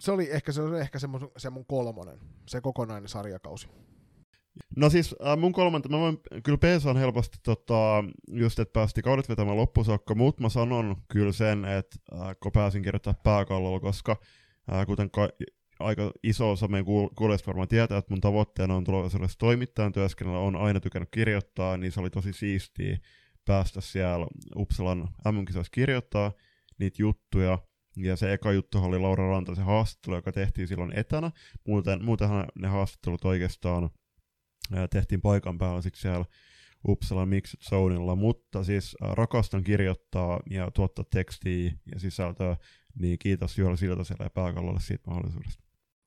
Se 0.00 0.12
oli 0.12 0.30
ehkä 0.30 0.52
se, 0.52 0.62
oli 0.62 0.80
ehkä 0.80 0.98
se, 0.98 1.06
mun, 1.06 1.30
se 1.36 1.50
mun 1.50 1.66
kolmonen, 1.66 2.20
se 2.46 2.60
kokonainen 2.60 3.08
sarjakausi. 3.08 3.68
No 4.76 4.90
siis 4.90 5.14
äh, 5.26 5.38
mun 5.38 5.52
kolmanta, 5.52 5.88
mä 5.88 5.98
voin, 5.98 6.18
kyllä 6.42 6.58
PS 6.58 6.86
on 6.86 6.96
helposti 6.96 7.38
tota, 7.42 8.04
just, 8.32 8.58
että 8.58 8.72
päästi 8.72 9.02
kaudet 9.02 9.28
vetämään 9.28 9.56
loppusakka, 9.56 10.14
mutta 10.14 10.42
mä 10.42 10.48
sanon 10.48 10.96
kyllä 11.08 11.32
sen, 11.32 11.64
että 11.64 11.96
äh, 12.12 12.36
kun 12.42 12.52
pääsin 12.52 12.82
kirjoittamaan 12.82 13.20
pääkallolla, 13.24 13.80
koska 13.80 14.16
äh, 14.72 14.86
kuten 14.86 15.10
ka- 15.10 15.28
aika 15.80 16.12
iso 16.22 16.50
osa 16.50 16.68
meidän 16.68 16.84
kuulijasta 17.16 17.46
varmaan 17.46 17.68
tietää, 17.68 17.98
että 17.98 18.14
mun 18.14 18.20
tavoitteena 18.20 18.74
on 18.74 18.84
tulevaisuudessa 18.84 19.38
toimittajan 19.38 19.92
työskennellä, 19.92 20.40
on 20.40 20.56
aina 20.56 20.80
tykännyt 20.80 21.10
kirjoittaa, 21.10 21.76
niin 21.76 21.92
se 21.92 22.00
oli 22.00 22.10
tosi 22.10 22.32
siistiä 22.32 22.98
päästä 23.44 23.80
siellä 23.80 24.26
Uppsalan 24.56 24.98
mm 24.98 25.44
kirjoittaa 25.70 26.32
niitä 26.78 27.02
juttuja, 27.02 27.58
ja 27.96 28.16
se 28.16 28.32
eka 28.32 28.52
juttu 28.52 28.78
oli 28.78 28.98
Laura 28.98 29.30
Rantasen 29.30 29.64
haastattelu, 29.64 30.16
joka 30.16 30.32
tehtiin 30.32 30.68
silloin 30.68 30.98
etänä. 30.98 31.30
Muuten, 31.66 32.04
muutenhan 32.04 32.46
ne 32.58 32.68
haastattelut 32.68 33.24
oikeastaan 33.24 33.90
tehtiin 34.90 35.20
paikan 35.20 35.58
päällä 35.58 35.82
sitten 35.82 36.00
siellä 36.00 36.24
Uppsala 36.88 37.26
Mixed 37.26 37.60
Zoneilla, 37.60 38.16
mutta 38.16 38.64
siis 38.64 38.96
rakastan 39.00 39.64
kirjoittaa 39.64 40.40
ja 40.50 40.70
tuottaa 40.70 41.04
tekstiä 41.10 41.72
ja 41.92 42.00
sisältöä, 42.00 42.56
niin 43.00 43.18
kiitos 43.18 43.58
Juhla 43.58 43.76
Siltaselle 43.76 44.24
ja 44.24 44.30
pääkallolle 44.30 44.80
siitä 44.80 45.10
mahdollisuudesta. 45.10 45.64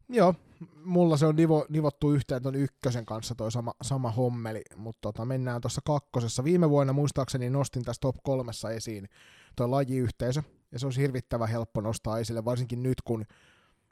Joo, 0.10 0.36
mulla 0.84 1.18
se 1.18 1.26
on 1.26 1.36
nivo, 1.36 1.66
nivottu 1.70 2.12
yhteen 2.12 2.44
ton 2.44 2.56
ykkösen 2.56 3.06
kanssa 3.06 3.36
toi 3.36 3.52
sama, 3.52 3.74
sama 3.82 4.12
hommeli, 4.12 4.62
mutta 4.76 5.00
tota, 5.02 5.26
mennään 5.26 5.62
tuossa 5.62 5.82
kakkosessa. 5.86 6.44
Viime 6.44 6.70
vuonna 6.70 6.94
muistaakseni 6.94 7.50
nostin 7.50 7.84
tässä 7.84 8.00
top 8.02 8.16
kolmessa 8.24 8.72
esiin 8.72 9.10
toi 9.56 9.70
lajiyhteisö, 9.70 10.44
ja 10.72 10.80
se 10.80 10.86
on 10.86 10.92
hirvittävän 10.98 11.50
helppo 11.50 11.82
nostaa 11.82 12.20
esille, 12.20 12.46
varsinkin 12.46 12.84
nyt 12.84 13.02
kun 13.02 13.26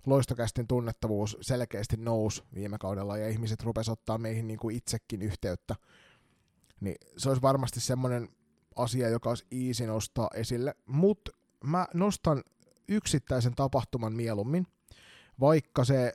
loistokästin 0.08 0.68
tunnettavuus 0.68 1.38
selkeästi 1.42 1.98
nousi 1.98 2.44
viime 2.56 2.78
kaudella 2.78 3.18
ja 3.18 3.30
ihmiset 3.30 3.64
rupesivat 3.64 4.00
ottaa 4.00 4.18
meihin 4.18 4.48
niin 4.48 4.60
kuin 4.60 4.76
itsekin 4.76 5.22
yhteyttä, 5.22 5.76
niin 6.80 6.96
se 7.18 7.30
olisi 7.30 7.42
varmasti 7.42 7.80
semmoinen 7.80 8.30
asia, 8.76 9.10
joka 9.10 9.30
olisi 9.30 9.46
easy 9.52 9.88
nostaa 9.88 10.30
esille, 10.34 10.76
mutta 10.86 11.32
mä 11.64 11.88
nostan 11.94 12.44
yksittäisen 12.88 13.56
tapahtuman 13.56 14.14
mieluummin, 14.14 14.68
vaikka 15.40 15.86
se 15.86 16.14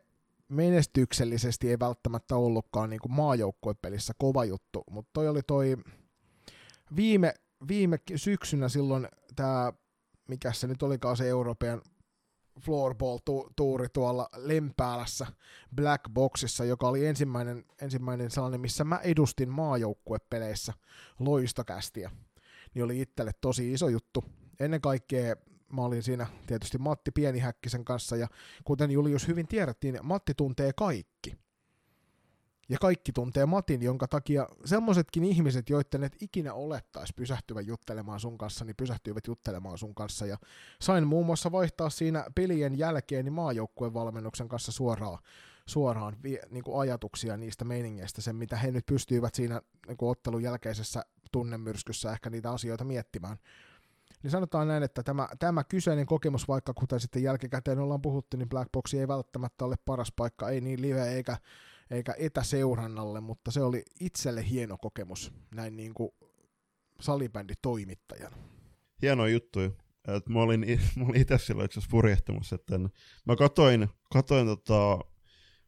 menestyksellisesti 0.48 1.70
ei 1.70 1.78
välttämättä 1.78 2.36
ollutkaan 2.36 2.90
niin 2.90 3.00
kuin 3.00 3.12
maajoukkuepelissä 3.12 4.12
kova 4.18 4.44
juttu, 4.44 4.84
mutta 4.90 5.10
toi 5.12 5.28
oli 5.28 5.42
toi 5.42 5.76
viime, 6.96 7.34
viime 7.68 7.98
syksynä 8.16 8.68
silloin 8.68 9.08
tämä, 9.36 9.72
mikä 10.28 10.52
se 10.52 10.66
nyt 10.66 10.82
olikaan 10.82 11.16
se 11.16 11.28
Euroopan 11.28 11.82
floorball-tuuri 12.60 13.88
tuolla 13.92 14.28
Lempäälässä 14.36 15.26
Black 15.74 16.04
Boxissa, 16.10 16.64
joka 16.64 16.88
oli 16.88 17.06
ensimmäinen, 17.06 17.64
ensimmäinen 17.82 18.30
sellainen, 18.30 18.60
missä 18.60 18.84
mä 18.84 18.96
edustin 18.96 19.48
maajoukkuepeleissä 19.48 20.72
loistokästiä, 21.18 22.10
niin 22.74 22.84
oli 22.84 23.00
itselle 23.00 23.32
tosi 23.40 23.72
iso 23.72 23.88
juttu. 23.88 24.24
Ennen 24.60 24.80
kaikkea 24.80 25.36
mä 25.72 25.82
olin 25.82 26.02
siinä 26.02 26.26
tietysti 26.46 26.78
Matti 26.78 27.10
Pienihäkkisen 27.10 27.84
kanssa, 27.84 28.16
ja 28.16 28.28
kuten 28.64 28.90
Julius 28.90 29.28
hyvin 29.28 29.48
tiedettiin, 29.48 29.98
Matti 30.02 30.34
tuntee 30.34 30.72
kaikki. 30.72 31.41
Ja 32.72 32.78
kaikki 32.78 33.12
tuntee 33.12 33.46
Matin, 33.46 33.82
jonka 33.82 34.08
takia 34.08 34.48
semmoisetkin 34.64 35.24
ihmiset, 35.24 35.70
joiden 35.70 36.04
et 36.04 36.16
ikinä 36.22 36.54
olettaisi 36.54 37.12
pysähtyvän 37.16 37.66
juttelemaan 37.66 38.20
sun 38.20 38.38
kanssa, 38.38 38.64
niin 38.64 38.76
pysähtyivät 38.76 39.26
juttelemaan 39.26 39.78
sun 39.78 39.94
kanssa. 39.94 40.26
Ja 40.26 40.36
sain 40.80 41.06
muun 41.06 41.26
muassa 41.26 41.52
vaihtaa 41.52 41.90
siinä 41.90 42.24
pelien 42.34 42.78
jälkeen 42.78 43.24
niin 43.24 43.32
maajoukkueen 43.32 43.94
valmennuksen 43.94 44.48
kanssa 44.48 44.72
suoraan, 44.72 45.18
suoraan 45.66 46.16
niin 46.50 46.64
kuin 46.64 46.80
ajatuksia 46.80 47.36
niistä 47.36 47.64
meiningeistä, 47.64 48.22
sen 48.22 48.36
mitä 48.36 48.56
he 48.56 48.70
nyt 48.70 48.86
pystyivät 48.86 49.34
siinä 49.34 49.60
niin 49.86 49.96
kuin 49.96 50.10
ottelun 50.10 50.42
jälkeisessä 50.42 51.04
tunnemyrskyssä 51.32 52.12
ehkä 52.12 52.30
niitä 52.30 52.50
asioita 52.50 52.84
miettimään. 52.84 53.36
Niin 54.22 54.30
sanotaan 54.30 54.68
näin, 54.68 54.82
että 54.82 55.02
tämä, 55.02 55.28
tämä 55.38 55.64
kyseinen 55.64 56.06
kokemus, 56.06 56.48
vaikka 56.48 56.74
kuten 56.74 57.00
sitten 57.00 57.22
jälkikäteen 57.22 57.78
ollaan 57.78 58.02
puhuttu, 58.02 58.36
niin 58.36 58.48
Black 58.48 58.72
Box 58.72 58.94
ei 58.94 59.08
välttämättä 59.08 59.64
ole 59.64 59.76
paras 59.84 60.12
paikka, 60.16 60.48
ei 60.48 60.60
niin 60.60 60.82
live 60.82 61.08
eikä, 61.14 61.36
eikä 61.92 62.14
etäseurannalle, 62.18 63.20
mutta 63.20 63.50
se 63.50 63.62
oli 63.62 63.82
itselle 64.00 64.48
hieno 64.50 64.78
kokemus 64.78 65.32
näin 65.54 65.76
niin 65.76 65.94
kuin 65.94 66.10
salibänditoimittajana. 67.00 68.36
Hieno 69.02 69.26
juttu. 69.26 69.60
Et 70.16 70.28
mä 70.28 70.42
olin, 70.42 70.66
olin 71.08 71.20
itse 71.20 71.38
silloin 71.38 71.64
itse 71.64 71.80
purjehtimassa, 71.90 72.54
että 72.54 72.78
mä 73.24 73.36
katoin, 73.36 73.88
katoin 74.12 74.46
tota, 74.46 74.98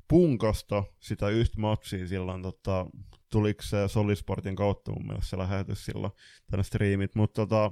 punkasta 0.09 0.85
sitä 1.01 1.29
yhtä 1.29 1.61
matsia 1.61 2.09
silloin, 2.09 2.43
tota, 2.43 2.87
tuliko 3.31 3.63
se 3.63 3.89
Solisportin 3.89 4.57
kautta 4.57 4.93
mun 4.93 5.07
mielestä 5.07 5.31
se 5.31 5.39
lähetys 5.39 5.85
silloin 5.85 6.13
tänne 6.51 6.65
striimit, 6.65 7.15
mutta 7.15 7.47
tota, 7.47 7.71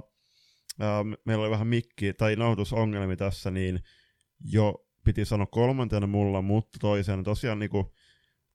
meillä 1.25 1.43
oli 1.43 1.51
vähän 1.51 1.67
mikki 1.67 2.13
tai 2.13 2.35
nauhoitusongelmia 2.35 3.17
tässä, 3.17 3.51
niin 3.51 3.79
jo 4.45 4.85
piti 5.03 5.25
sanoa 5.25 5.45
kolmantena 5.45 6.07
mulla, 6.07 6.41
mutta 6.41 6.77
toisena 6.81 7.23
tosiaan 7.23 7.59
niinku, 7.59 7.93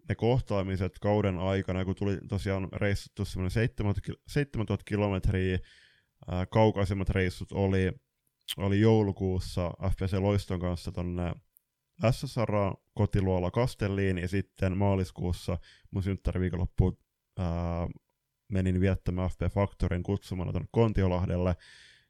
ne 0.08 0.14
kohtaamiset 0.14 0.98
kauden 0.98 1.38
aikana, 1.38 1.84
kun 1.84 1.94
tuli 1.94 2.18
tosiaan 2.28 2.68
reissattu 2.72 3.24
semmoinen 3.24 3.68
7000 4.26 4.84
kilometriä, 4.84 5.58
ää, 6.28 6.46
kaukaisemmat 6.46 7.08
reissut 7.08 7.52
oli, 7.52 7.92
oli 8.56 8.80
joulukuussa 8.80 9.70
FPC 9.90 10.12
Loiston 10.12 10.60
kanssa 10.60 10.92
tonne 10.92 11.32
SSR 12.10 12.52
kotiluola 12.94 13.50
Kastelliin 13.50 14.18
ja 14.18 14.28
sitten 14.28 14.76
maaliskuussa 14.76 15.58
mun 15.90 16.02
synttäriviikonloppuun 16.02 16.98
menin 18.48 18.80
viettämään 18.80 19.30
FP 19.30 19.40
Factorin 19.50 20.02
kutsumana 20.02 20.52
tuonne 20.52 20.68
Kontiolahdelle, 20.72 21.56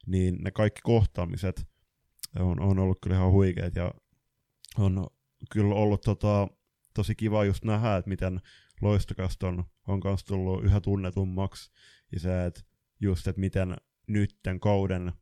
niin 0.07 0.37
ne 0.45 0.51
kaikki 0.51 0.81
kohtaamiset 0.85 1.69
on, 2.39 2.61
on 2.61 2.79
ollut 2.79 2.99
kyllä 3.03 3.17
ihan 3.17 3.31
huikeet 3.31 3.77
ja 3.77 3.95
on 4.79 5.07
kyllä 5.53 5.75
ollut 5.75 6.01
tota, 6.01 6.49
tosi 6.99 7.15
kiva 7.15 7.45
just 7.45 7.65
nähdä, 7.65 7.97
että 7.97 8.09
miten 8.09 8.41
loistokasta 8.81 9.49
on, 9.49 9.65
on 9.89 10.01
kanssa 10.01 10.27
tullut 10.27 10.65
yhä 10.65 10.81
tunnetummaksi 10.81 11.71
ja 12.13 12.21
se, 12.21 12.47
että 12.47 12.61
just, 13.01 13.27
että 13.29 13.41
miten 13.41 13.77
nytten 14.07 14.61
kauden 14.61 15.13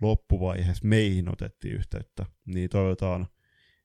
loppuvaiheessa 0.00 0.88
meihin 0.88 1.32
otettiin 1.32 1.74
yhteyttä, 1.74 2.26
niin 2.46 2.70
toivotaan, 2.70 3.28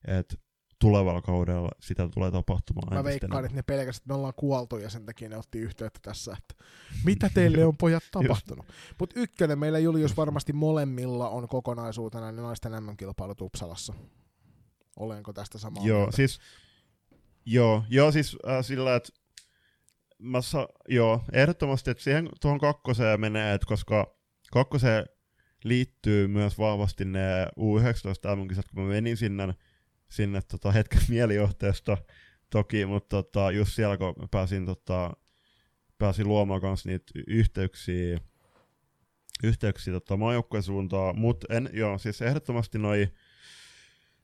että 0.06 0.36
tulevalla 0.78 1.22
kaudella 1.22 1.70
sitä 1.80 2.08
tulee 2.08 2.30
tapahtumaan. 2.30 2.94
Mä 2.94 3.04
veikkaan, 3.04 3.44
että 3.44 3.56
ne 3.56 3.62
pelkästään, 3.62 4.02
että 4.02 4.08
me 4.08 4.14
ollaan 4.14 4.34
kuoltu 4.36 4.76
ja 4.76 4.90
sen 4.90 5.06
takia 5.06 5.28
ne 5.28 5.36
otti 5.36 5.58
yhteyttä 5.58 6.00
tässä, 6.02 6.36
että 6.38 6.64
mitä 7.04 7.30
teille 7.34 7.64
on 7.64 7.76
pojat 7.76 8.04
tapahtunut. 8.12 8.66
Mutta 8.98 9.20
ykkönen 9.20 9.58
meillä 9.58 9.78
Julius 9.78 10.16
varmasti 10.16 10.52
molemmilla 10.52 11.28
on 11.28 11.48
kokonaisuutena 11.48 12.32
ne 12.32 12.42
naisten 12.42 12.84
MM-kilpailut 12.84 13.40
Uppsalassa. 13.40 13.94
Olenko 14.96 15.32
tästä 15.32 15.58
samaa 15.58 15.86
Joo, 15.86 15.98
mieltä? 15.98 16.16
siis, 16.16 16.40
joo, 17.46 17.84
joo, 17.88 18.12
siis 18.12 18.36
äh, 18.48 18.64
sillä, 18.64 18.96
että 18.96 19.12
mä 20.18 20.40
sa, 20.40 20.68
joo, 20.88 21.24
ehdottomasti, 21.32 21.90
että 21.90 22.02
siihen 22.02 22.28
tuohon 22.40 22.60
kakkoseen 22.60 23.20
menee, 23.20 23.54
että 23.54 23.66
koska 23.66 24.16
kakkoseen 24.52 25.06
liittyy 25.64 26.28
myös 26.28 26.58
vahvasti 26.58 27.04
ne 27.04 27.46
U19 27.46 28.36
MM-kisat, 28.36 28.68
kun 28.74 28.82
mä 28.82 28.88
menin 28.88 29.16
sinne, 29.16 29.54
sinne 30.10 30.40
tota, 30.42 30.72
hetken 30.72 31.02
mielijohteesta 31.08 31.96
toki, 32.50 32.86
mutta 32.86 33.22
tota, 33.22 33.50
just 33.50 33.72
siellä 33.72 33.96
kun 33.96 34.14
mä 34.20 34.28
pääsin, 34.30 34.66
tota, 34.66 35.12
pääsin 35.98 36.28
luomaan 36.28 36.60
kanssa 36.60 36.88
niitä 36.88 37.12
yhteyksiä, 37.26 38.20
yhteyksiä 39.42 39.92
tota, 39.92 40.16
maajoukkueen 40.16 40.62
suuntaan, 40.62 41.18
mutta 41.18 41.46
en, 41.50 41.70
joo, 41.72 41.98
siis 41.98 42.22
ehdottomasti 42.22 42.78
noi 42.78 43.08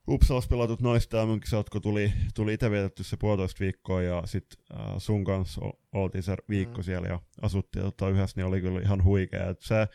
Uppsalassa 0.07 0.49
pelatut 0.49 0.81
naista 0.81 1.25
MM-kisat, 1.25 1.69
kun 1.69 1.81
tuli, 1.81 2.13
tuli 2.35 2.53
itse 2.53 2.71
vietetty 2.71 3.03
se 3.03 3.17
puolitoista 3.17 3.59
viikkoa 3.59 4.01
ja 4.01 4.21
sit 4.25 4.45
äh, 4.73 4.79
sun 4.97 5.23
kanssa 5.23 5.61
oltiin 5.91 6.23
se 6.23 6.35
viikko 6.49 6.77
Mm. 6.77 6.83
siellä 6.83 7.07
ja 7.07 7.19
asuttiin 7.41 7.85
tota, 7.85 8.09
yhdessä, 8.09 8.33
niin 8.41 8.45
oli 8.47 8.61
kyllä 8.61 8.81
ihan 8.81 9.03
huikea. 9.03 9.49
Et 9.49 9.61
se, 9.61 9.87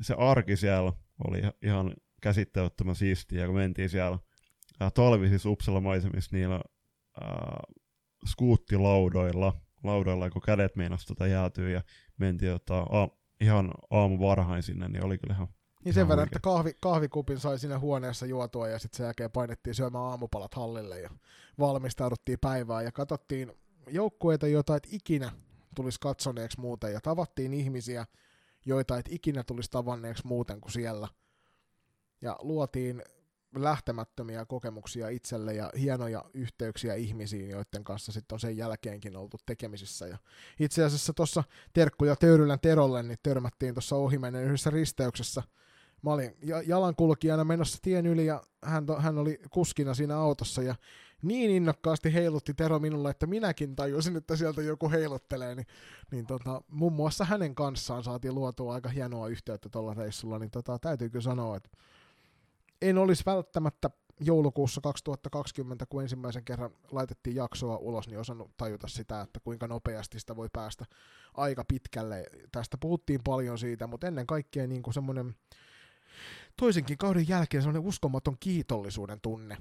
se 0.00 0.14
arki 0.18 0.56
siellä 0.56 0.92
oli 1.28 1.38
ihan- 1.38 1.52
ihan 1.62 1.94
käsittämättömän 2.22 2.96
siistiä, 2.96 3.46
kun 3.46 3.54
mentiin 3.54 3.88
siellä 3.90 4.18
äh, 4.82 4.92
talvisissa 4.92 5.50
Uppsala 5.50 5.80
maisemissa 5.80 6.36
niillä 6.36 6.60
äh, 7.22 7.74
skuuttilaudoilla, 8.26 9.60
laudoilla, 9.84 10.30
kun 10.30 10.42
kädet 10.42 10.76
meinas 10.76 11.06
tota 11.06 11.26
jäätyy 11.26 11.70
ja 11.70 11.82
mentiin 12.16 12.52
tota, 12.52 12.78
a, 12.80 13.08
ihan 13.40 13.70
aamu 13.90 14.20
varhain 14.20 14.62
sinne, 14.62 14.88
niin 14.88 15.04
oli 15.04 15.18
kyllä 15.18 15.34
ihan 15.34 15.48
Niin 15.84 15.94
sen 15.94 16.08
verran, 16.08 16.26
että 16.26 16.40
kahvi, 16.40 16.76
kahvikupin 16.80 17.40
sai 17.40 17.58
siinä 17.58 17.78
huoneessa 17.78 18.26
juotua 18.26 18.68
ja 18.68 18.78
sitten 18.78 18.96
sen 18.96 19.04
jälkeen 19.04 19.30
painettiin 19.30 19.74
syömään 19.74 20.04
aamupalat 20.04 20.54
hallille 20.54 21.00
ja 21.00 21.10
valmistauduttiin 21.58 22.38
päivään 22.40 22.84
ja 22.84 22.92
katsottiin 22.92 23.52
joukkueita, 23.86 24.46
joita 24.46 24.76
et 24.76 24.88
ikinä 24.90 25.32
tulisi 25.74 26.00
katsoneeksi 26.00 26.60
muuten 26.60 26.92
ja 26.92 27.00
tavattiin 27.00 27.54
ihmisiä, 27.54 28.06
joita 28.66 28.98
et 28.98 29.06
ikinä 29.10 29.42
tulisi 29.44 29.70
tavanneeksi 29.70 30.26
muuten 30.26 30.60
kuin 30.60 30.72
siellä. 30.72 31.08
Ja 32.20 32.36
luotiin 32.40 33.02
lähtemättömiä 33.54 34.44
kokemuksia 34.44 35.08
itselle 35.08 35.54
ja 35.54 35.70
hienoja 35.78 36.24
yhteyksiä 36.34 36.94
ihmisiin, 36.94 37.50
joiden 37.50 37.84
kanssa 37.84 38.12
sitten 38.12 38.36
on 38.36 38.40
sen 38.40 38.56
jälkeenkin 38.56 39.16
oltu 39.16 39.36
tekemisissä. 39.46 40.06
Ja 40.06 40.18
itse 40.60 40.84
asiassa 40.84 41.12
tuossa 41.12 41.44
terkkuja 41.72 42.16
Töyrylän 42.16 42.60
Terolle, 42.60 43.02
niin 43.02 43.18
törmättiin 43.22 43.74
tuossa 43.74 43.96
ohimennen 43.96 44.44
yhdessä 44.44 44.70
risteyksessä 44.70 45.42
mä 46.02 46.12
olin 46.12 46.36
ja- 46.42 46.62
jalankulkijana 46.62 47.44
menossa 47.44 47.78
tien 47.82 48.06
yli 48.06 48.26
ja 48.26 48.42
hän, 48.64 48.86
hän 48.98 49.18
oli 49.18 49.40
kuskina 49.50 49.94
siinä 49.94 50.18
autossa 50.18 50.62
ja 50.62 50.74
niin 51.22 51.50
innokkaasti 51.50 52.14
heilutti 52.14 52.54
Tero 52.54 52.78
minulle, 52.78 53.10
että 53.10 53.26
minäkin 53.26 53.76
tajusin, 53.76 54.16
että 54.16 54.36
sieltä 54.36 54.62
joku 54.62 54.90
heiluttelee, 54.90 55.54
niin, 55.54 55.66
niin 56.10 56.26
tota, 56.26 56.62
muun 56.68 56.92
muassa 56.92 57.24
hänen 57.24 57.54
kanssaan 57.54 58.04
saatiin 58.04 58.34
luotua 58.34 58.74
aika 58.74 58.88
hienoa 58.88 59.28
yhteyttä 59.28 59.68
tuolla 59.68 59.94
reissulla, 59.94 60.38
niin 60.38 60.50
tota, 60.50 60.78
täytyy 60.78 61.10
kyllä 61.10 61.22
sanoa, 61.22 61.56
että 61.56 61.70
en 62.82 62.98
olisi 62.98 63.22
välttämättä 63.26 63.90
joulukuussa 64.20 64.80
2020, 64.80 65.86
kun 65.86 66.02
ensimmäisen 66.02 66.44
kerran 66.44 66.70
laitettiin 66.90 67.36
jaksoa 67.36 67.76
ulos, 67.76 68.08
niin 68.08 68.18
osannut 68.18 68.50
tajuta 68.56 68.88
sitä, 68.88 69.20
että 69.20 69.40
kuinka 69.40 69.68
nopeasti 69.68 70.20
sitä 70.20 70.36
voi 70.36 70.48
päästä 70.52 70.84
aika 71.34 71.64
pitkälle. 71.64 72.24
Tästä 72.52 72.78
puhuttiin 72.78 73.20
paljon 73.24 73.58
siitä, 73.58 73.86
mutta 73.86 74.06
ennen 74.06 74.26
kaikkea 74.26 74.66
niin 74.66 74.82
kuin 74.82 74.94
semmoinen 74.94 75.34
toisenkin 76.56 76.98
kauden 76.98 77.28
jälkeen 77.28 77.62
semmoinen 77.62 77.88
uskomaton 77.88 78.36
kiitollisuuden 78.40 79.20
tunne 79.20 79.56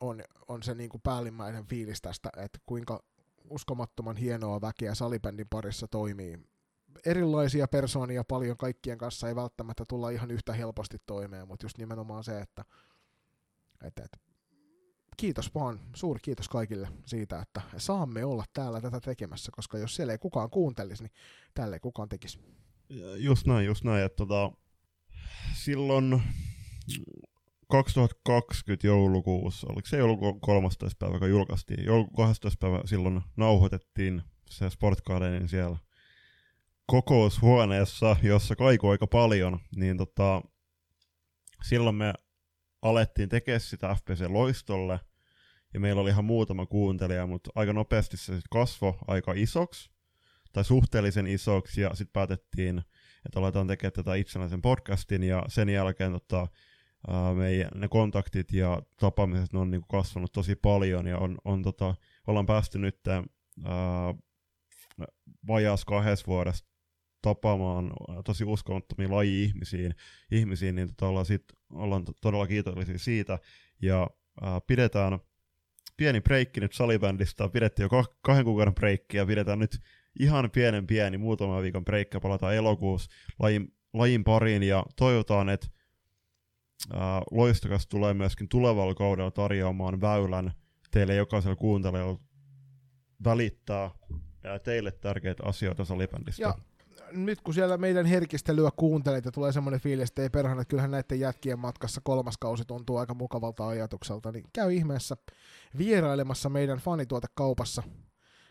on, 0.00 0.22
on 0.48 0.62
se 0.62 0.74
niin 0.74 0.90
kuin 0.90 1.00
päällimmäinen 1.00 1.66
fiilis 1.66 2.02
tästä, 2.02 2.30
että 2.36 2.58
kuinka 2.66 3.04
uskomattoman 3.50 4.16
hienoa 4.16 4.60
väkeä 4.60 4.94
salibändin 4.94 5.48
parissa 5.50 5.88
toimii. 5.88 6.38
Erilaisia 7.06 7.68
persoonia 7.68 8.24
paljon 8.24 8.56
kaikkien 8.56 8.98
kanssa 8.98 9.28
ei 9.28 9.36
välttämättä 9.36 9.84
tulla 9.88 10.10
ihan 10.10 10.30
yhtä 10.30 10.52
helposti 10.52 10.98
toimeen, 11.06 11.48
mutta 11.48 11.64
just 11.66 11.78
nimenomaan 11.78 12.24
se, 12.24 12.40
että, 12.40 12.64
että, 13.84 14.04
että 14.04 14.18
kiitos 15.16 15.54
vaan, 15.54 15.80
suuri 15.94 16.20
kiitos 16.22 16.48
kaikille 16.48 16.88
siitä, 17.06 17.40
että 17.40 17.60
saamme 17.76 18.24
olla 18.24 18.44
täällä 18.52 18.80
tätä 18.80 19.00
tekemässä, 19.00 19.52
koska 19.56 19.78
jos 19.78 19.96
siellä 19.96 20.12
ei 20.12 20.18
kukaan 20.18 20.50
kuuntelisi, 20.50 21.02
niin 21.02 21.12
tälle 21.54 21.76
ei 21.76 21.80
kukaan 21.80 22.08
tekisi. 22.08 22.38
Just 23.16 23.46
näin, 23.46 23.66
just 23.66 23.84
näin. 23.84 24.04
Että 24.04 24.16
tota, 24.16 24.52
silloin 25.54 26.22
2020 27.70 28.86
joulukuussa, 28.86 29.66
oliko 29.66 29.88
se 29.88 29.96
joulukuun 29.96 30.40
13. 30.40 30.96
päivä, 30.98 31.18
kun 31.18 31.30
julkaistiin, 31.30 31.84
joulukuun 31.84 32.16
12. 32.16 32.58
päivä 32.60 32.80
silloin 32.84 33.22
nauhoitettiin 33.36 34.22
se 34.50 34.70
Sport 34.70 34.98
siellä 35.46 35.76
kokoushuoneessa, 36.86 38.16
jossa 38.22 38.56
kaikui 38.56 38.90
aika 38.90 39.06
paljon, 39.06 39.60
niin 39.76 39.96
tota, 39.96 40.42
silloin 41.62 41.96
me 41.96 42.14
alettiin 42.82 43.28
tekemään 43.28 43.60
sitä 43.60 43.94
FPC 43.94 44.24
Loistolle, 44.28 45.00
ja 45.74 45.80
meillä 45.80 46.02
oli 46.02 46.10
ihan 46.10 46.24
muutama 46.24 46.66
kuuntelija, 46.66 47.26
mutta 47.26 47.50
aika 47.54 47.72
nopeasti 47.72 48.16
se 48.16 48.36
sit 48.36 48.44
kasvoi 48.50 48.94
aika 49.06 49.32
isoksi, 49.36 49.90
tai 50.52 50.64
suhteellisen 50.64 51.26
isoksi, 51.26 51.80
ja 51.80 51.90
sitten 51.94 52.12
päätettiin, 52.12 52.82
että 53.26 53.40
aletaan 53.40 53.66
tekemään 53.66 53.92
tätä 53.92 54.14
itsenäisen 54.14 54.62
podcastin, 54.62 55.22
ja 55.22 55.42
sen 55.48 55.68
jälkeen 55.68 56.12
tota, 56.12 56.46
ää, 57.08 57.34
meidän, 57.34 57.70
ne 57.74 57.88
kontaktit 57.88 58.52
ja 58.52 58.82
tapaamiset 59.00 59.52
ne 59.52 59.58
on 59.58 59.70
niinku 59.70 59.86
kasvanut 59.88 60.32
tosi 60.32 60.56
paljon, 60.56 61.06
ja 61.06 61.18
on, 61.18 61.38
on 61.44 61.62
tota, 61.62 61.94
ollaan 62.26 62.46
päästy 62.46 62.78
nyt 62.78 63.00
ää, 63.08 64.14
vajaas 65.46 65.84
kahdessa 65.84 66.26
vuodessa 66.26 66.64
tapaamaan 67.22 67.92
tosi 68.24 68.44
uskomattomia 68.44 69.10
laji-ihmisiin, 69.10 69.94
ihmisiin, 70.30 70.74
niin 70.74 70.88
tota 70.88 71.08
ollaan, 71.08 71.26
sit, 71.26 71.44
ollaan 71.72 72.04
to- 72.04 72.12
todella 72.20 72.46
kiitollisia 72.46 72.98
siitä, 72.98 73.38
ja 73.82 74.10
ää, 74.40 74.60
pidetään 74.60 75.18
pieni 75.96 76.20
breikki 76.20 76.60
nyt 76.60 76.72
salibändistä, 76.72 77.48
pidettiin 77.48 77.88
jo 77.92 78.02
kah- 78.02 78.14
kahden 78.22 78.44
kuukauden 78.44 78.74
breikki, 78.74 79.16
ja 79.16 79.26
pidetään 79.26 79.58
nyt 79.58 79.78
ihan 80.18 80.50
pienen 80.50 80.86
pieni, 80.86 81.18
muutaman 81.18 81.62
viikon 81.62 81.84
breikki, 81.84 82.16
ja 82.16 82.20
palataan 82.20 82.54
elokuussa 82.54 83.10
lajin, 83.38 83.72
lajin 83.92 84.24
pariin, 84.24 84.62
ja 84.62 84.84
toivotaan, 84.96 85.48
että 85.48 85.66
ää, 86.92 87.22
Loistokas 87.30 87.86
tulee 87.86 88.14
myöskin 88.14 88.48
tulevalla 88.48 88.94
kaudella 88.94 89.30
tarjoamaan 89.30 90.00
väylän 90.00 90.52
teille 90.90 91.14
jokaiselle 91.14 91.56
kuuntelijalle 91.56 92.18
välittää 93.24 93.90
ää, 94.44 94.58
teille 94.58 94.90
tärkeitä 94.92 95.42
asioita 95.46 95.84
salibändistä. 95.84 96.42
Ja 96.42 96.54
nyt 97.12 97.40
kun 97.40 97.54
siellä 97.54 97.76
meidän 97.76 98.06
herkistelyä 98.06 98.70
kuuntelet 98.76 99.24
ja 99.24 99.32
tulee 99.32 99.52
semmoinen 99.52 99.80
fiilis, 99.80 100.08
että 100.08 100.22
ei 100.22 100.30
perhana, 100.30 100.60
että 100.60 100.70
kyllähän 100.70 100.90
näiden 100.90 101.20
jätkien 101.20 101.58
matkassa 101.58 102.00
kolmas 102.04 102.38
kausi 102.38 102.64
tuntuu 102.64 102.96
aika 102.96 103.14
mukavalta 103.14 103.68
ajatukselta, 103.68 104.32
niin 104.32 104.44
käy 104.52 104.72
ihmeessä 104.72 105.16
vierailemassa 105.78 106.48
meidän 106.48 106.78
fanituotekaupassa 106.78 107.82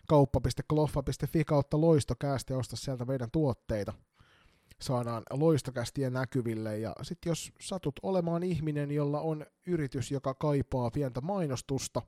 kauppa.kloffa.fi 0.08 1.44
kautta 1.44 1.82
loistokäästä 1.82 2.54
ja 2.54 2.58
osta 2.58 2.76
sieltä 2.76 3.06
meidän 3.06 3.32
tuotteita. 3.32 3.94
saadaan 4.82 5.24
loistokästiä 5.30 6.10
näkyville. 6.10 6.78
Ja 6.80 6.96
sitten 7.02 7.30
jos 7.30 7.52
satut 7.62 8.00
olemaan 8.04 8.44
ihminen, 8.44 8.92
jolla 8.92 9.20
on 9.20 9.46
yritys, 9.68 10.12
joka 10.12 10.34
kaipaa 10.34 10.92
pientä 10.92 11.22
mainostusta, 11.22 12.02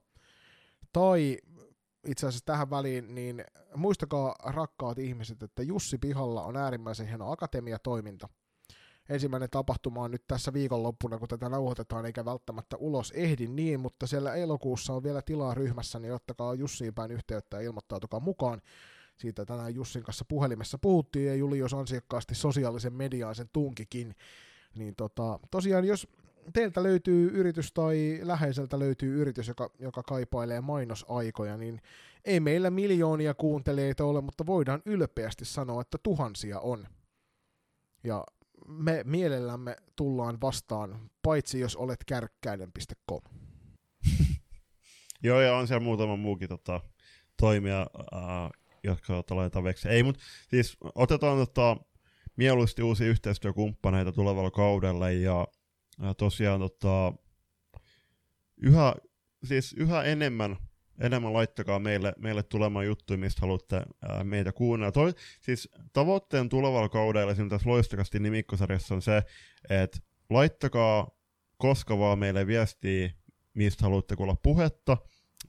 tai 0.93 1.37
itse 2.07 2.27
asiassa 2.27 2.45
tähän 2.45 2.69
väliin, 2.69 3.15
niin 3.15 3.43
muistakaa 3.75 4.35
rakkaat 4.43 4.99
ihmiset, 4.99 5.43
että 5.43 5.63
Jussi 5.63 5.97
Pihalla 5.97 6.43
on 6.43 6.57
äärimmäisen 6.57 7.07
hieno 7.07 7.31
akatemiatoiminta. 7.31 8.29
Ensimmäinen 9.09 9.49
tapahtuma 9.49 10.03
on 10.03 10.11
nyt 10.11 10.27
tässä 10.27 10.53
viikonloppuna, 10.53 11.17
kun 11.17 11.27
tätä 11.27 11.49
nauhoitetaan, 11.49 12.05
eikä 12.05 12.25
välttämättä 12.25 12.77
ulos 12.77 13.11
ehdi 13.11 13.47
niin, 13.47 13.79
mutta 13.79 14.07
siellä 14.07 14.33
elokuussa 14.33 14.93
on 14.93 15.03
vielä 15.03 15.21
tilaa 15.21 15.53
ryhmässä, 15.53 15.99
niin 15.99 16.13
ottakaa 16.13 16.53
Jussiin 16.53 16.93
päin 16.93 17.11
yhteyttä 17.11 17.57
ja 17.57 17.61
ilmoittautukaa 17.61 18.19
mukaan. 18.19 18.61
Siitä 19.17 19.45
tänään 19.45 19.75
Jussin 19.75 20.03
kanssa 20.03 20.25
puhelimessa 20.27 20.77
puhuttiin 20.77 21.27
ja 21.27 21.35
Julius 21.35 21.73
ansiokkaasti 21.73 22.35
sosiaalisen 22.35 22.93
mediaan 22.93 23.35
sen 23.35 23.49
tunkikin. 23.53 24.15
Niin 24.75 24.95
tota, 24.95 25.39
tosiaan, 25.51 25.85
jos 25.85 26.07
teiltä 26.53 26.83
löytyy 26.83 27.31
yritys 27.33 27.71
tai 27.73 28.19
läheiseltä 28.21 28.79
löytyy 28.79 29.21
yritys, 29.21 29.47
joka, 29.47 29.69
joka 29.79 30.03
kaipailee 30.03 30.61
mainosaikoja, 30.61 31.57
niin 31.57 31.81
ei 32.25 32.39
meillä 32.39 32.69
miljoonia 32.69 33.33
kuuntelijoita 33.33 34.05
ole, 34.05 34.21
mutta 34.21 34.45
voidaan 34.45 34.81
ylpeästi 34.85 35.45
sanoa, 35.45 35.81
että 35.81 35.97
tuhansia 36.03 36.59
on. 36.59 36.87
Ja 38.03 38.23
me 38.67 39.01
mielellämme 39.05 39.75
tullaan 39.95 40.37
vastaan, 40.41 41.09
paitsi 41.21 41.59
jos 41.59 41.75
olet 41.75 42.03
kärkkäinen.com. 42.05 43.21
Joo, 45.23 45.41
ja 45.41 45.55
on 45.55 45.67
siellä 45.67 45.83
muutama 45.83 46.15
muukin 46.15 46.49
tota, 46.49 46.81
toimija, 47.37 47.87
äh, 48.13 48.51
jotka 48.83 49.23
laitetaan 49.29 49.63
veksi. 49.63 49.89
Ei, 49.89 50.03
mutta 50.03 50.23
siis 50.49 50.77
otetaan 50.95 51.37
tota, 51.37 51.77
mieluusti 52.35 52.83
uusia 52.83 53.07
yhteistyökumppaneita 53.07 54.11
tulevalla 54.11 54.51
kaudella, 54.51 55.09
ja, 55.09 55.47
ja 56.01 56.13
tosiaan 56.13 56.59
tota, 56.59 57.13
yhä, 58.57 58.95
siis 59.43 59.73
yhä 59.73 60.03
enemmän 60.03 60.57
enemmän 60.99 61.33
laittakaa 61.33 61.79
meille, 61.79 62.13
meille 62.17 62.43
tulemaan 62.43 62.85
juttuja, 62.85 63.17
mistä 63.17 63.41
haluatte 63.41 63.75
ää, 63.75 64.23
meitä 64.23 64.51
kuunnella. 64.51 64.91
Toi, 64.91 65.13
siis 65.41 65.69
tavoitteen 65.93 66.49
tulevalla 66.49 66.89
kaudella, 66.89 67.31
esimerkiksi 67.31 67.55
tässä 67.55 67.69
loistakasti 67.69 68.19
nimikkosarjassa 68.19 68.95
on 68.95 69.01
se, 69.01 69.23
että 69.69 69.99
laittakaa 70.29 71.11
koska 71.57 71.99
vaan 71.99 72.19
meille 72.19 72.47
viestiä, 72.47 73.09
mistä 73.53 73.83
haluatte 73.83 74.15
kuulla 74.15 74.35
puhetta, 74.35 74.97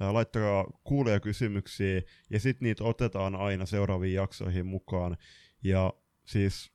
ää, 0.00 0.14
laittakaa 0.14 0.66
kuulia 0.84 1.20
kysymyksiä, 1.20 2.02
ja 2.30 2.40
sitten 2.40 2.66
niitä 2.66 2.84
otetaan 2.84 3.36
aina 3.36 3.66
seuraaviin 3.66 4.14
jaksoihin 4.14 4.66
mukaan. 4.66 5.16
Ja 5.64 5.92
siis 6.26 6.72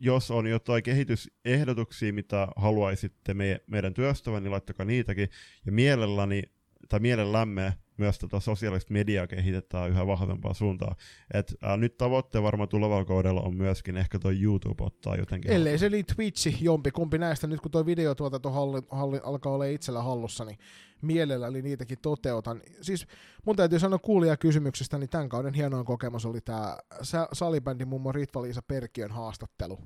jos 0.00 0.30
on 0.30 0.46
jotain 0.46 0.82
kehitysehdotuksia, 0.82 2.12
mitä 2.12 2.48
haluaisitte 2.56 3.34
me, 3.34 3.60
meidän 3.66 3.94
työstävän, 3.94 4.42
niin 4.42 4.50
laittakaa 4.50 4.86
niitäkin. 4.86 5.28
Ja 5.66 5.72
mielelläni, 5.72 6.42
tai 6.88 7.00
mielellämme 7.00 7.72
myös 7.98 8.18
tota 8.18 8.40
sosiaalista 8.40 8.92
mediaa 8.92 9.26
kehitetään 9.26 9.90
yhä 9.90 10.06
vahvempaa 10.06 10.54
suuntaan. 10.54 10.96
Et, 11.34 11.54
ää, 11.62 11.76
nyt 11.76 11.96
tavoitteen 11.96 12.44
varmaan 12.44 12.68
tulevalla 12.68 13.04
kaudella 13.04 13.40
on 13.40 13.56
myöskin 13.56 13.96
ehkä 13.96 14.18
tuo 14.18 14.30
YouTube 14.30 14.84
ottaa 14.84 15.16
jotenkin. 15.16 15.50
Ellei 15.50 15.78
se 15.78 15.86
eli 15.86 16.02
Twitchi, 16.02 16.56
jompi 16.60 16.90
kumpi 16.90 17.18
näistä, 17.18 17.46
nyt 17.46 17.60
kun 17.60 17.70
tuo 17.70 17.86
videotuotanto 17.86 18.50
halli, 18.50 18.82
halli, 18.90 19.20
alkaa 19.22 19.52
olla 19.52 19.64
itsellä 19.64 20.02
hallussa, 20.02 20.44
niin 20.44 20.58
mielelläni 21.02 21.62
niitäkin 21.62 21.98
toteutan. 22.02 22.62
Siis 22.80 23.06
mun 23.46 23.56
täytyy 23.56 23.78
sanoa 23.78 23.98
kuulia 23.98 24.36
kysymyksestä, 24.36 24.98
niin 24.98 25.10
tämän 25.10 25.28
kauden 25.28 25.54
hienoin 25.54 25.86
kokemus 25.86 26.26
oli 26.26 26.40
tämä 26.40 26.76
salibändin 27.32 27.88
mummo 27.88 28.12
Ritva-Liisa 28.12 28.62
Perkiön 28.62 29.10
haastattelu 29.10 29.78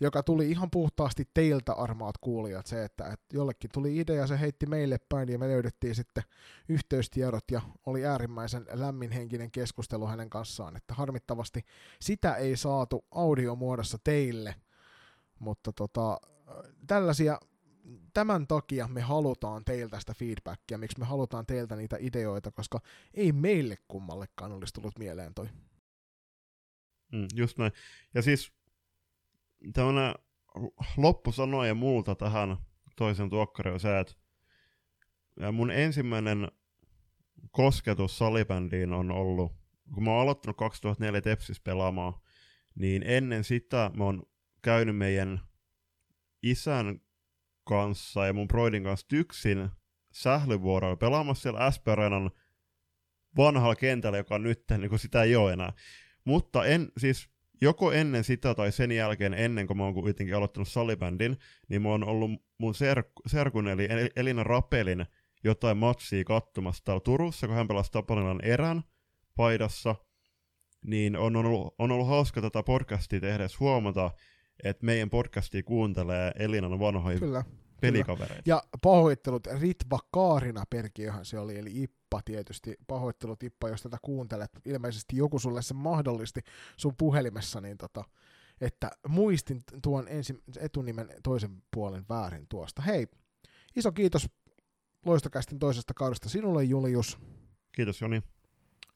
joka 0.00 0.22
tuli 0.22 0.50
ihan 0.50 0.70
puhtaasti 0.70 1.28
teiltä 1.34 1.72
armaat 1.72 2.18
kuulijat, 2.18 2.66
se, 2.66 2.84
että, 2.84 3.04
että 3.04 3.36
jollekin 3.36 3.70
tuli 3.74 3.98
idea, 3.98 4.26
se 4.26 4.40
heitti 4.40 4.66
meille 4.66 4.98
päin 5.08 5.28
ja 5.28 5.38
me 5.38 5.48
löydettiin 5.48 5.94
sitten 5.94 6.24
yhteystiedot 6.68 7.44
ja 7.50 7.60
oli 7.86 8.06
äärimmäisen 8.06 8.66
lämminhenkinen 8.72 9.50
keskustelu 9.50 10.06
hänen 10.06 10.30
kanssaan, 10.30 10.76
että 10.76 10.94
harmittavasti 10.94 11.64
sitä 12.00 12.34
ei 12.34 12.56
saatu 12.56 13.04
audiomuodossa 13.10 13.98
teille, 14.04 14.54
mutta 15.38 15.72
tota, 15.72 16.20
tällaisia 16.86 17.38
tämän 18.14 18.46
takia 18.46 18.88
me 18.88 19.00
halutaan 19.00 19.64
teiltä 19.64 20.00
sitä 20.00 20.14
feedbackia, 20.14 20.78
miksi 20.78 20.98
me 20.98 21.04
halutaan 21.04 21.46
teiltä 21.46 21.76
niitä 21.76 21.96
ideoita, 22.00 22.50
koska 22.50 22.80
ei 23.14 23.32
meille 23.32 23.76
kummallekaan 23.88 24.52
olisi 24.52 24.74
tullut 24.74 24.98
mieleen 24.98 25.34
toi. 25.34 25.48
Mm, 27.12 27.26
just 27.34 27.58
näin. 27.58 27.72
Ja 28.14 28.22
siis 28.22 28.52
tämmönen 29.72 30.14
loppusanoja 30.96 31.74
multa 31.74 32.14
tähän 32.14 32.56
toisen 32.96 33.30
tuokkari 33.30 33.70
on 33.70 33.80
se, 33.80 33.98
että 33.98 34.14
mun 35.52 35.70
ensimmäinen 35.70 36.48
kosketus 37.50 38.18
salibändiin 38.18 38.92
on 38.92 39.10
ollut, 39.10 39.52
kun 39.94 40.04
mä 40.04 40.10
oon 40.10 40.22
aloittanut 40.22 40.56
2004 40.56 41.20
Tepsis 41.20 41.60
pelaamaan, 41.60 42.14
niin 42.74 43.02
ennen 43.06 43.44
sitä 43.44 43.90
mä 43.96 44.04
oon 44.04 44.22
käynyt 44.62 44.96
meidän 44.96 45.40
isän 46.42 47.00
kanssa 47.64 48.26
ja 48.26 48.32
mun 48.32 48.48
broidin 48.48 48.84
kanssa 48.84 49.08
tyksin 49.08 49.70
sählyvuoroilla 50.12 50.96
pelaamassa 50.96 51.42
siellä 51.42 51.60
Asperenan 51.60 52.30
vanhalla 53.36 53.76
kentällä, 53.76 54.18
joka 54.18 54.34
on 54.34 54.42
nyt, 54.42 54.64
niin 54.78 54.88
kuin 54.88 54.98
sitä 54.98 55.22
ei 55.22 55.36
ole 55.36 55.52
enää. 55.52 55.72
Mutta 56.24 56.64
en, 56.64 56.92
siis 56.98 57.35
joko 57.60 57.92
ennen 57.92 58.24
sitä 58.24 58.54
tai 58.54 58.72
sen 58.72 58.92
jälkeen, 58.92 59.34
ennen 59.34 59.66
kuin 59.66 59.76
mä 59.76 59.84
oon 59.84 59.94
kuitenkin 59.94 60.36
aloittanut 60.36 60.68
salibändin, 60.68 61.36
niin 61.68 61.82
mä 61.82 61.88
oon 61.88 62.04
ollut 62.04 62.30
mun 62.58 62.74
serk- 62.74 63.22
serkun 63.26 63.68
eli 63.68 63.88
Elina 64.16 64.44
Rapelin 64.44 65.06
jotain 65.44 65.76
matsia 65.76 66.24
kattomassa 66.24 66.84
täällä 66.84 67.00
Turussa, 67.00 67.46
kun 67.46 67.56
hän 67.56 67.68
pelasi 67.68 67.92
Tapanilan 67.92 68.40
erän 68.44 68.82
paidassa, 69.36 69.94
niin 70.84 71.16
on 71.16 71.36
ollut, 71.36 71.74
on 71.78 71.92
ollut 71.92 72.08
hauska 72.08 72.40
tätä 72.42 72.62
podcastia 72.62 73.20
tehdä 73.20 73.46
huomata, 73.60 74.10
että 74.64 74.86
meidän 74.86 75.10
podcastia 75.10 75.62
kuuntelee 75.62 76.32
Elinan 76.38 76.78
vanhoja 76.78 77.18
pelikavereita. 77.80 78.42
Ja 78.46 78.62
pahoittelut 78.82 79.46
Ritva 79.46 79.98
Kaarina 80.12 80.64
Perkiöhän 80.70 81.24
se 81.24 81.38
oli, 81.38 81.58
eli 81.58 81.82
Ippa 81.82 82.20
tietysti. 82.24 82.76
Pahoittelut 82.86 83.42
Ippa, 83.42 83.68
jos 83.68 83.82
tätä 83.82 83.98
kuuntelet. 84.02 84.50
Ilmeisesti 84.64 85.16
joku 85.16 85.38
sulle 85.38 85.62
se 85.62 85.74
mahdollisti 85.74 86.40
sun 86.76 86.94
puhelimessa, 86.98 87.60
niin 87.60 87.78
tota, 87.78 88.04
että 88.60 88.90
muistin 89.08 89.62
tuon 89.82 90.08
ensi, 90.08 90.42
etunimen 90.58 91.08
toisen 91.22 91.62
puolen 91.70 92.04
väärin 92.08 92.46
tuosta. 92.48 92.82
Hei, 92.82 93.06
iso 93.76 93.92
kiitos 93.92 94.28
Loistokästin 95.06 95.58
toisesta 95.58 95.94
kaudesta 95.94 96.28
sinulle, 96.28 96.64
Julius. 96.64 97.18
Kiitos, 97.72 98.00
Joni. 98.00 98.22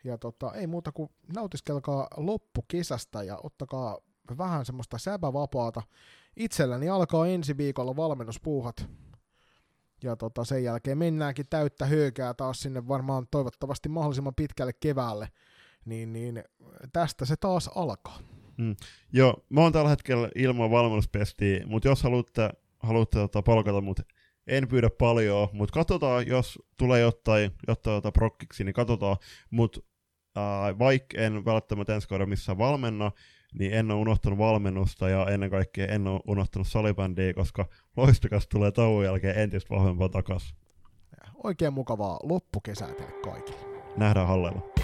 Ja 0.04 0.18
tota, 0.18 0.54
ei 0.54 0.66
muuta 0.66 0.92
kuin 0.92 1.10
nautiskelkaa 1.34 2.08
loppukesästä 2.16 3.22
ja 3.22 3.38
ottakaa 3.42 3.98
vähän 4.38 4.66
semmoista 4.66 4.98
säbävapaata 4.98 5.82
itselläni 6.36 6.88
alkaa 6.88 7.26
ensi 7.26 7.56
viikolla 7.56 7.96
valmennuspuuhat. 7.96 8.88
Ja 10.02 10.16
tota, 10.16 10.44
sen 10.44 10.64
jälkeen 10.64 10.98
mennäänkin 10.98 11.46
täyttä 11.50 11.86
hyökää 11.86 12.34
taas 12.34 12.60
sinne 12.60 12.88
varmaan 12.88 13.26
toivottavasti 13.30 13.88
mahdollisimman 13.88 14.34
pitkälle 14.34 14.72
keväälle. 14.72 15.28
Niin, 15.84 16.12
niin 16.12 16.44
tästä 16.92 17.24
se 17.24 17.36
taas 17.36 17.70
alkaa. 17.74 18.18
Mm. 18.58 18.76
Joo, 19.12 19.44
mä 19.48 19.60
oon 19.60 19.72
tällä 19.72 19.90
hetkellä 19.90 20.28
ilman 20.34 20.70
valmennuspestiä, 20.70 21.66
mutta 21.66 21.88
jos 21.88 22.02
haluatte, 22.02 22.50
haluatte 22.78 23.18
tota, 23.18 23.42
palkata 23.42 23.80
mut, 23.80 24.00
en 24.46 24.68
pyydä 24.68 24.90
paljon, 24.90 25.48
mutta 25.52 25.72
katsotaan, 25.72 26.26
jos 26.26 26.58
tulee 26.76 27.00
jotain, 27.00 27.50
jotain 27.68 27.94
jotain 27.94 28.12
prokkiksi, 28.12 28.64
niin 28.64 28.74
katsotaan, 28.74 29.16
mutta 29.50 29.80
vaikka 30.78 31.18
en 31.20 31.44
välttämättä 31.44 31.94
ensi 31.94 32.08
kaudella 32.08 32.28
missään 32.28 32.58
valmenna, 32.58 33.12
niin 33.58 33.72
en 33.72 33.90
ole 33.90 34.00
unohtanut 34.00 34.38
valmennusta 34.38 35.08
ja 35.08 35.26
ennen 35.26 35.50
kaikkea 35.50 35.86
en 35.86 36.06
ole 36.06 36.20
unohtanut 36.28 36.68
salibändiä, 36.68 37.34
koska 37.34 37.66
loistokas 37.96 38.46
tulee 38.48 38.70
tauon 38.70 39.04
jälkeen 39.04 39.38
entistä 39.38 39.74
vahvempaa 39.74 40.08
takas. 40.08 40.54
Oikein 41.44 41.72
mukavaa 41.72 42.18
loppukesää 42.22 42.94
teille 42.94 43.20
kaikille. 43.24 43.60
Nähdään 43.96 44.26
hallella. 44.28 44.79